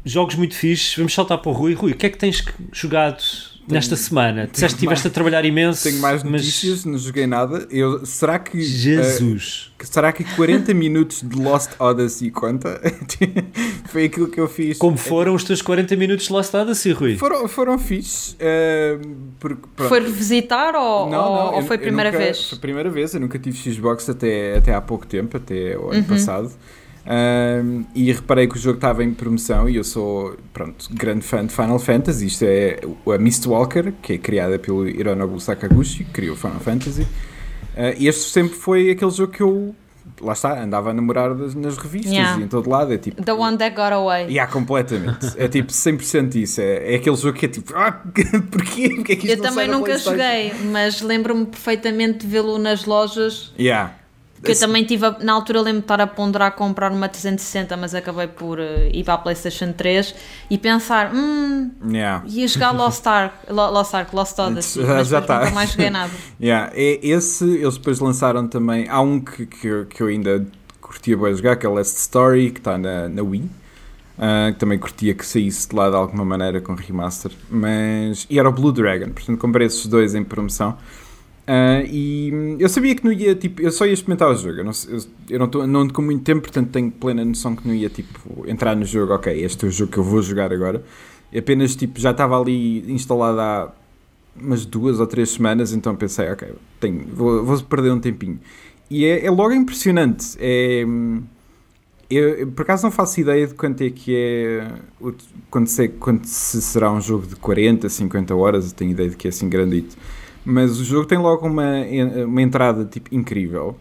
jogos 0.04 0.36
muito 0.36 0.56
fixes, 0.56 0.96
vamos 0.96 1.14
saltar 1.14 1.38
para 1.38 1.50
o 1.50 1.54
Rui. 1.54 1.74
Rui, 1.74 1.92
o 1.92 1.96
que 1.96 2.06
é 2.06 2.10
que 2.10 2.18
tens 2.18 2.44
jogado 2.74 3.24
nesta 3.68 3.96
semana? 3.96 4.48
Disseste 4.52 4.76
que 4.76 4.80
estiveste 4.86 5.08
a 5.08 5.12
trabalhar 5.12 5.44
imenso. 5.46 5.84
Tenho 5.84 6.00
mais 6.02 6.24
mas- 6.24 6.32
notícias, 6.42 6.86
não 6.86 6.98
joguei 6.98 7.28
nada. 7.28 7.68
Eu, 7.70 8.06
será 8.06 8.40
que. 8.40 8.62
Jesus. 8.62 9.72
eh, 9.80 9.84
será 9.86 10.12
que 10.12 10.24
40 10.36 10.74
minutos 10.74 11.22
de 11.24 11.38
Lost 11.42 11.72
Odyssey 11.80 12.32
conta? 12.32 12.80
Foi 13.90 14.06
aquilo 14.06 14.28
que 14.28 14.40
eu 14.40 14.48
fiz. 14.48 14.78
Como 14.78 14.98
foram 14.98 15.34
os 15.36 15.44
teus 15.44 15.62
40 15.62 15.96
minutos 15.96 16.26
de 16.28 16.34
Lost 16.34 16.54
Odyssey, 16.54 16.92
Rui? 16.94 17.18
Foram, 17.18 17.48
foram 17.48 17.78
fixes. 17.80 18.36
eh, 18.40 18.98
porque. 19.40 19.62
Foi 19.78 20.00
revisitar 20.02 20.76
ou, 20.76 21.10
Não, 21.10 21.18
ou- 21.32 21.36
não, 21.46 21.54
ou 21.54 21.60
eu- 21.62 21.66
foi 21.68 21.76
a 21.76 21.80
primeira 21.80 22.12
nunca- 22.12 22.24
vez? 22.24 22.50
Foi 22.50 22.58
a 22.58 22.62
primeira 22.62 22.90
vez, 22.90 23.14
eu 23.14 23.20
nunca 23.20 23.38
tive 23.40 23.58
Xbox 23.74 24.10
até, 24.10 24.58
até 24.58 24.74
há 24.74 24.82
pouco 24.82 25.06
tempo, 25.06 25.38
até 25.38 25.78
o 25.78 25.92
ano 25.92 26.04
passado. 26.04 26.52
Ahm, 27.10 27.84
e 27.96 28.12
reparei 28.12 28.48
que 28.48 28.56
o 28.56 28.60
jogo 28.60 28.76
estava 28.78 29.02
em 29.04 29.14
promoção 29.14 29.70
e 29.70 29.78
eu 29.78 29.84
sou, 29.84 30.36
pronto, 30.52 30.90
grande 30.92 31.24
fã 31.24 31.46
de 31.46 31.54
Final 31.54 31.80
Fantasy. 31.80 32.26
Isto 32.28 32.44
é 32.46 32.80
a 33.14 33.18
Mistwalker, 33.18 33.94
que 34.02 34.14
é 34.14 34.18
criada 34.18 34.60
pelo 34.60 34.88
Hironobu 34.88 35.40
Sakaguchi, 35.40 36.04
que 36.04 36.12
criou 36.12 36.36
Final 36.36 36.60
Fantasy. 36.60 37.08
E 37.98 38.08
este 38.08 38.30
sempre 38.30 38.56
foi 38.58 38.90
aquele 38.90 39.12
jogo 39.12 39.32
que 39.32 39.42
eu, 39.42 39.74
lá 40.20 40.34
está, 40.34 40.62
andava 40.62 40.90
a 40.90 40.94
namorar 40.94 41.34
nas 41.34 41.78
revistas 41.78 42.12
Yeah. 42.12 42.42
e 42.42 42.44
em 42.44 42.48
todo 42.48 42.70
lado. 42.70 42.92
É 42.92 42.98
tipo, 42.98 43.24
The 43.24 43.34
One 43.34 43.58
That 43.58 43.76
Got 43.76 43.94
Away. 43.94 44.26
Yeah, 44.26 44.52
completamente. 44.52 45.28
É 45.38 45.48
tipo 45.48 45.72
100% 45.72 46.36
isso. 46.36 46.60
É, 46.60 46.94
é 46.94 46.96
aquele 46.96 47.16
jogo 47.16 47.38
que 47.38 47.46
é 47.46 47.50
tipo, 47.50 47.74
ah, 47.76 47.92
porquê? 48.52 48.90
Porquê 48.90 49.14
é 49.14 49.16
que 49.16 49.28
isto 49.28 49.28
Eu 49.30 49.38
não 49.38 49.44
também 49.44 49.68
nunca 49.70 49.98
joguei, 49.98 50.52
mas 50.74 51.02
lembro-me 51.02 51.46
perfeitamente 51.46 52.26
de 52.26 52.28
vê-lo 52.28 52.58
nas 52.58 52.84
lojas. 52.84 53.54
Yeah. 53.58 53.94
Que 54.44 54.52
eu 54.52 54.60
também 54.60 54.84
tive, 54.84 55.06
a- 55.06 55.18
na 55.22 55.34
altura 55.34 55.60
lembro-me 55.60 55.80
de 55.80 55.84
estar 55.86 56.00
a 56.00 56.06
ponderar 56.08 56.52
comprar 56.54 56.92
uma 56.92 57.10
360, 57.10 57.76
mas 57.76 57.96
acabei 57.96 58.28
por 58.28 58.60
eh, 58.60 58.90
ir 58.94 59.04
para 59.04 59.16
a 59.16 59.18
PlayStation 59.18 59.74
3 59.74 60.14
e 60.50 60.58
pensar, 60.58 61.12
hum, 61.14 61.72
Yeah. 61.90 62.24
ia 62.28 62.48
jogar 62.48 62.72
Lost 62.78 63.06
Ark, 63.08 63.34
Lo- 63.50 63.72
Lost 63.72 63.94
Ark, 63.96 64.16
Lost 64.16 64.38
Odyssey, 64.40 64.84
mas 64.86 65.08
já 65.08 65.22
tá. 65.22 65.40
nunca 65.40 65.52
mais 65.52 65.72
joguei 65.72 65.90
nada. 65.92 66.12
Yeah, 66.40 66.72
esse, 66.76 67.46
eles 67.46 67.78
depois 67.78 68.00
lançaram 68.00 68.48
também. 68.48 68.88
Há 68.90 69.02
um 69.02 69.20
que, 69.20 69.46
que, 69.48 69.68
eu- 69.68 69.86
que 69.86 70.02
eu 70.02 70.08
ainda 70.08 70.46
curtia 70.80 71.18
bem 71.18 71.34
jogar, 71.36 71.56
que 71.56 71.66
é 71.66 71.70
o 71.70 71.74
Last 71.74 71.98
Story, 71.98 72.52
que 72.52 72.60
está 72.60 72.78
na, 72.78 73.10
na 73.10 73.22
Wii. 73.24 73.50
Que 74.54 74.60
também 74.60 74.80
curtia 74.80 75.14
que 75.14 75.24
saísse 75.24 75.70
de 75.70 75.76
lá 75.76 75.90
de 75.92 75.96
alguma 75.96 76.26
maneira 76.26 76.60
com 76.60 76.74
remaster. 76.74 77.32
Mas. 77.52 78.26
E 78.30 78.40
era 78.40 78.50
o 78.50 78.52
Blue 78.52 78.72
Dragon, 78.72 79.12
portanto 79.12 79.38
comprei 79.38 79.68
esses 79.68 79.86
dois 79.86 80.16
em 80.16 80.24
promoção. 80.24 80.76
Ah, 81.48 81.82
e 81.90 82.30
hum, 82.34 82.58
eu 82.60 82.68
sabia 82.68 82.94
que 82.94 83.06
não 83.06 83.12
ia, 83.12 83.34
tipo, 83.34 83.62
eu 83.62 83.72
só 83.72 83.86
ia 83.86 83.94
experimentar 83.94 84.30
o 84.30 84.36
jogo. 84.36 84.58
Eu 84.60 84.66
não, 84.66 84.72
eu, 84.90 85.00
eu 85.30 85.40
não, 85.40 85.48
tô, 85.48 85.66
não 85.66 85.88
com 85.88 86.02
muito 86.02 86.24
tempo, 86.24 86.42
portanto 86.42 86.70
tenho 86.72 86.92
plena 86.92 87.24
noção 87.24 87.56
que 87.56 87.66
não 87.66 87.74
ia, 87.74 87.90
tipo, 87.90 88.46
entrar 88.48 88.76
no 88.76 88.84
jogo. 88.84 89.14
Ok, 89.14 89.34
este 89.44 89.66
é 89.66 89.70
o 89.70 89.72
jogo 89.72 89.92
que 89.92 89.98
eu 89.98 90.04
vou 90.04 90.22
jogar 90.22 90.52
agora. 90.52 90.84
E 91.32 91.40
apenas, 91.40 91.76
tipo, 91.76 92.00
já 92.00 92.12
estava 92.12 92.40
ali 92.40 92.92
instalado 92.92 93.40
há 93.40 93.74
umas 94.40 94.66
duas 94.66 95.00
ou 95.00 95.08
três 95.08 95.30
semanas, 95.32 95.74
então 95.74 95.96
pensei, 95.96 96.30
ok, 96.30 96.50
tenho, 96.80 97.06
vou, 97.14 97.44
vou 97.44 97.62
perder 97.64 97.92
um 97.92 98.00
tempinho. 98.00 98.40
E 98.90 99.06
é, 99.06 99.26
é 99.26 99.32
logo 99.32 99.54
impressionante. 99.54 100.38
É, 100.40 100.84
hum, 100.86 101.24
eu, 102.10 102.30
eu, 102.30 102.48
por 102.52 102.64
acaso 102.64 102.84
não 102.84 102.92
faço 102.92 103.20
ideia 103.22 103.48
de 103.48 103.54
quanto 103.54 103.82
é 103.84 103.90
que 103.90 104.16
é 104.16 104.72
quando, 105.50 105.68
se, 105.68 105.88
quando 105.90 106.26
se 106.26 106.62
será 106.62 106.92
um 106.92 107.02
jogo 107.02 107.28
de 107.28 107.36
40, 107.38 107.88
50 107.90 108.36
horas, 108.36 108.68
eu 108.72 108.76
tenho 108.76 108.92
ideia 108.92 109.10
de 109.10 109.18
que 109.18 109.28
é 109.28 109.30
assim 109.30 109.50
grandito. 109.50 109.98
Mas 110.50 110.80
o 110.80 110.86
jogo 110.86 111.06
tem 111.06 111.18
logo 111.18 111.46
uma, 111.46 111.74
uma 112.26 112.42
entrada 112.42 112.86
tipo 112.86 113.14
incrível. 113.14 113.76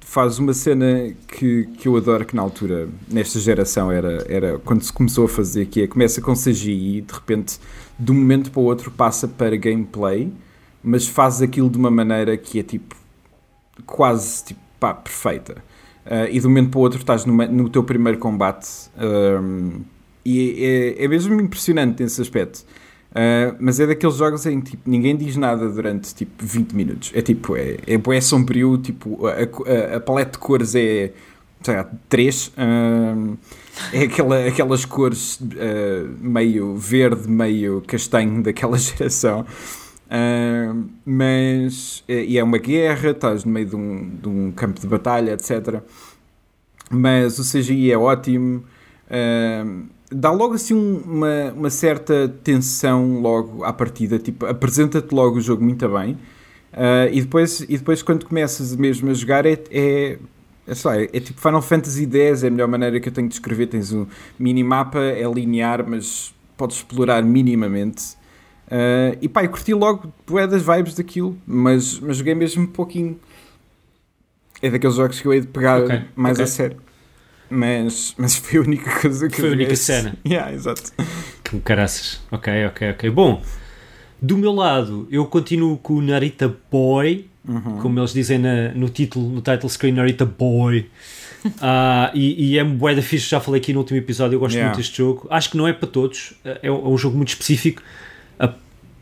Faz 0.00 0.38
uma 0.38 0.52
cena 0.54 1.12
que, 1.26 1.64
que 1.78 1.88
eu 1.88 1.96
adoro 1.96 2.24
que 2.24 2.36
na 2.36 2.42
altura, 2.42 2.88
nesta 3.10 3.40
geração, 3.40 3.90
era, 3.90 4.24
era 4.28 4.58
quando 4.60 4.82
se 4.82 4.92
começou 4.92 5.24
a 5.24 5.28
fazer, 5.28 5.66
que 5.66 5.82
é 5.82 5.86
começa 5.88 6.20
com 6.20 6.34
CGI 6.34 6.98
e 6.98 7.00
de 7.00 7.12
repente, 7.12 7.58
de 7.98 8.12
um 8.12 8.14
momento 8.14 8.52
para 8.52 8.60
o 8.60 8.64
outro, 8.64 8.92
passa 8.92 9.26
para 9.26 9.56
gameplay, 9.56 10.32
mas 10.84 11.08
faz 11.08 11.42
aquilo 11.42 11.68
de 11.68 11.76
uma 11.78 11.90
maneira 11.90 12.36
que 12.36 12.60
é 12.60 12.62
tipo 12.62 12.94
quase 13.86 14.44
tipo, 14.44 14.60
pá, 14.78 14.94
perfeita. 14.94 15.56
Uh, 16.06 16.28
e 16.30 16.38
de 16.38 16.46
um 16.46 16.50
momento 16.50 16.70
para 16.70 16.78
o 16.78 16.82
outro 16.82 17.00
estás 17.00 17.24
numa- 17.24 17.46
no 17.46 17.68
teu 17.68 17.82
primeiro 17.82 18.18
combate 18.18 18.68
um, 19.42 19.80
e 20.24 20.94
é, 20.98 21.04
é 21.04 21.08
mesmo 21.08 21.40
impressionante 21.40 22.02
nesse 22.02 22.20
aspecto. 22.20 22.64
Uh, 23.14 23.56
mas 23.60 23.78
é 23.78 23.86
daqueles 23.86 24.16
jogos 24.16 24.44
em 24.44 24.60
que 24.60 24.72
tipo, 24.72 24.90
ninguém 24.90 25.16
diz 25.16 25.36
nada 25.36 25.68
durante 25.68 26.12
tipo 26.14 26.44
20 26.44 26.72
minutos. 26.72 27.12
É 27.14 27.22
tipo, 27.22 27.56
é, 27.56 27.76
é, 27.86 27.96
bué 27.96 28.20
sombrio, 28.20 28.76
tipo, 28.78 29.26
a, 29.26 29.32
a, 29.32 29.96
a 29.96 30.00
paleta 30.00 30.32
de 30.32 30.38
cores 30.38 30.74
é 30.74 31.12
sei 31.64 31.76
lá, 31.76 31.90
3. 32.08 32.52
é 33.92 34.02
aquela, 34.02 34.46
aquelas 34.46 34.84
cores 34.84 35.40
uh, 35.40 35.46
meio 36.20 36.76
verde, 36.76 37.28
meio 37.28 37.82
castanho 37.86 38.42
daquela 38.42 38.76
geração. 38.78 39.46
Uh, 40.04 40.84
mas 41.04 42.04
é, 42.06 42.22
e 42.24 42.38
é 42.38 42.44
uma 42.44 42.58
guerra, 42.58 43.10
estás 43.10 43.44
no 43.44 43.52
meio 43.52 43.66
de 43.66 43.76
um, 43.76 44.10
de 44.22 44.28
um 44.28 44.52
campo 44.52 44.78
de 44.78 44.86
batalha, 44.86 45.32
etc. 45.32 45.82
Mas 46.90 47.38
o 47.38 47.42
CGI 47.42 47.90
é 47.90 47.98
ótimo, 47.98 48.62
uh, 49.08 49.84
dá 50.10 50.30
logo 50.30 50.54
assim 50.54 50.74
um- 50.74 50.98
uma, 51.04 51.52
uma 51.52 51.70
certa 51.70 52.28
tensão 52.42 53.20
logo 53.20 53.64
à 53.64 53.72
partida, 53.72 54.18
tipo, 54.18 54.46
apresenta-te 54.46 55.12
logo 55.14 55.38
o 55.38 55.40
jogo 55.40 55.64
muito 55.64 55.88
bem. 55.88 56.14
Uh, 56.72 57.06
e, 57.12 57.20
depois, 57.22 57.60
e 57.60 57.78
depois 57.78 58.02
quando 58.02 58.26
começas 58.26 58.74
mesmo 58.74 59.08
a 59.10 59.14
jogar 59.14 59.46
é, 59.46 59.52
é, 59.70 60.18
é, 60.66 60.72
lá, 60.84 61.00
é, 61.00 61.04
é 61.12 61.20
tipo 61.20 61.40
Final 61.40 61.62
Fantasy 61.62 62.04
X, 62.10 62.42
é 62.42 62.48
a 62.48 62.50
melhor 62.50 62.66
maneira 62.68 62.98
que 63.00 63.08
eu 63.08 63.12
tenho 63.12 63.28
de 63.28 63.32
descrever. 63.34 63.68
Tens 63.68 63.92
um 63.92 64.06
minimapa, 64.38 64.98
é 64.98 65.24
linear, 65.32 65.84
mas 65.88 66.34
podes 66.56 66.78
explorar 66.78 67.22
minimamente. 67.22 68.16
Uh, 68.66 69.16
e 69.22 69.28
pá, 69.28 69.44
eu 69.44 69.50
curti 69.50 69.72
logo 69.74 70.12
bué 70.26 70.46
das 70.46 70.62
vibes 70.62 70.94
daquilo, 70.96 71.36
mas, 71.46 72.00
mas 72.00 72.16
joguei 72.16 72.34
mesmo 72.34 72.64
um 72.64 72.66
pouquinho. 72.66 73.18
É 74.62 74.70
daqueles 74.70 74.96
jogos 74.96 75.20
que 75.20 75.26
eu 75.28 75.32
hei 75.34 75.40
de 75.40 75.46
pegar 75.48 75.80
Ok, 75.82 75.94
mais 76.16 76.38
ok. 76.38 76.44
a 76.44 76.46
sério. 76.46 76.78
Mas, 77.50 78.14
mas 78.16 78.36
foi 78.36 78.58
a 78.58 78.62
única 78.62 79.00
coisa 79.00 79.28
que 79.28 79.36
Foi 79.40 79.50
a 79.50 79.52
única 79.52 79.76
cena. 79.76 80.14
Yeah, 80.26 80.52
exato. 80.52 80.92
Que 81.44 81.58
caraças. 81.60 82.20
Ok, 82.30 82.66
ok, 82.66 82.90
ok. 82.90 83.10
Bom, 83.10 83.42
do 84.20 84.36
meu 84.38 84.52
lado, 84.52 85.06
eu 85.10 85.26
continuo 85.26 85.76
com 85.78 85.94
o 85.94 86.02
Narita 86.02 86.54
Boy, 86.70 87.26
Uhum. 87.46 87.78
como 87.80 88.00
eles 88.00 88.12
dizem 88.14 88.38
na- 88.38 88.70
no 88.72 88.88
título, 88.88 89.28
no 89.28 89.42
title 89.42 89.68
screen, 89.68 89.92
Narita 89.94 90.24
Boy. 90.24 90.88
Ah, 91.60 92.10
e, 92.14 92.52
e 92.52 92.58
é 92.58 92.64
um 92.64 92.74
bué 92.74 92.94
da 92.94 93.02
fixe, 93.02 93.28
já 93.28 93.38
falei 93.38 93.60
aqui 93.60 93.70
no 93.74 93.80
último 93.80 93.98
episódio, 93.98 94.36
eu 94.36 94.40
gosto 94.40 94.54
Yeah. 94.54 94.70
muito 94.70 94.78
deste 94.82 94.96
jogo. 94.96 95.26
Acho 95.30 95.50
que 95.50 95.58
não 95.58 95.68
é 95.68 95.74
para 95.74 95.86
todos, 95.86 96.32
é, 96.42 96.70
um- 96.70 96.86
é 96.86 96.88
um 96.88 96.96
jogo 96.96 97.18
muito 97.18 97.28
específico. 97.28 97.82
Ah, 98.38 98.54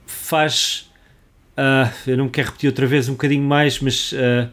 faz. 0.06 0.90
ah, 1.56 1.92
eu 2.04 2.16
não 2.16 2.28
quero 2.28 2.48
repetir 2.48 2.68
outra 2.68 2.84
vez 2.84 3.08
um 3.08 3.12
bocadinho 3.12 3.44
mais, 3.44 3.78
mas. 3.78 4.12
ah, 4.16 4.48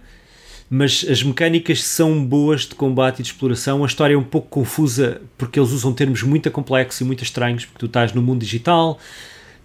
mas 0.70 1.06
as 1.10 1.24
mecânicas 1.24 1.84
são 1.84 2.24
boas 2.24 2.62
de 2.62 2.76
combate 2.76 3.20
e 3.20 3.24
de 3.24 3.30
exploração. 3.30 3.84
A 3.84 3.88
história 3.88 4.14
é 4.14 4.18
um 4.18 4.24
pouco 4.24 4.48
confusa 4.50 5.22
porque 5.38 5.60
eles 5.60 5.72
usam 5.72 5.92
termos 5.94 6.22
muito 6.24 6.50
complexos 6.52 7.02
e 7.02 7.04
muito 7.04 7.24
estranhos, 7.24 7.66
porque 7.66 7.80
tu 7.80 7.86
estás 7.88 8.14
no 8.14 8.22
mundo 8.22 8.42
digital, 8.42 9.00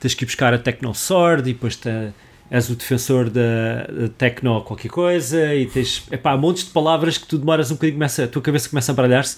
tens 0.01 0.15
que 0.15 0.25
ir 0.25 0.27
buscar 0.27 0.55
a 0.55 0.59
Tecno 0.59 0.95
Sword 0.95 1.49
e 1.51 1.53
depois 1.53 1.77
te- 1.77 2.13
és 2.51 2.69
o 2.71 2.77
defensor 2.77 3.29
da, 3.31 3.87
da 3.87 4.09
Tecno 4.09 4.63
qualquer 4.63 4.89
coisa 4.89 5.55
e 5.55 5.67
tens 5.67 6.05
epá, 6.11 6.37
montes 6.37 6.65
de 6.65 6.71
palavras 6.71 7.19
que 7.19 7.27
tu 7.27 7.37
demoras 7.39 7.71
um 7.71 7.75
bocadinho, 7.75 7.97
começa, 7.97 8.25
a 8.25 8.29
tua 8.29 8.41
cabeça 8.43 8.69
começa 8.69 8.93
a 8.93 8.95
baralhar-se, 8.95 9.37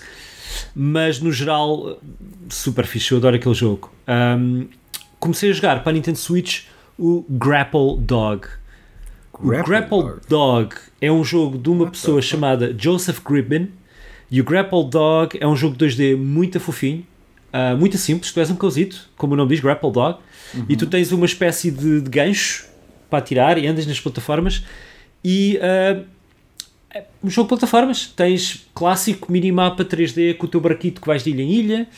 mas 0.75 1.19
no 1.21 1.33
geral, 1.33 1.99
super 2.49 2.87
fixe, 2.87 3.13
eu 3.13 3.19
adoro 3.19 3.37
aquele 3.37 3.55
jogo. 3.55 3.91
Ahm, 4.07 4.67
comecei 5.19 5.51
a 5.51 5.53
jogar 5.53 5.83
para 5.83 5.91
a 5.91 5.95
Nintendo 5.95 6.19
Switch 6.19 6.65
o 6.99 7.25
Grapple 7.29 7.97
Dog. 8.01 8.47
O 9.39 9.49
Grapple 9.49 9.69
Grapple 9.69 9.99
Dog. 9.99 10.21
Dog 10.29 10.77
é 11.01 11.13
um 11.13 11.23
jogo 11.23 11.59
de 11.59 11.69
uma 11.69 11.91
pessoa 11.91 12.23
chamada 12.23 12.75
Joseph 12.79 13.21
Gribbin 13.25 13.71
e 14.31 14.41
o 14.41 14.45
Grapple 14.45 14.89
Dog 14.89 15.37
é 15.39 15.47
um 15.47 15.55
jogo 15.55 15.77
2D 15.77 16.17
muito 16.17 16.59
fofinho, 16.59 17.07
ah, 17.53 17.77
muito 17.77 17.99
simples. 17.99 18.33
Tu 18.33 18.41
és 18.41 18.51
um 18.51 18.57
cãozito, 18.57 19.09
como 19.17 19.35
o 19.35 19.37
nome 19.37 19.51
diz, 19.51 19.61
Grapple 19.61 19.91
Dog, 19.91 20.19
e 20.69 20.77
tu 20.77 20.87
tens 20.87 21.13
uma 21.13 21.27
espécie 21.27 21.71
de, 21.71 22.01
de 22.01 22.11
gancho 22.11 22.67
para 23.11 23.19
atirar 23.19 23.59
e 23.59 23.67
andas 23.67 23.87
nas 23.87 24.01
plataformas. 24.01 24.65
E 25.23 25.59
ah, 25.63 26.03
é 26.95 27.05
um 27.23 27.29
jogo 27.29 27.47
de 27.47 27.51
plataformas. 27.51 28.07
Tens 28.07 28.67
clássico 28.75 29.31
minimapa 29.31 29.85
3D 29.85 30.37
com 30.37 30.47
o 30.47 30.49
teu 30.49 30.61
barquito 30.61 31.01
que 31.01 31.07
vais 31.07 31.23
de 31.23 31.31
ilha 31.31 31.43
em 31.43 31.53
ilha. 31.53 31.89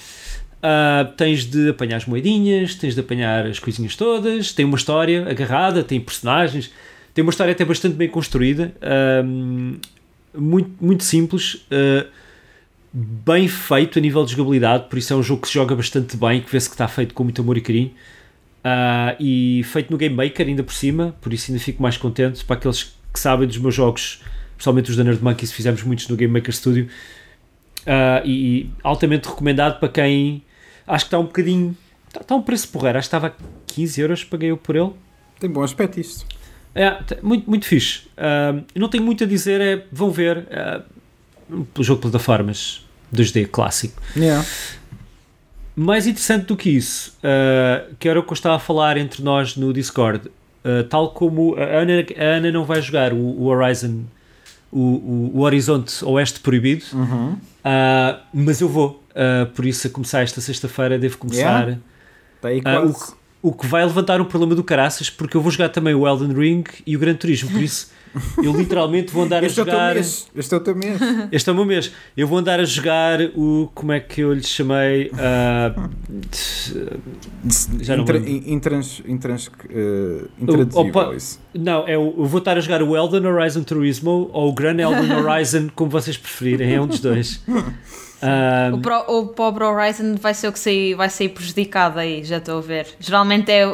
Ah, 0.60 1.12
tens 1.16 1.44
de 1.44 1.70
apanhar 1.70 1.98
as 1.98 2.06
moedinhas, 2.06 2.74
tens 2.74 2.94
de 2.94 3.00
apanhar 3.00 3.46
as 3.46 3.60
coisinhas 3.60 3.94
todas. 3.94 4.52
Tem 4.52 4.64
uma 4.64 4.76
história 4.76 5.30
agarrada, 5.30 5.84
tem 5.84 6.00
personagens, 6.00 6.72
tem 7.18 7.24
uma 7.24 7.30
história 7.30 7.50
até 7.50 7.64
bastante 7.64 7.96
bem 7.96 8.08
construída, 8.08 8.72
ahm, 8.80 9.74
muito, 10.32 10.70
muito 10.80 11.02
simples. 11.02 11.66
ah, 11.68 12.06
bem 12.92 13.48
feito 13.48 13.98
a 13.98 14.02
nível 14.02 14.24
de 14.24 14.30
jogabilidade, 14.30 14.88
por 14.88 14.96
isso 14.96 15.12
é 15.12 15.16
um 15.16 15.22
jogo 15.22 15.42
que 15.42 15.48
se 15.48 15.54
joga 15.54 15.74
bastante 15.74 16.16
bem, 16.16 16.40
que 16.40 16.48
vê-se 16.48 16.68
que 16.68 16.76
está 16.76 16.86
feito 16.86 17.14
com 17.14 17.24
muito 17.24 17.42
amor 17.42 17.58
e 17.58 17.60
carinho. 17.60 17.90
Uh, 18.60 19.18
e 19.18 19.62
feito 19.64 19.90
no 19.90 19.98
Game 19.98 20.14
Maker 20.14 20.46
ainda 20.46 20.62
por 20.62 20.72
cima, 20.72 21.12
por 21.20 21.32
isso 21.32 21.50
ainda 21.50 21.60
fico 21.60 21.82
mais 21.82 21.96
contente 21.96 22.44
para 22.44 22.54
aqueles 22.54 22.96
que 23.12 23.18
sabem 23.18 23.48
dos 23.48 23.58
meus 23.58 23.74
jogos, 23.74 24.22
principalmente 24.54 24.90
os 24.90 24.96
da 24.96 25.02
Nerd 25.02 25.20
Monkeys, 25.20 25.50
fizemos 25.50 25.82
muitos 25.82 26.06
no 26.06 26.14
Game 26.14 26.32
Maker 26.32 26.54
Studio. 26.54 26.86
Uh, 27.80 28.24
e, 28.24 28.70
altamente 28.80 29.28
recomendado 29.28 29.80
para 29.80 29.88
quem 29.88 30.40
acho 30.86 31.04
que 31.04 31.08
está 31.08 31.18
um 31.18 31.24
bocadinho 31.24 31.76
está, 32.06 32.20
está 32.20 32.36
um 32.36 32.42
preço 32.42 32.68
porreiro, 32.68 32.96
acho 32.96 33.10
que 33.10 33.16
estava 33.16 33.36
15 33.66 34.00
euros, 34.00 34.22
paguei 34.22 34.52
eu 34.52 34.56
por 34.56 34.76
ele. 34.76 34.92
Tem 35.40 35.50
bom 35.50 35.64
aspecto 35.64 35.98
isto. 35.98 36.37
É, 36.78 36.96
muito, 37.22 37.50
muito 37.50 37.66
fixe. 37.66 38.02
Uh, 38.16 38.64
não 38.74 38.88
tenho 38.88 39.02
muito 39.02 39.24
a 39.24 39.26
dizer, 39.26 39.60
é, 39.60 39.84
vão 39.90 40.12
ver 40.12 40.38
uh, 40.38 40.82
o 41.76 41.82
jogo 41.82 42.00
de 42.00 42.10
plataformas 42.10 42.86
2D 43.12 43.48
clássico. 43.48 44.00
Yeah. 44.16 44.46
Mais 45.74 46.06
interessante 46.06 46.46
do 46.46 46.56
que 46.56 46.70
isso, 46.70 47.16
uh, 47.18 47.94
que 47.98 48.08
era 48.08 48.18
o 48.18 48.22
que 48.22 48.30
eu 48.30 48.34
estava 48.34 48.56
a 48.56 48.58
falar 48.58 48.96
entre 48.96 49.22
nós 49.22 49.56
no 49.56 49.72
Discord, 49.72 50.28
uh, 50.28 50.84
tal 50.88 51.10
como 51.10 51.56
a 51.56 51.62
Ana, 51.62 52.04
a 52.16 52.24
Ana 52.36 52.52
não 52.52 52.64
vai 52.64 52.82
jogar 52.82 53.12
o, 53.12 53.16
o 53.16 53.46
Horizon, 53.46 54.04
o, 54.70 54.80
o, 54.80 55.32
o, 55.34 55.40
Horizonte 55.40 56.04
Oeste 56.04 56.40
Proibido, 56.40 56.84
uhum. 56.92 57.32
uh, 57.32 58.20
mas 58.32 58.60
eu 58.60 58.68
vou, 58.68 59.02
por 59.54 59.64
isso 59.64 59.86
a 59.86 59.90
começar 59.90 60.22
esta 60.22 60.40
sexta-feira 60.40 60.98
devo 60.98 61.18
começar. 61.18 61.62
Yeah. 61.62 61.78
Tá 62.40 62.48
aí 62.48 62.60
quase. 62.60 63.12
o, 63.12 63.16
o 63.40 63.52
que 63.52 63.66
vai 63.66 63.84
levantar 63.84 64.20
um 64.20 64.24
problema 64.24 64.54
do 64.54 64.64
caraças, 64.64 65.08
porque 65.10 65.36
eu 65.36 65.40
vou 65.40 65.50
jogar 65.50 65.68
também 65.68 65.94
o 65.94 66.06
Elden 66.06 66.32
Ring 66.32 66.64
e 66.86 66.96
o 66.96 66.98
Gran 66.98 67.14
Turismo, 67.14 67.50
por 67.50 67.62
isso 67.62 67.90
eu 68.42 68.52
literalmente 68.56 69.12
vou 69.12 69.24
andar 69.24 69.44
a 69.44 69.48
jogar. 69.48 69.96
É 69.96 70.00
este 70.00 70.54
é 70.54 70.56
o 70.56 70.60
teu 70.60 70.74
mês. 70.74 71.00
Este 71.32 71.50
é 71.50 71.52
o 71.52 71.56
meu 71.56 71.64
mês. 71.64 71.92
Eu 72.16 72.26
vou 72.26 72.38
andar 72.38 72.60
a 72.60 72.64
jogar 72.64 73.20
o. 73.36 73.70
Como 73.74 73.92
é 73.92 74.00
que 74.00 74.20
eu 74.20 74.32
lhe 74.32 74.42
chamei? 74.42 75.10
Uh, 75.12 75.88
já 77.80 77.96
não 77.96 78.02
Intra, 78.02 78.18
intrans, 78.18 79.02
intrans, 79.06 79.46
uh, 79.46 80.28
intraduzível 80.40 81.14
isso. 81.14 81.40
Não, 81.54 81.86
é 81.86 81.96
o, 81.96 82.14
eu 82.18 82.24
vou 82.24 82.38
estar 82.38 82.56
a 82.56 82.60
jogar 82.60 82.82
o 82.82 82.96
Elden 82.96 83.26
Horizon 83.26 83.62
Turismo 83.62 84.30
ou 84.32 84.48
o 84.48 84.52
Gran 84.52 84.78
Elden 84.78 85.12
Horizon, 85.16 85.68
como 85.74 85.90
vocês 85.90 86.16
preferirem. 86.16 86.74
É 86.74 86.80
um 86.80 86.86
dos 86.86 87.00
dois. 87.00 87.42
Um, 88.20 88.74
o, 88.74 88.80
pro, 88.80 88.98
o 89.08 89.26
pobre 89.28 89.64
Horizon 89.64 90.16
vai 90.16 90.34
ser 90.34 90.48
o 90.48 90.52
que 90.52 90.58
sai, 90.58 90.94
vai 90.94 91.08
sair 91.08 91.28
prejudicado 91.28 91.98
aí, 91.98 92.24
já 92.24 92.38
estou 92.38 92.58
a 92.58 92.60
ver. 92.60 92.86
Geralmente 92.98 93.50
é 93.50 93.64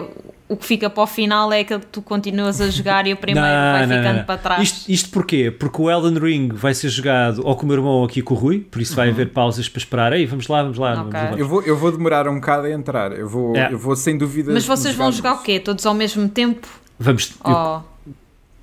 o 0.47 0.57
que 0.57 0.67
fica 0.67 0.91
para 0.91 1.03
o 1.03 1.07
final 1.07 1.51
é 1.53 1.61
aquele 1.61 1.81
que 1.81 1.87
tu 1.87 2.03
continuas 2.03 2.61
a 2.61 2.69
jogar 2.69 3.07
e 3.07 3.13
o 3.15 3.17
primeiro 3.17 3.49
não, 3.49 3.73
vai 3.73 3.87
não, 3.87 3.97
ficando 3.97 4.19
não. 4.19 4.25
para 4.25 4.39
trás. 4.39 4.63
Isto, 4.63 4.91
isto 4.91 5.11
porquê? 5.11 5.51
Porque 5.51 5.81
o 5.81 5.91
Elden 5.91 6.19
Ring 6.19 6.49
vai 6.53 6.75
ser 6.75 6.91
jogado 6.91 7.41
ou 7.45 7.57
com 7.57 7.65
o 7.65 7.67
meu 7.67 7.77
irmão 7.77 7.93
ou 7.93 8.05
aqui 8.05 8.21
com 8.21 8.35
o 8.35 8.37
Rui, 8.37 8.61
por 8.61 8.83
isso 8.83 8.95
vai 8.95 9.09
uhum. 9.09 9.15
haver 9.15 9.31
pausas 9.31 9.69
para 9.69 9.79
esperar. 9.79 10.13
Ei, 10.13 10.27
vamos 10.27 10.47
lá, 10.47 10.63
vamos 10.63 10.77
lá. 10.77 10.93
Okay. 10.93 11.03
Vamos 11.03 11.31
lá. 11.31 11.39
Eu, 11.39 11.49
vou, 11.49 11.63
eu 11.63 11.77
vou 11.77 11.91
demorar 11.91 12.29
um 12.29 12.35
bocado 12.35 12.67
a 12.67 12.71
entrar. 12.71 13.13
Eu 13.13 13.29
vou, 13.29 13.57
é. 13.57 13.73
eu 13.73 13.79
vou 13.79 13.97
sem 13.97 14.19
dúvida. 14.19 14.53
Mas 14.53 14.67
vocês 14.67 14.95
vão 14.95 15.11
jogar 15.11 15.35
o 15.35 15.43
quê? 15.43 15.59
Todos 15.59 15.87
ao 15.87 15.95
mesmo 15.95 16.29
tempo? 16.29 16.69
Vamos. 16.99 17.35
Oh. 17.43 17.49
Eu, 17.49 17.85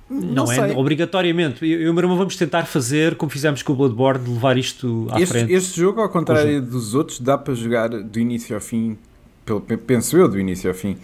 não, 0.08 0.44
não 0.44 0.52
é 0.52 0.72
obrigatoriamente. 0.76 1.66
Eu 1.66 1.82
e 1.82 1.88
o 1.88 1.94
meu 1.94 2.04
irmão 2.04 2.16
vamos 2.16 2.36
tentar 2.36 2.64
fazer 2.66 3.16
como 3.16 3.30
fizemos 3.30 3.62
com 3.62 3.72
o 3.72 3.76
Bloodborne, 3.76 4.28
levar 4.28 4.56
isto 4.56 5.08
à 5.10 5.20
este, 5.20 5.32
frente. 5.32 5.52
Este 5.52 5.80
jogo, 5.80 6.00
ao 6.00 6.08
contrário 6.08 6.60
dos 6.62 6.94
outros, 6.94 7.18
dá 7.18 7.36
para 7.36 7.54
jogar 7.54 7.88
do 7.88 8.20
início 8.20 8.54
ao 8.54 8.60
fim, 8.60 8.96
penso 9.86 10.16
eu, 10.16 10.28
do 10.28 10.38
início 10.38 10.70
ao 10.70 10.74
fim. 10.74 10.96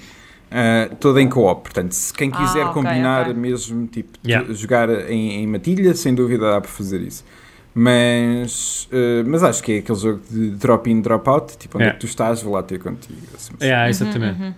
Uh, 0.49 0.96
todo 0.96 1.20
em 1.20 1.28
co-op, 1.28 1.62
portanto, 1.62 1.92
se 1.92 2.12
quem 2.12 2.30
quiser 2.30 2.62
ah, 2.62 2.70
okay, 2.70 2.82
combinar 2.82 3.22
okay. 3.22 3.34
mesmo, 3.34 3.86
tipo, 3.86 4.18
yeah. 4.26 4.51
jogar 4.55 4.88
em, 5.11 5.42
em, 5.42 5.46
matilha, 5.46 5.94
sem 5.94 6.14
dúvida 6.14 6.51
dá 6.51 6.61
para 6.61 6.70
fazer 6.70 7.03
isso. 7.03 7.22
Mas, 7.74 8.88
uh, 8.90 9.28
mas 9.28 9.44
acho 9.44 9.62
que 9.62 9.72
é 9.72 9.78
aquele 9.78 9.99
jogo 9.99 10.22
de 10.30 10.51
drop-in, 10.53 11.03
drop-out, 11.03 11.59
tipo, 11.59 11.76
onde 11.76 11.84
yeah. 11.84 11.96
é 11.96 12.01
que 12.01 12.07
tu 12.07 12.09
estás, 12.09 12.42
vou 12.42 12.55
lá 12.55 12.62
ter 12.62 12.78
contigo. 12.78 13.18
Assim, 13.34 13.53
assim. 13.55 13.64
Yeah, 13.64 13.90
exatamente. 13.90 14.40
Uhum, 14.40 14.46
uhum. 14.46 14.55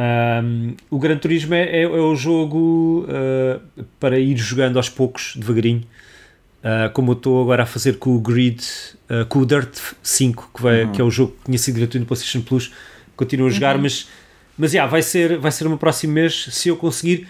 Um, 0.00 0.74
o 0.88 0.98
Gran 0.98 1.18
Turismo 1.18 1.54
é, 1.54 1.62
é, 1.62 1.82
é 1.82 1.86
o 1.86 2.14
jogo 2.16 3.06
uh, 3.06 3.84
para 3.98 4.18
ir 4.18 4.36
jogando 4.36 4.78
aos 4.78 4.88
poucos, 4.88 5.34
devagarinho, 5.36 5.82
uh, 6.64 6.90
como 6.92 7.12
eu 7.12 7.16
estou 7.16 7.42
agora 7.42 7.64
a 7.64 7.66
fazer 7.66 7.98
com 7.98 8.16
o 8.16 8.20
Grid, 8.20 8.62
uh, 9.10 9.26
com 9.26 9.40
o 9.40 9.46
Dirt 9.46 9.78
5, 10.02 10.50
que, 10.54 10.62
vai, 10.62 10.84
uhum. 10.84 10.92
que 10.92 11.00
é 11.00 11.04
o 11.04 11.10
jogo 11.10 11.32
que 11.32 11.44
tinha 11.46 11.58
sido 11.58 11.76
gratuito 11.76 12.00
no 12.00 12.06
PlayStation 12.06 12.40
Plus, 12.40 12.72
continuo 13.16 13.48
a 13.48 13.50
jogar, 13.50 13.76
uhum. 13.76 13.82
mas, 13.82 14.08
mas 14.60 14.74
yeah, 14.74 14.90
vai, 14.90 15.00
ser, 15.00 15.38
vai 15.38 15.50
ser 15.50 15.64
o 15.64 15.70
meu 15.70 15.78
próximo 15.78 16.12
mês 16.12 16.48
se 16.50 16.68
eu 16.68 16.76
conseguir. 16.76 17.26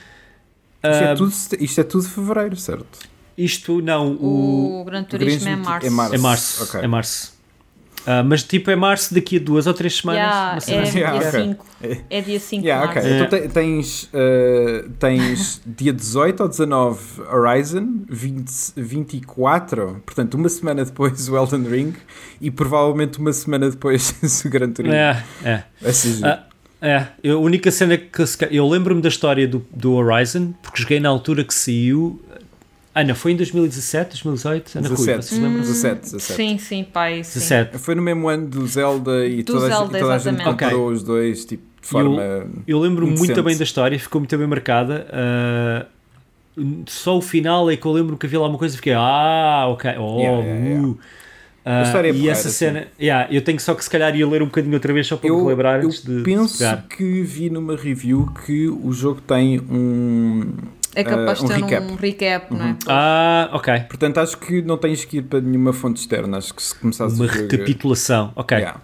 Isto, 0.82 1.04
é 1.04 1.14
tudo, 1.14 1.32
isto 1.60 1.80
é 1.80 1.84
tudo 1.84 2.08
fevereiro, 2.08 2.56
certo? 2.56 2.98
Isto 3.38 3.80
não, 3.80 4.14
o, 4.14 4.80
o 4.80 4.84
Gran 4.84 5.04
Turismo 5.04 5.48
é 5.48 5.56
março. 5.56 5.86
É 5.86 5.90
março. 5.90 6.14
É 6.14 6.18
março. 6.18 6.64
Okay. 6.64 6.80
É 6.80 6.86
março. 6.88 7.40
Uh, 8.00 8.24
mas 8.24 8.42
tipo 8.42 8.70
é 8.70 8.76
março 8.76 9.14
daqui 9.14 9.36
a 9.36 9.40
duas 9.40 9.66
ou 9.66 9.74
três 9.74 9.98
semanas. 9.98 10.66
Yeah, 10.66 10.88
é, 10.88 10.98
yeah, 10.98 11.18
dia 11.18 11.30
5. 11.30 11.66
Okay. 11.80 12.04
É 12.10 12.20
dia 12.22 12.40
5 12.40 12.64
yeah, 12.64 12.90
okay. 12.90 13.02
É. 13.02 13.20
Então 13.20 13.48
tens, 13.50 14.04
uh, 14.04 14.90
tens 14.98 15.62
dia 15.66 15.92
18 15.92 16.42
ou 16.42 16.48
19 16.48 17.22
Horizon, 17.30 18.00
20, 18.08 18.50
24, 18.76 20.02
portanto 20.04 20.34
uma 20.34 20.48
semana 20.48 20.84
depois 20.84 21.28
o 21.28 21.36
Elden 21.36 21.68
Ring 21.68 21.94
e 22.40 22.50
provavelmente 22.50 23.18
uma 23.18 23.32
semana 23.34 23.70
depois 23.70 24.14
o 24.44 24.48
Gran 24.48 24.72
Turismo. 24.72 24.96
É, 24.96 25.24
é. 25.44 25.64
Uh, 25.82 26.49
é, 26.80 27.06
a 27.30 27.36
única 27.36 27.70
cena 27.70 27.96
que 27.96 28.22
eu 28.50 28.68
lembro-me 28.68 29.02
da 29.02 29.08
história 29.08 29.46
do, 29.46 29.64
do 29.74 29.94
Horizon, 29.94 30.52
porque 30.62 30.82
joguei 30.82 31.00
na 31.00 31.08
altura 31.08 31.44
que 31.44 31.54
saiu 31.54 32.20
Ana, 32.94 33.14
foi 33.14 33.32
em 33.32 33.36
2017, 33.36 34.10
2018? 34.24 34.78
Ana 34.78 34.88
17, 34.88 35.10
Rui, 35.10 35.22
vocês 35.22 35.40
lembram? 35.40 35.60
17, 35.60 36.00
17. 36.00 36.36
Sim, 36.36 36.58
sim, 36.58 36.84
pai. 36.84 37.22
Sim. 37.22 37.38
17. 37.38 37.78
Foi 37.78 37.94
no 37.94 38.02
mesmo 38.02 38.28
ano 38.28 38.48
do 38.48 38.66
Zelda 38.66 39.26
e 39.26 39.42
do 39.42 39.52
toda, 39.52 39.68
Zelda, 39.68 39.96
a, 39.96 40.00
toda 40.00 40.14
a 40.14 40.18
gente 40.18 40.42
comprou 40.42 40.70
okay. 40.70 40.96
os 40.96 41.02
dois, 41.04 41.44
tipo, 41.44 41.62
de 41.80 41.88
forma. 41.88 42.20
Eu, 42.20 42.48
eu 42.66 42.78
lembro 42.80 43.06
muito 43.06 43.42
bem 43.42 43.56
da 43.56 43.62
história, 43.62 43.98
ficou 43.98 44.20
muito 44.20 44.36
bem 44.36 44.46
marcada. 44.46 45.06
Uh, 46.56 46.84
só 46.86 47.16
o 47.16 47.22
final 47.22 47.70
é 47.70 47.76
que 47.76 47.86
eu 47.86 47.92
lembro 47.92 48.16
que 48.16 48.26
havia 48.26 48.40
lá 48.40 48.48
uma 48.48 48.58
coisa 48.58 48.74
e 48.74 48.76
fiquei, 48.76 48.92
ah, 48.92 49.66
ok, 49.68 49.92
oh, 49.96 50.18
yeah, 50.18 50.44
yeah, 50.44 50.66
yeah. 50.66 50.88
Uh, 50.88 50.98
história 51.82 52.10
é 52.10 52.12
e 52.12 52.28
essa 52.28 52.48
cena, 52.48 52.88
yeah, 53.00 53.28
eu 53.30 53.42
tenho 53.42 53.60
só 53.60 53.74
que 53.74 53.84
se 53.84 53.90
calhar 53.90 54.14
ir 54.16 54.24
ler 54.24 54.42
um 54.42 54.46
bocadinho 54.46 54.74
outra 54.74 54.92
vez 54.92 55.06
só 55.06 55.16
para 55.16 55.28
eu, 55.28 55.36
me 55.36 55.42
relembrar 55.44 55.84
antes 55.84 56.02
de. 56.02 56.18
Eu 56.18 56.22
penso 56.22 56.64
que 56.88 57.22
vi 57.22 57.50
numa 57.50 57.76
review 57.76 58.32
que 58.46 58.68
o 58.68 58.92
jogo 58.92 59.20
tem 59.20 59.60
um 59.60 60.52
é 60.94 61.04
capaz 61.04 61.40
uh, 61.40 61.44
um 61.44 61.48
de 61.48 61.54
ter 61.54 61.60
recap. 61.60 61.92
um 61.92 61.94
recap, 61.96 62.52
uhum. 62.52 62.58
não 62.58 62.66
é? 62.66 62.70
Uhum. 62.70 62.78
Ah, 62.88 63.50
ok. 63.52 63.80
Portanto, 63.88 64.18
acho 64.18 64.38
que 64.38 64.60
não 64.62 64.76
tens 64.76 65.04
que 65.04 65.18
ir 65.18 65.22
para 65.22 65.40
nenhuma 65.40 65.72
fonte 65.72 66.00
externa. 66.00 66.38
Acho 66.38 66.52
que 66.52 66.62
se 66.62 66.74
começasse 66.74 67.14
Uma 67.14 67.24
a 67.24 67.28
jogar... 67.28 67.42
recapitulação, 67.42 68.32
ok. 68.34 68.58
Yeah. 68.58 68.80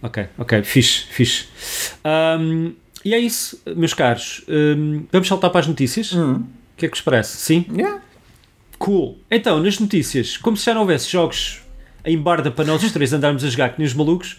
Ok, 0.00 0.26
ok, 0.38 0.62
fixe, 0.62 1.06
fixe. 1.10 1.48
Um, 2.04 2.72
e 3.04 3.14
é 3.14 3.18
isso, 3.18 3.60
meus 3.76 3.92
caros. 3.94 4.44
Um, 4.48 5.04
vamos 5.10 5.26
saltar 5.26 5.50
para 5.50 5.60
as 5.60 5.66
notícias? 5.66 6.12
Uhum. 6.12 6.36
O 6.36 6.46
que 6.76 6.86
é 6.86 6.88
que 6.88 6.96
vos 6.96 7.02
parece? 7.02 7.36
Sim? 7.36 7.66
Yeah. 7.72 8.00
Cool. 8.78 9.18
Então, 9.30 9.60
nas 9.62 9.78
notícias, 9.78 10.36
como 10.36 10.56
se 10.56 10.66
já 10.66 10.74
não 10.74 10.82
houvesse 10.82 11.10
jogos 11.10 11.60
em 12.04 12.16
barda 12.16 12.50
para 12.50 12.64
nós 12.64 12.82
os 12.82 12.92
três 12.92 13.12
andarmos 13.12 13.44
a 13.44 13.48
jogar 13.48 13.70
que 13.70 13.78
nem 13.78 13.86
os 13.86 13.94
malucos, 13.94 14.38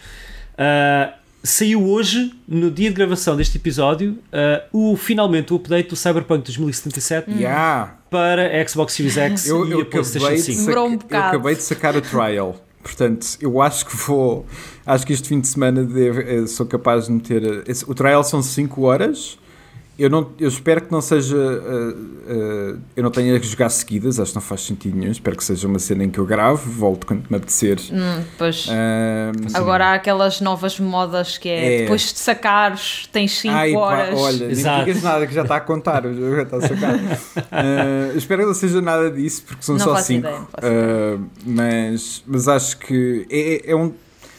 uh, 0.54 1.14
saiu 1.44 1.86
hoje, 1.88 2.34
no 2.48 2.72
dia 2.72 2.90
de 2.90 2.96
gravação 2.96 3.36
deste 3.36 3.58
episódio, 3.58 4.18
uh, 4.34 4.92
o, 4.92 4.98
finalmente 4.98 5.54
o 5.54 5.58
update 5.58 5.90
do 5.90 5.96
Cyberpunk 5.96 6.44
2077 6.46 7.32
yeah. 7.32 7.98
para 8.10 8.68
Xbox 8.68 8.94
Series 8.94 9.18
X 9.20 9.48
eu, 9.48 9.68
e 9.68 9.72
eu 9.72 9.82
a 9.82 9.86
PlayStation 9.86 10.38
5. 10.38 10.72
Um 10.72 11.00
eu 11.10 11.20
acabei 11.20 11.56
de 11.56 11.64
sacar 11.64 11.96
o 11.96 12.02
trial. 12.02 12.56
Portanto, 12.82 13.28
eu 13.42 13.62
acho 13.62 13.86
que 13.86 13.96
vou. 13.96 14.46
Acho 14.86 15.06
que 15.06 15.12
este 15.12 15.28
fim 15.28 15.42
de 15.42 15.48
semana 15.48 15.84
devo, 15.84 16.22
eh, 16.22 16.48
sou 16.48 16.66
capaz 16.66 17.06
de 17.06 17.12
meter. 17.12 17.44
Eh, 17.44 17.64
esse, 17.68 17.84
o 17.86 17.94
trial 17.94 18.24
são 18.24 18.42
5 18.42 18.82
horas 18.84 19.38
eu, 20.00 20.10
não, 20.10 20.32
eu 20.39 20.47
espero 20.47 20.82
que 20.82 20.91
não 20.91 21.02
seja. 21.02 21.36
Uh, 21.36 22.74
uh, 22.74 22.80
eu 22.95 23.04
não 23.04 23.12
tenha 23.12 23.38
que 23.38 23.45
jogar 23.45 23.70
seguidas, 23.70 24.18
acho 24.18 24.32
que 24.32 24.36
não 24.36 24.41
faz 24.41 24.62
sentido 24.62 24.97
nenhum. 24.97 25.12
Espero 25.12 25.36
que 25.36 25.43
seja 25.43 25.68
uma 25.68 25.78
cena 25.78 26.06
em 26.06 26.10
que 26.10 26.18
eu 26.18 26.26
gravo, 26.26 26.72
volto 26.72 27.06
quando 27.06 27.26
me 27.30 27.36
apetecer. 27.36 27.78
Hum, 27.91 28.24
pois. 28.38 28.66
Uh, 28.68 28.72
Agora 29.54 29.88
há 29.88 29.93
aquelas 29.95 30.39
novas 30.39 30.80
modas 30.80 31.38
que 31.38 31.50
é, 31.50 31.76
é. 31.76 31.82
depois 31.82 32.14
de 32.14 32.20
sacares, 32.20 33.10
tens 33.12 33.38
5 33.39 33.78
horas. 33.78 34.16
Pá, 34.16 34.22
olha, 34.22 34.45
Exato. 34.45 34.78
não 34.78 34.86
digas 34.86 35.04
nada 35.04 35.28
que 35.28 35.34
já 35.34 35.41
está 35.41 35.58
a 35.58 35.62
contar, 35.62 36.06
o 36.06 36.14
jogo 36.14 36.36
já 36.38 36.43
está 36.43 36.58
a 36.58 36.62
sacar. 36.62 36.95
espero 38.16 38.41
que 38.43 38.47
não 38.47 38.54
seja 38.54 38.82
nada 38.82 39.12
disso, 39.12 39.43
porque 39.45 39.64
são 39.64 39.76
não 39.76 39.84
só 39.84 39.97
5. 39.97 40.28
mas, 41.45 42.24
mas 42.26 42.47
acho 42.47 42.78
que 42.80 43.28
é, 43.30 43.72
é, 43.72 43.76
um. 43.76 43.91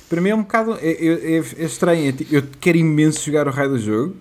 Para 0.08 0.22
mim 0.22 0.30
é 0.30 0.34
um 0.34 0.42
bocado. 0.42 0.78
É, 0.80 0.90
é, 0.90 1.36
é 1.36 1.64
estranho. 1.64 2.14
Eu 2.30 2.44
quero 2.58 2.78
imenso 2.78 3.26
jogar 3.26 3.46
o 3.46 3.50
raio 3.50 3.68
do 3.68 3.78
jogo 3.78 4.16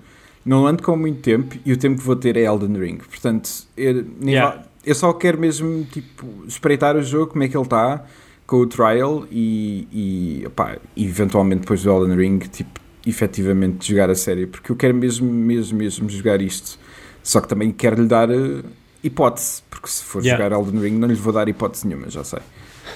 não 0.46 0.66
ando 0.66 0.84
com 0.84 0.96
muito 0.96 1.22
tempo 1.22 1.58
e 1.66 1.74
o 1.74 1.78
tempo 1.78 2.00
que 2.00 2.06
vou 2.06 2.16
ter 2.16 2.38
é 2.38 2.42
Elden 2.42 2.78
Ring. 2.80 2.98
Portanto, 2.98 3.50
eu, 3.76 4.06
yeah. 4.24 4.64
eu 4.86 4.96
só 4.96 5.14
quero 5.14 5.38
mesmo 5.40 5.86
tipo, 5.86 6.26
espreitar 6.48 6.96
o 6.96 7.04
jogo, 7.04 7.32
como 7.32 7.44
é 7.44 7.48
que 7.48 7.56
ele 7.56 7.64
está, 7.64 8.04
com 8.48 8.58
o 8.58 8.68
trial 8.68 9.28
e, 9.32 9.88
e, 9.92 10.48
opá, 10.48 10.78
eventualmente 10.98 11.62
depois 11.62 11.84
do 11.84 11.92
Elden 11.92 12.18
Ring, 12.18 12.40
tipo, 12.40 12.80
efetivamente 13.06 13.88
jogar 13.88 14.10
a 14.10 14.16
série, 14.16 14.48
porque 14.48 14.72
eu 14.72 14.76
quero 14.76 14.96
mesmo, 14.96 15.32
mesmo, 15.32 15.78
mesmo 15.78 16.10
jogar 16.10 16.42
isto. 16.42 16.80
Só 17.22 17.42
que 17.42 17.48
também 17.48 17.72
quero 17.72 18.02
lhe 18.02 18.08
dar 18.08 18.30
uh, 18.30 18.64
hipótese, 19.04 19.62
porque 19.70 19.88
se 19.88 20.04
for 20.04 20.24
yeah. 20.24 20.44
jogar 20.44 20.56
Elden 20.56 20.82
Ring 20.82 20.98
não 20.98 21.08
lhe 21.08 21.14
vou 21.14 21.34
dar 21.34 21.48
hipótese 21.48 21.88
nenhuma, 21.88 22.10
já 22.10 22.24
sei. 22.24 22.40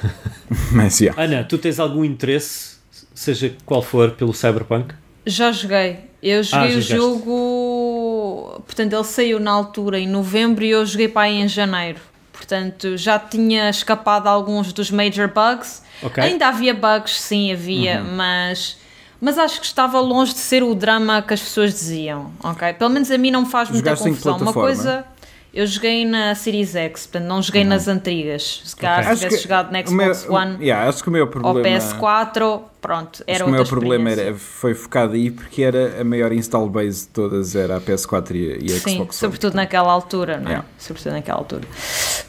Mas, 0.71 0.99
yeah. 0.99 1.21
Ana, 1.21 1.43
tu 1.43 1.57
tens 1.57 1.79
algum 1.79 2.03
interesse, 2.03 2.77
seja 3.13 3.55
qual 3.65 3.81
for, 3.81 4.11
pelo 4.11 4.33
Cyberpunk? 4.33 4.95
Já 5.25 5.51
joguei. 5.51 6.12
Eu 6.23 6.41
joguei 6.41 6.75
Ah, 6.75 6.77
o 6.77 6.81
jogo. 6.81 8.63
Portanto, 8.65 8.93
ele 8.93 9.03
saiu 9.03 9.39
na 9.39 9.51
altura 9.51 9.99
em 9.99 10.07
novembro 10.07 10.63
e 10.63 10.69
eu 10.69 10.85
joguei 10.85 11.09
para 11.09 11.23
aí 11.23 11.41
em 11.41 11.47
janeiro. 11.49 11.99
Portanto, 12.31 12.95
já 12.97 13.19
tinha 13.19 13.69
escapado 13.69 14.27
alguns 14.27 14.71
dos 14.71 14.89
major 14.89 15.27
bugs. 15.27 15.83
Ok. 16.01 16.23
Ainda 16.23 16.47
havia 16.47 16.73
bugs, 16.73 17.19
sim, 17.19 17.51
havia, 17.51 18.01
Uhum. 18.01 18.15
mas. 18.15 18.77
Mas 19.19 19.37
acho 19.37 19.59
que 19.61 19.65
estava 19.65 19.99
longe 20.01 20.33
de 20.33 20.39
ser 20.39 20.63
o 20.63 20.75
drama 20.75 21.21
que 21.21 21.33
as 21.33 21.39
pessoas 21.41 21.71
diziam, 21.71 22.31
ok? 22.43 22.73
Pelo 22.73 22.89
menos 22.89 23.09
a 23.09 23.17
mim 23.17 23.31
não 23.31 23.43
me 23.43 23.49
faz 23.49 23.69
muita 23.69 23.91
Jogaste 23.95 24.09
confusão. 24.09 24.37
Uma 24.37 24.51
coisa, 24.53 25.05
eu 25.53 25.67
joguei 25.67 26.03
na 26.05 26.33
Series 26.35 26.75
X, 26.75 27.05
portanto 27.05 27.27
não 27.29 27.41
joguei 27.41 27.63
nas 27.63 27.87
antigas. 27.87 28.61
Se 28.65 28.75
calhar 28.75 29.01
Ok. 29.05 29.15
se 29.15 29.21
tivesse 29.23 29.43
jogado 29.43 29.71
na 29.71 29.81
o 29.81 29.91
meu- 29.91 30.13
Xbox 30.15 30.29
One 30.29 30.57
yeah, 30.63 30.89
acho 30.89 31.03
que 31.03 31.09
o 31.09 31.11
meu 31.11 31.25
ou 31.25 31.29
problema. 31.29 31.67
PS4, 31.79 32.61
pronto, 32.81 33.11
acho 33.15 33.23
era 33.27 33.43
que 33.43 33.49
o 33.49 33.53
meu 33.53 33.65
problema 33.65 34.09
era, 34.09 34.33
foi 34.35 34.73
focado 34.73 35.13
aí 35.13 35.29
porque 35.31 35.61
era 35.61 36.01
a 36.01 36.03
maior 36.03 36.31
install 36.33 36.67
base 36.69 37.01
de 37.03 37.07
todas, 37.09 37.55
era 37.55 37.77
a 37.77 37.81
PS4 37.81 38.31
e, 38.35 38.57
e 38.69 38.73
a 38.73 38.79
Sim, 38.79 38.95
Xbox 38.95 38.99
One. 38.99 39.13
sobretudo 39.13 39.53
naquela 39.55 39.91
altura, 39.91 40.37
não 40.37 40.47
é? 40.47 40.49
Yeah. 40.49 40.67
Sobretudo 40.77 41.11
naquela 41.13 41.37
altura. 41.37 41.67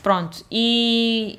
Pronto, 0.02 0.44
e, 0.50 1.38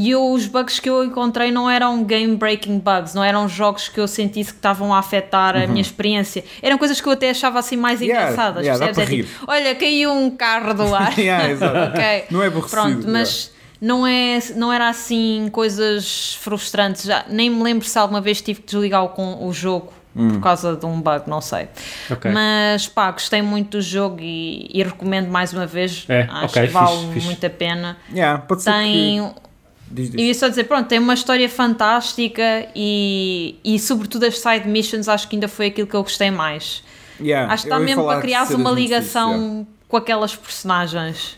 e 0.00 0.10
eu- 0.10 0.32
os 0.32 0.46
bugs 0.46 0.78
que 0.78 0.88
eu 0.88 1.02
encontrei 1.04 1.50
não 1.50 1.68
eram 1.68 2.04
game-breaking 2.04 2.78
bugs, 2.78 3.14
não 3.14 3.22
eram 3.24 3.48
jogos 3.48 3.88
que 3.88 3.98
eu 3.98 4.06
sentisse 4.08 4.50
que 4.52 4.58
estavam 4.58 4.94
a 4.94 4.98
afetar 4.98 5.56
a 5.56 5.66
minha 5.66 5.80
experiência. 5.80 6.44
Eram 6.62 6.78
coisas 6.78 7.00
que 7.00 7.08
eu 7.08 7.12
até 7.12 7.30
achava 7.30 7.58
assim 7.58 7.76
mais 7.76 8.00
Uhum. 8.00 8.06
Yeah, 8.06 8.30
engraçadas, 8.30 8.64
yeah, 8.66 8.84
percebes? 8.84 9.12
É 9.12 9.22
tipo, 9.28 9.44
olha, 9.50 9.74
caiu 9.74 10.12
um 10.12 10.30
carro 10.30 10.74
do 10.74 10.94
ar. 10.94 11.18
Yeah, 11.18 11.50
exato. 11.50 11.78
Ok. 11.96 12.24
Não 12.30 12.42
é 12.42 12.46
aborrecido, 12.46 12.70
Pronto, 12.82 13.08
mas 13.08 13.52
não, 13.80 14.06
é, 14.06 14.38
não 14.56 14.72
era 14.72 14.88
assim 14.88 15.48
coisas 15.52 16.34
frustrantes. 16.40 17.04
Já, 17.04 17.24
nem 17.28 17.50
me 17.50 17.62
lembro 17.62 17.86
se 17.86 17.98
alguma 17.98 18.20
vez 18.20 18.40
tive 18.40 18.60
que 18.60 18.66
desligar 18.66 19.04
o, 19.04 19.08
com, 19.10 19.46
o 19.46 19.52
jogo 19.52 19.92
Hum. 20.16 20.30
por 20.30 20.40
causa 20.40 20.74
de 20.74 20.84
um 20.84 21.00
bug, 21.00 21.28
não 21.28 21.40
sei. 21.40 21.68
Ok. 22.10 22.28
Mas 22.32 22.88
pá, 22.88 23.10
gostei 23.12 23.40
muito 23.40 23.76
do 23.78 23.80
jogo 23.82 24.16
e, 24.20 24.68
e 24.74 24.82
recomendo 24.82 25.28
mais 25.28 25.52
uma 25.52 25.64
vez. 25.66 26.06
É, 26.08 26.22
Acho 26.22 26.44
ok, 26.46 26.66
que 26.66 26.72
vale 26.72 26.96
fixe, 26.96 27.12
fixe. 27.12 27.26
muito 27.26 27.46
a 27.46 27.50
pena. 27.50 27.96
Yeah, 28.12 28.38
pode 28.42 28.62
ser 28.62 28.72
Tem. 28.72 28.92
que... 29.32 29.47
Diz, 29.90 30.10
diz. 30.10 30.20
Eu 30.20 30.26
ia 30.26 30.34
só 30.34 30.48
dizer, 30.48 30.64
pronto, 30.64 30.86
tem 30.86 30.98
uma 30.98 31.14
história 31.14 31.48
fantástica 31.48 32.68
e, 32.74 33.56
e 33.64 33.78
sobretudo 33.78 34.26
as 34.26 34.38
side 34.38 34.68
missions 34.68 35.08
acho 35.08 35.28
que 35.28 35.36
ainda 35.36 35.48
foi 35.48 35.66
aquilo 35.66 35.86
que 35.86 35.94
eu 35.94 36.02
gostei 36.02 36.30
mais. 36.30 36.82
Yeah, 37.20 37.52
Acho 37.52 37.64
que 37.64 37.68
está 37.68 37.80
mesmo 37.80 38.04
para 38.04 38.20
criar 38.20 38.48
uma 38.52 38.70
ligação 38.70 39.32
yeah. 39.32 39.66
com 39.88 39.96
aquelas 39.96 40.36
personagens. 40.36 41.36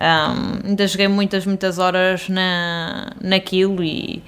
Um, 0.00 0.68
ainda 0.68 0.86
joguei 0.86 1.08
muitas, 1.08 1.44
muitas 1.44 1.78
horas 1.78 2.26
na, 2.26 3.12
naquilo 3.20 3.84
e, 3.84 4.22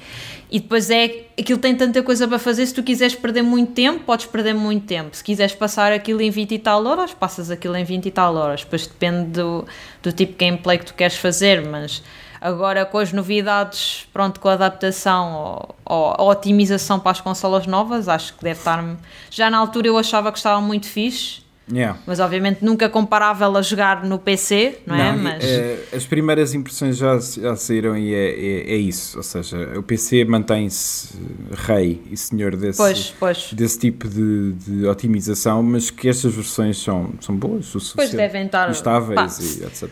e 0.50 0.60
depois 0.60 0.90
é 0.90 1.24
aquilo 1.40 1.58
tem 1.58 1.74
tanta 1.74 2.02
coisa 2.02 2.28
para 2.28 2.38
fazer. 2.38 2.66
Se 2.66 2.74
tu 2.74 2.82
quiseres 2.82 3.14
perder 3.14 3.40
muito 3.40 3.72
tempo, 3.72 4.00
podes 4.04 4.26
perder 4.26 4.54
muito 4.54 4.84
tempo. 4.84 5.16
Se 5.16 5.24
quiseres 5.24 5.54
passar 5.54 5.92
aquilo 5.92 6.20
em 6.20 6.30
20 6.30 6.52
e 6.52 6.58
tal 6.58 6.84
horas, 6.84 7.14
passas 7.14 7.50
aquilo 7.50 7.74
em 7.74 7.84
20 7.84 8.04
e 8.04 8.10
tal 8.10 8.34
horas. 8.36 8.60
Depois 8.60 8.86
depende 8.86 9.30
do, 9.30 9.64
do 10.02 10.12
tipo 10.12 10.32
de 10.32 10.44
gameplay 10.44 10.76
que 10.76 10.84
tu 10.84 10.94
queres 10.94 11.16
fazer, 11.16 11.62
mas 11.62 12.02
agora 12.42 12.84
com 12.84 12.98
as 12.98 13.12
novidades, 13.12 14.06
pronto, 14.12 14.40
com 14.40 14.48
a 14.48 14.54
adaptação 14.54 15.32
ou, 15.34 15.76
ou 15.96 16.14
a 16.18 16.22
otimização 16.24 16.98
para 16.98 17.12
as 17.12 17.20
consolas 17.20 17.66
novas, 17.66 18.08
acho 18.08 18.34
que 18.34 18.42
deve 18.44 18.58
estar. 18.58 18.84
Já 19.30 19.48
na 19.48 19.58
altura 19.58 19.86
eu 19.88 19.96
achava 19.96 20.30
que 20.32 20.38
estava 20.38 20.60
muito 20.60 20.86
fixe. 20.86 21.40
Yeah. 21.72 21.96
Mas 22.06 22.18
obviamente 22.18 22.62
nunca 22.64 22.88
comparável 22.88 23.56
a 23.56 23.62
jogar 23.62 24.04
no 24.04 24.18
PC, 24.18 24.80
não, 24.84 24.96
é? 24.96 25.12
Não, 25.12 25.22
Mas 25.22 25.44
eh, 25.44 25.78
as 25.94 26.04
primeiras 26.04 26.52
impressões 26.54 26.96
já, 26.96 27.16
já 27.20 27.54
saíram 27.54 27.96
e 27.96 28.12
é, 28.12 28.30
é, 28.30 28.72
é 28.72 28.76
isso. 28.76 29.16
Ou 29.16 29.22
seja, 29.22 29.78
o 29.78 29.82
PC 29.82 30.24
mantém-se 30.24 31.14
rei 31.52 32.02
e 32.10 32.16
senhor 32.16 32.56
desse, 32.56 32.78
pois, 32.78 33.14
pois. 33.18 33.52
desse 33.52 33.78
tipo 33.78 34.08
de, 34.08 34.52
de 34.54 34.86
otimização, 34.86 35.62
mas 35.62 35.88
que 35.88 36.08
estas 36.08 36.34
versões 36.34 36.82
são, 36.82 37.12
são 37.20 37.36
boas, 37.36 37.68
o 37.68 37.72
Pois 37.72 37.84
suficiente. 37.84 38.16
devem 38.16 38.46
estar. 38.46 38.68
estáveis 38.70 39.14
pá, 39.38 39.42
e 39.44 39.64
etc. 39.64 39.88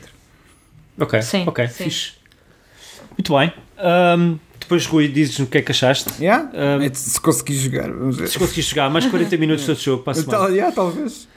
Ok, 0.98 1.22
Sim, 1.22 1.44
ok, 1.46 1.68
sim. 1.68 1.84
fixe. 1.84 2.20
Muito 3.21 3.37
bem. 3.37 3.53
Ahm, 3.77 4.37
depois, 4.59 4.87
Rui, 4.87 5.07
dizes-nos 5.07 5.47
o 5.47 5.51
que 5.51 5.59
é 5.59 5.62
que 5.62 5.73
achaste. 5.73 6.11
Yeah? 6.18 6.51
Um, 6.55 6.83
É, 6.83 6.91
se 6.95 7.21
conseguir 7.21 7.53
jogar, 7.55 7.91
vamos 7.91 8.16
ver. 8.16 8.29
Se 8.29 8.39
conseguiste 8.39 8.71
jogar 8.71 8.89
mais 8.89 9.05
40 9.05 9.37
minutos 9.37 9.66
de 9.66 9.75
jogo 9.75 10.03
para 10.03 10.12
a 10.12 10.14
semana. 10.23 10.39
Tal, 10.39 10.51
yeah, 10.51 10.75
talvez. 10.75 11.29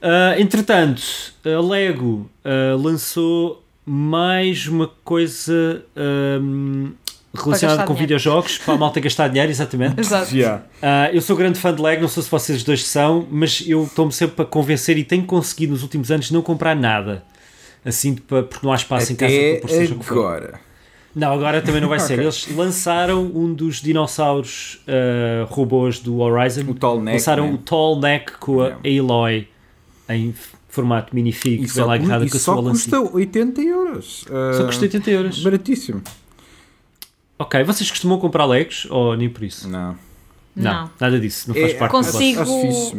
Ah, 0.00 0.34
entretanto, 0.38 1.02
a 1.44 1.60
Lego 1.60 2.30
ah, 2.42 2.74
lançou 2.78 3.62
mais 3.84 4.66
uma 4.66 4.88
coisa 5.04 5.82
ahm, 5.94 6.92
relacionada 7.36 7.82
com 7.82 7.92
dinheiro. 7.92 8.00
videojogos 8.00 8.56
para 8.58 8.74
a 8.74 8.78
malta 8.78 8.98
gastar 9.00 9.28
dinheiro, 9.28 9.50
exatamente. 9.52 10.00
Exato. 10.00 10.34
Yeah. 10.34 10.62
Ah, 10.80 11.10
eu 11.12 11.20
sou 11.20 11.36
grande 11.36 11.58
fã 11.58 11.74
de 11.74 11.82
Lego, 11.82 12.00
não 12.00 12.08
sei 12.08 12.22
se 12.22 12.30
vocês 12.30 12.62
dois 12.64 12.82
são, 12.86 13.26
mas 13.30 13.62
eu 13.66 13.84
estou-me 13.84 14.12
sempre 14.12 14.40
a 14.40 14.46
convencer 14.46 14.96
e 14.96 15.04
tenho 15.04 15.24
conseguido 15.24 15.72
nos 15.74 15.82
últimos 15.82 16.10
anos 16.10 16.30
não 16.30 16.40
comprar 16.40 16.74
nada. 16.74 17.22
Assim, 17.84 18.14
porque 18.14 18.58
não 18.62 18.72
há 18.72 18.76
espaço 18.76 19.12
em 19.12 19.16
casa 19.16 19.32
Até 19.34 19.52
para 19.52 19.60
pôr 19.60 19.70
seja 19.70 19.94
o 19.94 19.98
que 19.98 20.04
for. 20.04 20.18
agora. 20.18 20.67
Não, 21.14 21.32
agora 21.32 21.60
também 21.62 21.80
não 21.80 21.88
vai 21.88 21.98
ser. 21.98 22.14
Ok. 22.20 22.24
Eles 22.24 22.48
lançaram 22.56 23.24
um 23.24 23.52
dos 23.52 23.80
dinossauros 23.82 24.80
ah, 24.86 25.46
robôs 25.50 25.98
do 25.98 26.18
Horizon. 26.20 26.62
O 26.68 26.74
Tall 26.74 27.00
Neck. 27.00 27.16
lançaram 27.18 27.46
né? 27.48 27.52
o 27.54 27.58
Tall 27.58 27.98
Neck 28.00 28.32
com 28.38 28.60
a 28.60 28.68
Yeah. 28.84 29.00
Aloy 29.14 29.48
em 30.10 30.34
formato 30.68 31.14
minifig, 31.14 31.64
E 31.64 31.68
só, 31.68 31.84
lá 31.86 31.94
agarrada 31.94 32.24
e 32.26 32.30
com 32.30 32.36
a 32.36 32.40
só 32.40 32.52
sua 32.54 32.62
lancinha. 32.62 32.98
custa 33.00 33.16
80 33.16 33.60
euros. 33.62 34.24
Só 34.28 34.62
Ah, 34.62 34.66
custa 34.66 34.82
80 34.84 35.10
euros. 35.10 35.42
Baratíssimo. 35.42 36.02
Ok, 37.38 37.62
vocês 37.64 37.90
costumam 37.90 38.18
comprar 38.18 38.44
Legos 38.46 38.86
ou 38.90 39.16
nem 39.16 39.28
por 39.28 39.44
isso? 39.44 39.68
Não. 39.68 39.96
Não. 40.56 40.90
nada 41.00 41.20
disso. 41.20 41.48
Não 41.48 41.54
faz 41.54 41.72
É, 41.72 41.74
parte 41.74 41.92
Consigo- 41.92 42.44
do 42.44 42.50
vosso. 42.50 42.96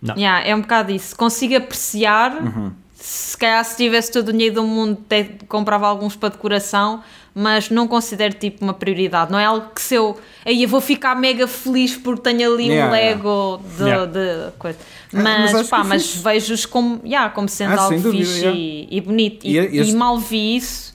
Não. 0.00 0.14
Yeah, 0.16 0.46
é 0.46 0.54
um 0.54 0.60
bocado 0.60 0.92
isso. 0.92 1.16
Consigo 1.16 1.56
apreciar. 1.56 2.32
Uhum. 2.42 2.72
Se 3.00 3.36
calhar 3.38 3.64
se 3.64 3.76
tivesse 3.76 4.10
todo 4.10 4.28
o 4.30 4.32
dinheiro 4.32 4.56
do 4.56 4.64
mundo, 4.64 4.98
até 5.06 5.22
comprava 5.48 5.86
alguns 5.86 6.16
para 6.16 6.30
decoração, 6.30 7.00
mas 7.32 7.70
não 7.70 7.86
considero 7.86 8.34
tipo 8.34 8.64
uma 8.64 8.74
prioridade. 8.74 9.30
Não 9.30 9.38
é 9.38 9.44
algo 9.44 9.68
que 9.72 9.80
se 9.80 9.94
eu. 9.94 10.18
Aí 10.44 10.64
eu 10.64 10.68
vou 10.68 10.80
ficar 10.80 11.14
mega 11.14 11.46
feliz 11.46 11.96
porque 11.96 12.22
tenho 12.22 12.52
ali 12.52 12.66
Yeah, 12.68 12.88
um 12.88 12.90
Lego 12.92 13.60
de, 13.76 13.84
Yeah. 13.84 14.06
de 14.06 14.52
coisa. 14.58 14.78
Ah, 15.14 15.22
Mas, 15.22 15.52
mas 15.52 15.68
pá, 15.68 15.84
mas 15.84 16.16
vejo-os 16.16 16.66
como, 16.66 17.00
yeah, 17.04 17.30
como 17.32 17.48
sendo 17.48 17.78
Ah, 17.78 17.82
algo 17.82 18.00
dúvida, 18.00 18.24
fixe 18.24 18.38
yeah. 18.40 18.58
e, 18.58 18.88
e 18.90 19.00
bonito. 19.00 19.46
E, 19.46 19.52
E 19.52 19.58
este- 19.78 19.92
e 19.92 19.94
mal 19.96 20.18
vi 20.18 20.56
isso, 20.56 20.92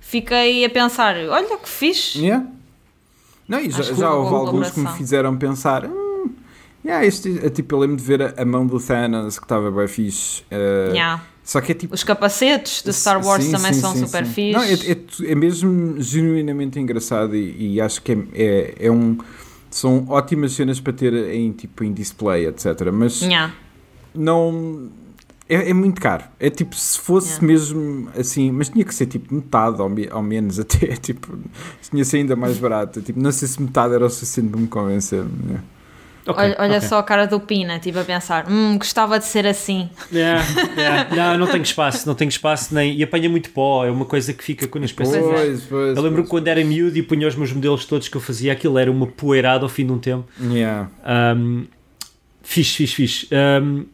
fiquei 0.00 0.64
a 0.64 0.68
pensar: 0.70 1.14
olha 1.16 1.56
que 1.58 1.68
fixe. 1.68 2.18
Yeah. 2.22 2.44
Não, 3.46 3.60
e 3.60 3.70
já, 3.70 3.80
Acho 3.80 3.94
já 3.94 4.12
houve 4.12 4.34
alguns 4.34 4.70
que 4.72 4.80
me 4.80 4.88
fizeram 4.88 5.36
pensar. 5.36 5.84
Hum, 5.86 6.30
yeah, 6.84 7.06
este, 7.06 7.50
tipo, 7.50 7.76
eu 7.76 7.78
lembro 7.78 7.96
de 7.96 8.02
ver 8.02 8.20
a, 8.20 8.42
a 8.42 8.44
mão 8.44 8.66
do 8.66 8.80
Thanos 8.80 9.38
que 9.38 9.44
estava 9.44 9.70
bem 9.70 9.86
fixe. 9.86 10.42
Yeah. 10.50 11.22
Só 11.46 11.60
que 11.60 11.70
é 11.70 11.74
tipo. 11.76 11.94
Os 11.94 12.02
capacetes 12.02 12.82
de 12.82 12.92
Star 12.92 13.24
Wars 13.24 13.44
Sim, 13.44 13.52
também 13.52 13.72
sim, 13.72 13.80
são 13.80 13.92
sim, 13.94 14.04
super 14.04 14.26
sim. 14.26 14.32
fixe. 14.32 14.52
Não, 14.52 14.62
é, 14.62 14.72
é 15.28 15.32
é 15.32 15.34
mesmo 15.36 15.94
genuinamente 16.02 16.80
engraçado 16.80 17.36
e, 17.36 17.74
e 17.74 17.80
acho 17.80 18.02
que 18.02 18.10
é, 18.12 18.18
é, 18.34 18.74
é 18.86 18.90
um. 18.90 19.16
São 19.70 20.06
ótimas 20.08 20.52
cenas 20.52 20.80
para 20.80 20.92
ter 20.92 21.14
em, 21.14 21.52
tipo, 21.52 21.84
em 21.84 21.92
display, 21.92 22.46
etc. 22.46 22.90
Mas 22.92 23.20
Yeah. 23.22 23.54
não. 24.12 24.90
É, 25.48 25.70
é 25.70 25.72
muito 25.72 26.00
caro. 26.00 26.24
É 26.40 26.50
tipo, 26.50 26.74
se 26.74 26.98
fosse 26.98 27.34
Yeah. 27.40 27.46
mesmo 27.46 28.08
assim, 28.18 28.50
mas 28.50 28.68
tinha 28.68 28.84
que 28.84 28.92
ser 28.92 29.06
tipo 29.06 29.32
metade 29.32 29.80
me- 29.88 30.08
ou 30.12 30.22
menos 30.22 30.58
até. 30.60 30.96
Tipo, 30.96 31.38
tinha 31.88 32.02
que 32.02 32.08
ser 32.08 32.16
ainda 32.16 32.34
mais 32.34 32.58
barato. 32.58 33.00
Tipo, 33.00 33.20
não 33.20 33.30
sei 33.30 33.46
se 33.46 33.62
metade 33.62 33.94
era 33.94 34.04
o 34.04 34.10
suficiente 34.10 34.50
para 34.50 34.60
me 34.60 34.66
convencer. 34.66 35.22
né? 35.22 35.60
Ok, 36.26 36.42
olha 36.42 36.56
olha 36.58 36.76
ok. 36.78 36.88
só 36.88 36.98
a 36.98 37.02
cara 37.02 37.26
do 37.26 37.38
Pina, 37.38 37.78
tipo 37.78 37.98
a 37.98 38.04
pensar: 38.04 38.50
hum, 38.50 38.76
gostava 38.78 39.18
de 39.18 39.24
ser 39.24 39.46
assim. 39.46 39.88
Yeah, 40.12 40.44
yeah. 40.76 41.14
Não, 41.14 41.38
não 41.38 41.46
tenho 41.46 41.62
espaço, 41.62 42.06
não 42.06 42.14
tenho 42.14 42.28
espaço 42.28 42.74
nem. 42.74 42.96
E 42.96 43.02
apanha 43.02 43.28
muito 43.28 43.50
pó, 43.50 43.84
é 43.84 43.90
uma 43.90 44.04
coisa 44.04 44.32
que 44.32 44.42
fica 44.42 44.66
quando 44.66 44.84
as 44.84 44.90
é. 44.90 44.94
Pois, 44.94 45.62
pois. 45.64 45.96
Eu 45.96 46.02
lembro 46.02 46.22
pois. 46.22 46.28
quando 46.28 46.48
era 46.48 46.62
miúdo 46.64 46.96
e 46.96 47.02
punha 47.02 47.28
os 47.28 47.36
meus 47.36 47.52
modelos 47.52 47.84
todos 47.84 48.08
que 48.08 48.16
eu 48.16 48.20
fazia, 48.20 48.52
aquilo 48.52 48.78
era 48.78 48.90
uma 48.90 49.06
poeirada 49.06 49.64
ao 49.64 49.68
fim 49.68 49.86
de 49.86 49.92
um 49.92 49.98
tempo. 49.98 50.26
Yeah. 50.40 50.90
Um, 51.36 51.66
fixe, 52.42 52.76
fixe, 52.76 52.94
fixe. 52.94 53.28
Um, 53.32 53.86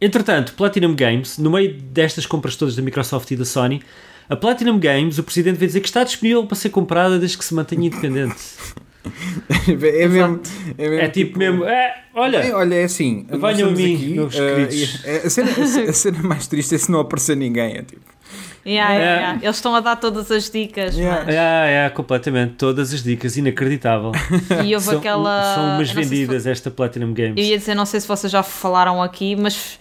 entretanto, 0.00 0.54
Platinum 0.54 0.94
Games, 0.94 1.38
no 1.38 1.50
meio 1.50 1.72
destas 1.74 2.26
compras 2.26 2.56
todas 2.56 2.74
da 2.74 2.82
Microsoft 2.82 3.30
e 3.30 3.36
da 3.36 3.44
Sony, 3.44 3.82
a 4.28 4.36
Platinum 4.36 4.78
Games, 4.78 5.18
o 5.18 5.22
presidente 5.22 5.56
veio 5.56 5.68
dizer 5.68 5.80
que 5.80 5.88
está 5.88 6.04
disponível 6.04 6.44
para 6.44 6.56
ser 6.56 6.70
comprada 6.70 7.18
desde 7.18 7.38
que 7.38 7.44
se 7.44 7.54
mantenha 7.54 7.86
independente. 7.86 8.36
É 9.68 10.08
mesmo. 10.08 10.40
É, 10.76 10.88
mesmo 10.88 11.04
É 11.04 11.08
tipo 11.08 11.38
mesmo, 11.38 11.64
é, 11.64 11.94
olha, 12.14 12.38
É, 12.38 12.54
olha, 12.54 12.74
é 12.74 12.84
assim. 12.84 13.26
Venham 13.30 13.68
a 13.70 13.72
mim, 13.72 13.94
aqui, 13.94 14.06
meus 14.14 14.34
queridos. 14.34 15.04
e- 15.04 15.26
a, 15.26 15.30
cena, 15.30 15.50
a 15.50 15.66
ce- 15.66 15.80
a 15.88 15.92
cena 15.92 16.22
mais 16.22 16.46
triste 16.46 16.74
é 16.74 16.78
se 16.78 16.90
não 16.90 17.00
aparecer 17.00 17.36
ninguém. 17.36 17.76
É 17.78 17.82
tipo. 17.82 18.00
Yeah, 18.66 18.92
yeah, 18.92 18.96
É. 18.96 19.20
yeah. 19.22 19.40
Eles 19.42 19.56
estão 19.56 19.74
a 19.74 19.80
dar 19.80 19.96
todas 19.96 20.30
as 20.30 20.50
dicas, 20.50 20.94
Yeah. 20.96 21.24
mas- 21.24 21.34
é, 21.34 21.86
é, 21.86 21.90
completamente, 21.90 22.54
todas 22.54 22.92
as 22.92 23.02
dicas, 23.02 23.36
inacreditável. 23.36 24.12
e 24.64 24.74
houve 24.74 24.86
São, 24.86 24.98
aquela. 24.98 25.54
são 25.54 25.64
umas 25.76 25.90
sei 25.90 26.02
se 26.04 26.10
vendidas 26.10 26.46
esta 26.46 26.70
Platinum 26.70 27.14
Games. 27.14 27.34
Eu 27.38 27.44
ia 27.44 27.56
dizer, 27.58 27.74
não 27.74 27.86
sei 27.86 28.00
se 28.00 28.06
vocês 28.08 28.30
já 28.30 28.42
falaram 28.42 29.02
aqui, 29.02 29.34
mas 29.36 29.78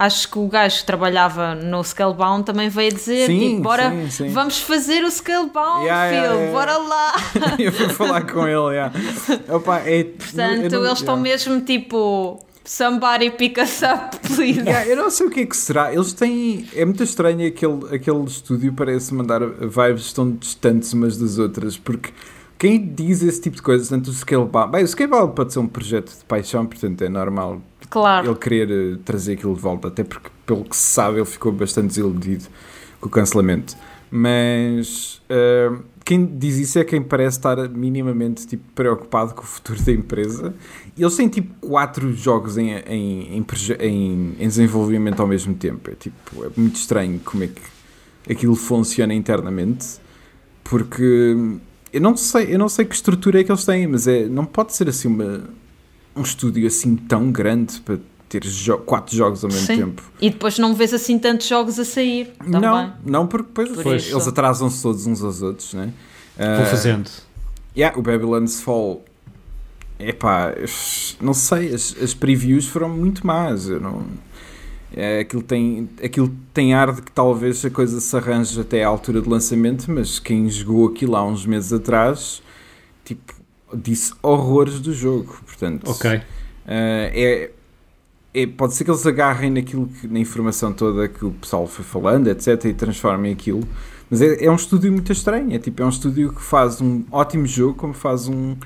acho 0.00 0.30
que 0.30 0.38
o 0.38 0.48
gajo 0.48 0.78
que 0.80 0.84
trabalhava 0.86 1.54
no 1.54 1.84
Scalebound 1.84 2.44
também 2.44 2.68
veio 2.70 2.92
dizer: 2.92 3.26
Sim, 3.26 3.38
tipo, 3.38 3.62
bora, 3.62 3.90
sim, 3.90 4.10
sim. 4.10 4.28
vamos 4.30 4.58
fazer 4.60 5.04
o 5.04 5.10
Scalebound, 5.10 5.84
Yeah, 5.84 6.08
filho, 6.10 6.22
yeah, 6.22 6.34
yeah. 6.40 6.52
bora 6.52 6.78
lá. 6.78 7.12
eu 7.58 7.70
fui 7.72 7.88
falar 7.90 8.22
com 8.26 8.46
ele, 8.46 8.74
yeah. 8.76 8.92
Opa, 9.48 9.80
é, 9.80 10.04
Portanto, 10.04 10.62
eu 10.64 10.70
não- 10.80 10.86
eles 10.86 10.98
estão 10.98 11.16
mesmo 11.18 11.60
tipo: 11.60 12.38
somebody 12.64 13.30
pick 13.32 13.58
us 13.58 13.82
up, 13.82 14.16
please. 14.26 14.60
Yeah, 14.60 14.86
eu 14.86 14.96
não 14.96 15.10
sei 15.10 15.26
o 15.26 15.30
que 15.30 15.40
é 15.40 15.46
que 15.46 15.56
será. 15.56 15.92
Eles 15.92 16.12
têm. 16.12 16.66
É 16.74 16.84
muito 16.84 17.02
estranho 17.02 17.46
aquele, 17.46 17.94
aquele 17.94 18.24
estúdio, 18.24 18.72
parece 18.72 19.12
mandar 19.14 19.40
vibes 19.46 20.12
tão 20.12 20.30
distantes 20.32 20.92
umas 20.92 21.16
das 21.18 21.38
outras, 21.38 21.76
porque 21.76 22.10
quem 22.58 22.92
diz 22.94 23.22
esse 23.22 23.40
tipo 23.40 23.56
de 23.56 23.62
coisas, 23.62 23.88
tanto 23.88 24.10
o 24.10 24.12
Scalebound. 24.12 24.72
Bem, 24.72 24.84
o 24.84 24.88
Scalebound 24.88 25.34
pode 25.34 25.52
ser 25.52 25.58
um 25.60 25.66
projeto 25.66 26.10
de 26.10 26.24
paixão, 26.24 26.66
portanto 26.66 27.00
é 27.02 27.08
normal 27.08 27.60
Claro. 27.90 28.28
ele 28.28 28.38
querer 28.38 28.70
eh, 28.70 28.98
trazer 29.04 29.32
aquilo 29.34 29.54
de 29.54 29.60
volta, 29.60 29.88
até 29.88 30.04
porque, 30.04 30.30
pelo 30.46 30.64
que 30.64 30.76
se 30.76 30.82
sabe, 30.94 31.18
ele 31.18 31.24
ficou 31.26 31.50
bastante 31.52 31.88
desiludido 31.88 32.44
com 33.00 33.08
o 33.08 33.10
cancelamento. 33.10 33.76
Mas 34.12 35.20
eh, 35.28 35.70
quem 36.04 36.24
diz 36.26 36.56
isso 36.58 36.78
é 36.78 36.84
quem 36.84 37.02
parece 37.02 37.38
estar 37.38 37.56
minimamente 37.68 38.46
tipo, 38.46 38.62
preocupado 38.74 39.34
com 39.34 39.42
o 39.42 39.46
futuro 39.46 39.80
da 39.82 39.92
empresa. 39.92 40.54
Eles 40.98 41.16
têm 41.16 41.28
tipo 41.28 41.54
quatro 41.66 42.12
jogos 42.14 42.56
em, 42.58 42.70
em, 42.72 43.36
em, 43.38 43.44
em- 44.38 44.46
desenvolvimento 44.48 45.20
ao 45.20 45.26
mesmo 45.26 45.54
tempo. 45.54 45.90
É, 45.90 45.94
tipo, 45.94 46.44
é 46.44 46.50
muito 46.56 46.76
estranho 46.76 47.20
como 47.24 47.44
é 47.44 47.48
que 47.48 47.62
aquilo 48.32 48.54
funciona 48.56 49.14
internamente, 49.14 49.86
porque 50.64 51.36
eu 51.92 52.00
não 52.00 52.16
sei, 52.16 52.54
eu 52.54 52.58
não 52.58 52.68
sei 52.68 52.84
que 52.84 52.94
estrutura 52.94 53.40
é 53.40 53.44
que 53.44 53.50
eles 53.50 53.64
têm, 53.64 53.86
mas 53.86 54.06
é, 54.06 54.26
não 54.26 54.44
pode 54.44 54.74
ser 54.74 54.88
assim 54.88 55.08
uma, 55.08 55.44
um 56.16 56.22
estúdio 56.22 56.66
assim 56.66 56.96
tão 56.96 57.30
grande 57.30 57.80
para 57.80 57.98
ter 58.28 58.44
jo 58.44 58.78
quatro 58.78 59.16
jogos 59.16 59.42
ao 59.44 59.50
mesmo 59.50 59.66
Sim. 59.66 59.76
tempo. 59.78 60.02
E 60.20 60.30
depois 60.30 60.58
não 60.58 60.74
vês 60.74 60.94
assim 60.94 61.18
tantos 61.18 61.46
jogos 61.48 61.78
a 61.78 61.84
sair. 61.84 62.32
Também. 62.38 62.60
Não, 62.60 62.94
não, 63.04 63.26
porque 63.26 63.48
depois 63.48 63.82
Por 63.82 63.96
isso. 63.96 64.12
eles 64.14 64.28
atrasam-se 64.28 64.82
todos 64.82 65.06
uns 65.06 65.22
aos 65.22 65.42
outros, 65.42 65.74
né? 65.74 65.92
Vou 66.36 66.46
Ah, 66.46 66.64
fazendo. 66.66 67.10
Yeah, 67.76 67.98
o 67.98 68.02
Babylon's 68.02 68.60
Fall. 68.60 69.04
Epá, 69.98 70.54
não 71.20 71.34
sei, 71.34 71.74
as, 71.74 71.94
as 72.02 72.14
previews 72.14 72.66
foram 72.66 72.88
muito 72.88 73.26
más. 73.26 73.68
Eu 73.68 73.80
não, 73.80 74.06
é, 74.94 75.20
aquilo, 75.20 75.42
tem, 75.42 75.88
aquilo 76.02 76.34
tem 76.54 76.72
ar 76.72 76.92
de 76.92 77.02
que 77.02 77.12
talvez 77.12 77.64
a 77.64 77.70
coisa 77.70 78.00
se 78.00 78.16
arranje 78.16 78.58
até 78.60 78.82
à 78.82 78.88
altura 78.88 79.20
de 79.20 79.28
lançamento, 79.28 79.90
mas 79.90 80.18
quem 80.18 80.48
jogou 80.48 80.88
aquilo 80.88 81.16
há 81.16 81.24
uns 81.24 81.44
meses 81.44 81.72
atrás, 81.72 82.42
tipo, 83.04 83.34
disse 83.74 84.12
horrores 84.22 84.80
do 84.80 84.92
jogo. 84.92 85.36
Portanto, 85.46 85.90
Ok. 85.90 86.10
ah, 86.10 86.22
é, 86.66 87.50
é- 88.32 88.46
pode 88.46 88.74
ser 88.74 88.84
que 88.84 88.90
eles 88.90 89.06
agarrem 89.06 89.50
naquilo 89.50 89.86
que, 89.88 90.06
na 90.06 90.18
informação 90.18 90.72
toda 90.72 91.08
que 91.08 91.24
o 91.24 91.30
pessoal 91.32 91.66
foi 91.66 91.84
falando, 91.84 92.28
etc., 92.28 92.64
e 92.66 92.74
transformem 92.74 93.32
aquilo. 93.32 93.62
Mas 94.10 94.20
é, 94.22 94.44
é 94.44 94.50
um 94.50 94.56
estúdio 94.56 94.90
muito 94.92 95.12
estranho. 95.12 95.52
É 95.54 95.58
tipo, 95.58 95.82
é 95.82 95.86
um 95.86 95.88
estúdio 95.88 96.32
que 96.32 96.42
faz 96.42 96.80
um 96.80 97.04
ótimo 97.12 97.46
jogo, 97.46 97.74
como 97.74 97.92
faz 97.94 98.26
um, 98.28 98.56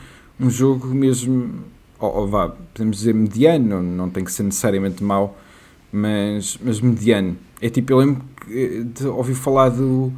um 0.41 0.49
jogo 0.51 0.87
mesmo. 0.89 1.61
Ou, 1.99 2.15
ou 2.17 2.29
vá, 2.29 2.49
podemos 2.49 2.99
dizer 2.99 3.15
mediano, 3.15 3.83
não, 3.83 4.09
tem 4.11 4.25
que 4.25 4.33
ser 4.33 4.43
necessariamente 4.43 5.03
mau, 5.05 5.39
mas, 5.93 6.59
mas 6.63 6.81
mediano. 6.81 7.37
É 7.63 7.69
tipo, 7.71 7.93
eu 7.93 7.99
lembro 7.99 8.23
que, 8.45 8.53
eh, 8.53 8.83
de 9.01 9.07
ouvir 9.07 9.35
falar 9.35 9.69
do, 9.71 10.13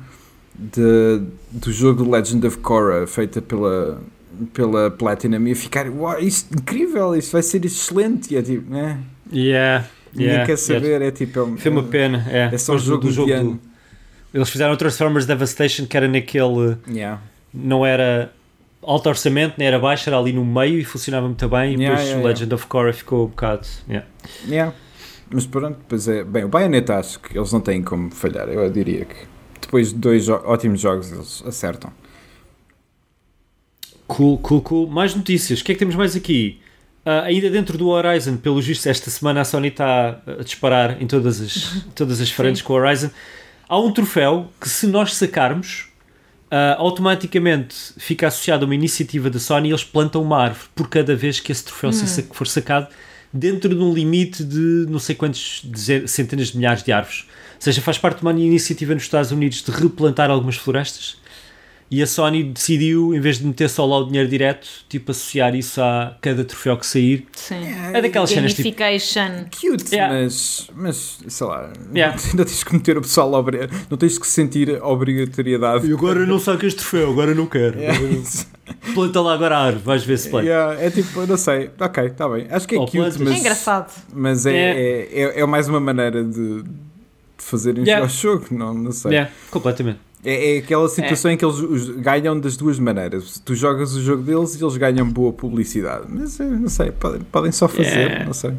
de- 0.54 1.22
do 1.52 1.70
jogo 1.72 2.08
Legend 2.10 2.46
of 2.46 2.58
Korra, 2.58 3.06
feita 3.06 3.42
pela, 3.42 4.00
pela 4.52 4.90
Platinum, 4.90 5.46
e 5.46 5.54
ficar, 5.54 5.88
uau, 5.88 6.18
isto 6.20 6.54
é 6.54 6.58
incrível, 6.60 7.14
isto 7.16 7.32
vai 7.32 7.42
ser 7.42 7.64
excelente. 7.64 8.32
E 8.34 8.36
é 8.36 8.42
tipo, 8.42 8.70
né? 8.70 8.98
Yeah. 9.32 9.86
Ninguém 10.12 10.28
yeah, 10.28 10.46
quer 10.46 10.56
saber, 10.56 10.86
yeah. 10.86 11.06
é 11.06 11.10
tipo. 11.10 11.38
É, 11.38 11.42
um- 11.42 11.56
Foi 11.56 11.70
uma 11.70 11.82
pena. 11.82 12.26
É, 12.30 12.50
É 12.54 12.58
só 12.58 12.72
um 12.72 12.76
do- 12.76 12.82
jogo 12.82 13.06
do 13.06 13.12
jogo 13.12 13.32
do- 13.32 13.60
Eles 14.34 14.48
fizeram 14.50 14.72
o 14.74 14.76
Transformers 14.76 15.26
Devastation, 15.26 15.86
que 15.86 15.96
era 15.96 16.06
naquele. 16.08 16.76
Yeah. 16.88 17.20
Não 17.52 17.84
era 17.86 18.32
alto 18.82 19.08
orçamento, 19.08 19.54
nem 19.58 19.66
era 19.66 19.78
baixo, 19.78 20.08
era 20.08 20.18
ali 20.18 20.32
no 20.32 20.44
meio 20.44 20.78
e 20.78 20.84
funcionava 20.84 21.26
muito 21.26 21.48
bem. 21.48 21.74
E 21.74 21.76
depois 21.76 22.12
o 22.12 22.22
Legend 22.22 22.54
of 22.54 22.66
Korra 22.66 22.92
ficou 22.92 23.24
um 23.24 23.28
bocado. 23.28 23.66
yeah. 24.48 24.72
Mas 25.30 25.44
pronto, 25.46 25.76
depois 25.78 26.06
é. 26.06 26.22
Bem, 26.22 26.44
o 26.44 26.48
Bayonetta 26.48 26.96
acho 26.98 27.18
que 27.18 27.36
eles 27.36 27.52
não 27.52 27.60
têm 27.60 27.82
como 27.82 28.10
falhar. 28.10 28.48
Eu 28.48 28.70
diria 28.70 29.04
que 29.04 29.16
depois 29.60 29.88
de 29.88 29.96
dois 29.98 30.28
ótimos 30.28 30.80
jogos 30.80 31.10
eles 31.10 31.42
acertam. 31.46 31.90
Cool, 34.06 34.38
cool, 34.38 34.60
cool. 34.62 34.86
Mais 34.88 35.14
notícias. 35.14 35.60
O 35.60 35.64
que 35.64 35.72
é 35.72 35.74
que 35.74 35.78
temos 35.78 35.94
mais 35.96 36.14
aqui? 36.14 36.60
Ah, 37.04 37.22
ainda 37.22 37.50
dentro 37.50 37.76
do 37.78 37.88
Horizon, 37.88 38.36
pelo 38.36 38.60
visto, 38.60 38.86
esta 38.86 39.10
semana 39.10 39.40
a 39.40 39.44
Sony 39.44 39.68
está 39.68 40.20
a 40.26 40.42
disparar 40.42 41.00
em 41.02 41.06
todas 41.06 41.40
as, 41.40 41.84
todas 41.94 42.20
as 42.20 42.30
frentes 42.30 42.62
com 42.62 42.72
o 42.72 42.76
Horizon. 42.76 43.10
Há 43.68 43.78
um 43.78 43.92
troféu 43.92 44.50
que, 44.60 44.68
se 44.68 44.86
nós 44.86 45.14
sacarmos, 45.14 45.86
ah, 46.50 46.76
automaticamente 46.78 47.74
fica 47.98 48.28
associado 48.28 48.64
a 48.64 48.66
uma 48.66 48.74
iniciativa 48.74 49.28
da 49.28 49.38
Sony 49.40 49.68
e 49.68 49.72
eles 49.72 49.84
plantam 49.84 50.22
uma 50.22 50.38
árvore 50.42 50.68
por 50.74 50.88
cada 50.88 51.14
vez 51.16 51.40
que 51.40 51.50
esse 51.50 51.64
troféu 51.64 51.92
sa- 51.92 52.22
for 52.32 52.46
sacado, 52.46 52.86
dentro 53.32 53.74
de 53.74 53.80
um 53.80 53.92
limite 53.92 54.44
de 54.44 54.86
não 54.88 54.98
sei 55.00 55.14
quantos 55.16 55.64
centenas 56.06 56.48
de 56.48 56.56
milhares 56.56 56.82
de 56.82 56.92
árvores. 56.92 57.24
Ou 57.56 57.60
seja, 57.62 57.80
faz 57.80 57.98
parte 57.98 58.18
de 58.18 58.22
uma 58.22 58.32
iniciativa 58.32 58.94
nos 58.94 59.02
Estados 59.02 59.30
Unidos 59.32 59.62
de 59.62 59.70
replantar 59.72 60.30
algumas 60.30 60.56
florestas. 60.56 61.16
E 61.88 62.02
a 62.02 62.06
Sony 62.06 62.42
decidiu, 62.42 63.14
em 63.14 63.20
vez 63.20 63.38
de 63.38 63.46
meter 63.46 63.70
só 63.70 63.86
lá 63.86 63.98
o 63.98 64.06
dinheiro 64.06 64.28
direto, 64.28 64.66
tipo 64.88 65.12
associar 65.12 65.54
isso 65.54 65.80
a 65.80 66.16
cada 66.20 66.44
troféu 66.44 66.76
que 66.76 66.84
sair. 66.84 67.26
Sim. 67.36 67.62
É 67.94 68.02
daquelas 68.02 68.28
cenas 68.30 68.54
tipo. 68.54 68.68
Gamification. 68.76 69.44
Cute, 69.50 69.94
Yeah. 69.94 70.12
mas, 70.24 70.68
mas 70.74 71.18
sei 71.28 71.46
lá, 71.46 71.72
Yeah. 71.94 72.18
ainda 72.28 72.44
tens 72.44 72.64
que 72.64 72.72
meter 72.74 72.98
o 72.98 73.02
pessoal 73.02 73.32
obri- 73.34 73.68
não 73.88 73.96
tens 73.96 74.18
que 74.18 74.26
sentir 74.26 74.76
a 74.80 74.86
obrigatoriedade. 74.88 75.86
E 75.88 75.92
agora 75.92 76.26
não 76.26 76.40
saco 76.40 76.66
este 76.66 76.78
troféu, 76.80 77.10
agora 77.12 77.32
não 77.34 77.46
quero. 77.46 77.78
Yeah. 77.78 78.00
Planta 78.92 79.20
lá 79.20 79.34
agora 79.34 79.56
a 79.56 79.64
árvore, 79.66 79.84
vais 79.84 80.02
ver 80.02 80.18
se 80.18 80.28
planta. 80.28 80.46
Yeah, 80.48 80.82
é 80.84 80.90
tipo, 80.90 81.24
não 81.24 81.36
sei, 81.36 81.70
ok, 81.78 82.04
está 82.06 82.28
bem. 82.28 82.48
Acho 82.50 82.66
que 82.66 82.74
é 82.74 82.78
Ou 82.78 82.84
cute, 82.86 82.96
plantas. 82.98 83.16
mas, 83.18 83.32
É 83.36 83.38
engraçado. 83.38 83.92
mas 84.12 84.44
é, 84.46 84.52
É. 84.56 84.80
é, 85.12 85.22
é, 85.38 85.40
é 85.40 85.46
mais 85.46 85.68
uma 85.68 85.78
maneira 85.78 86.24
de, 86.24 86.62
de 86.64 86.68
fazerem 87.38 87.84
Yeah. 87.84 88.04
o 88.04 88.08
jogo, 88.08 88.46
não, 88.50 88.74
não 88.74 88.90
sei. 88.90 89.12
Yeah, 89.12 89.30
completamente. 89.52 90.00
É, 90.28 90.56
é 90.56 90.58
aquela 90.58 90.88
situação 90.88 91.30
em 91.30 91.36
que 91.36 91.44
eles 91.44 91.88
ganham 92.00 92.38
das 92.40 92.56
duas 92.56 92.80
maneiras. 92.80 93.40
Tu 93.44 93.54
jogas 93.54 93.94
o 93.94 94.02
jogo 94.02 94.24
deles 94.24 94.60
e 94.60 94.64
eles 94.64 94.76
ganham 94.76 95.08
boa 95.08 95.32
publicidade. 95.32 96.06
Mas 96.08 96.40
eu 96.40 96.46
não 96.50 96.68
sei, 96.68 96.90
podem, 96.90 97.20
podem 97.22 97.52
só 97.52 97.68
fazer, 97.68 97.96
Yeah. 98.08 98.24
não 98.24 98.32
sei. 98.32 98.52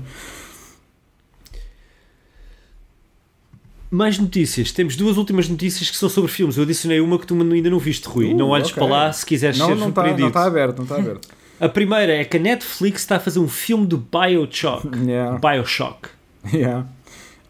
Mais 3.89 4.17
notícias. 4.19 4.71
Temos 4.71 4.95
duas 4.95 5.17
últimas 5.17 5.47
notícias 5.47 5.89
que 5.89 5.95
são 5.97 6.09
sobre 6.09 6.31
filmes. 6.31 6.57
Eu 6.57 6.63
adicionei 6.63 6.99
uma 6.99 7.17
que 7.17 7.25
tu 7.25 7.33
ainda 7.41 7.69
não 7.69 7.79
viste, 7.79 8.05
Rui. 8.07 8.33
Uh, 8.33 8.37
não 8.37 8.49
olhes 8.49 8.69
ok. 8.69 8.75
para 8.75 8.85
lá 8.85 9.13
se 9.13 9.25
quiseres 9.25 9.57
Não, 9.57 9.67
ser 9.67 9.75
não 9.75 9.89
está 9.89 10.01
surpreendido. 10.01 10.23
não 10.25 10.31
tá 10.31 10.43
aberto, 10.45 10.77
não 10.77 10.83
está 10.83 10.95
aberto. 10.97 11.27
A 11.59 11.69
primeira 11.69 12.13
é 12.13 12.23
que 12.25 12.37
a 12.37 12.39
Netflix 12.39 13.01
está 13.01 13.15
a 13.15 13.19
fazer 13.19 13.39
um 13.39 13.47
filme 13.47 13.85
do 13.87 13.97
Bioshock. 13.97 14.87
Yeah, 15.05 15.39
Bioshock. 15.39 16.09
yeah. 16.53 16.85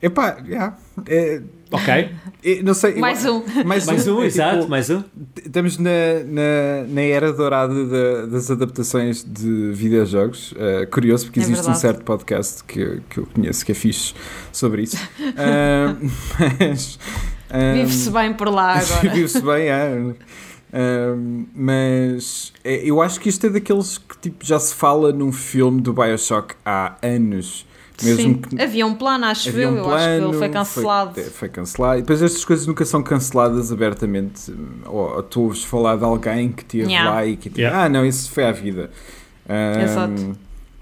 Epá, 0.01 0.37
yeah. 0.47 0.77
É, 1.07 1.41
Ok? 1.71 2.09
é, 2.45 2.61
não 2.63 2.73
sei. 2.73 2.93
eu- 2.93 2.99
Mais 2.99 3.25
um. 3.25 3.43
Mais, 3.65 3.85
Mais 3.85 4.07
um, 4.07 4.21
é 4.21 4.25
exato, 4.27 4.57
tipo, 4.59 4.69
mais 4.69 4.89
um. 4.89 5.03
Estamos 5.45 5.77
na, 5.77 5.89
na, 6.25 6.87
na 6.87 7.01
era 7.01 7.33
dourada 7.33 7.85
da- 7.85 8.25
das 8.27 8.49
adaptações 8.49 9.23
de 9.23 9.71
videojogos. 9.73 10.53
Uh, 10.53 10.87
curioso, 10.89 11.25
porque 11.25 11.39
É 11.39 11.43
existe 11.43 11.59
um 11.59 11.63
verdade. 11.63 11.79
certo 11.81 12.03
podcast 12.05 12.63
que, 12.63 12.79
eu- 12.79 13.01
que 13.09 13.17
eu 13.19 13.25
conheço 13.33 13.65
que 13.65 13.71
é 13.71 13.75
fixe 13.75 14.13
sobre 14.51 14.83
isso. 14.83 14.97
Uh, 15.19 16.09
mas. 16.59 16.99
um, 17.51 17.73
Vive-se 17.73 18.09
bem 18.11 18.33
por 18.33 18.49
lá 18.49 18.73
agora. 18.79 19.09
Vive-se 19.13 19.41
bem, 19.41 19.69
é. 19.69 20.13
Um, 20.73 21.45
mas 21.55 22.51
é, 22.63 22.75
eu 22.89 23.01
acho 23.01 23.19
que 23.21 23.29
isto 23.29 23.45
é 23.47 23.49
daqueles 23.49 23.97
que 23.97 24.17
tipo, 24.19 24.45
já 24.45 24.59
se 24.59 24.73
fala 24.75 25.13
num 25.13 25.31
filme 25.31 25.79
do 25.81 25.93
Bioshock 25.93 26.55
há 26.65 26.97
anos. 27.01 27.65
Mesmo 28.03 28.21
Sim. 28.21 28.33
que 28.35 28.61
Havia 28.61 28.85
um 28.85 28.93
plano, 28.93 29.25
acho 29.25 29.49
havia 29.49 29.63
eu. 29.63 29.71
um 29.71 29.77
eu 29.77 29.93
acho 29.93 30.05
que 30.05 30.11
ele 30.11 30.19
plano, 30.21 30.33
foi 30.37 30.49
cancelado. 30.49 31.13
Foi, 31.15 31.23
foi 31.23 31.49
cancelado. 31.49 31.97
E 31.97 32.01
depois 32.01 32.21
estas 32.21 32.45
coisas 32.45 32.67
nunca 32.67 32.85
são 32.85 33.01
canceladas 33.01 33.71
abertamente. 33.71 34.53
Ou, 34.85 35.15
ou 35.15 35.23
tu 35.23 35.41
ouves 35.41 35.63
falar 35.63 35.95
de 35.97 36.03
alguém 36.03 36.51
que 36.51 36.61
esteve 36.61 36.91
Yeah. 36.91 37.09
lá 37.09 37.25
e 37.25 37.35
que 37.35 37.49
tipo, 37.49 37.59
Yeah. 37.59 37.85
ah, 37.85 37.89
não, 37.89 38.05
isso 38.05 38.29
foi 38.31 38.45
à 38.45 38.51
vida. 38.51 38.91
Um, 39.49 39.81
Exato. 39.81 40.37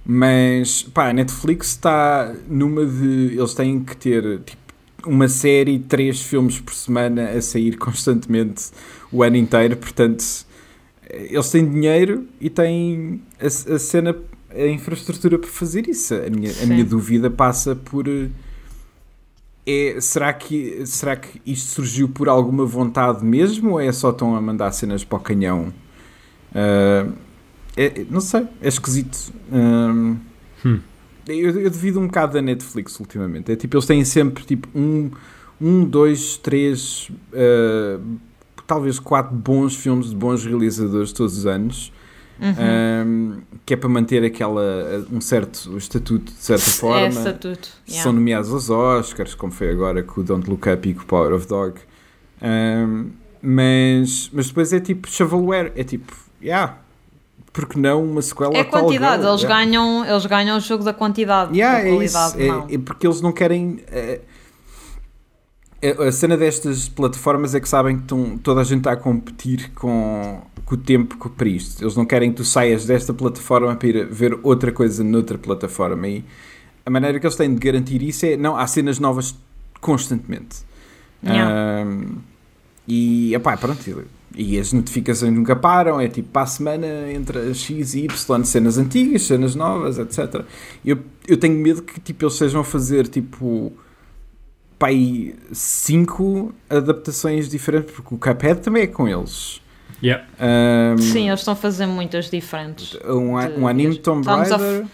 Mas, 0.06 0.84
pá, 0.84 1.10
a 1.10 1.14
Netflix 1.14 1.70
está 1.70 2.34
numa 2.48 2.86
de. 2.86 3.36
Eles 3.38 3.54
têm 3.54 3.80
que 3.84 3.96
ter 3.98 4.40
tipo, 4.42 4.62
uma 5.08 5.28
série, 5.28 5.80
três 5.80 6.22
filmes 6.22 6.60
por 6.60 6.74
semana 6.74 7.30
a 7.30 7.42
sair 7.42 7.78
constantemente 7.78 8.66
o 9.12 9.24
ano 9.24 9.36
inteiro. 9.38 9.76
Portanto, 9.78 10.24
eles 11.10 11.50
têm 11.50 11.68
dinheiro 11.68 12.28
e 12.40 12.50
têm 12.50 13.22
a, 13.40 13.46
a 13.48 13.80
cena, 13.80 14.16
a 14.56 14.68
infraestrutura 14.68 15.38
para 15.40 15.50
fazer 15.50 15.88
isso. 15.88 16.14
A 16.16 16.30
minha, 16.30 16.52
a 16.64 16.66
minha 16.66 16.84
dúvida 16.86 17.30
passa 17.30 17.76
por. 17.76 18.08
eh, 18.08 18.30
É, 19.68 20.00
será, 20.00 20.32
que, 20.32 20.86
será 20.86 21.16
que 21.16 21.42
isto 21.46 21.70
surgiu 21.70 22.08
por 22.08 22.30
alguma 22.30 22.66
vontade 22.66 23.26
mesmo 23.26 23.72
ou 23.72 23.82
é 23.82 23.92
só 23.92 24.12
estão 24.12 24.36
a 24.36 24.42
mandar 24.42 24.72
cenas 24.72 25.04
para 25.04 25.18
o 25.18 25.22
canhão? 25.22 25.74
Ah, 26.54 27.08
é- 27.76 28.06
não 28.10 28.22
sei, 28.22 28.48
é 28.62 28.68
esquisito. 28.68 29.34
Ahm, 29.52 30.18
Hum. 30.66 30.80
Eu, 31.28 31.60
eu 31.60 31.70
devido 31.70 32.00
um 32.00 32.06
bocado 32.06 32.34
da 32.34 32.42
Netflix 32.42 33.00
ultimamente. 33.00 33.52
É 33.52 33.56
tipo, 33.56 33.76
eles 33.76 33.86
têm 33.88 34.06
sempre 34.06 34.44
tipo 34.44 34.68
um, 34.76 35.10
um 35.60 35.84
dois, 35.84 36.38
três, 36.38 37.10
uh, 37.34 38.00
talvez 38.68 39.00
quatro 39.00 39.36
bons 39.36 39.76
filmes 39.76 40.10
de 40.12 40.16
bons 40.16 40.46
realizadores 40.46 41.12
todos 41.12 41.38
os 41.38 41.46
anos. 41.48 41.92
Um, 42.40 43.42
que 43.66 43.74
é 43.74 43.78
para 43.78 43.88
manter 43.90 44.24
aquela 44.24 44.62
um 45.12 45.22
certo 45.22 45.78
estatuto 45.78 46.32
de 46.34 46.40
certa 46.40 46.70
forma 46.70 47.00
É 47.00 47.08
estatuto. 47.08 47.70
yeah. 47.88 48.04
são 48.04 48.12
nomeados 48.12 48.52
aos 48.52 48.70
Oscars 48.70 49.34
como 49.36 49.52
foi 49.54 49.70
agora 49.72 50.04
com 50.04 50.22
o 50.22 50.24
Don't 50.24 50.50
Look 50.50 50.68
Up 50.70 50.90
e 50.90 50.94
com 50.94 51.02
o 51.04 51.06
Power 51.06 51.34
of 51.34 51.48
Dog 51.48 51.80
Um, 52.42 53.12
mas, 53.42 54.30
mas 54.34 54.48
depois 54.48 54.74
é 54.74 54.80
tipo 54.80 55.08
shovelware 55.10 55.72
é 55.76 55.84
tipo, 55.84 56.14
yeah 56.42 56.78
porque 57.54 57.80
não 57.80 58.04
uma 58.04 58.22
sequela 58.22 58.54
É 58.58 58.66
Tall 58.66 58.82
quantidade, 58.84 59.22
Girl? 59.22 59.32
eles, 59.32 59.42
Yeah. 59.44 59.66
ganham, 59.66 60.06
eles 60.06 60.26
ganham 60.26 60.58
o 60.58 60.60
jogo 60.60 60.84
da 60.84 60.92
quantidade, 60.94 61.58
Yeah, 61.58 61.84
da 61.84 61.88
é 61.88 62.04
isso. 62.04 62.18
É, 62.38 62.76
é 62.76 62.78
porque 62.78 63.08
eles 63.08 63.22
não 63.22 63.32
querem. 63.32 63.80
é, 63.90 64.00
é, 64.00 64.22
a 66.08 66.12
cena 66.12 66.36
destas 66.36 66.90
plataformas 66.90 67.54
é 67.54 67.60
que 67.60 67.70
sabem 67.70 67.98
que 67.98 68.04
estão- 68.04 68.38
toda 68.38 68.62
a 68.62 68.64
gente 68.64 68.80
está 68.80 68.94
a 68.94 68.98
competir 68.98 69.72
com, 69.76 70.42
com 70.66 70.76
o 70.76 70.78
tempo 70.78 71.18
que- 71.18 71.30
para 71.30 71.48
isto. 71.48 71.84
Eles 71.84 71.96
não 71.96 72.06
querem 72.06 72.32
que 72.32 72.38
tu 72.38 72.46
saias 72.46 72.86
desta 72.86 73.14
plataforma 73.14 73.76
para 73.76 73.88
ir 73.88 74.06
ver 74.08 74.40
outra 74.42 74.72
coisa 74.72 75.04
noutra 75.04 75.38
plataforma. 75.38 76.08
E 76.08 76.24
a 76.86 76.90
maneira 76.90 77.20
que 77.20 77.26
eles 77.26 77.36
têm 77.36 77.54
de 77.54 77.60
garantir 77.60 78.02
isso 78.02 78.26
é: 78.26 78.36
não, 78.38 78.56
há 78.58 78.66
cenas 78.66 79.00
novas 79.00 79.36
constantemente. 79.82 80.58
Yeah. 81.24 81.82
Ahm, 81.84 82.18
e, 82.88 83.34
epá, 83.36 83.56
pronto. 83.58 84.04
E 84.38 84.60
as 84.60 84.74
notificações 84.74 85.34
nunca 85.34 85.56
param, 85.56 86.00
é 86.02 86.08
tipo 86.08 86.30
para 86.30 86.42
a 86.42 86.46
semana 86.48 86.86
entre 87.12 87.54
X 87.54 87.94
e 87.94 88.06
Y, 88.06 88.44
cenas 88.44 88.78
antigas, 88.78 89.22
cenas 89.24 89.56
novas, 89.56 89.98
etc. 89.98 90.44
Eu, 90.86 90.98
eu 91.28 91.38
tenho 91.38 91.58
medo 91.58 91.82
que 91.84 92.00
tipo, 92.02 92.24
eles 92.26 92.34
estejam 92.34 92.62
a 92.62 92.64
fazer 92.64 93.08
tipo 93.08 93.72
pá, 94.80 94.88
aí 94.88 95.36
cinco 95.52 96.54
adaptações 96.70 97.50
diferentes, 97.50 97.94
porque 97.96 98.16
o 98.16 98.18
Cuphead 98.18 98.62
também 98.62 98.84
é 98.84 98.88
com 98.88 99.08
eles. 99.08 99.62
Yeah. 100.04 100.26
Ahm, 100.40 100.98
Sim, 100.98 101.28
eles 101.30 101.40
estão 101.40 101.54
a 101.54 101.58
fazer 101.58 101.86
muitas 101.88 102.30
diferentes. 102.30 102.98
um, 103.08 103.38
a- 103.38 103.48
de- 103.48 103.60
um 103.60 103.68
anime 103.68 103.98
Tomb 103.98 104.28
a 104.30 104.36
Raider. 104.38 104.86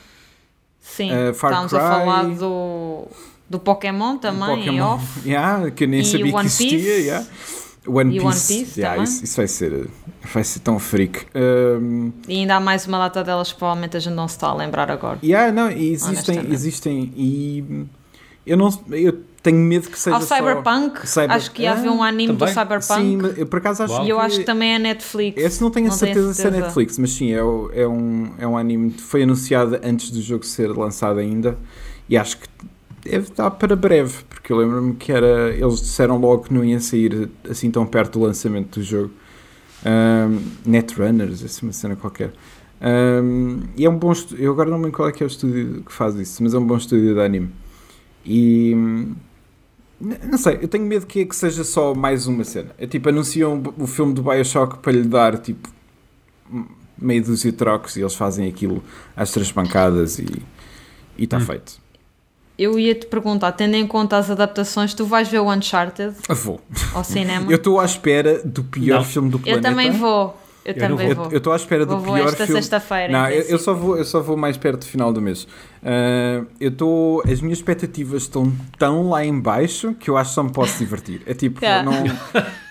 Sim, 0.80 1.10
Uh, 1.12 1.34
Far 1.34 1.52
estamos 1.52 1.74
a 1.74 1.80
Cry. 1.80 1.88
falar 1.90 2.24
do, 2.36 3.08
do 3.50 3.60
Pokémon 3.60 4.18
também, 4.18 4.54
em 4.62 4.66
Pokémon, 4.66 4.96
off. 4.96 5.22
yeah, 5.28 5.72
que 5.72 5.84
eu 5.86 5.88
nem 5.88 6.02
E 6.02 6.06
sabia 6.06 6.26
One 6.26 6.40
que 6.42 6.46
existia. 6.46 6.70
Piece. 6.78 7.02
yeah. 7.02 7.28
One 7.88 8.16
E 8.16 8.20
Piece, 8.20 8.26
One 8.28 8.36
Piece 8.66 8.80
yeah, 8.80 9.04
isso, 9.04 9.24
isso 9.24 9.38
vai 9.38 9.48
ser 9.48 9.90
vai 10.34 10.44
ser 10.44 10.60
tão 10.60 10.78
freak. 10.78 11.26
Ahm, 11.34 12.12
E 12.28 12.36
ainda 12.40 12.56
há 12.58 12.60
mais 12.60 12.86
uma 12.86 13.00
data 13.00 13.24
delas 13.24 13.52
que 13.52 13.58
provavelmente 13.58 13.98
a 13.98 14.00
gente 14.00 14.14
não 14.14 14.28
se 14.28 14.36
está 14.36 14.48
a 14.50 14.54
lembrar 14.54 14.92
agora. 14.92 15.18
Yeah, 15.24 15.52
não, 15.52 15.72
e 15.72 15.92
existem, 15.92 16.46
existem 16.52 17.12
e 17.16 17.86
eu 18.46 18.58
não 18.58 18.70
eu 18.92 19.20
tenho 19.44 19.58
medo 19.58 19.90
que 19.90 19.98
seja 20.00 20.16
Ao 20.16 20.22
só 20.22 20.36
Cyberpunk, 20.36 21.08
Cyber- 21.08 21.32
acho 21.32 21.52
que 21.52 21.64
ia 21.64 21.72
haver 21.72 21.90
um 21.90 22.04
anime 22.04 22.34
do 22.34 22.40
também. 22.40 22.54
Cyberpunk. 22.54 23.02
Sim, 23.02 23.18
mas 23.18 23.38
eu 23.40 23.46
por 23.48 23.58
acaso 23.58 23.84
acho 23.84 23.94
Uau. 23.94 24.06
E 24.06 24.10
eu 24.10 24.20
acho 24.20 24.40
que 24.40 24.46
também 24.46 24.76
é 24.76 24.80
Netflix. 24.80 25.42
esse 25.42 25.62
não 25.62 25.72
tenho 25.72 25.88
a 25.88 25.90
tenho 25.90 26.00
certeza, 26.00 26.34
se 26.34 26.42
é 26.42 26.44
certeza. 26.44 26.64
Netflix, 26.66 26.98
mas 27.00 27.12
sim, 27.12 27.32
é, 27.34 27.38
é, 27.38 27.88
um, 27.88 28.34
é 28.38 28.48
um 28.48 28.56
anime 28.58 28.92
que 28.92 29.02
foi 29.02 29.24
anunciado 29.24 29.80
antes 29.84 30.12
do 30.12 30.22
jogo 30.22 30.46
ser 30.46 30.68
lançado 30.68 31.20
ainda 31.20 31.58
e 32.08 32.16
acho 32.18 32.38
que 32.38 32.48
deve 33.04 33.30
estar 33.30 33.50
para 33.52 33.76
breve, 33.76 34.14
porque 34.30 34.54
eu 34.54 34.58
lembro-me 34.58 34.94
que 34.96 35.12
era. 35.12 35.50
Eles 35.56 35.80
disseram 35.82 36.18
logo 36.20 36.44
que 36.44 36.54
não 36.54 36.64
ia 36.64 36.80
sair 36.80 37.30
assim 37.50 37.72
tão 37.72 37.86
perto 37.86 38.20
do 38.20 38.26
lançamento 38.26 38.80
do 38.80 38.84
jogo. 38.86 39.12
Um, 39.84 40.40
Netrunners, 40.70 41.44
assim 41.44 41.66
uma 41.66 41.74
cena 41.74 41.96
qualquer. 41.96 42.32
Um, 42.80 43.62
e 43.76 43.86
é 43.86 43.90
um 43.90 43.98
bom 43.98 44.12
estúdio. 44.12 44.44
Eu 44.44 44.52
agora 44.52 44.70
não 44.70 44.78
me 44.78 44.84
lembro 44.86 44.98
qual 44.98 45.10
é 45.10 45.12
que 45.12 45.24
é 45.24 45.26
o 45.26 45.28
estúdio 45.28 45.82
que 45.84 45.92
faz 45.92 46.14
isso, 46.16 46.44
mas 46.44 46.54
é 46.54 46.60
um 46.60 46.66
bom 46.66 46.78
estúdio 46.78 47.16
de 47.16 47.20
anime. 47.20 47.50
E. 48.26 48.76
Não 50.00 50.38
sei, 50.38 50.58
eu 50.62 50.68
tenho 50.68 50.84
medo 50.86 51.06
que, 51.06 51.26
que 51.26 51.36
seja 51.36 51.64
só 51.64 51.94
mais 51.94 52.26
uma 52.26 52.44
cena. 52.44 52.72
É 52.78 52.88
tipo, 52.88 53.08
anunciam 53.10 53.62
o 53.78 53.86
filme 53.86 54.14
do 54.14 54.24
Bioshock 54.24 54.80
para 54.80 54.92
lhe 54.94 55.04
dar 55.04 55.38
tipo 55.38 55.70
m- 56.52 56.66
meio 56.98 57.24
dúzia 57.24 57.52
de 57.52 57.58
trocos 57.58 57.96
e 57.96 58.02
eles 58.02 58.16
fazem 58.16 58.48
aquilo 58.50 58.84
às 59.16 59.32
três 59.32 59.52
pancadas 59.52 60.18
e 60.18 60.26
e 61.18 61.26
está 61.26 61.38
Hum. 61.38 61.42
feito. 61.42 61.80
Eu 62.58 62.80
ia 62.80 62.96
te 62.96 63.06
perguntar, 63.06 63.52
tendo 63.52 63.76
em 63.76 63.86
conta 63.86 64.18
as 64.18 64.30
adaptações, 64.32 64.94
tu 64.94 65.06
vais 65.06 65.28
ver 65.28 65.40
o 65.40 65.52
Uncharted 65.52 66.16
Eu 66.28 66.36
vou. 66.36 66.60
ao 66.96 67.04
cinema? 67.04 67.46
Eu 67.52 67.58
estou 67.58 67.80
à 67.80 67.86
espera 67.86 68.42
do 68.44 68.64
pior 68.64 68.98
Não. 69.00 69.04
filme 69.06 69.30
do 69.30 69.38
Eu 69.38 69.42
planeta. 69.42 69.70
também 69.70 69.92
vou. 69.92 70.38
Eu, 70.64 70.74
Eu 70.74 70.80
também 70.80 71.08
vou. 71.14 71.24
vou. 71.26 71.32
Eu 71.34 71.38
estou 71.40 71.54
à 71.54 71.56
espera 71.56 71.86
do 71.86 71.96
Vou, 71.98 72.06
vou 72.06 72.16
pior 72.16 72.28
esta 72.28 72.46
filme. 72.46 72.62
sexta-feira. 72.62 73.12
Não, 73.12 73.26
eu, 73.26 73.30
eu 73.30 73.36
princípio. 73.36 73.60
só 73.60 73.74
vou, 73.74 73.98
eu 73.98 74.06
só 74.06 74.20
vou 74.22 74.38
mais 74.38 74.58
perto 74.58 74.80
do 74.82 74.86
final 74.86 75.12
do 75.12 75.22
mês. 75.22 75.48
Ah, 75.84 76.44
eu 76.60 76.70
estou. 76.70 77.24
As 77.30 77.42
minhas 77.42 77.58
expectativas 77.60 78.24
estão 78.24 78.52
tão 78.78 79.10
lá 79.10 79.26
em 79.26 79.40
baixo 79.40 79.94
que 80.00 80.10
eu 80.10 80.18
acho 80.18 80.30
que 80.32 80.36
só 80.36 80.44
me 80.44 80.52
posso 80.52 80.78
divertir. 80.78 81.22
É 81.26 81.34
tipo, 81.34 81.60
Yeah. 81.64 81.84
não, 81.84 82.04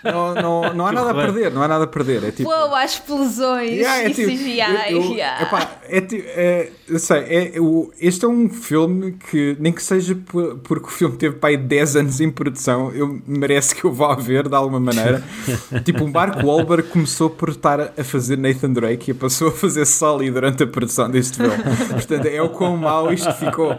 não, 0.04 0.34
não, 0.34 0.74
não 0.74 0.86
há 0.86 0.92
nada 0.92 1.11
a 1.11 1.14
perder, 1.14 1.50
não 1.52 1.62
há 1.62 1.68
nada 1.68 1.84
a 1.84 1.86
perder. 1.86 2.24
É 2.24 2.30
tipo. 2.30 2.48
Uou, 2.48 2.74
há 2.74 2.84
explosões 2.84 3.70
Yeah, 3.70 4.02
é 4.02 4.08
e 4.11 4.14
tipo, 4.14 4.28
CGI. 4.30 4.61
eu- 4.92 5.02
eu- 5.02 5.12
yeah. 5.12 5.42
epá, 5.42 5.70
é 5.88 6.00
ti- 6.00 6.24
é, 6.26 6.70
eu 6.88 6.98
sei, 6.98 7.18
é, 7.18 7.61
o- 7.61 7.90
este 8.00 8.24
é 8.24 8.28
um 8.28 8.48
filme 8.48 9.12
que, 9.30 9.56
nem 9.61 9.72
que 9.72 9.82
seja 9.82 10.14
por- 10.14 10.56
porque 10.58 10.86
o 10.86 10.90
filme 10.90 11.16
teve 11.16 11.36
pai 11.36 11.56
10 11.56 11.96
anos 11.96 12.20
em 12.20 12.30
produção, 12.30 12.92
eu 12.92 13.20
merece 13.26 13.74
que 13.74 13.84
eu 13.84 13.92
vá 13.92 14.14
ver 14.14 14.48
de 14.48 14.54
alguma 14.54 14.80
maneira. 14.80 15.22
tipo, 15.84 16.04
o 16.04 16.08
Mark 16.11 16.42
Wahlberg 16.42 16.88
começou 16.88 17.28
por 17.30 17.50
estar 17.50 17.92
a 17.98 18.04
fazer 18.04 18.36
Nathan 18.38 18.72
Drake 18.72 19.11
e 19.11 19.14
passou 19.14 19.48
a 19.48 19.52
fazer 19.52 19.84
Sully 19.86 20.30
durante 20.30 20.62
a 20.62 20.66
produção 20.66 21.11
deste 21.11 21.36
filme. 21.38 21.56
Portanto, 21.88 22.26
é 22.26 22.40
o 22.42 22.48
quão 22.50 22.80
isto 23.12 23.32
ficou. 23.34 23.72
Uh, 23.72 23.76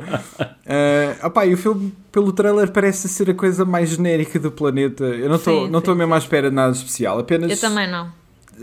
opá, 1.27 1.45
e 1.45 1.53
o 1.53 1.57
filme, 1.57 1.93
pelo 2.11 2.31
trailer, 2.31 2.71
parece 2.71 3.07
ser 3.09 3.29
a 3.29 3.33
coisa 3.33 3.65
mais 3.65 3.89
genérica 3.89 4.39
do 4.39 4.51
planeta. 4.51 5.03
Eu 5.03 5.29
não 5.29 5.35
estou 5.79 5.95
mesmo 5.95 6.13
à 6.13 6.17
espera 6.17 6.49
de 6.49 6.55
nada 6.55 6.71
especial. 6.71 7.19
Apenas 7.19 7.51
Eu 7.51 7.57
também 7.57 7.89
não. 7.89 8.11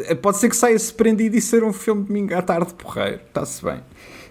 é, 0.00 0.14
Pode 0.14 0.38
ser 0.38 0.48
que 0.48 0.56
saia 0.56 0.78
surpreendido 0.78 1.36
e 1.36 1.40
ser 1.40 1.62
um 1.62 1.72
filme 1.72 2.02
de 2.02 2.08
domingo 2.08 2.34
à 2.34 2.42
tarde 2.42 2.72
porreiro. 2.74 3.20
Está-se 3.28 3.62
bem. 3.64 3.80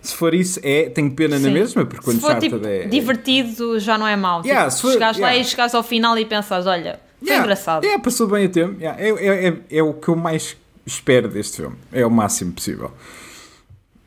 Se 0.01 0.15
for 0.15 0.33
isso, 0.33 0.59
é, 0.63 0.89
tenho 0.89 1.11
pena 1.11 1.37
na 1.39 1.47
Sim. 1.47 1.53
mesma, 1.53 1.85
porque 1.85 2.03
Se 2.05 2.11
quando 2.11 2.21
for 2.21 2.35
tipo, 2.39 2.65
é. 2.65 2.85
divertido, 2.85 3.79
já 3.79 3.97
não 3.97 4.07
é 4.07 4.15
mau. 4.15 4.41
Yeah, 4.45 4.69
tipo, 4.69 4.75
se 4.75 4.81
for- 4.83 4.93
chegares 4.93 5.17
lá 5.19 5.27
yeah. 5.29 5.41
e 5.41 5.49
chegares 5.49 5.75
ao 5.75 5.83
final 5.83 6.17
e 6.17 6.25
pensas, 6.25 6.65
olha, 6.65 6.99
foi 7.19 7.27
Yeah, 7.27 7.43
engraçado. 7.43 7.83
É, 7.85 7.97
passou 7.97 8.27
bem 8.27 8.45
o 8.45 8.49
tempo. 8.49 8.79
Yeah, 8.79 9.01
é, 9.01 9.09
é, 9.09 9.47
é, 9.49 9.77
é 9.79 9.83
o 9.83 9.93
que 9.93 10.07
eu 10.07 10.15
mais 10.15 10.55
espero 10.85 11.27
deste 11.27 11.57
filme. 11.57 11.75
É 11.91 12.05
o 12.05 12.11
máximo 12.11 12.53
possível. 12.53 12.91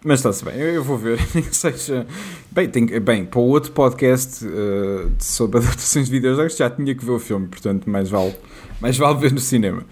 Mas 0.05 0.21
está-se 0.21 0.45
bem, 0.45 0.55
eu, 0.55 0.83
vou 0.83 0.97
ver. 0.97 1.19
Nem 1.35 1.45
que 1.45 1.55
seja. 1.55 2.07
Bem, 2.51 2.69
tenho- 2.69 3.01
bem, 3.01 3.25
para 3.27 3.39
o 3.39 3.45
outro 3.49 3.71
podcast 3.73 4.45
uh, 4.47 5.11
sobre 5.19 5.59
adaptações 5.61 6.07
de 6.07 6.13
videojogos 6.13 6.57
já 6.57 6.71
tinha 6.71 6.95
que 6.95 7.05
ver 7.05 7.13
o 7.13 7.19
filme, 7.19 7.47
portanto, 7.49 7.89
mais 7.89 8.09
vale, 8.09 8.35
mais 8.81 8.97
vale 8.97 9.19
ver 9.19 9.33
no 9.33 9.41
cinema. 9.41 9.85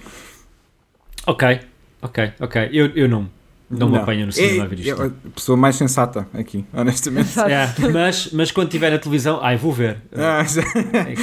Ok, 1.27 1.61
ok, 2.01 2.33
ok. 2.41 2.71
Eu, 2.73 2.87
eu 2.97 3.07
não, 3.07 3.29
não, 3.71 3.91
me 3.91 3.99
apanho 3.99 4.25
no 4.25 4.33
cinema 4.33 4.63
é, 4.63 4.65
a 4.65 4.69
ver 4.69 4.79
isto. 4.81 5.03
é 5.03 5.07
a 5.07 5.31
pessoa 5.35 5.59
mais 5.59 5.77
sensata 5.77 6.27
aqui, 6.33 6.65
honestamente. 6.73 7.39
Yeah, 7.39 7.75
mas, 7.93 8.31
mas 8.33 8.51
quando 8.51 8.69
estiver 8.69 8.91
na 8.91 8.99
televisão, 8.99 9.39
ai, 9.43 9.59
vou 9.59 9.73
ver. 9.75 9.99
Ah, 10.17 10.43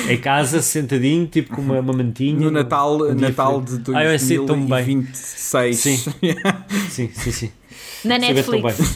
Em- 0.08 0.14
Em 0.14 0.18
casa, 0.20 0.62
sentadinho, 0.62 1.26
tipo 1.26 1.56
com 1.56 1.62
uma, 1.64 1.80
uma 1.80 1.92
mantinha. 1.94 2.40
No 2.40 2.52
Natal, 2.52 3.02
um 3.02 3.16
Natal 3.16 3.62
de 3.64 3.82
Ah, 3.96 4.04
eu 4.06 4.20
sei 4.20 4.38
tão 4.46 4.60
bem. 4.68 4.68
2026. 4.68 5.80
Sim. 5.80 5.98
Sim, 6.92 7.10
sim, 7.16 7.32
sim. 7.32 7.52
Na 8.06 8.18
Netflix. 8.18 8.96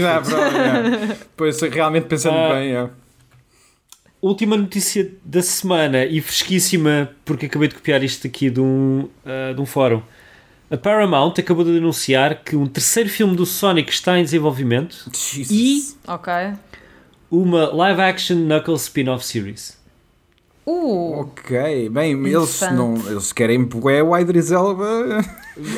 dá, 0.00 0.20
pronto, 0.20 0.56
é. 0.56 1.16
Pois, 1.36 1.60
realmente 1.62 2.04
pensando 2.04 2.36
Ah, 2.36 2.54
bem, 2.54 2.74
é. 2.74 2.88
Última 4.22 4.56
notícia 4.56 5.10
da 5.24 5.40
semana 5.42 6.04
e 6.04 6.20
fresquíssima, 6.20 7.10
porque 7.24 7.46
acabei 7.46 7.68
de 7.68 7.74
copiar 7.74 8.02
isto 8.04 8.26
aqui 8.26 8.50
de 8.50 8.60
um, 8.60 9.08
ah, 9.24 9.52
de 9.54 9.60
um 9.60 9.66
fórum. 9.66 10.02
A 10.70 10.76
Paramount 10.76 11.34
acabou 11.38 11.64
de 11.64 11.76
anunciar 11.78 12.44
que 12.44 12.54
um 12.54 12.66
terceiro 12.66 13.08
filme 13.08 13.34
do 13.34 13.44
Sonic 13.46 13.90
está 13.90 14.18
em 14.18 14.22
desenvolvimento 14.22 15.10
Jesus. 15.12 15.50
e 15.50 15.96
Ok. 16.06 16.32
uma 17.30 17.74
live 17.74 18.00
action 18.02 18.36
Knuckles 18.36 18.82
spin-off 18.82 19.24
series. 19.24 19.79
Uh, 20.66 21.20
Ok, 21.20 21.88
bem, 21.88 22.12
eles, 22.26 22.60
não, 22.72 22.94
eles 23.08 23.32
querem 23.32 23.64
bué 23.64 24.02
o 24.02 24.16
Idris 24.16 24.52
Elba. 24.52 25.24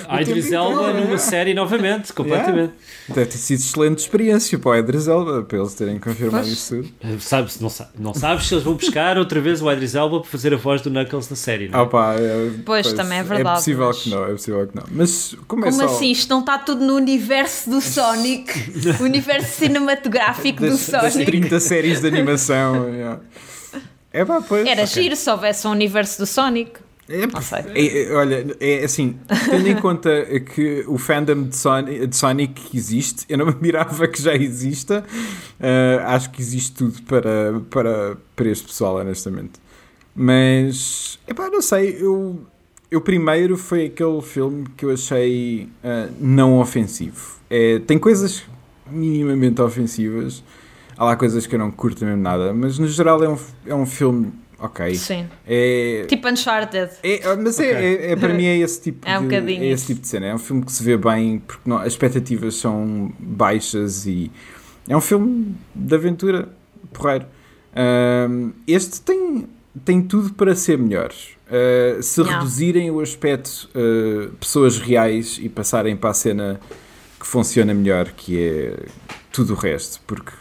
A 0.09 0.20
Idris 0.20 0.53
Elba 0.53 0.83
inteiro, 0.91 1.01
numa 1.01 1.14
é. 1.14 1.18
série 1.18 1.55
novamente, 1.55 2.12
completamente. 2.14 2.74
Deve 3.09 3.26
ter 3.26 3.39
sido 3.39 3.61
excelente 3.61 3.99
experiência 4.01 4.59
para 4.59 4.70
o 4.70 4.76
Idris 4.76 5.09
Elba, 5.09 5.43
para 5.45 5.59
eles 5.59 5.74
terem 5.74 5.99
confirmado 5.99 6.45
Pois. 6.45 6.53
isso 6.53 6.76
tudo. 7.01 7.20
Sabes, 7.20 7.59
não, 7.61 7.70
não 7.99 8.12
sabes 8.14 8.47
se 8.47 8.55
eles 8.55 8.64
vão 8.64 8.74
buscar 8.74 9.16
outra 9.18 9.41
vez 9.41 9.62
o 9.62 9.70
Idris 9.72 9.95
Elba 9.95 10.20
para 10.20 10.28
fazer 10.30 10.53
a 10.53 10.57
voz 10.57 10.83
do 10.83 10.91
Knuckles 10.91 11.30
na 11.30 11.37
série, 11.37 11.68
não 11.68 11.78
é? 11.78 11.83
Ah, 11.83 11.87
pá, 11.87 12.14
é, 12.14 12.51
Pois, 12.64 12.93
também 12.93 13.18
é 13.18 13.22
verdade, 13.22 13.51
É 13.51 13.55
possível 13.55 13.87
mas- 13.87 14.03
que 14.03 14.11
não, 14.11 14.24
é 14.24 14.33
possível 14.33 14.66
que 14.66 14.76
não. 14.76 14.85
Mas 14.91 15.37
como 15.49 15.64
é 15.64 15.70
como 15.70 15.89
só 15.89 15.95
assim? 15.97 16.11
Isto 16.11 16.28
não 16.30 16.41
está 16.41 16.59
tudo 16.59 16.85
no 16.85 16.95
universo 16.97 17.70
do 17.70 17.80
Sonic? 17.80 18.53
o 19.01 19.05
universo 19.05 19.59
cinematográfico 19.61 20.61
do 20.61 20.70
das, 20.70 20.89
das 20.89 21.12
Sonic? 21.14 21.30
30 21.30 21.61
séries 21.61 22.01
de 22.01 22.07
animação. 22.09 22.89
yeah. 22.93 23.20
É 24.13 24.25
pá, 24.25 24.43
pois. 24.47 24.67
Era 24.67 24.83
ok. 24.85 25.03
giro 25.03 25.17
se 25.17 25.31
houvesse 25.31 25.67
um 25.67 25.71
universo 25.71 26.19
do 26.19 26.27
Sonic. 26.27 26.81
É, 27.09 27.25
é- 27.75 28.03
é- 28.05 28.13
olha, 28.15 28.57
é 28.61 28.85
assim, 28.85 29.19
tendo 29.51 29.69
em 29.69 29.77
conta 29.77 30.25
que 30.55 30.85
o 30.87 30.97
fandom 30.97 31.43
de 31.45 31.57
Sonic, 31.57 32.07
de 32.07 32.17
Sonic 32.17 32.63
existe, 32.77 33.25
eu 33.29 33.37
não 33.37 33.47
me 33.47 33.53
admirava 33.53 34.07
que 34.07 34.23
já 34.23 34.35
exista. 34.35 35.05
Uh, 35.61 36.07
acho 36.07 36.31
que 36.31 36.41
existe 36.41 36.73
tudo 36.73 37.03
para, 37.03 37.61
para, 37.69 38.17
para 38.37 38.49
este 38.49 38.67
pessoal, 38.67 38.97
honestamente. 38.97 39.53
Mas, 40.15 41.19
epá, 41.27 41.51
não 41.51 41.61
sei, 41.61 41.97
eu, 42.01 42.41
eu 42.91 43.01
primeiro 43.01 43.57
foi 43.57 43.87
aquele 43.87 44.21
filme 44.23 44.67
que 44.77 44.85
eu 44.85 44.91
achei 44.93 45.69
uh, 45.83 46.13
não 46.21 46.61
ofensivo. 46.61 47.41
É, 47.51 47.81
tem 47.81 47.99
coisas 47.99 48.43
minimamente 48.91 49.61
ofensivas, 49.61 50.43
há 50.97 51.05
lá 51.05 51.16
coisas 51.16 51.47
que 51.47 51.55
eu 51.55 51.59
não 51.59 51.70
curto 51.70 52.05
mesmo 52.05 52.20
nada, 52.22 52.53
mas 52.53 52.78
no 52.78 52.86
geral 52.88 53.22
é 53.22 53.28
um, 53.28 53.38
é 53.66 53.74
um 53.74 53.86
filme 53.86 54.32
ok. 54.59 54.95
Sim. 54.95 55.26
É, 55.47 56.05
Tipo 56.09 56.28
Uncharted. 56.28 56.90
é, 57.03 57.34
mas 57.36 57.59
é- 57.59 57.72
Ok. 57.72 57.84
é, 57.84 58.12
é- 58.12 58.16
para 58.16 58.32
mim 58.34 58.45
é 58.45 58.59
esse 58.59 58.80
tipo 58.80 59.07
É 59.09 59.18
um 59.18 59.22
de, 59.22 59.28
bocadinho 59.28 59.62
é 59.64 59.68
esse 59.68 59.86
tipo 59.86 60.01
de 60.01 60.09
cena. 60.09 60.26
É 60.26 60.34
um 60.34 60.38
filme 60.38 60.64
que 60.64 60.72
se 60.72 60.82
vê 60.82 60.97
bem 60.97 61.38
porque 61.40 61.68
não- 61.68 61.78
as 61.78 61.88
expectativas 61.88 62.55
são 62.57 63.12
baixas 63.18 64.07
e 64.07 64.30
é 64.88 64.97
um 64.97 65.01
filme 65.01 65.55
de 65.74 65.95
aventura 65.95 66.49
porreiro. 66.93 67.26
Este 68.66 69.01
tem, 69.01 69.47
tem 69.84 70.03
tudo 70.03 70.32
para 70.34 70.55
ser 70.55 70.78
melhor. 70.78 71.12
Ah, 71.51 72.01
se 72.01 72.20
Yeah. 72.20 72.38
reduzirem 72.40 72.90
o 72.90 73.01
aspecto 73.01 73.68
ah, 73.74 74.30
pessoas 74.40 74.78
reais 74.78 75.38
e 75.43 75.49
passarem 75.49 75.97
para 75.97 76.11
a 76.11 76.14
cena 76.14 76.61
que 77.20 77.26
funciona 77.26 77.72
melhor, 77.74 78.09
que 78.16 78.38
é 78.43 78.76
tudo 79.30 79.53
o 79.53 79.57
resto, 79.57 80.01
porque 80.07 80.32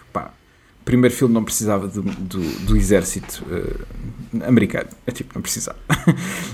o 0.81 0.83
primeiro 0.83 1.13
filme 1.13 1.33
não 1.33 1.43
precisava 1.43 1.87
do, 1.87 2.01
do, 2.01 2.39
do 2.65 2.75
exército 2.75 3.45
ah, 3.51 4.47
americano. 4.47 4.89
É 5.05 5.11
tipo, 5.11 5.33
não 5.35 5.41
precisava. 5.41 5.77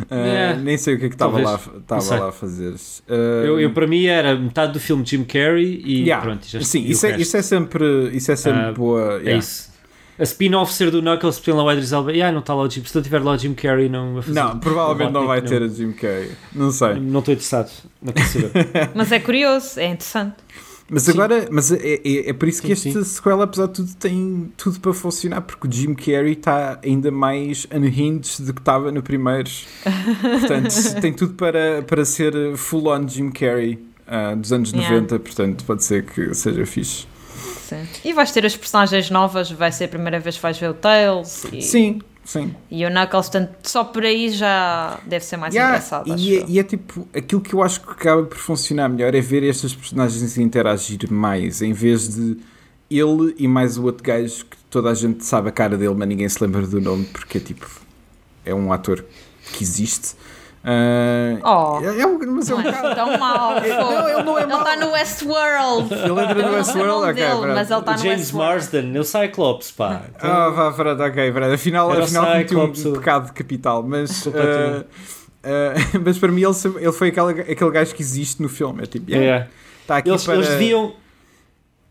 Ah, 0.09 0.15
É, 0.15 0.57
nem 0.57 0.78
sei 0.78 0.95
o 0.95 0.99
que 0.99 1.05
é 1.05 1.09
que 1.09 1.15
estava 1.15 1.39
lá, 1.39 1.59
lá 1.89 2.30
a 2.30 2.32
fazer. 2.32 2.75
Ah, 3.09 3.13
Eu, 3.45 3.59
eu, 3.59 3.71
para 3.71 3.88
mim, 3.88 4.05
era 4.05 4.36
metade 4.36 4.73
do 4.73 4.80
filme 4.80 5.05
Jim 5.05 5.23
Carrey 5.23 5.82
e 5.84 6.01
yeah. 6.01 6.23
pronto. 6.23 6.45
Já, 6.47 6.61
Sim, 6.61 6.82
e 6.82 6.89
o 6.89 6.91
isso 6.91 7.05
é, 7.07 7.19
isso 7.19 7.38
é 7.38 7.41
sempre, 7.41 8.09
isso 8.13 8.32
é 8.32 8.36
sempre 8.36 8.61
Ah, 8.61 8.71
boa. 8.71 9.13
É 9.19 9.23
yeah. 9.23 9.38
isso. 9.38 9.69
A 10.19 10.23
spin-off 10.23 10.73
ser 10.73 10.89
do 10.91 11.01
Knuckles, 11.01 11.39
tem 11.39 11.53
lá 11.53 11.63
o 11.63 11.71
Idris 11.71 11.91
Elba. 11.91 12.11
Yeah, 12.11 12.32
não 12.32 12.39
está 12.39 12.53
lá 12.53 12.63
o 12.63 12.69
Jim. 12.69 12.84
Se 12.84 12.95
não 12.95 13.03
tiver 13.03 13.21
lá 13.21 13.34
o 13.34 13.38
Jim 13.38 13.53
Carrey, 13.53 13.88
não 13.88 14.15
vai 14.15 14.23
fazer. 14.23 14.39
Não, 14.39 14.59
provavelmente 14.59 15.13
não 15.13 15.28
vai 15.28 15.41
ter 15.41 15.61
a 15.61 15.67
Jim 15.67 15.91
Carrey. 15.91 16.32
Não 16.53 16.71
sei. 16.71 16.95
Não 16.95 17.19
estou 17.19 17.34
interessado. 17.34 17.71
Não 18.01 18.13
quero 18.13 18.28
saber. 18.28 18.51
Mas 18.95 19.11
é 19.11 19.19
curioso, 19.19 19.80
é 19.80 19.86
interessante. 19.86 20.36
Mas 20.89 21.03
Sim. 21.03 21.11
agora, 21.11 21.47
mas 21.51 21.71
é, 21.71 21.99
é, 22.03 22.29
é 22.29 22.33
por 22.33 22.47
isso 22.47 22.61
que 22.61 22.73
Sim, 22.75 22.89
este 22.89 23.03
sequel, 23.03 23.41
apesar 23.41 23.67
de 23.67 23.73
tudo, 23.73 23.93
tem 23.95 24.51
tudo 24.55 24.79
para 24.79 24.93
funcionar, 24.93 25.41
porque 25.41 25.67
o 25.67 25.71
Jim 25.71 25.93
Carrey 25.93 26.31
está 26.31 26.79
ainda 26.83 27.11
mais 27.11 27.67
unhinged 27.73 28.43
do 28.43 28.53
que 28.53 28.61
estava 28.61 28.89
no 28.91 29.03
primeiro. 29.03 29.49
Portanto, 30.21 30.73
tem 31.01 31.11
tudo 31.11 31.33
para, 31.33 31.81
para 31.81 32.05
ser 32.05 32.55
full-on 32.55 33.05
Jim 33.07 33.31
Carrey 33.31 33.77
ah, 34.07 34.33
dos 34.35 34.53
anos 34.53 34.71
Yeah. 34.71 34.95
90, 34.95 35.19
portanto, 35.19 35.65
pode 35.65 35.83
ser 35.83 36.05
que 36.05 36.33
seja 36.33 36.65
fixe. 36.65 37.05
Sim. 37.67 37.85
E 38.05 38.13
vais 38.13 38.31
ter 38.31 38.45
as 38.45 38.55
personagens 38.55 39.09
novas, 39.09 39.51
vai 39.51 39.71
ser 39.71 39.85
a 39.85 39.88
primeira 39.89 40.19
vez 40.19 40.38
que 40.38 40.41
vais 40.41 40.57
ver 40.57 40.69
o 40.69 40.73
Tails 40.73 41.45
e, 41.51 41.61
Sim, 41.61 41.99
sim. 42.28 42.53
e 42.69 42.86
o 42.86 42.89
Knuckles, 42.89 43.30
portanto, 43.30 43.55
só 43.63 43.84
por 43.86 44.03
aí 44.03 44.30
já 44.30 44.99
deve 45.05 45.23
ser 45.23 45.38
mais 45.38 45.53
Yeah, 45.55 45.75
engraçado. 45.78 46.11
acho 46.11 46.23
e, 46.23 46.38
é, 46.38 46.45
e 46.47 46.59
é 46.59 46.63
tipo, 46.63 47.07
aquilo 47.15 47.39
que 47.41 47.53
eu 47.55 47.63
acho 47.63 47.82
que 47.82 47.89
acaba 47.89 48.23
por 48.23 48.38
funcionar 48.38 48.89
melhor 48.89 49.15
é 49.15 49.21
ver 49.21 49.43
estas 49.43 49.73
personagens 49.73 50.38
interagir 50.38 51.11
mais, 51.11 51.61
em 51.61 51.71
vez 51.71 52.13
de 52.13 52.38
ele 52.91 53.34
e 53.38 53.47
mais 53.47 53.78
o 53.78 53.84
outro 53.86 54.03
gajo 54.03 54.45
que 54.45 54.57
toda 54.69 54.89
a 54.89 54.93
gente 54.93 55.23
sabe 55.25 55.49
a 55.49 55.51
cara 55.51 55.78
dele, 55.78 55.95
mas 55.95 56.07
ninguém 56.07 56.28
se 56.28 56.43
lembra 56.43 56.61
do 56.67 56.80
nome, 56.82 57.05
porque 57.05 57.38
é 57.38 57.41
tipo, 57.41 57.69
é 58.45 58.53
um 58.53 58.71
ator 58.71 59.03
que 59.53 59.63
existe. 59.63 60.15
Ah, 60.64 61.38
Oh, 61.43 61.80
é, 61.86 62.01
é 62.01 62.05
um, 62.08 62.20
mas 62.36 62.49
é 62.49 62.55
um 62.55 62.58
não 62.62 62.68
é 62.68 62.72
bocado. 62.72 62.95
tão 62.95 63.18
mau. 63.18 63.51
Não, 63.62 64.10
ele 64.10 64.24
não 64.24 64.38
é 64.38 64.41
Ele 64.43 64.51
mau. 64.51 64.60
está 64.62 64.76
no 64.76 64.91
Westworld. 64.91 65.93
Ele 65.93 66.22
entra 66.22 66.34
no 66.34 66.47
o 66.49 66.55
Westworld, 66.55 67.03
ok, 67.12 67.14
dele, 67.14 67.53
mas 67.53 67.72
ele 67.72 67.80
está 67.80 67.91
o 67.91 67.95
no 67.95 68.01
James. 68.01 68.32
Marsden, 68.32 68.95
ele 68.95 69.03
Cyclops, 69.03 69.72
pá. 69.72 70.01
Então, 70.16 70.30
Ah, 70.30 70.49
vá, 70.49 70.72
pronto, 70.74 71.01
ok, 71.03 71.32
pronto. 71.32 71.53
Afinal, 71.53 71.91
Era 71.91 72.01
o 72.01 72.03
afinal 72.03 72.26
cometi 72.26 72.55
um 72.88 72.93
pecado 72.93 73.34
capital, 73.34 73.84
mas, 73.84 74.28
ah, 74.28 74.84
ah, 75.43 75.74
mas 76.03 76.18
para 76.18 76.32
mim 76.32 76.41
ele, 76.43 76.55
ele 76.84 76.91
foi 76.91 77.10
aquele, 77.10 77.41
aquele 77.51 77.72
gajo 77.72 77.95
que 77.95 78.01
existe 78.01 78.41
no 78.41 78.49
filme. 78.49 78.84
É 78.84 78.86
tipo, 78.86 79.10
yeah, 79.12 79.45
é. 79.45 79.47
está 79.82 79.97
aqui 79.97 80.10
Eles, 80.10 80.24
para... 80.26 80.36
eles 80.36 80.47
deviam. 80.49 80.93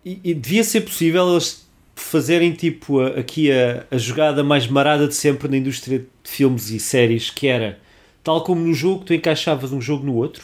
E, 0.05 0.21
e 0.23 0.35
devia 0.35 0.62
ser 0.62 0.83
possível 0.83 1.29
eles 1.33 1.67
fazerem 1.95 2.53
tipo 2.53 3.01
a- 3.01 3.09
aqui 3.21 3.51
a, 3.51 3.85
a 3.91 3.97
jogada 3.99 4.45
mais 4.45 4.67
marada 4.69 5.09
de 5.09 5.14
sempre 5.14 5.49
na 5.49 5.57
indústria 5.57 6.01
de 6.01 6.07
filmes 6.31 6.71
e 6.71 6.79
séries, 6.79 7.31
que 7.31 7.47
era 7.49 7.79
tal 8.27 8.43
como 8.43 8.61
no 8.61 8.74
jogo, 8.74 9.05
tu 9.05 9.14
encaixavas 9.14 9.70
um 9.70 9.81
jogo 9.81 10.05
no 10.05 10.16
outro, 10.16 10.43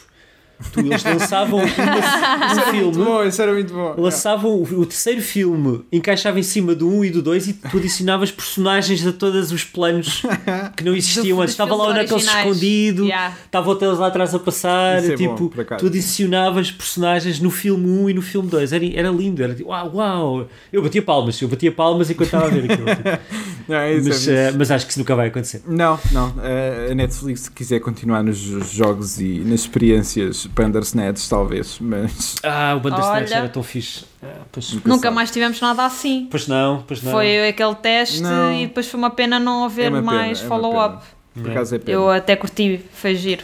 tu, 0.71 0.79
eles 0.79 1.03
lançavam 1.03 1.59
uma, 1.59 1.65
um 1.65 2.71
filme. 2.71 2.83
Muito 2.83 3.03
bom, 3.03 3.23
isso 3.23 3.41
era 3.41 3.53
muito 3.53 3.73
bom. 3.73 3.95
Lançavam 3.97 4.51
o, 4.51 4.63
o 4.63 4.85
terceiro 4.85 5.21
filme, 5.21 5.83
encaixava 5.91 6.39
em 6.39 6.43
cima 6.43 6.73
do 6.75 6.87
1 6.89 7.05
e 7.05 7.09
do 7.11 7.21
2 7.21 7.47
e 7.47 7.53
tu 7.53 7.77
adicionavas 7.77 8.31
personagens 8.31 9.05
a 9.05 9.11
todos 9.11 9.51
os 9.51 9.63
planos 9.63 10.21
que 10.75 10.83
não 10.83 10.95
existiam 10.95 11.39
antes. 11.41 11.53
Estava 11.53 11.75
lá 11.75 11.89
o 11.89 11.93
Knuckles 11.93 12.25
escondido, 12.25 13.03
Yeah. 13.05 13.35
estava 13.45 13.69
o 13.69 13.75
Tails 13.75 13.99
lá 13.99 14.07
atrás 14.07 14.33
a 14.33 14.39
passar. 14.39 15.01
Isso 15.03 15.11
é 15.13 15.17
bom, 15.17 15.35
tipo, 15.35 15.61
acaso. 15.61 15.79
tu 15.81 15.87
adicionavas 15.87 16.71
personagens 16.71 17.39
no 17.39 17.49
filme 17.51 17.87
1 17.87 18.09
e 18.09 18.13
no 18.13 18.21
filme 18.21 18.49
2. 18.49 18.73
Era, 18.73 18.85
era 18.93 19.09
lindo, 19.09 19.43
era 19.43 19.53
tipo, 19.53 19.69
uau, 19.69 19.91
uau. 19.95 20.47
Eu 20.71 20.81
batia 20.81 21.01
palmas, 21.01 21.41
eu 21.41 21.47
batia 21.47 21.71
palmas 21.71 22.09
enquanto 22.09 22.27
estava 22.27 22.45
a 22.45 22.49
ver 22.49 22.71
aquilo. 22.71 22.87
tipo. 22.95 23.09
Não, 23.67 23.77
é 23.77 23.93
isso, 23.95 24.09
mas, 24.09 24.27
é 24.27 24.49
isso. 24.49 24.57
mas 24.57 24.71
acho 24.71 24.85
que 24.85 24.91
isso 24.91 24.99
nunca 24.99 25.15
vai 25.15 25.27
acontecer. 25.29 25.61
não, 25.65 25.97
não. 26.11 26.33
eh, 26.43 26.89
a 26.91 26.95
Netflix, 26.95 27.41
se 27.41 27.51
quiser 27.51 27.79
continuar 27.79 28.21
nos 28.21 28.37
jogos 28.37 29.21
e 29.21 29.39
nas 29.45 29.61
experiências 29.61 30.42
Bandersnatch, 30.47 31.27
talvez, 31.29 31.77
mas 31.79 32.35
Ah, 32.43 32.75
o 32.75 32.79
Bandersnatch 32.79 33.27
Olha. 33.31 33.35
era 33.39 33.49
tão 33.49 33.63
fixe. 33.63 34.05
Ah, 34.21 34.41
pois, 34.51 34.73
Nunca 34.73 34.89
Nunca 34.89 35.11
mais 35.11 35.31
tivemos 35.31 35.59
nada 35.61 35.85
assim. 35.85 36.27
pois 36.29 36.47
não, 36.47 36.83
pois 36.87 37.01
não. 37.01 37.11
Foi 37.11 37.47
aquele 37.47 37.75
teste 37.75 38.21
Não. 38.21 38.53
e 38.53 38.67
depois 38.67 38.87
foi 38.87 38.97
uma 38.97 39.09
pena 39.09 39.39
não 39.39 39.65
haver 39.65 39.91
É 39.93 40.01
mais 40.01 40.41
é 40.41 40.47
follow-up. 40.47 41.03
por 41.33 41.49
acaso 41.51 41.75
é 41.75 41.79
pena. 41.79 41.97
Eu 41.97 42.09
até 42.09 42.35
curti, 42.35 42.79
foi 42.93 43.15
giro. 43.15 43.43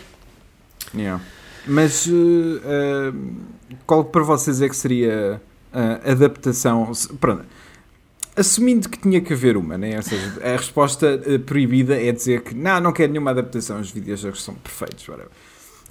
Yeah. 0.96 1.22
Mas 1.68 2.08
eh, 2.08 2.12
eh, 2.12 3.14
qual 3.86 4.04
para 4.06 4.24
vocês 4.24 4.62
é 4.62 4.68
que 4.70 4.76
seria 4.76 5.42
a 5.74 6.12
adaptação? 6.12 6.92
Pronto. 7.20 7.44
Assumindo 8.36 8.88
que 8.88 8.98
tinha 8.98 9.20
que 9.20 9.34
haver 9.34 9.58
uma, 9.58 9.78
né? 9.78 9.98
ou 9.98 10.02
seja, 10.02 10.34
a 10.42 10.52
resposta 10.56 11.22
eh, 11.26 11.38
proibida 11.38 12.02
é 12.02 12.12
dizer 12.12 12.42
que 12.42 12.56
não, 12.56 12.80
não 12.80 12.94
quero 12.94 13.12
nenhuma 13.12 13.32
adaptação, 13.32 13.80
os 13.82 13.92
videojogos 13.92 14.42
são 14.42 14.54
perfeitos. 14.56 15.08
whatever. 15.10 15.30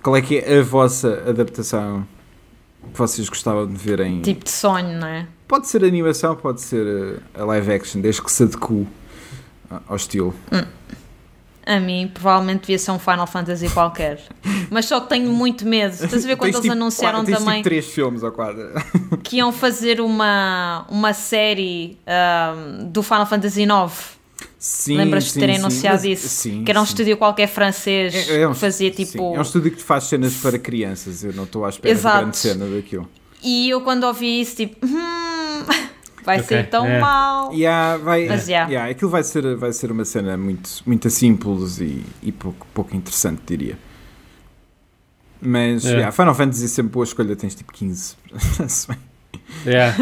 Qual 0.09 0.17
é 0.17 0.23
que 0.23 0.39
é 0.39 0.59
a 0.61 0.63
vossa 0.63 1.23
adaptação 1.29 2.07
que 2.93 2.99
vocês 2.99 3.29
gostavam 3.29 3.67
de 3.67 3.75
ver 3.77 4.01
em. 4.01 4.23
Tipo 4.23 4.43
de 4.43 4.51
sonho, 4.51 4.99
não 4.99 5.07
é? 5.07 5.27
Pode 5.47 5.69
ser 5.69 5.85
animação, 5.85 6.35
pode 6.35 6.63
ser 6.63 6.87
eh, 7.37 7.39
a 7.39 7.45
live 7.45 7.71
action, 7.75 8.01
desde 8.01 8.23
que 8.23 8.33
se 8.33 8.45
adeque 8.45 8.87
ao 9.87 9.97
estilo. 9.97 10.35
A 11.67 11.79
mim, 11.79 12.11
provavelmente 12.15 12.61
devia 12.63 12.79
ser 12.79 12.91
um 12.93 12.99
Final 12.99 13.27
Fantasy 13.27 13.69
qualquer. 13.69 14.23
Mas 14.71 14.87
só 14.87 14.99
que 15.01 15.11
tenho 15.11 15.31
muito 15.31 15.67
medo. 15.67 15.93
Estás 15.93 16.25
a 16.25 16.27
ver 16.27 16.37
quando 16.37 16.53
eles 16.55 16.63
tipo 16.63 16.73
anunciaram 16.73 17.19
quatro- 17.19 17.27
tens 17.35 17.39
também 17.45 17.57
Tipo 17.57 17.69
três 17.69 17.87
filmes 17.89 18.23
ou 18.23 18.33
quatro. 18.33 18.63
que 19.23 19.37
iam 19.37 19.53
fazer 19.53 20.01
uma, 20.01 20.87
uma 20.89 21.13
série 21.13 21.99
ahm, 22.07 22.87
do 22.91 23.03
Final 23.03 23.27
Fantasy 23.27 23.65
IX? 23.65 24.18
Sim, 24.59 24.97
Lembras-te 24.97 25.35
de 25.35 25.39
terem 25.41 25.55
sim. 25.57 25.61
anunciado 25.63 25.95
Mas- 25.99 26.05
isso? 26.05 26.29
Sim, 26.29 26.65
que 26.65 26.71
era 26.73 26.81
um 26.81 26.85
sim. 26.85 26.91
estúdio 26.93 27.17
qualquer 27.17 27.47
francês 27.47 28.13
É, 28.29 28.41
é 28.41 28.49
um 28.49 28.53
que 28.53 28.59
fazia 28.59 28.93
sim, 28.93 29.05
tipo. 29.05 29.35
é 29.37 29.39
um 29.39 29.43
estúdio 29.43 29.71
que 29.71 29.81
faz 29.83 30.05
cenas 30.05 30.35
para 30.35 30.59
crianças. 30.59 31.23
Eu 31.23 31.33
não 31.33 31.45
estou 31.45 31.65
à 31.65 31.69
espera 31.69 31.95
Exato. 31.95 32.17
de 32.17 32.23
grande 32.23 32.37
cena 32.39 32.67
daquilo. 32.67 33.09
E 33.41 33.71
eu 33.71 33.81
quando 33.83 34.03
ouvi 34.05 34.41
isso, 34.41 34.57
tipo, 34.57 34.85
hum, 34.85 35.63
vai 36.25 36.39
Ok, 36.41 36.49
ser 36.49 36.69
tão 36.69 36.85
é. 36.85 36.99
mal. 36.99 37.55
E 37.55 37.65
há, 37.65 37.97
vai, 37.99 38.27
Mas, 38.27 38.49
yeah. 38.49 38.69
yeah, 38.69 38.91
aquilo 38.91 39.11
vai 39.11 39.23
ser, 39.23 39.55
vai 39.57 39.73
ser 39.73 39.93
uma 39.93 40.05
cena 40.05 40.37
muito, 40.37 40.69
muito 40.85 41.09
simples 41.09 41.79
e, 41.79 42.03
e 42.21 42.33
pouco, 42.33 42.67
pouco 42.75 42.97
interessante, 42.97 43.41
diria. 43.47 43.79
Mas 45.41 45.85
É. 45.87 45.91
yeah, 45.91 46.11
Final 46.11 46.35
Fantasy 46.35 46.65
é 46.65 46.69
sempre 46.69 46.91
boa 46.93 47.05
escolha, 47.05 47.37
tens 47.37 47.55
tipo 47.55 47.73
15. 47.73 48.17
É, 49.67 49.93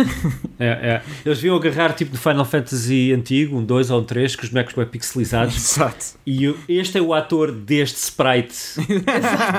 é, 0.58 0.66
é. 0.66 1.02
Eles 1.24 1.38
deviam 1.38 1.56
agarrar 1.56 1.92
tipo 1.94 2.12
no 2.12 2.18
Final 2.18 2.44
Fantasy 2.44 3.12
antigo, 3.12 3.56
um 3.56 3.64
2 3.64 3.90
ou 3.90 4.00
um 4.00 4.04
3, 4.04 4.36
com 4.36 4.42
os 4.42 4.48
bonecos 4.50 4.74
bem 4.74 4.86
pixelizados. 4.86 5.54
Exato. 5.56 6.04
E 6.26 6.48
o- 6.48 6.58
este 6.68 6.98
é 6.98 7.00
o 7.00 7.14
ator 7.14 7.50
deste 7.52 7.96
sprite 7.98 8.54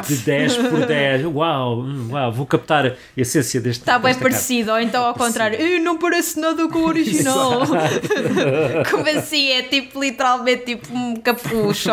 de 0.08 0.18
10 0.18 0.56
por 0.58 0.86
10. 0.86 1.26
Uau, 1.26 1.80
hum, 1.82 2.10
uau, 2.12 2.32
vou 2.32 2.46
captar 2.46 2.86
a 2.86 2.94
essência 3.16 3.60
deste. 3.60 3.82
Está 3.82 3.94
Tá 3.94 4.00
bem 4.00 4.14
parecido, 4.16 4.72
ou 4.72 4.80
então 4.80 5.04
ao 5.04 5.14
contrário, 5.14 5.60
"Ih, 5.60 5.80
não 5.80 5.98
parece 5.98 6.40
nada 6.40 6.68
com 6.70 6.80
o 6.80 6.86
original. 6.88 7.62
Como 8.92 9.10
assim? 9.18 9.50
É 9.52 9.64
tipo 9.64 10.00
literalmente 10.02 10.66
tipo 10.66 10.94
um 10.96 11.16
capucho. 11.16 11.90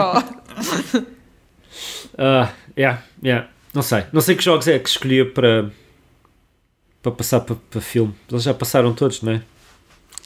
Ah, 2.18 2.50
yeah, 2.76 3.02
yeah. 3.22 3.48
Não 3.72 3.82
sei. 3.82 4.04
Não 4.12 4.20
sei 4.20 4.36
que 4.36 4.44
jogos 4.44 4.68
é 4.68 4.78
que 4.78 4.88
escolhia 4.88 5.24
para, 5.28 5.70
para 7.04 7.12
passar 7.12 7.40
para, 7.40 7.54
para 7.70 7.80
filme. 7.82 8.14
Eles 8.30 8.42
já 8.42 8.54
passaram 8.54 8.94
todos, 8.94 9.20
não 9.20 9.32
é? 9.34 9.42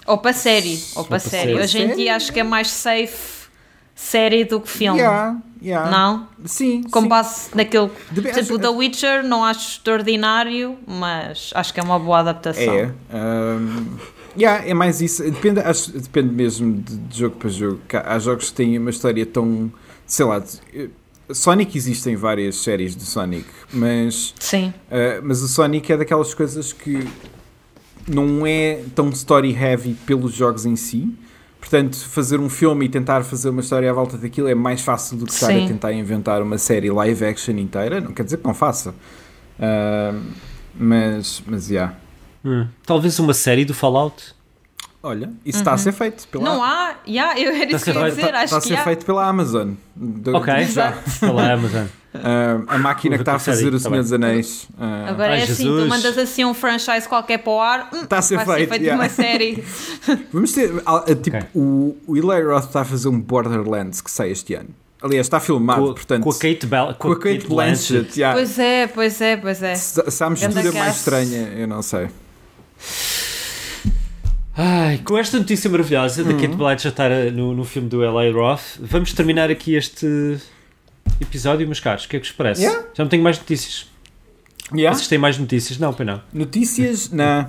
Ou 0.07 0.17
para 0.17 0.33
série, 0.33 0.81
ou 0.95 1.03
para 1.05 1.19
para 1.19 1.19
série. 1.19 1.51
série. 1.53 1.61
Hoje 1.63 1.79
em 1.83 1.97
dia 1.97 2.15
acho 2.17 2.33
que 2.33 2.39
é 2.41 2.45
mais 2.45 2.71
safe 2.71 3.49
série 3.95 4.45
do 4.45 4.61
que 4.61 4.71
filme. 4.71 5.01
Yeah, 5.01 5.37
yeah. 5.61 5.91
Não? 5.91 6.29
Sim. 6.47 6.83
Com 6.85 7.03
sim. 7.03 7.09
base 7.09 7.51
naquele. 7.55 7.91
Tipo, 8.15 8.29
acho- 8.29 8.59
The 8.61 8.69
Witcher 8.69 9.25
não 9.25 9.45
acho 9.45 9.73
extraordinário, 9.73 10.79
mas 10.87 11.51
acho 11.53 11.75
que 11.75 11.81
é 11.81 11.83
uma 11.83 11.99
boa 11.99 12.21
adaptação. 12.21 12.75
É. 12.75 12.91
Um, 13.13 13.97
yeah, 14.39 14.65
é 14.67 14.73
mais 14.73 15.01
isso. 15.03 15.25
Depende, 15.25 15.61
acho, 15.61 15.91
depende 15.91 16.33
mesmo 16.33 16.81
de, 16.81 16.97
de 16.97 17.19
jogo 17.19 17.37
para 17.37 17.51
jogo. 17.51 17.81
Há 17.93 18.15
há 18.15 18.19
jogos 18.21 18.51
que 18.51 18.57
têm 18.57 18.79
uma 18.79 18.91
história 18.91 19.27
tão. 19.27 19.71
Sei 20.07 20.25
lá. 20.25 20.39
de- 20.39 20.91
Sonic 21.31 21.77
existem 21.77 22.17
várias 22.17 22.57
séries 22.57 22.97
de 22.97 23.03
Sonic, 23.03 23.47
mas, 23.73 24.35
Sim, 24.39 24.73
uh, 24.91 25.23
mas 25.23 25.43
o 25.43 25.49
Sonic 25.49 25.93
é 25.93 25.97
daquelas 25.97 26.33
coisas 26.35 26.73
que 26.73 27.07
não 28.07 28.47
é 28.47 28.83
tão 28.95 29.11
story 29.11 29.53
heavy 29.53 29.95
pelos 30.07 30.33
jogos 30.33 30.65
em 30.65 30.77
si. 30.77 31.09
Portanto, 31.61 31.97
fazer 31.97 32.39
um 32.39 32.49
filme 32.49 32.87
e 32.87 32.89
tentar 32.89 33.25
fazer 33.25 33.51
uma 33.51 33.61
história 33.61 33.91
à 33.91 33.93
volta 33.93 34.17
daquilo 34.17 34.49
é 34.49 34.55
mais 34.55 34.81
fácil 34.81 35.19
do 35.19 35.27
que 35.27 35.33
estar 35.33 35.51
a 35.51 35.55
Sim. 35.55 35.67
tentar 35.67 35.93
inventar 35.93 36.41
uma 36.41 36.57
série 36.57 36.91
live 36.91 37.25
action 37.25 37.57
inteira. 37.59 38.01
Não 38.01 38.13
quer 38.13 38.23
dizer 38.23 38.39
que 38.39 38.45
não 38.47 38.55
faça. 38.55 38.91
Uh, 39.59 40.23
mas, 40.79 41.43
mas, 41.47 41.69
yeah. 41.69 41.95
Hum. 42.45 42.67
Talvez 42.87 43.19
uma 43.19 43.35
série 43.35 43.65
do 43.65 43.75
Fallout. 43.75 44.35
Olha, 45.01 45.31
isso 45.45 45.59
está 45.61 45.75
a 45.75 45.79
ser 45.79 45.93
feito 45.93 46.27
pela 46.27 46.45
Uhum. 46.51 46.57
não 46.57 46.65
há, 46.65 46.95
yeah, 47.07 47.39
eu 47.41 47.53
era 47.55 47.71
isso 47.73 47.85
que 47.85 47.91
eu 47.91 47.95
ia 48.03 48.11
dizer, 48.11 48.25
Está, 48.27 48.41
acho 48.41 48.55
a 48.57 48.61
que 48.61 48.67
ser 48.69 48.75
há. 48.75 48.83
feito 48.85 49.07
pela 49.07 49.27
Amazon. 49.29 49.71
Do- 49.95 50.37
Ok. 50.37 50.65
já. 50.65 50.93
Pela 51.21 51.53
Amazon. 51.53 51.87
Ah, 52.15 52.61
a 52.67 52.79
máquina 52.79 53.17
que 53.17 53.23
está 53.23 53.35
a 53.37 53.39
fazer 53.39 53.69
o 53.69 53.73
Tá 53.81 53.89
Senhor 53.89 54.03
dos 54.03 54.13
Anéis. 54.13 54.67
ah, 54.79 55.07
Agora 55.11 55.35
Ai, 55.35 55.41
é 55.41 55.43
assim, 55.45 55.55
Jesus. 55.65 55.83
tu 55.85 55.89
mandas 55.89 56.19
assim 56.19 56.45
um 56.45 56.53
franchise 56.53 57.09
qualquer 57.09 57.39
para 57.39 57.53
o 57.53 57.61
ar, 57.61 57.91
hum, 57.93 58.03
Está 58.03 58.19
a 58.19 58.23
ser 58.23 58.37
vai 58.37 58.45
feito, 58.47 58.59
ser 58.59 58.67
feito 58.71 58.83
yeah. 58.83 59.03
uma 59.03 59.09
série. 59.09 59.65
vamos 60.33 60.53
ter. 60.53 60.83
ah, 60.85 61.05
tipo, 61.15 61.37
Ok. 61.37 61.49
o, 61.55 61.97
o 62.07 62.17
Eli 62.17 62.43
Roth 62.43 62.65
está 62.65 62.81
a 62.81 62.85
fazer 62.85 63.09
um 63.09 63.21
Borderlands 63.21 64.01
que 64.01 64.11
sai 64.11 64.31
este 64.31 64.55
ano. 64.55 64.71
Aliás, 65.01 65.27
está 65.27 65.39
filmado, 65.39 65.81
Com, 65.89 65.95
portanto. 65.95 66.23
com 66.25 66.31
a 66.31 66.35
Kate, 66.35 66.67
Bell, 66.67 66.95
com 66.99 67.13
a 67.13 67.17
Kate 67.21 67.47
Blanchett. 67.47 68.19
yeah. 68.19 68.37
Pois 68.37 68.59
é, 68.59 68.87
pois 68.89 69.21
é, 69.21 69.37
pois 69.37 69.63
é. 69.63 69.75
Se, 69.77 70.11
se 70.11 70.25
a 70.25 70.31
mistura 70.31 70.73
mais 70.73 70.97
estranha, 70.97 71.53
eu 71.57 71.69
não 71.69 71.83
sei. 71.83 72.09
Ai, 74.61 74.99
com 75.05 75.17
esta 75.17 75.39
notícia 75.39 75.71
maravilhosa 75.71 76.25
da 76.25 76.31
Uhum. 76.31 76.37
Kate 76.41 76.57
Blanchett 76.57 76.89
estar 76.89 77.11
eh, 77.13 77.31
no, 77.31 77.55
no 77.55 77.65
filme 77.65 77.89
do 77.89 78.03
L.A. 78.03 78.33
Roth, 78.33 78.79
vamos 78.81 79.13
terminar 79.13 79.51
aqui 79.51 79.77
este 79.77 80.37
episódio, 81.21 81.65
meus 81.67 81.79
caros. 81.79 82.05
O 82.05 82.09
que 82.09 82.17
é 82.17 82.21
que 82.21 82.27
vos 82.27 82.35
parece? 82.37 82.63
Yeah. 82.63 82.85
Já 82.93 83.05
não 83.05 83.09
tenho 83.09 83.23
mais 83.23 83.39
notícias. 83.39 83.87
Yeah? 84.75 84.97
Vocês 84.97 85.07
têm 85.09 85.19
mais 85.19 85.39
notícias? 85.39 85.79
Não, 85.79 85.93
pois 85.95 86.07
não. 86.07 86.21
Notícias? 86.33 87.11
Não. 87.13 87.47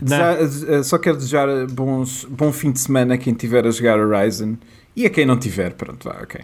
Desa- 0.00 0.38
eh, 0.74 0.82
Só 0.82 0.98
quero 0.98 1.16
desejar 1.16 1.48
bons, 1.68 2.26
bom 2.28 2.52
fim 2.52 2.70
de 2.70 2.80
semana 2.80 3.14
a 3.14 3.18
quem 3.18 3.32
estiver 3.32 3.66
a 3.66 3.70
jogar 3.70 3.98
Horizon 3.98 4.56
e 4.94 5.06
a 5.06 5.10
quem 5.10 5.24
não 5.26 5.38
tiver, 5.38 5.72
pronto, 5.74 6.04
vá, 6.08 6.18
ok. 6.22 6.40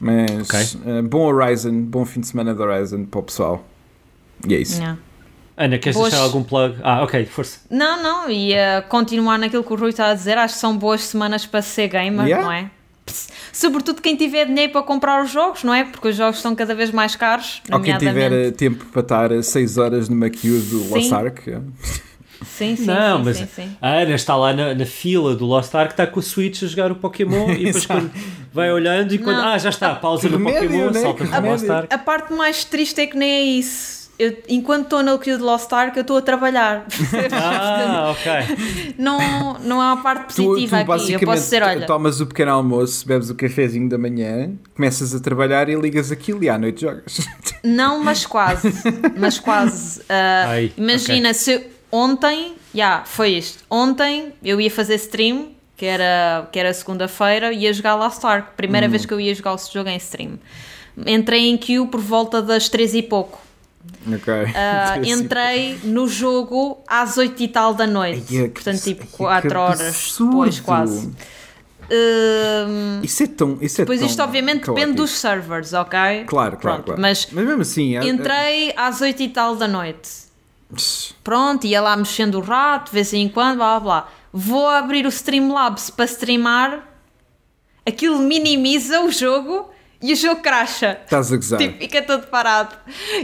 Mas 0.00 0.74
Ok. 0.74 0.80
eh, 0.86 1.02
bom 1.02 1.26
Horizon, 1.32 1.80
bom 1.82 2.04
fim 2.04 2.20
de 2.20 2.26
semana 2.28 2.54
de 2.54 2.60
Horizon 2.60 3.04
para 3.04 3.20
o 3.20 3.22
pessoal. 3.22 3.64
E 4.48 4.54
é 4.54 4.58
isso. 4.58 4.78
Yeah. 4.78 4.98
Ana, 5.58 5.76
queres 5.78 5.96
Boas- 5.96 6.10
deixar 6.12 6.24
algum 6.24 6.42
plug? 6.44 6.76
Ah, 6.82 7.02
ok, 7.02 7.24
força. 7.26 7.58
Não, 7.68 8.02
não, 8.02 8.30
e 8.30 8.56
a 8.56 8.80
continuar 8.82 9.38
naquilo 9.38 9.64
que 9.64 9.72
o 9.72 9.76
Rui 9.76 9.90
está 9.90 10.10
a 10.10 10.14
dizer, 10.14 10.38
acho 10.38 10.54
que 10.54 10.60
são 10.60 10.76
boas 10.76 11.02
semanas 11.02 11.44
para 11.44 11.60
ser 11.62 11.88
gamer, 11.88 12.26
Yeah. 12.26 12.44
não 12.44 12.52
é? 12.52 12.70
Pss, 13.04 13.28
Sobretudo 13.52 14.00
quem 14.00 14.14
tiver 14.14 14.44
dinheiro 14.46 14.70
para 14.70 14.82
comprar 14.82 15.22
os 15.24 15.30
jogos, 15.32 15.64
não 15.64 15.74
é? 15.74 15.82
Porque 15.82 16.08
os 16.08 16.16
jogos 16.16 16.36
estão 16.36 16.54
cada 16.54 16.74
vez 16.74 16.90
mais 16.92 17.16
caros, 17.16 17.60
Ou 17.72 17.80
quem 17.80 17.96
tiver 17.98 18.30
eh, 18.32 18.50
tempo 18.52 18.84
para 18.86 19.00
estar 19.00 19.42
6 19.42 19.78
horas 19.78 20.08
numa 20.08 20.30
queue 20.30 20.60
do 20.60 20.80
Sim. 20.80 20.94
Lost 20.94 21.12
Ark. 21.12 21.42
Sim, 22.46 22.76
sim, 22.76 22.84
não, 22.86 23.18
sim, 23.18 23.24
mas 23.24 23.36
sim, 23.36 23.48
sim. 23.52 23.76
a 23.82 23.88
Ana 23.88 24.14
está 24.14 24.36
lá 24.36 24.52
na, 24.52 24.72
na 24.72 24.86
fila 24.86 25.34
do 25.34 25.44
Lost 25.44 25.74
Ark, 25.74 25.92
está 25.92 26.06
com 26.06 26.20
a 26.20 26.22
Switch 26.22 26.62
a 26.62 26.66
jogar 26.66 26.92
o 26.92 26.94
Pokémon 26.94 27.50
e 27.50 27.64
depois 27.64 27.84
quando 27.86 28.10
vai 28.52 28.70
olhando 28.70 29.12
e 29.12 29.18
quando. 29.18 29.38
Não. 29.38 29.48
Ah, 29.48 29.58
já 29.58 29.70
está, 29.70 29.92
pausa 29.96 30.28
Que 30.28 30.36
no 30.36 30.38
remédio, 30.38 30.68
Pokémon, 30.68 30.90
né? 30.92 31.00
salta 31.00 31.26
para 31.26 31.44
o 31.46 31.50
Lost. 31.50 31.68
Ark. 31.68 31.92
A 31.92 31.98
parte 31.98 32.32
mais 32.32 32.64
triste 32.64 33.00
é 33.00 33.06
que 33.08 33.16
nem 33.16 33.28
é 33.30 33.42
isso. 33.42 33.97
Eu, 34.18 34.36
enquanto 34.48 34.82
estou 34.84 35.02
no 35.02 35.16
queue 35.18 35.36
de 35.36 35.42
Lost 35.44 35.72
Ark, 35.72 35.96
eu 35.96 36.00
estou 36.00 36.16
a 36.16 36.22
trabalhar. 36.22 36.86
Ah, 37.32 38.10
ok. 38.10 38.94
não, 38.98 39.54
não 39.60 39.80
há 39.80 39.94
uma 39.94 40.02
parte 40.02 40.34
Tu, 40.34 40.44
positiva 40.44 40.84
tu 40.84 40.92
aqui. 40.92 41.12
Eu 41.12 41.20
posso 41.20 41.42
dizer, 41.44 41.62
olha, 41.62 41.86
tomas 41.86 42.20
o 42.20 42.26
pequeno 42.26 42.50
almoço, 42.52 43.06
bebes 43.06 43.30
o 43.30 43.34
cafezinho 43.34 43.88
da 43.88 43.96
manhã, 43.98 44.50
começas 44.74 45.14
a 45.14 45.20
trabalhar 45.20 45.68
e 45.68 45.74
ligas 45.76 46.10
aquilo 46.10 46.42
e 46.42 46.48
à 46.48 46.58
noite 46.58 46.80
jogas. 46.82 47.20
Não, 47.62 48.02
mas 48.02 48.26
quase. 48.26 48.72
Mas 49.16 49.38
quase. 49.38 50.02
Ah, 50.10 50.46
Ai, 50.48 50.72
imagina 50.76 51.32
se 51.34 51.52
eu- 51.52 51.64
ontem, 51.92 52.54
já, 52.74 53.02
foi 53.04 53.30
isto. 53.30 53.62
Ontem 53.70 54.32
eu 54.42 54.60
ia 54.60 54.70
fazer 54.70 54.94
stream, 54.96 55.50
que 55.76 55.86
era, 55.86 56.48
que 56.50 56.58
era 56.58 56.72
segunda-feira, 56.74 57.52
ia 57.52 57.72
jogar 57.72 57.94
Lost 57.94 58.24
Ark. 58.24 58.48
Primeira 58.56 58.86
Hum. 58.86 58.90
vez 58.90 59.06
que 59.06 59.12
eu 59.14 59.20
ia 59.20 59.34
jogar 59.34 59.54
o 59.54 59.58
jogo 59.58 59.88
em 59.88 59.96
stream. 59.96 60.38
Entrei 61.06 61.48
em 61.48 61.56
queue 61.56 61.86
por 61.86 62.00
volta 62.00 62.42
das 62.42 62.68
três 62.68 62.94
e 62.94 63.02
pouco. 63.02 63.38
Ok. 64.14 64.34
Ah, 64.54 64.94
Assim. 65.00 65.10
entrei 65.12 65.78
no 65.84 66.06
jogo 66.08 66.78
às 66.86 67.16
oito 67.16 67.42
e 67.42 67.48
tal 67.48 67.74
da 67.74 67.86
noite. 67.86 68.36
Ai, 68.36 68.44
é 68.44 68.48
Portanto, 68.48 68.80
tipo, 68.82 69.02
ai, 69.26 69.42
que 69.42 69.48
4 69.48 69.58
horas 69.60 70.16
depois, 70.18 70.60
quase. 70.60 71.10
Hum, 71.90 73.00
Isso 73.02 73.22
é 73.22 73.26
tão. 73.26 73.58
Isso 73.60 73.80
é 73.82 73.84
Pois 73.84 74.00
tão 74.00 74.08
isto 74.08 74.22
obviamente 74.22 74.60
depende 74.60 74.74
caótico. 74.76 74.96
dos 75.02 75.10
servers, 75.12 75.72
ok? 75.72 75.98
Claro, 75.98 76.26
claro, 76.26 76.56
Pronto, 76.58 76.84
claro. 76.84 77.00
Mas 77.00 77.26
mesmo 77.30 77.62
assim. 77.62 77.96
é- 77.96 78.06
entrei 78.06 78.72
às 78.76 79.00
8 79.00 79.22
e 79.22 79.28
tal 79.28 79.56
da 79.56 79.66
noite. 79.66 80.08
é- 80.72 81.14
Pronto, 81.24 81.66
ia 81.66 81.80
lá 81.80 81.96
mexendo 81.96 82.34
o 82.36 82.40
rato, 82.40 82.86
de 82.90 82.92
vez 82.94 83.12
em 83.14 83.28
quando, 83.28 83.56
blá 83.56 83.80
blá 83.80 84.00
blá. 84.02 84.08
Vou 84.32 84.68
abrir 84.68 85.06
o 85.06 85.08
Streamlabs 85.08 85.88
para 85.88 86.04
streamar, 86.04 86.86
aquilo 87.86 88.18
minimiza 88.18 89.00
o 89.00 89.10
jogo 89.10 89.70
e 90.00 90.12
o 90.12 90.16
jogo 90.16 90.40
cracha. 90.40 90.98
Estás 91.04 91.32
a 91.32 91.36
gozar. 91.36 91.58
Tipo, 91.58 91.78
fica 91.78 92.02
todo 92.02 92.26
parado. 92.28 92.76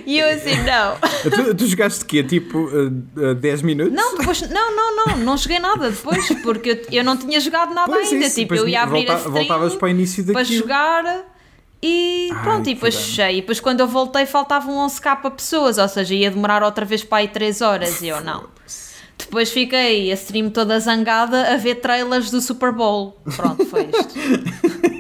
E 0.05 0.19
eu 0.19 0.29
assim, 0.29 0.57
não. 0.63 0.97
tu, 1.31 1.55
tu 1.55 1.67
jogaste 1.67 2.03
o 2.05 2.07
quê? 2.07 2.23
Tipo 2.25 2.59
uh, 2.59 3.31
uh, 3.31 3.35
10 3.35 3.63
minutos? 3.63 3.93
Não, 3.93 4.17
depois, 4.19 4.41
não, 4.51 4.75
não, 4.75 4.97
não, 4.97 5.17
não 5.19 5.37
joguei 5.37 5.59
nada 5.59 5.91
depois, 5.91 6.27
porque 6.43 6.71
eu, 6.91 6.99
eu 6.99 7.05
não 7.05 7.17
tinha 7.17 7.39
jogado 7.39 7.73
nada 7.73 7.91
Pois 7.93 8.13
ainda. 8.13 8.27
isso, 8.27 8.35
tipo, 8.37 8.55
eu 8.55 8.69
ia 8.69 8.83
abrir 8.83 9.09
a 9.09 9.15
volta- 9.15 9.19
stream 9.29 9.33
voltavas 9.35 9.75
para 9.77 9.87
o 9.87 9.89
início 9.89 10.25
para 10.25 10.35
daquilo. 10.35 10.59
jogar 10.59 11.25
e 11.83 12.29
Ai, 12.33 12.43
pronto, 12.43 12.69
e 12.71 12.75
depois 12.75 12.95
fechei. 12.97 13.39
E 13.39 13.41
depois 13.41 13.61
quando 13.61 13.81
eu 13.81 13.87
voltei 13.87 14.27
faltavam 14.27 14.87
11k 14.89 15.31
pessoas, 15.33 15.79
ou 15.79 15.87
seja, 15.89 16.15
ia 16.15 16.31
demorar 16.31 16.63
outra 16.63 16.85
vez 16.85 17.05
para 17.05 17.19
aí 17.19 17.29
3 17.29 17.61
horas 17.61 18.01
e 18.01 18.09
eu 18.09 18.21
não. 18.21 18.49
Depois 19.17 19.51
fiquei 19.53 20.11
a 20.11 20.15
stream 20.15 20.51
toda 20.51 20.79
zangada 20.81 21.53
a 21.53 21.57
ver 21.57 21.77
trailers 21.77 22.31
do 22.31 22.41
Super 22.41 22.73
Bowl. 22.73 23.21
Pronto, 23.37 23.65
foi 23.67 23.83
isto. 23.85 24.15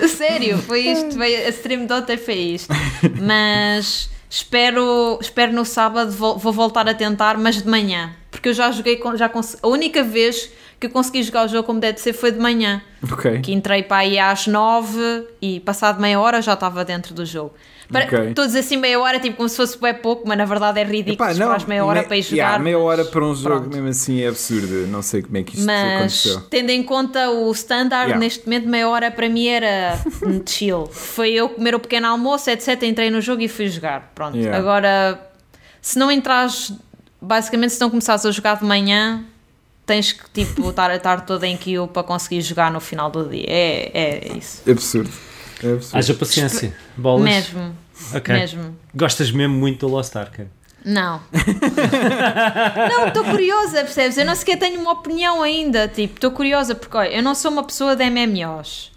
Sério, 0.08 0.58
foi 0.58 0.80
isto. 0.80 1.16
Foi, 1.16 1.34
a 1.36 1.48
stream 1.50 1.86
de 1.86 1.92
ontem 1.92 2.16
foi 2.16 2.34
isto. 2.34 2.74
Mas 3.20 4.10
espero, 4.28 5.18
espero 5.20 5.52
no 5.52 5.64
sábado, 5.64 6.10
vou, 6.10 6.38
vou 6.38 6.52
voltar 6.52 6.88
a 6.88 6.94
tentar, 6.94 7.38
mas 7.38 7.62
de 7.62 7.68
manhã. 7.68 8.12
Porque 8.30 8.48
eu 8.48 8.54
já 8.54 8.70
joguei, 8.70 9.00
já 9.16 9.30
a 9.62 9.68
única 9.68 10.02
vez 10.02 10.50
que 10.78 10.86
eu 10.86 10.90
consegui 10.90 11.22
jogar 11.22 11.46
o 11.46 11.48
jogo 11.48 11.64
como 11.64 11.80
deve 11.80 11.98
ser 11.98 12.12
foi 12.12 12.32
de 12.32 12.38
manhã. 12.38 12.82
Ok. 13.10 13.40
Que 13.40 13.52
entrei 13.52 13.82
para 13.82 13.98
aí 13.98 14.18
às 14.18 14.46
9 14.46 15.26
e 15.40 15.60
passado 15.60 16.00
meia 16.00 16.20
hora 16.20 16.42
já 16.42 16.54
estava 16.54 16.84
dentro 16.84 17.14
do 17.14 17.24
jogo. 17.24 17.54
Para, 17.94 18.04
Ok. 18.06 18.28
Estou 18.30 18.44
a 18.44 18.46
dizer 18.46 18.58
assim 18.58 18.76
meia 18.76 19.00
hora, 19.00 19.18
tipo 19.18 19.36
como 19.36 19.48
se 19.48 19.56
fosse 19.56 19.78
bem 19.80 19.94
pouco, 19.94 20.26
mas 20.28 20.36
na 20.36 20.44
verdade 20.44 20.80
é 20.80 20.84
ridículo 20.84 21.14
Epá, 21.14 21.32
esperar 21.32 21.66
meia 21.68 21.84
hora 21.84 22.00
me- 22.02 22.06
para 22.06 22.16
ir 22.16 22.22
jogar. 22.22 22.36
yeah, 22.36 22.58
meia 22.58 22.78
hora 22.78 23.04
para 23.04 23.24
um 23.24 23.34
jogo 23.34 23.48
pronto. 23.60 23.68
mesmo 23.74 23.88
assim 23.88 24.20
é 24.22 24.28
absurdo. 24.28 24.86
Não 24.88 25.00
sei 25.02 25.22
como 25.22 25.36
é 25.38 25.42
que 25.42 25.54
isto 25.56 25.64
Mas 25.66 25.94
aconteceu. 25.98 26.40
tendo 26.50 26.70
em 26.70 26.82
conta 26.82 27.30
o 27.30 27.50
standard, 27.52 28.04
Yeah. 28.08 28.18
neste 28.18 28.44
momento 28.46 28.68
meia 28.68 28.88
hora 28.88 29.10
para 29.10 29.28
mim 29.28 29.46
era 29.48 29.98
chill. 30.46 30.86
Foi 30.92 31.30
eu 31.32 31.48
comer 31.48 31.74
o 31.74 31.80
pequeno 31.80 32.06
almoço, 32.08 32.50
etc. 32.50 32.82
Entrei 32.82 33.10
no 33.10 33.20
jogo 33.20 33.40
e 33.42 33.48
fui 33.48 33.68
jogar. 33.68 34.12
Pronto. 34.14 34.36
Yeah. 34.36 34.58
Agora, 34.58 35.20
se 35.80 35.98
não 35.98 36.10
entras, 36.10 36.72
basicamente, 37.20 37.72
se 37.74 37.80
não 37.80 37.90
começares 37.90 38.24
a 38.26 38.30
jogar 38.30 38.58
de 38.58 38.64
manhã, 38.64 39.24
tens 39.86 40.12
que 40.12 40.24
tipo 40.32 40.68
estar 40.70 40.90
a 40.90 40.98
tarde 40.98 41.26
toda 41.26 41.46
em 41.46 41.56
queue 41.56 41.86
para 41.88 42.02
conseguir 42.02 42.40
jogar 42.40 42.70
no 42.72 42.80
final 42.80 43.10
do 43.10 43.28
dia. 43.28 43.44
É, 43.46 43.90
é 44.32 44.36
isso. 44.38 44.62
Absurdo. 44.70 45.10
É 45.62 45.72
absurdo. 45.72 45.96
Haja 45.98 46.14
paciência. 46.14 46.74
Bolas. 46.96 47.22
Mesmo. 47.24 47.76
Ok. 48.14 48.34
Mesmo. 48.34 48.76
Gostas 48.94 49.30
mesmo 49.30 49.54
muito 49.56 49.86
do 49.86 49.92
Lost 49.92 50.14
Ark. 50.16 50.46
Não. 50.84 51.20
não, 52.90 53.08
estou 53.08 53.24
curiosa, 53.24 53.82
percebes? 53.82 54.18
Eu 54.18 54.24
não 54.26 54.34
sequer 54.34 54.58
tenho 54.58 54.80
uma 54.80 54.92
opinião 54.92 55.42
ainda. 55.42 55.88
Tipo, 55.88 56.14
estou 56.14 56.30
curiosa 56.30 56.74
porque, 56.74 56.96
olha, 56.96 57.08
eu 57.08 57.22
não 57.22 57.34
sou 57.34 57.50
uma 57.50 57.64
pessoa 57.64 57.96
de 57.96 58.04
MMOs. 58.10 58.92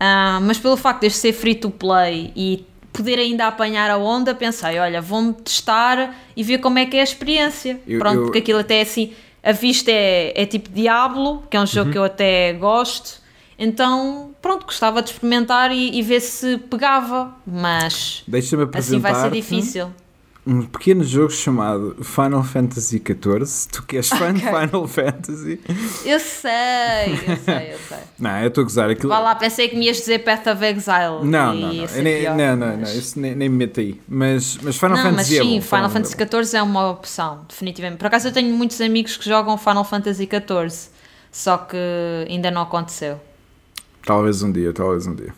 Ah, 0.00 0.40
mas 0.42 0.58
pelo 0.58 0.76
facto 0.76 1.00
de 1.02 1.06
este 1.08 1.20
ser 1.20 1.32
free 1.32 1.54
to 1.54 1.70
play 1.70 2.32
e 2.34 2.66
poder 2.92 3.18
ainda 3.18 3.46
apanhar 3.46 3.90
a 3.90 3.96
onda, 3.96 4.34
pensei, 4.34 4.78
olha, 4.78 5.00
vou-me 5.00 5.32
testar 5.32 6.14
e 6.36 6.42
ver 6.42 6.58
como 6.58 6.78
é 6.78 6.86
que 6.86 6.96
é 6.96 7.00
a 7.00 7.04
experiência. 7.04 7.80
Eu- 7.86 8.00
Pronto, 8.00 8.16
eu- 8.16 8.22
porque 8.24 8.38
aquilo 8.38 8.58
até 8.58 8.78
é 8.78 8.82
assim, 8.82 9.12
a 9.42 9.52
vista 9.52 9.90
é, 9.92 10.32
é 10.42 10.44
tipo 10.44 10.68
Diablo, 10.70 11.44
que 11.48 11.56
é 11.56 11.60
um 11.60 11.66
jogo 11.66 11.86
Uhum. 11.86 11.92
que 11.92 11.98
eu 11.98 12.04
até 12.04 12.52
gosto. 12.54 13.21
Então, 13.64 14.34
pronto, 14.42 14.66
gostava 14.66 15.00
de 15.00 15.10
experimentar 15.10 15.70
e, 15.70 15.96
e 15.96 16.02
ver 16.02 16.18
se 16.20 16.58
pegava, 16.58 17.32
mas 17.46 18.24
assim 18.74 18.98
vai 18.98 19.14
ser 19.14 19.30
difícil. 19.30 19.88
um 20.44 20.62
pequeno 20.62 21.04
jogo 21.04 21.30
chamado 21.30 21.96
Final 22.02 22.42
Fantasy 22.42 23.00
XIV. 23.00 23.68
Tu 23.70 23.82
que 23.84 23.96
és 23.98 24.08
fã 24.08 24.34
de. 24.34 24.40
Final 24.40 24.88
Fantasy. 24.88 25.60
Eu 26.04 26.18
sei, 26.18 27.12
eu 27.28 27.36
sei, 27.36 27.72
eu 27.74 27.78
sei. 27.88 27.98
Não, 28.18 28.36
eu 28.40 28.48
estou 28.48 28.62
a 28.62 28.64
gozar 28.64 28.90
aquilo. 28.90 29.08
Vá 29.10 29.20
lá, 29.20 29.34
pensei 29.36 29.68
que 29.68 29.76
me 29.76 29.86
ias 29.86 29.98
dizer 29.98 30.18
Path 30.24 30.44
of 30.48 30.64
Exile. 30.64 31.24
Não, 31.24 31.54
não, 31.54 31.54
não. 31.54 31.72
Eu 31.72 32.02
nem, 32.02 32.20
pior, 32.22 32.36
não, 32.36 32.56
não, 32.56 32.66
não. 32.66 32.76
mas- 32.78 32.94
Isso 32.96 33.20
nem, 33.20 33.36
nem 33.36 33.48
me 33.48 33.58
meto 33.58 33.78
aí. 33.78 34.00
Mas, 34.08 34.58
mas 34.60 34.76
Final 34.76 34.96
Não, 34.96 35.04
mas 35.04 35.12
Fantasy 35.12 35.38
é 35.38 35.42
sim, 35.42 35.54
bom. 35.60 35.62
Final 35.62 35.86
é 35.86 35.88
Fantasy. 35.88 36.16
XIV 36.16 36.56
é 36.58 36.62
uma 36.64 36.90
opção, 36.90 37.44
definitivamente. 37.48 37.98
Por 37.98 38.06
acaso 38.08 38.26
eu 38.26 38.32
tenho 38.32 38.52
muitos 38.56 38.80
amigos 38.80 39.16
que 39.16 39.24
jogam 39.28 39.56
Final 39.56 39.84
Fantasy 39.84 40.28
XIV, 40.28 40.88
só 41.30 41.58
que 41.58 41.76
ainda 42.28 42.50
não 42.50 42.62
aconteceu. 42.62 43.20
Talvez 44.04 44.42
um 44.42 44.50
dia, 44.50 44.72
talvez 44.72 45.06
um 45.06 45.14
dia. 45.14 45.32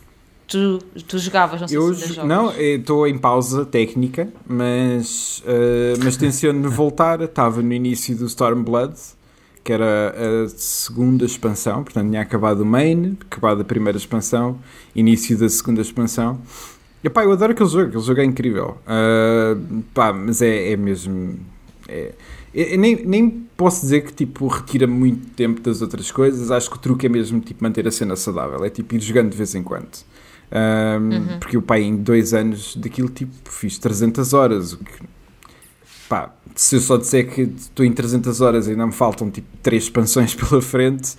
Tu, 0.46 0.78
tu 1.08 1.18
jogavas, 1.18 1.60
não 1.60 1.68
sei 1.68 1.76
Eu, 1.76 1.94
se 1.94 2.12
jogas. 2.12 2.28
não, 2.28 2.52
estou 2.60 3.06
em 3.06 3.16
pausa 3.16 3.64
técnica, 3.64 4.28
mas, 4.46 5.42
eh, 5.46 5.94
mas 6.02 6.16
tenciono 6.16 6.68
voltar. 6.70 7.20
Estava 7.22 7.62
no 7.62 7.72
início 7.72 8.14
do 8.16 8.26
Stormblood, 8.26 8.94
que 9.62 9.72
era 9.72 10.14
a 10.44 10.48
segunda 10.48 11.24
expansão, 11.24 11.82
portanto 11.82 12.08
tinha 12.10 12.20
acabado 12.20 12.60
o 12.60 12.66
main, 12.66 13.16
acabado 13.30 13.62
a 13.62 13.64
primeira 13.64 13.96
expansão, 13.96 14.58
início 14.94 15.36
da 15.38 15.48
segunda 15.48 15.80
expansão. 15.80 16.38
E 17.02 17.08
pá, 17.10 17.24
eu 17.24 17.32
adoro 17.32 17.52
aquele 17.52 17.68
jogo, 17.68 17.88
aquele 17.88 18.02
jogo 18.04 18.20
é 18.20 18.24
incrível. 18.24 18.78
Ah, 18.86 19.56
pá, 19.94 20.12
mas 20.12 20.40
é, 20.42 20.72
é 20.72 20.76
mesmo. 20.76 21.38
é- 21.88 22.12
eu- 22.54 22.78
nem, 22.78 23.04
nem 23.04 23.30
posso 23.56 23.80
dizer 23.82 24.04
que 24.04 24.12
tipo 24.12 24.46
retira 24.46 24.86
muito 24.86 25.26
tempo 25.30 25.60
das 25.60 25.82
outras 25.82 26.10
coisas. 26.10 26.50
Acho 26.50 26.70
que 26.70 26.76
o 26.76 26.78
truque 26.78 27.06
é 27.06 27.08
mesmo 27.08 27.40
tipo 27.40 27.62
manter 27.62 27.86
a 27.86 27.90
cena 27.90 28.16
saudável, 28.16 28.64
é 28.64 28.70
tipo 28.70 28.94
ir 28.94 29.00
jogando 29.00 29.30
de 29.30 29.36
vez 29.36 29.54
em 29.54 29.62
quando. 29.62 29.88
Um, 30.52 31.38
Porque 31.40 31.56
o 31.56 31.62
pai, 31.62 31.82
em 31.82 31.96
dois 31.96 32.32
anos 32.32 32.76
daquilo, 32.76 33.08
tipo, 33.08 33.32
fiz 33.50 33.76
300 33.78 34.32
horas. 34.32 34.72
O 34.74 34.78
que, 34.78 34.92
pá, 36.08 36.32
se 36.54 36.76
eu 36.76 36.80
só 36.80 36.96
disser 36.96 37.28
que 37.28 37.42
estou 37.42 37.84
em 37.84 37.92
300 37.92 38.40
horas 38.40 38.66
e 38.66 38.70
ainda 38.70 38.86
me 38.86 38.92
faltam 38.92 39.30
tipo 39.30 39.48
três 39.62 39.84
expansões 39.84 40.34
pela 40.36 40.60
frente, 40.62 41.14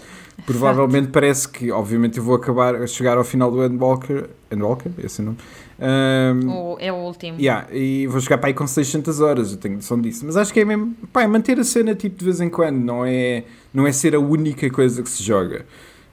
provavelmente 0.46 1.08
parece 1.10 1.48
que, 1.48 1.72
obviamente, 1.72 2.18
eu 2.18 2.24
vou 2.24 2.36
acabar 2.36 2.76
a 2.76 2.88
chegar 2.88 3.18
ao 3.18 3.24
final 3.24 3.50
do 3.52 3.64
Endwalker. 3.64 4.30
Endwalker? 4.52 4.92
Esse 5.04 5.22
é 5.22 5.26
nome. 5.26 5.38
Um, 5.78 6.50
O- 6.74 6.78
é 6.80 6.92
o 6.92 6.96
último. 6.96 7.38
Yeah, 7.40 7.68
e 7.74 8.08
vou 8.08 8.20
jogar 8.20 8.38
para 8.38 8.48
aí 8.50 8.54
com 8.54 8.66
600 8.66 9.20
horas, 9.20 9.52
eu 9.52 9.58
tenho 9.58 9.76
noção 9.76 10.00
disso. 10.00 10.26
Mas 10.26 10.38
acho 10.38 10.54
que 10.54 10.60
é 10.62 10.66
mesmo, 10.66 10.94
pá, 11.12 11.24
é 11.24 11.28
manter 11.28 11.60
a 11.60 11.64
cena 11.64 11.94
tipo 11.96 12.18
de 12.18 12.26
vez 12.26 12.40
em 12.40 12.50
quando, 12.50 12.78
não 12.78 13.06
é, 13.06 13.44
não 13.74 13.86
é 13.86 13.92
ser 13.92 14.16
a 14.16 14.20
única 14.20 14.70
coisa 14.70 15.02
que 15.04 15.10
se 15.10 15.22
joga. 15.24 15.66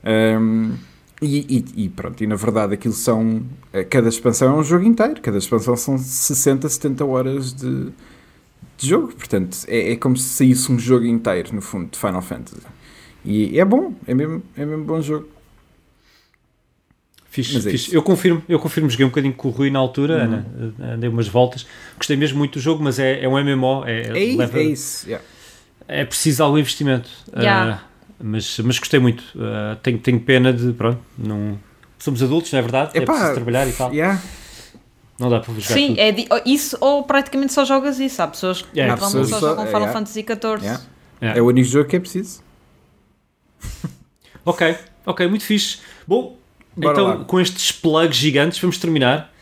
Um, 0.05 0.73
e, 1.21 1.65
e- 1.77 1.85
e 1.85 1.89
pronto, 1.89 2.23
e 2.25 2.27
na 2.27 2.35
verdade 2.35 2.75
aquilo 2.75 2.95
são. 2.95 3.43
eh, 3.73 3.85
Cada 3.85 4.09
expansão 4.09 4.57
é 4.57 4.59
um 4.61 4.65
jogo 4.65 4.85
inteiro, 4.85 5.21
cada 5.21 5.39
expansão 5.39 5.77
são 5.77 5.97
60, 5.97 6.69
70 6.69 7.05
horas 7.05 7.53
de, 7.55 7.85
de 8.77 8.89
jogo. 8.89 9.13
Portanto, 9.15 9.57
é, 9.69 9.93
é 9.93 9.97
como 9.97 10.17
se 10.17 10.29
saísse 10.31 10.73
um 10.73 10.79
jogo 10.81 11.05
inteiro, 11.07 11.55
no 11.55 11.61
fundo, 11.63 11.91
de 11.93 11.99
Final 11.99 12.23
Fantasy. 12.23 12.61
E 13.25 13.59
é 13.59 13.65
bom, 13.65 13.95
é 14.07 14.15
mesmo, 14.15 14.43
é 14.57 14.65
mesmo 14.65 14.85
bom 14.85 15.01
jogo. 15.01 15.29
Fixe, 17.31 17.57
é 17.57 17.61
fixe. 17.71 17.95
Eu 17.95 18.03
confirmo, 18.03 18.43
eu 18.49 18.59
confirmo, 18.59 18.91
joguei 18.91 19.07
um 19.07 19.09
bocadinho 19.09 19.33
com 19.33 19.49
o 19.49 19.51
Rui 19.51 19.71
na 19.71 19.79
altura, 19.79 20.17
Uhum. 20.19 20.23
Ana, 20.23 20.47
eh, 20.81 20.93
andei 20.95 21.09
umas 21.09 21.29
voltas. 21.29 21.67
Gostei 21.97 22.17
mesmo 22.17 22.37
muito 22.39 22.55
do 22.59 22.61
jogo, 22.61 22.83
mas 22.85 22.99
é, 22.99 23.25
é 23.25 23.29
um 23.29 23.39
MMO, 23.39 23.85
é, 23.87 24.09
É, 24.11 24.19
isso, 24.25 24.39
leva- 24.39 24.59
é 24.59 24.63
isso. 24.65 25.07
yeah. 25.09 25.25
é 25.89 26.05
preciso 26.05 26.43
algum 26.45 26.59
investimento. 26.59 27.09
Yeah. 27.35 27.81
Ah, 27.83 27.89
mas, 28.23 28.59
mas 28.59 28.79
gostei 28.79 29.01
muito. 29.01 29.25
Ah, 29.39 29.79
tenho, 29.83 29.99
tenho 29.99 30.21
pena 30.21 30.53
de. 30.53 30.73
Pronto, 30.75 31.01
não. 31.17 31.59
Somos 31.99 32.23
adultos, 32.23 32.53
não 32.53 32.59
é 32.59 32.63
verdade? 32.63 32.91
é 32.95 32.99
Epá, 33.03 33.13
preciso 33.13 33.35
trabalhar 33.35 33.67
e 33.69 33.73
tal. 33.73 33.93
Yeah. 33.95 34.21
Não 35.19 35.31
dá 35.31 35.39
para 35.41 35.55
jogar 35.55 35.67
Sim, 35.75 35.89
tudo. 35.89 36.01
é 36.01 36.13
di- 36.13 36.29
isso 36.45 36.77
ou 36.81 37.05
praticamente 37.05 37.53
só 37.53 37.65
jogas 37.65 37.99
isso. 38.01 38.21
Há 38.21 38.27
pessoas 38.27 38.61
que 38.63 38.77
Yeah, 38.77 38.93
há 38.93 38.97
só 38.99 39.07
pessoas 39.21 39.41
jogam 39.41 39.67
Final 39.67 39.81
yeah. 39.83 39.93
Fantasy 39.93 40.21
XIV. 40.23 40.63
Yeah. 40.65 40.83
Yeah. 41.23 41.39
É 41.39 41.43
o 41.43 41.47
único 41.47 41.69
jogo 41.69 41.89
que 41.89 41.97
é 41.97 42.01
preciso. 42.01 42.43
Ok, 44.45 44.77
ok, 45.07 45.29
muito 45.29 45.45
fixe. 45.45 45.79
Bom, 46.07 46.37
Bora 46.77 46.93
então 46.93 47.07
lá. 47.07 47.25
com 47.25 47.41
estes 47.41 47.71
plugs 47.71 48.17
gigantes 48.17 48.59
vamos 48.59 48.77
terminar. 48.77 49.33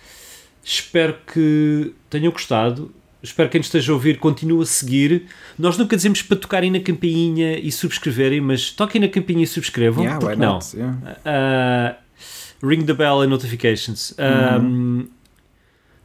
Espero 0.62 1.16
que 1.26 1.94
tenham 2.10 2.30
gostado. 2.30 2.94
Espero 3.22 3.48
que 3.48 3.52
quem 3.52 3.58
nos 3.60 3.66
esteja 3.66 3.92
a 3.92 3.94
ouvir 3.94 4.18
continue 4.18 4.62
a 4.62 4.66
seguir. 4.66 5.26
Nós 5.58 5.76
nunca 5.76 5.96
dizemos 5.96 6.22
para 6.22 6.36
tocarem 6.36 6.70
na 6.70 6.80
campainha 6.80 7.58
e 7.58 7.70
subscreverem, 7.70 8.40
mas 8.40 8.70
toquem 8.70 9.00
na 9.00 9.08
campainha 9.08 9.44
e 9.44 9.46
subscrevam. 9.46 10.04
Yeah, 10.04 10.20
porque 10.20 10.36
não? 10.36 10.54
not? 10.54 10.76
Yeah. 10.76 10.98
Uh, 11.24 12.66
ring 12.66 12.84
the 12.84 12.94
bell 12.94 13.22
and 13.22 13.28
notifications. 13.28 14.14
Um, 14.18 15.08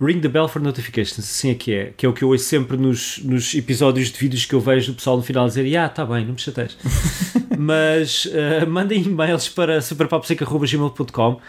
ring 0.01 0.19
the 0.19 0.27
bell 0.27 0.47
for 0.47 0.61
notifications, 0.61 1.19
assim 1.19 1.51
é 1.51 1.55
que 1.55 1.73
é. 1.73 1.93
Que 1.95 2.05
é 2.05 2.09
o 2.09 2.13
que 2.13 2.23
eu 2.23 2.29
ouço 2.29 2.43
sempre 2.45 2.77
nos, 2.77 3.19
nos 3.23 3.53
episódios 3.53 4.11
de 4.11 4.17
vídeos 4.19 4.45
que 4.45 4.53
eu 4.53 4.59
vejo 4.59 4.91
do 4.91 4.95
pessoal 4.95 5.17
no 5.17 5.23
final 5.23 5.47
dizer: 5.47 5.75
Ah, 5.77 5.87
tá 5.89 6.05
bem, 6.05 6.25
não 6.25 6.33
me 6.33 6.39
chateias. 6.39 6.77
Mas 7.57 8.25
uh, 8.25 8.67
mandem 8.69 9.01
e-mails 9.01 9.47
para 9.49 9.81
superpopseca.gmail.com. 9.81 11.39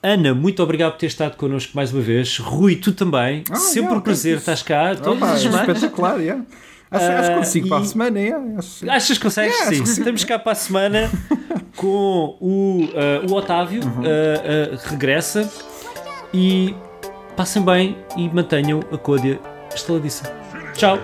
Ana, 0.00 0.32
muito 0.32 0.62
obrigado 0.62 0.92
por 0.92 0.98
ter 0.98 1.06
estado 1.06 1.36
connosco 1.36 1.72
mais 1.74 1.92
uma 1.92 2.00
vez. 2.00 2.38
Rui, 2.38 2.76
tu 2.76 2.92
também. 2.92 3.42
Ah, 3.50 3.56
Sempre 3.56 3.80
yeah, 3.80 3.98
um 3.98 4.00
prazer, 4.00 4.36
estás 4.38 4.62
cá 4.62 4.94
todas 4.94 5.16
Opa, 5.16 5.32
as 5.32 5.40
é 5.40 5.42
semanas. 5.42 5.68
espetacular, 5.76 6.20
yeah. 6.20 6.44
Acho, 6.90 7.04
acho 7.04 7.26
que 7.28 7.32
Ah, 7.32 7.36
consigo 7.38 7.68
para 7.68 7.78
a 7.78 7.82
e- 7.82 7.86
semana, 7.86 8.20
yeah, 8.20 8.58
acho- 8.58 8.90
Achas 8.90 9.18
que 9.18 9.24
consegues? 9.24 9.56
Yeah, 9.58 9.76
sim. 9.76 9.82
Estamos 9.82 10.22
cá 10.24 10.38
para 10.38 10.52
a 10.52 10.54
semana 10.54 11.10
com 11.76 12.36
o, 12.40 12.88
ah, 12.94 13.26
o 13.28 13.34
Otávio, 13.34 13.82
Uhum. 13.82 14.02
ah, 14.04 14.88
regressa 14.88 15.50
e 16.32 16.74
passem 17.38 17.62
bem 17.62 17.96
e 18.16 18.28
mantenham 18.28 18.80
a 18.90 18.98
côdea 18.98 19.38
estaladiça. 19.72 20.24
Tchau! 20.74 20.98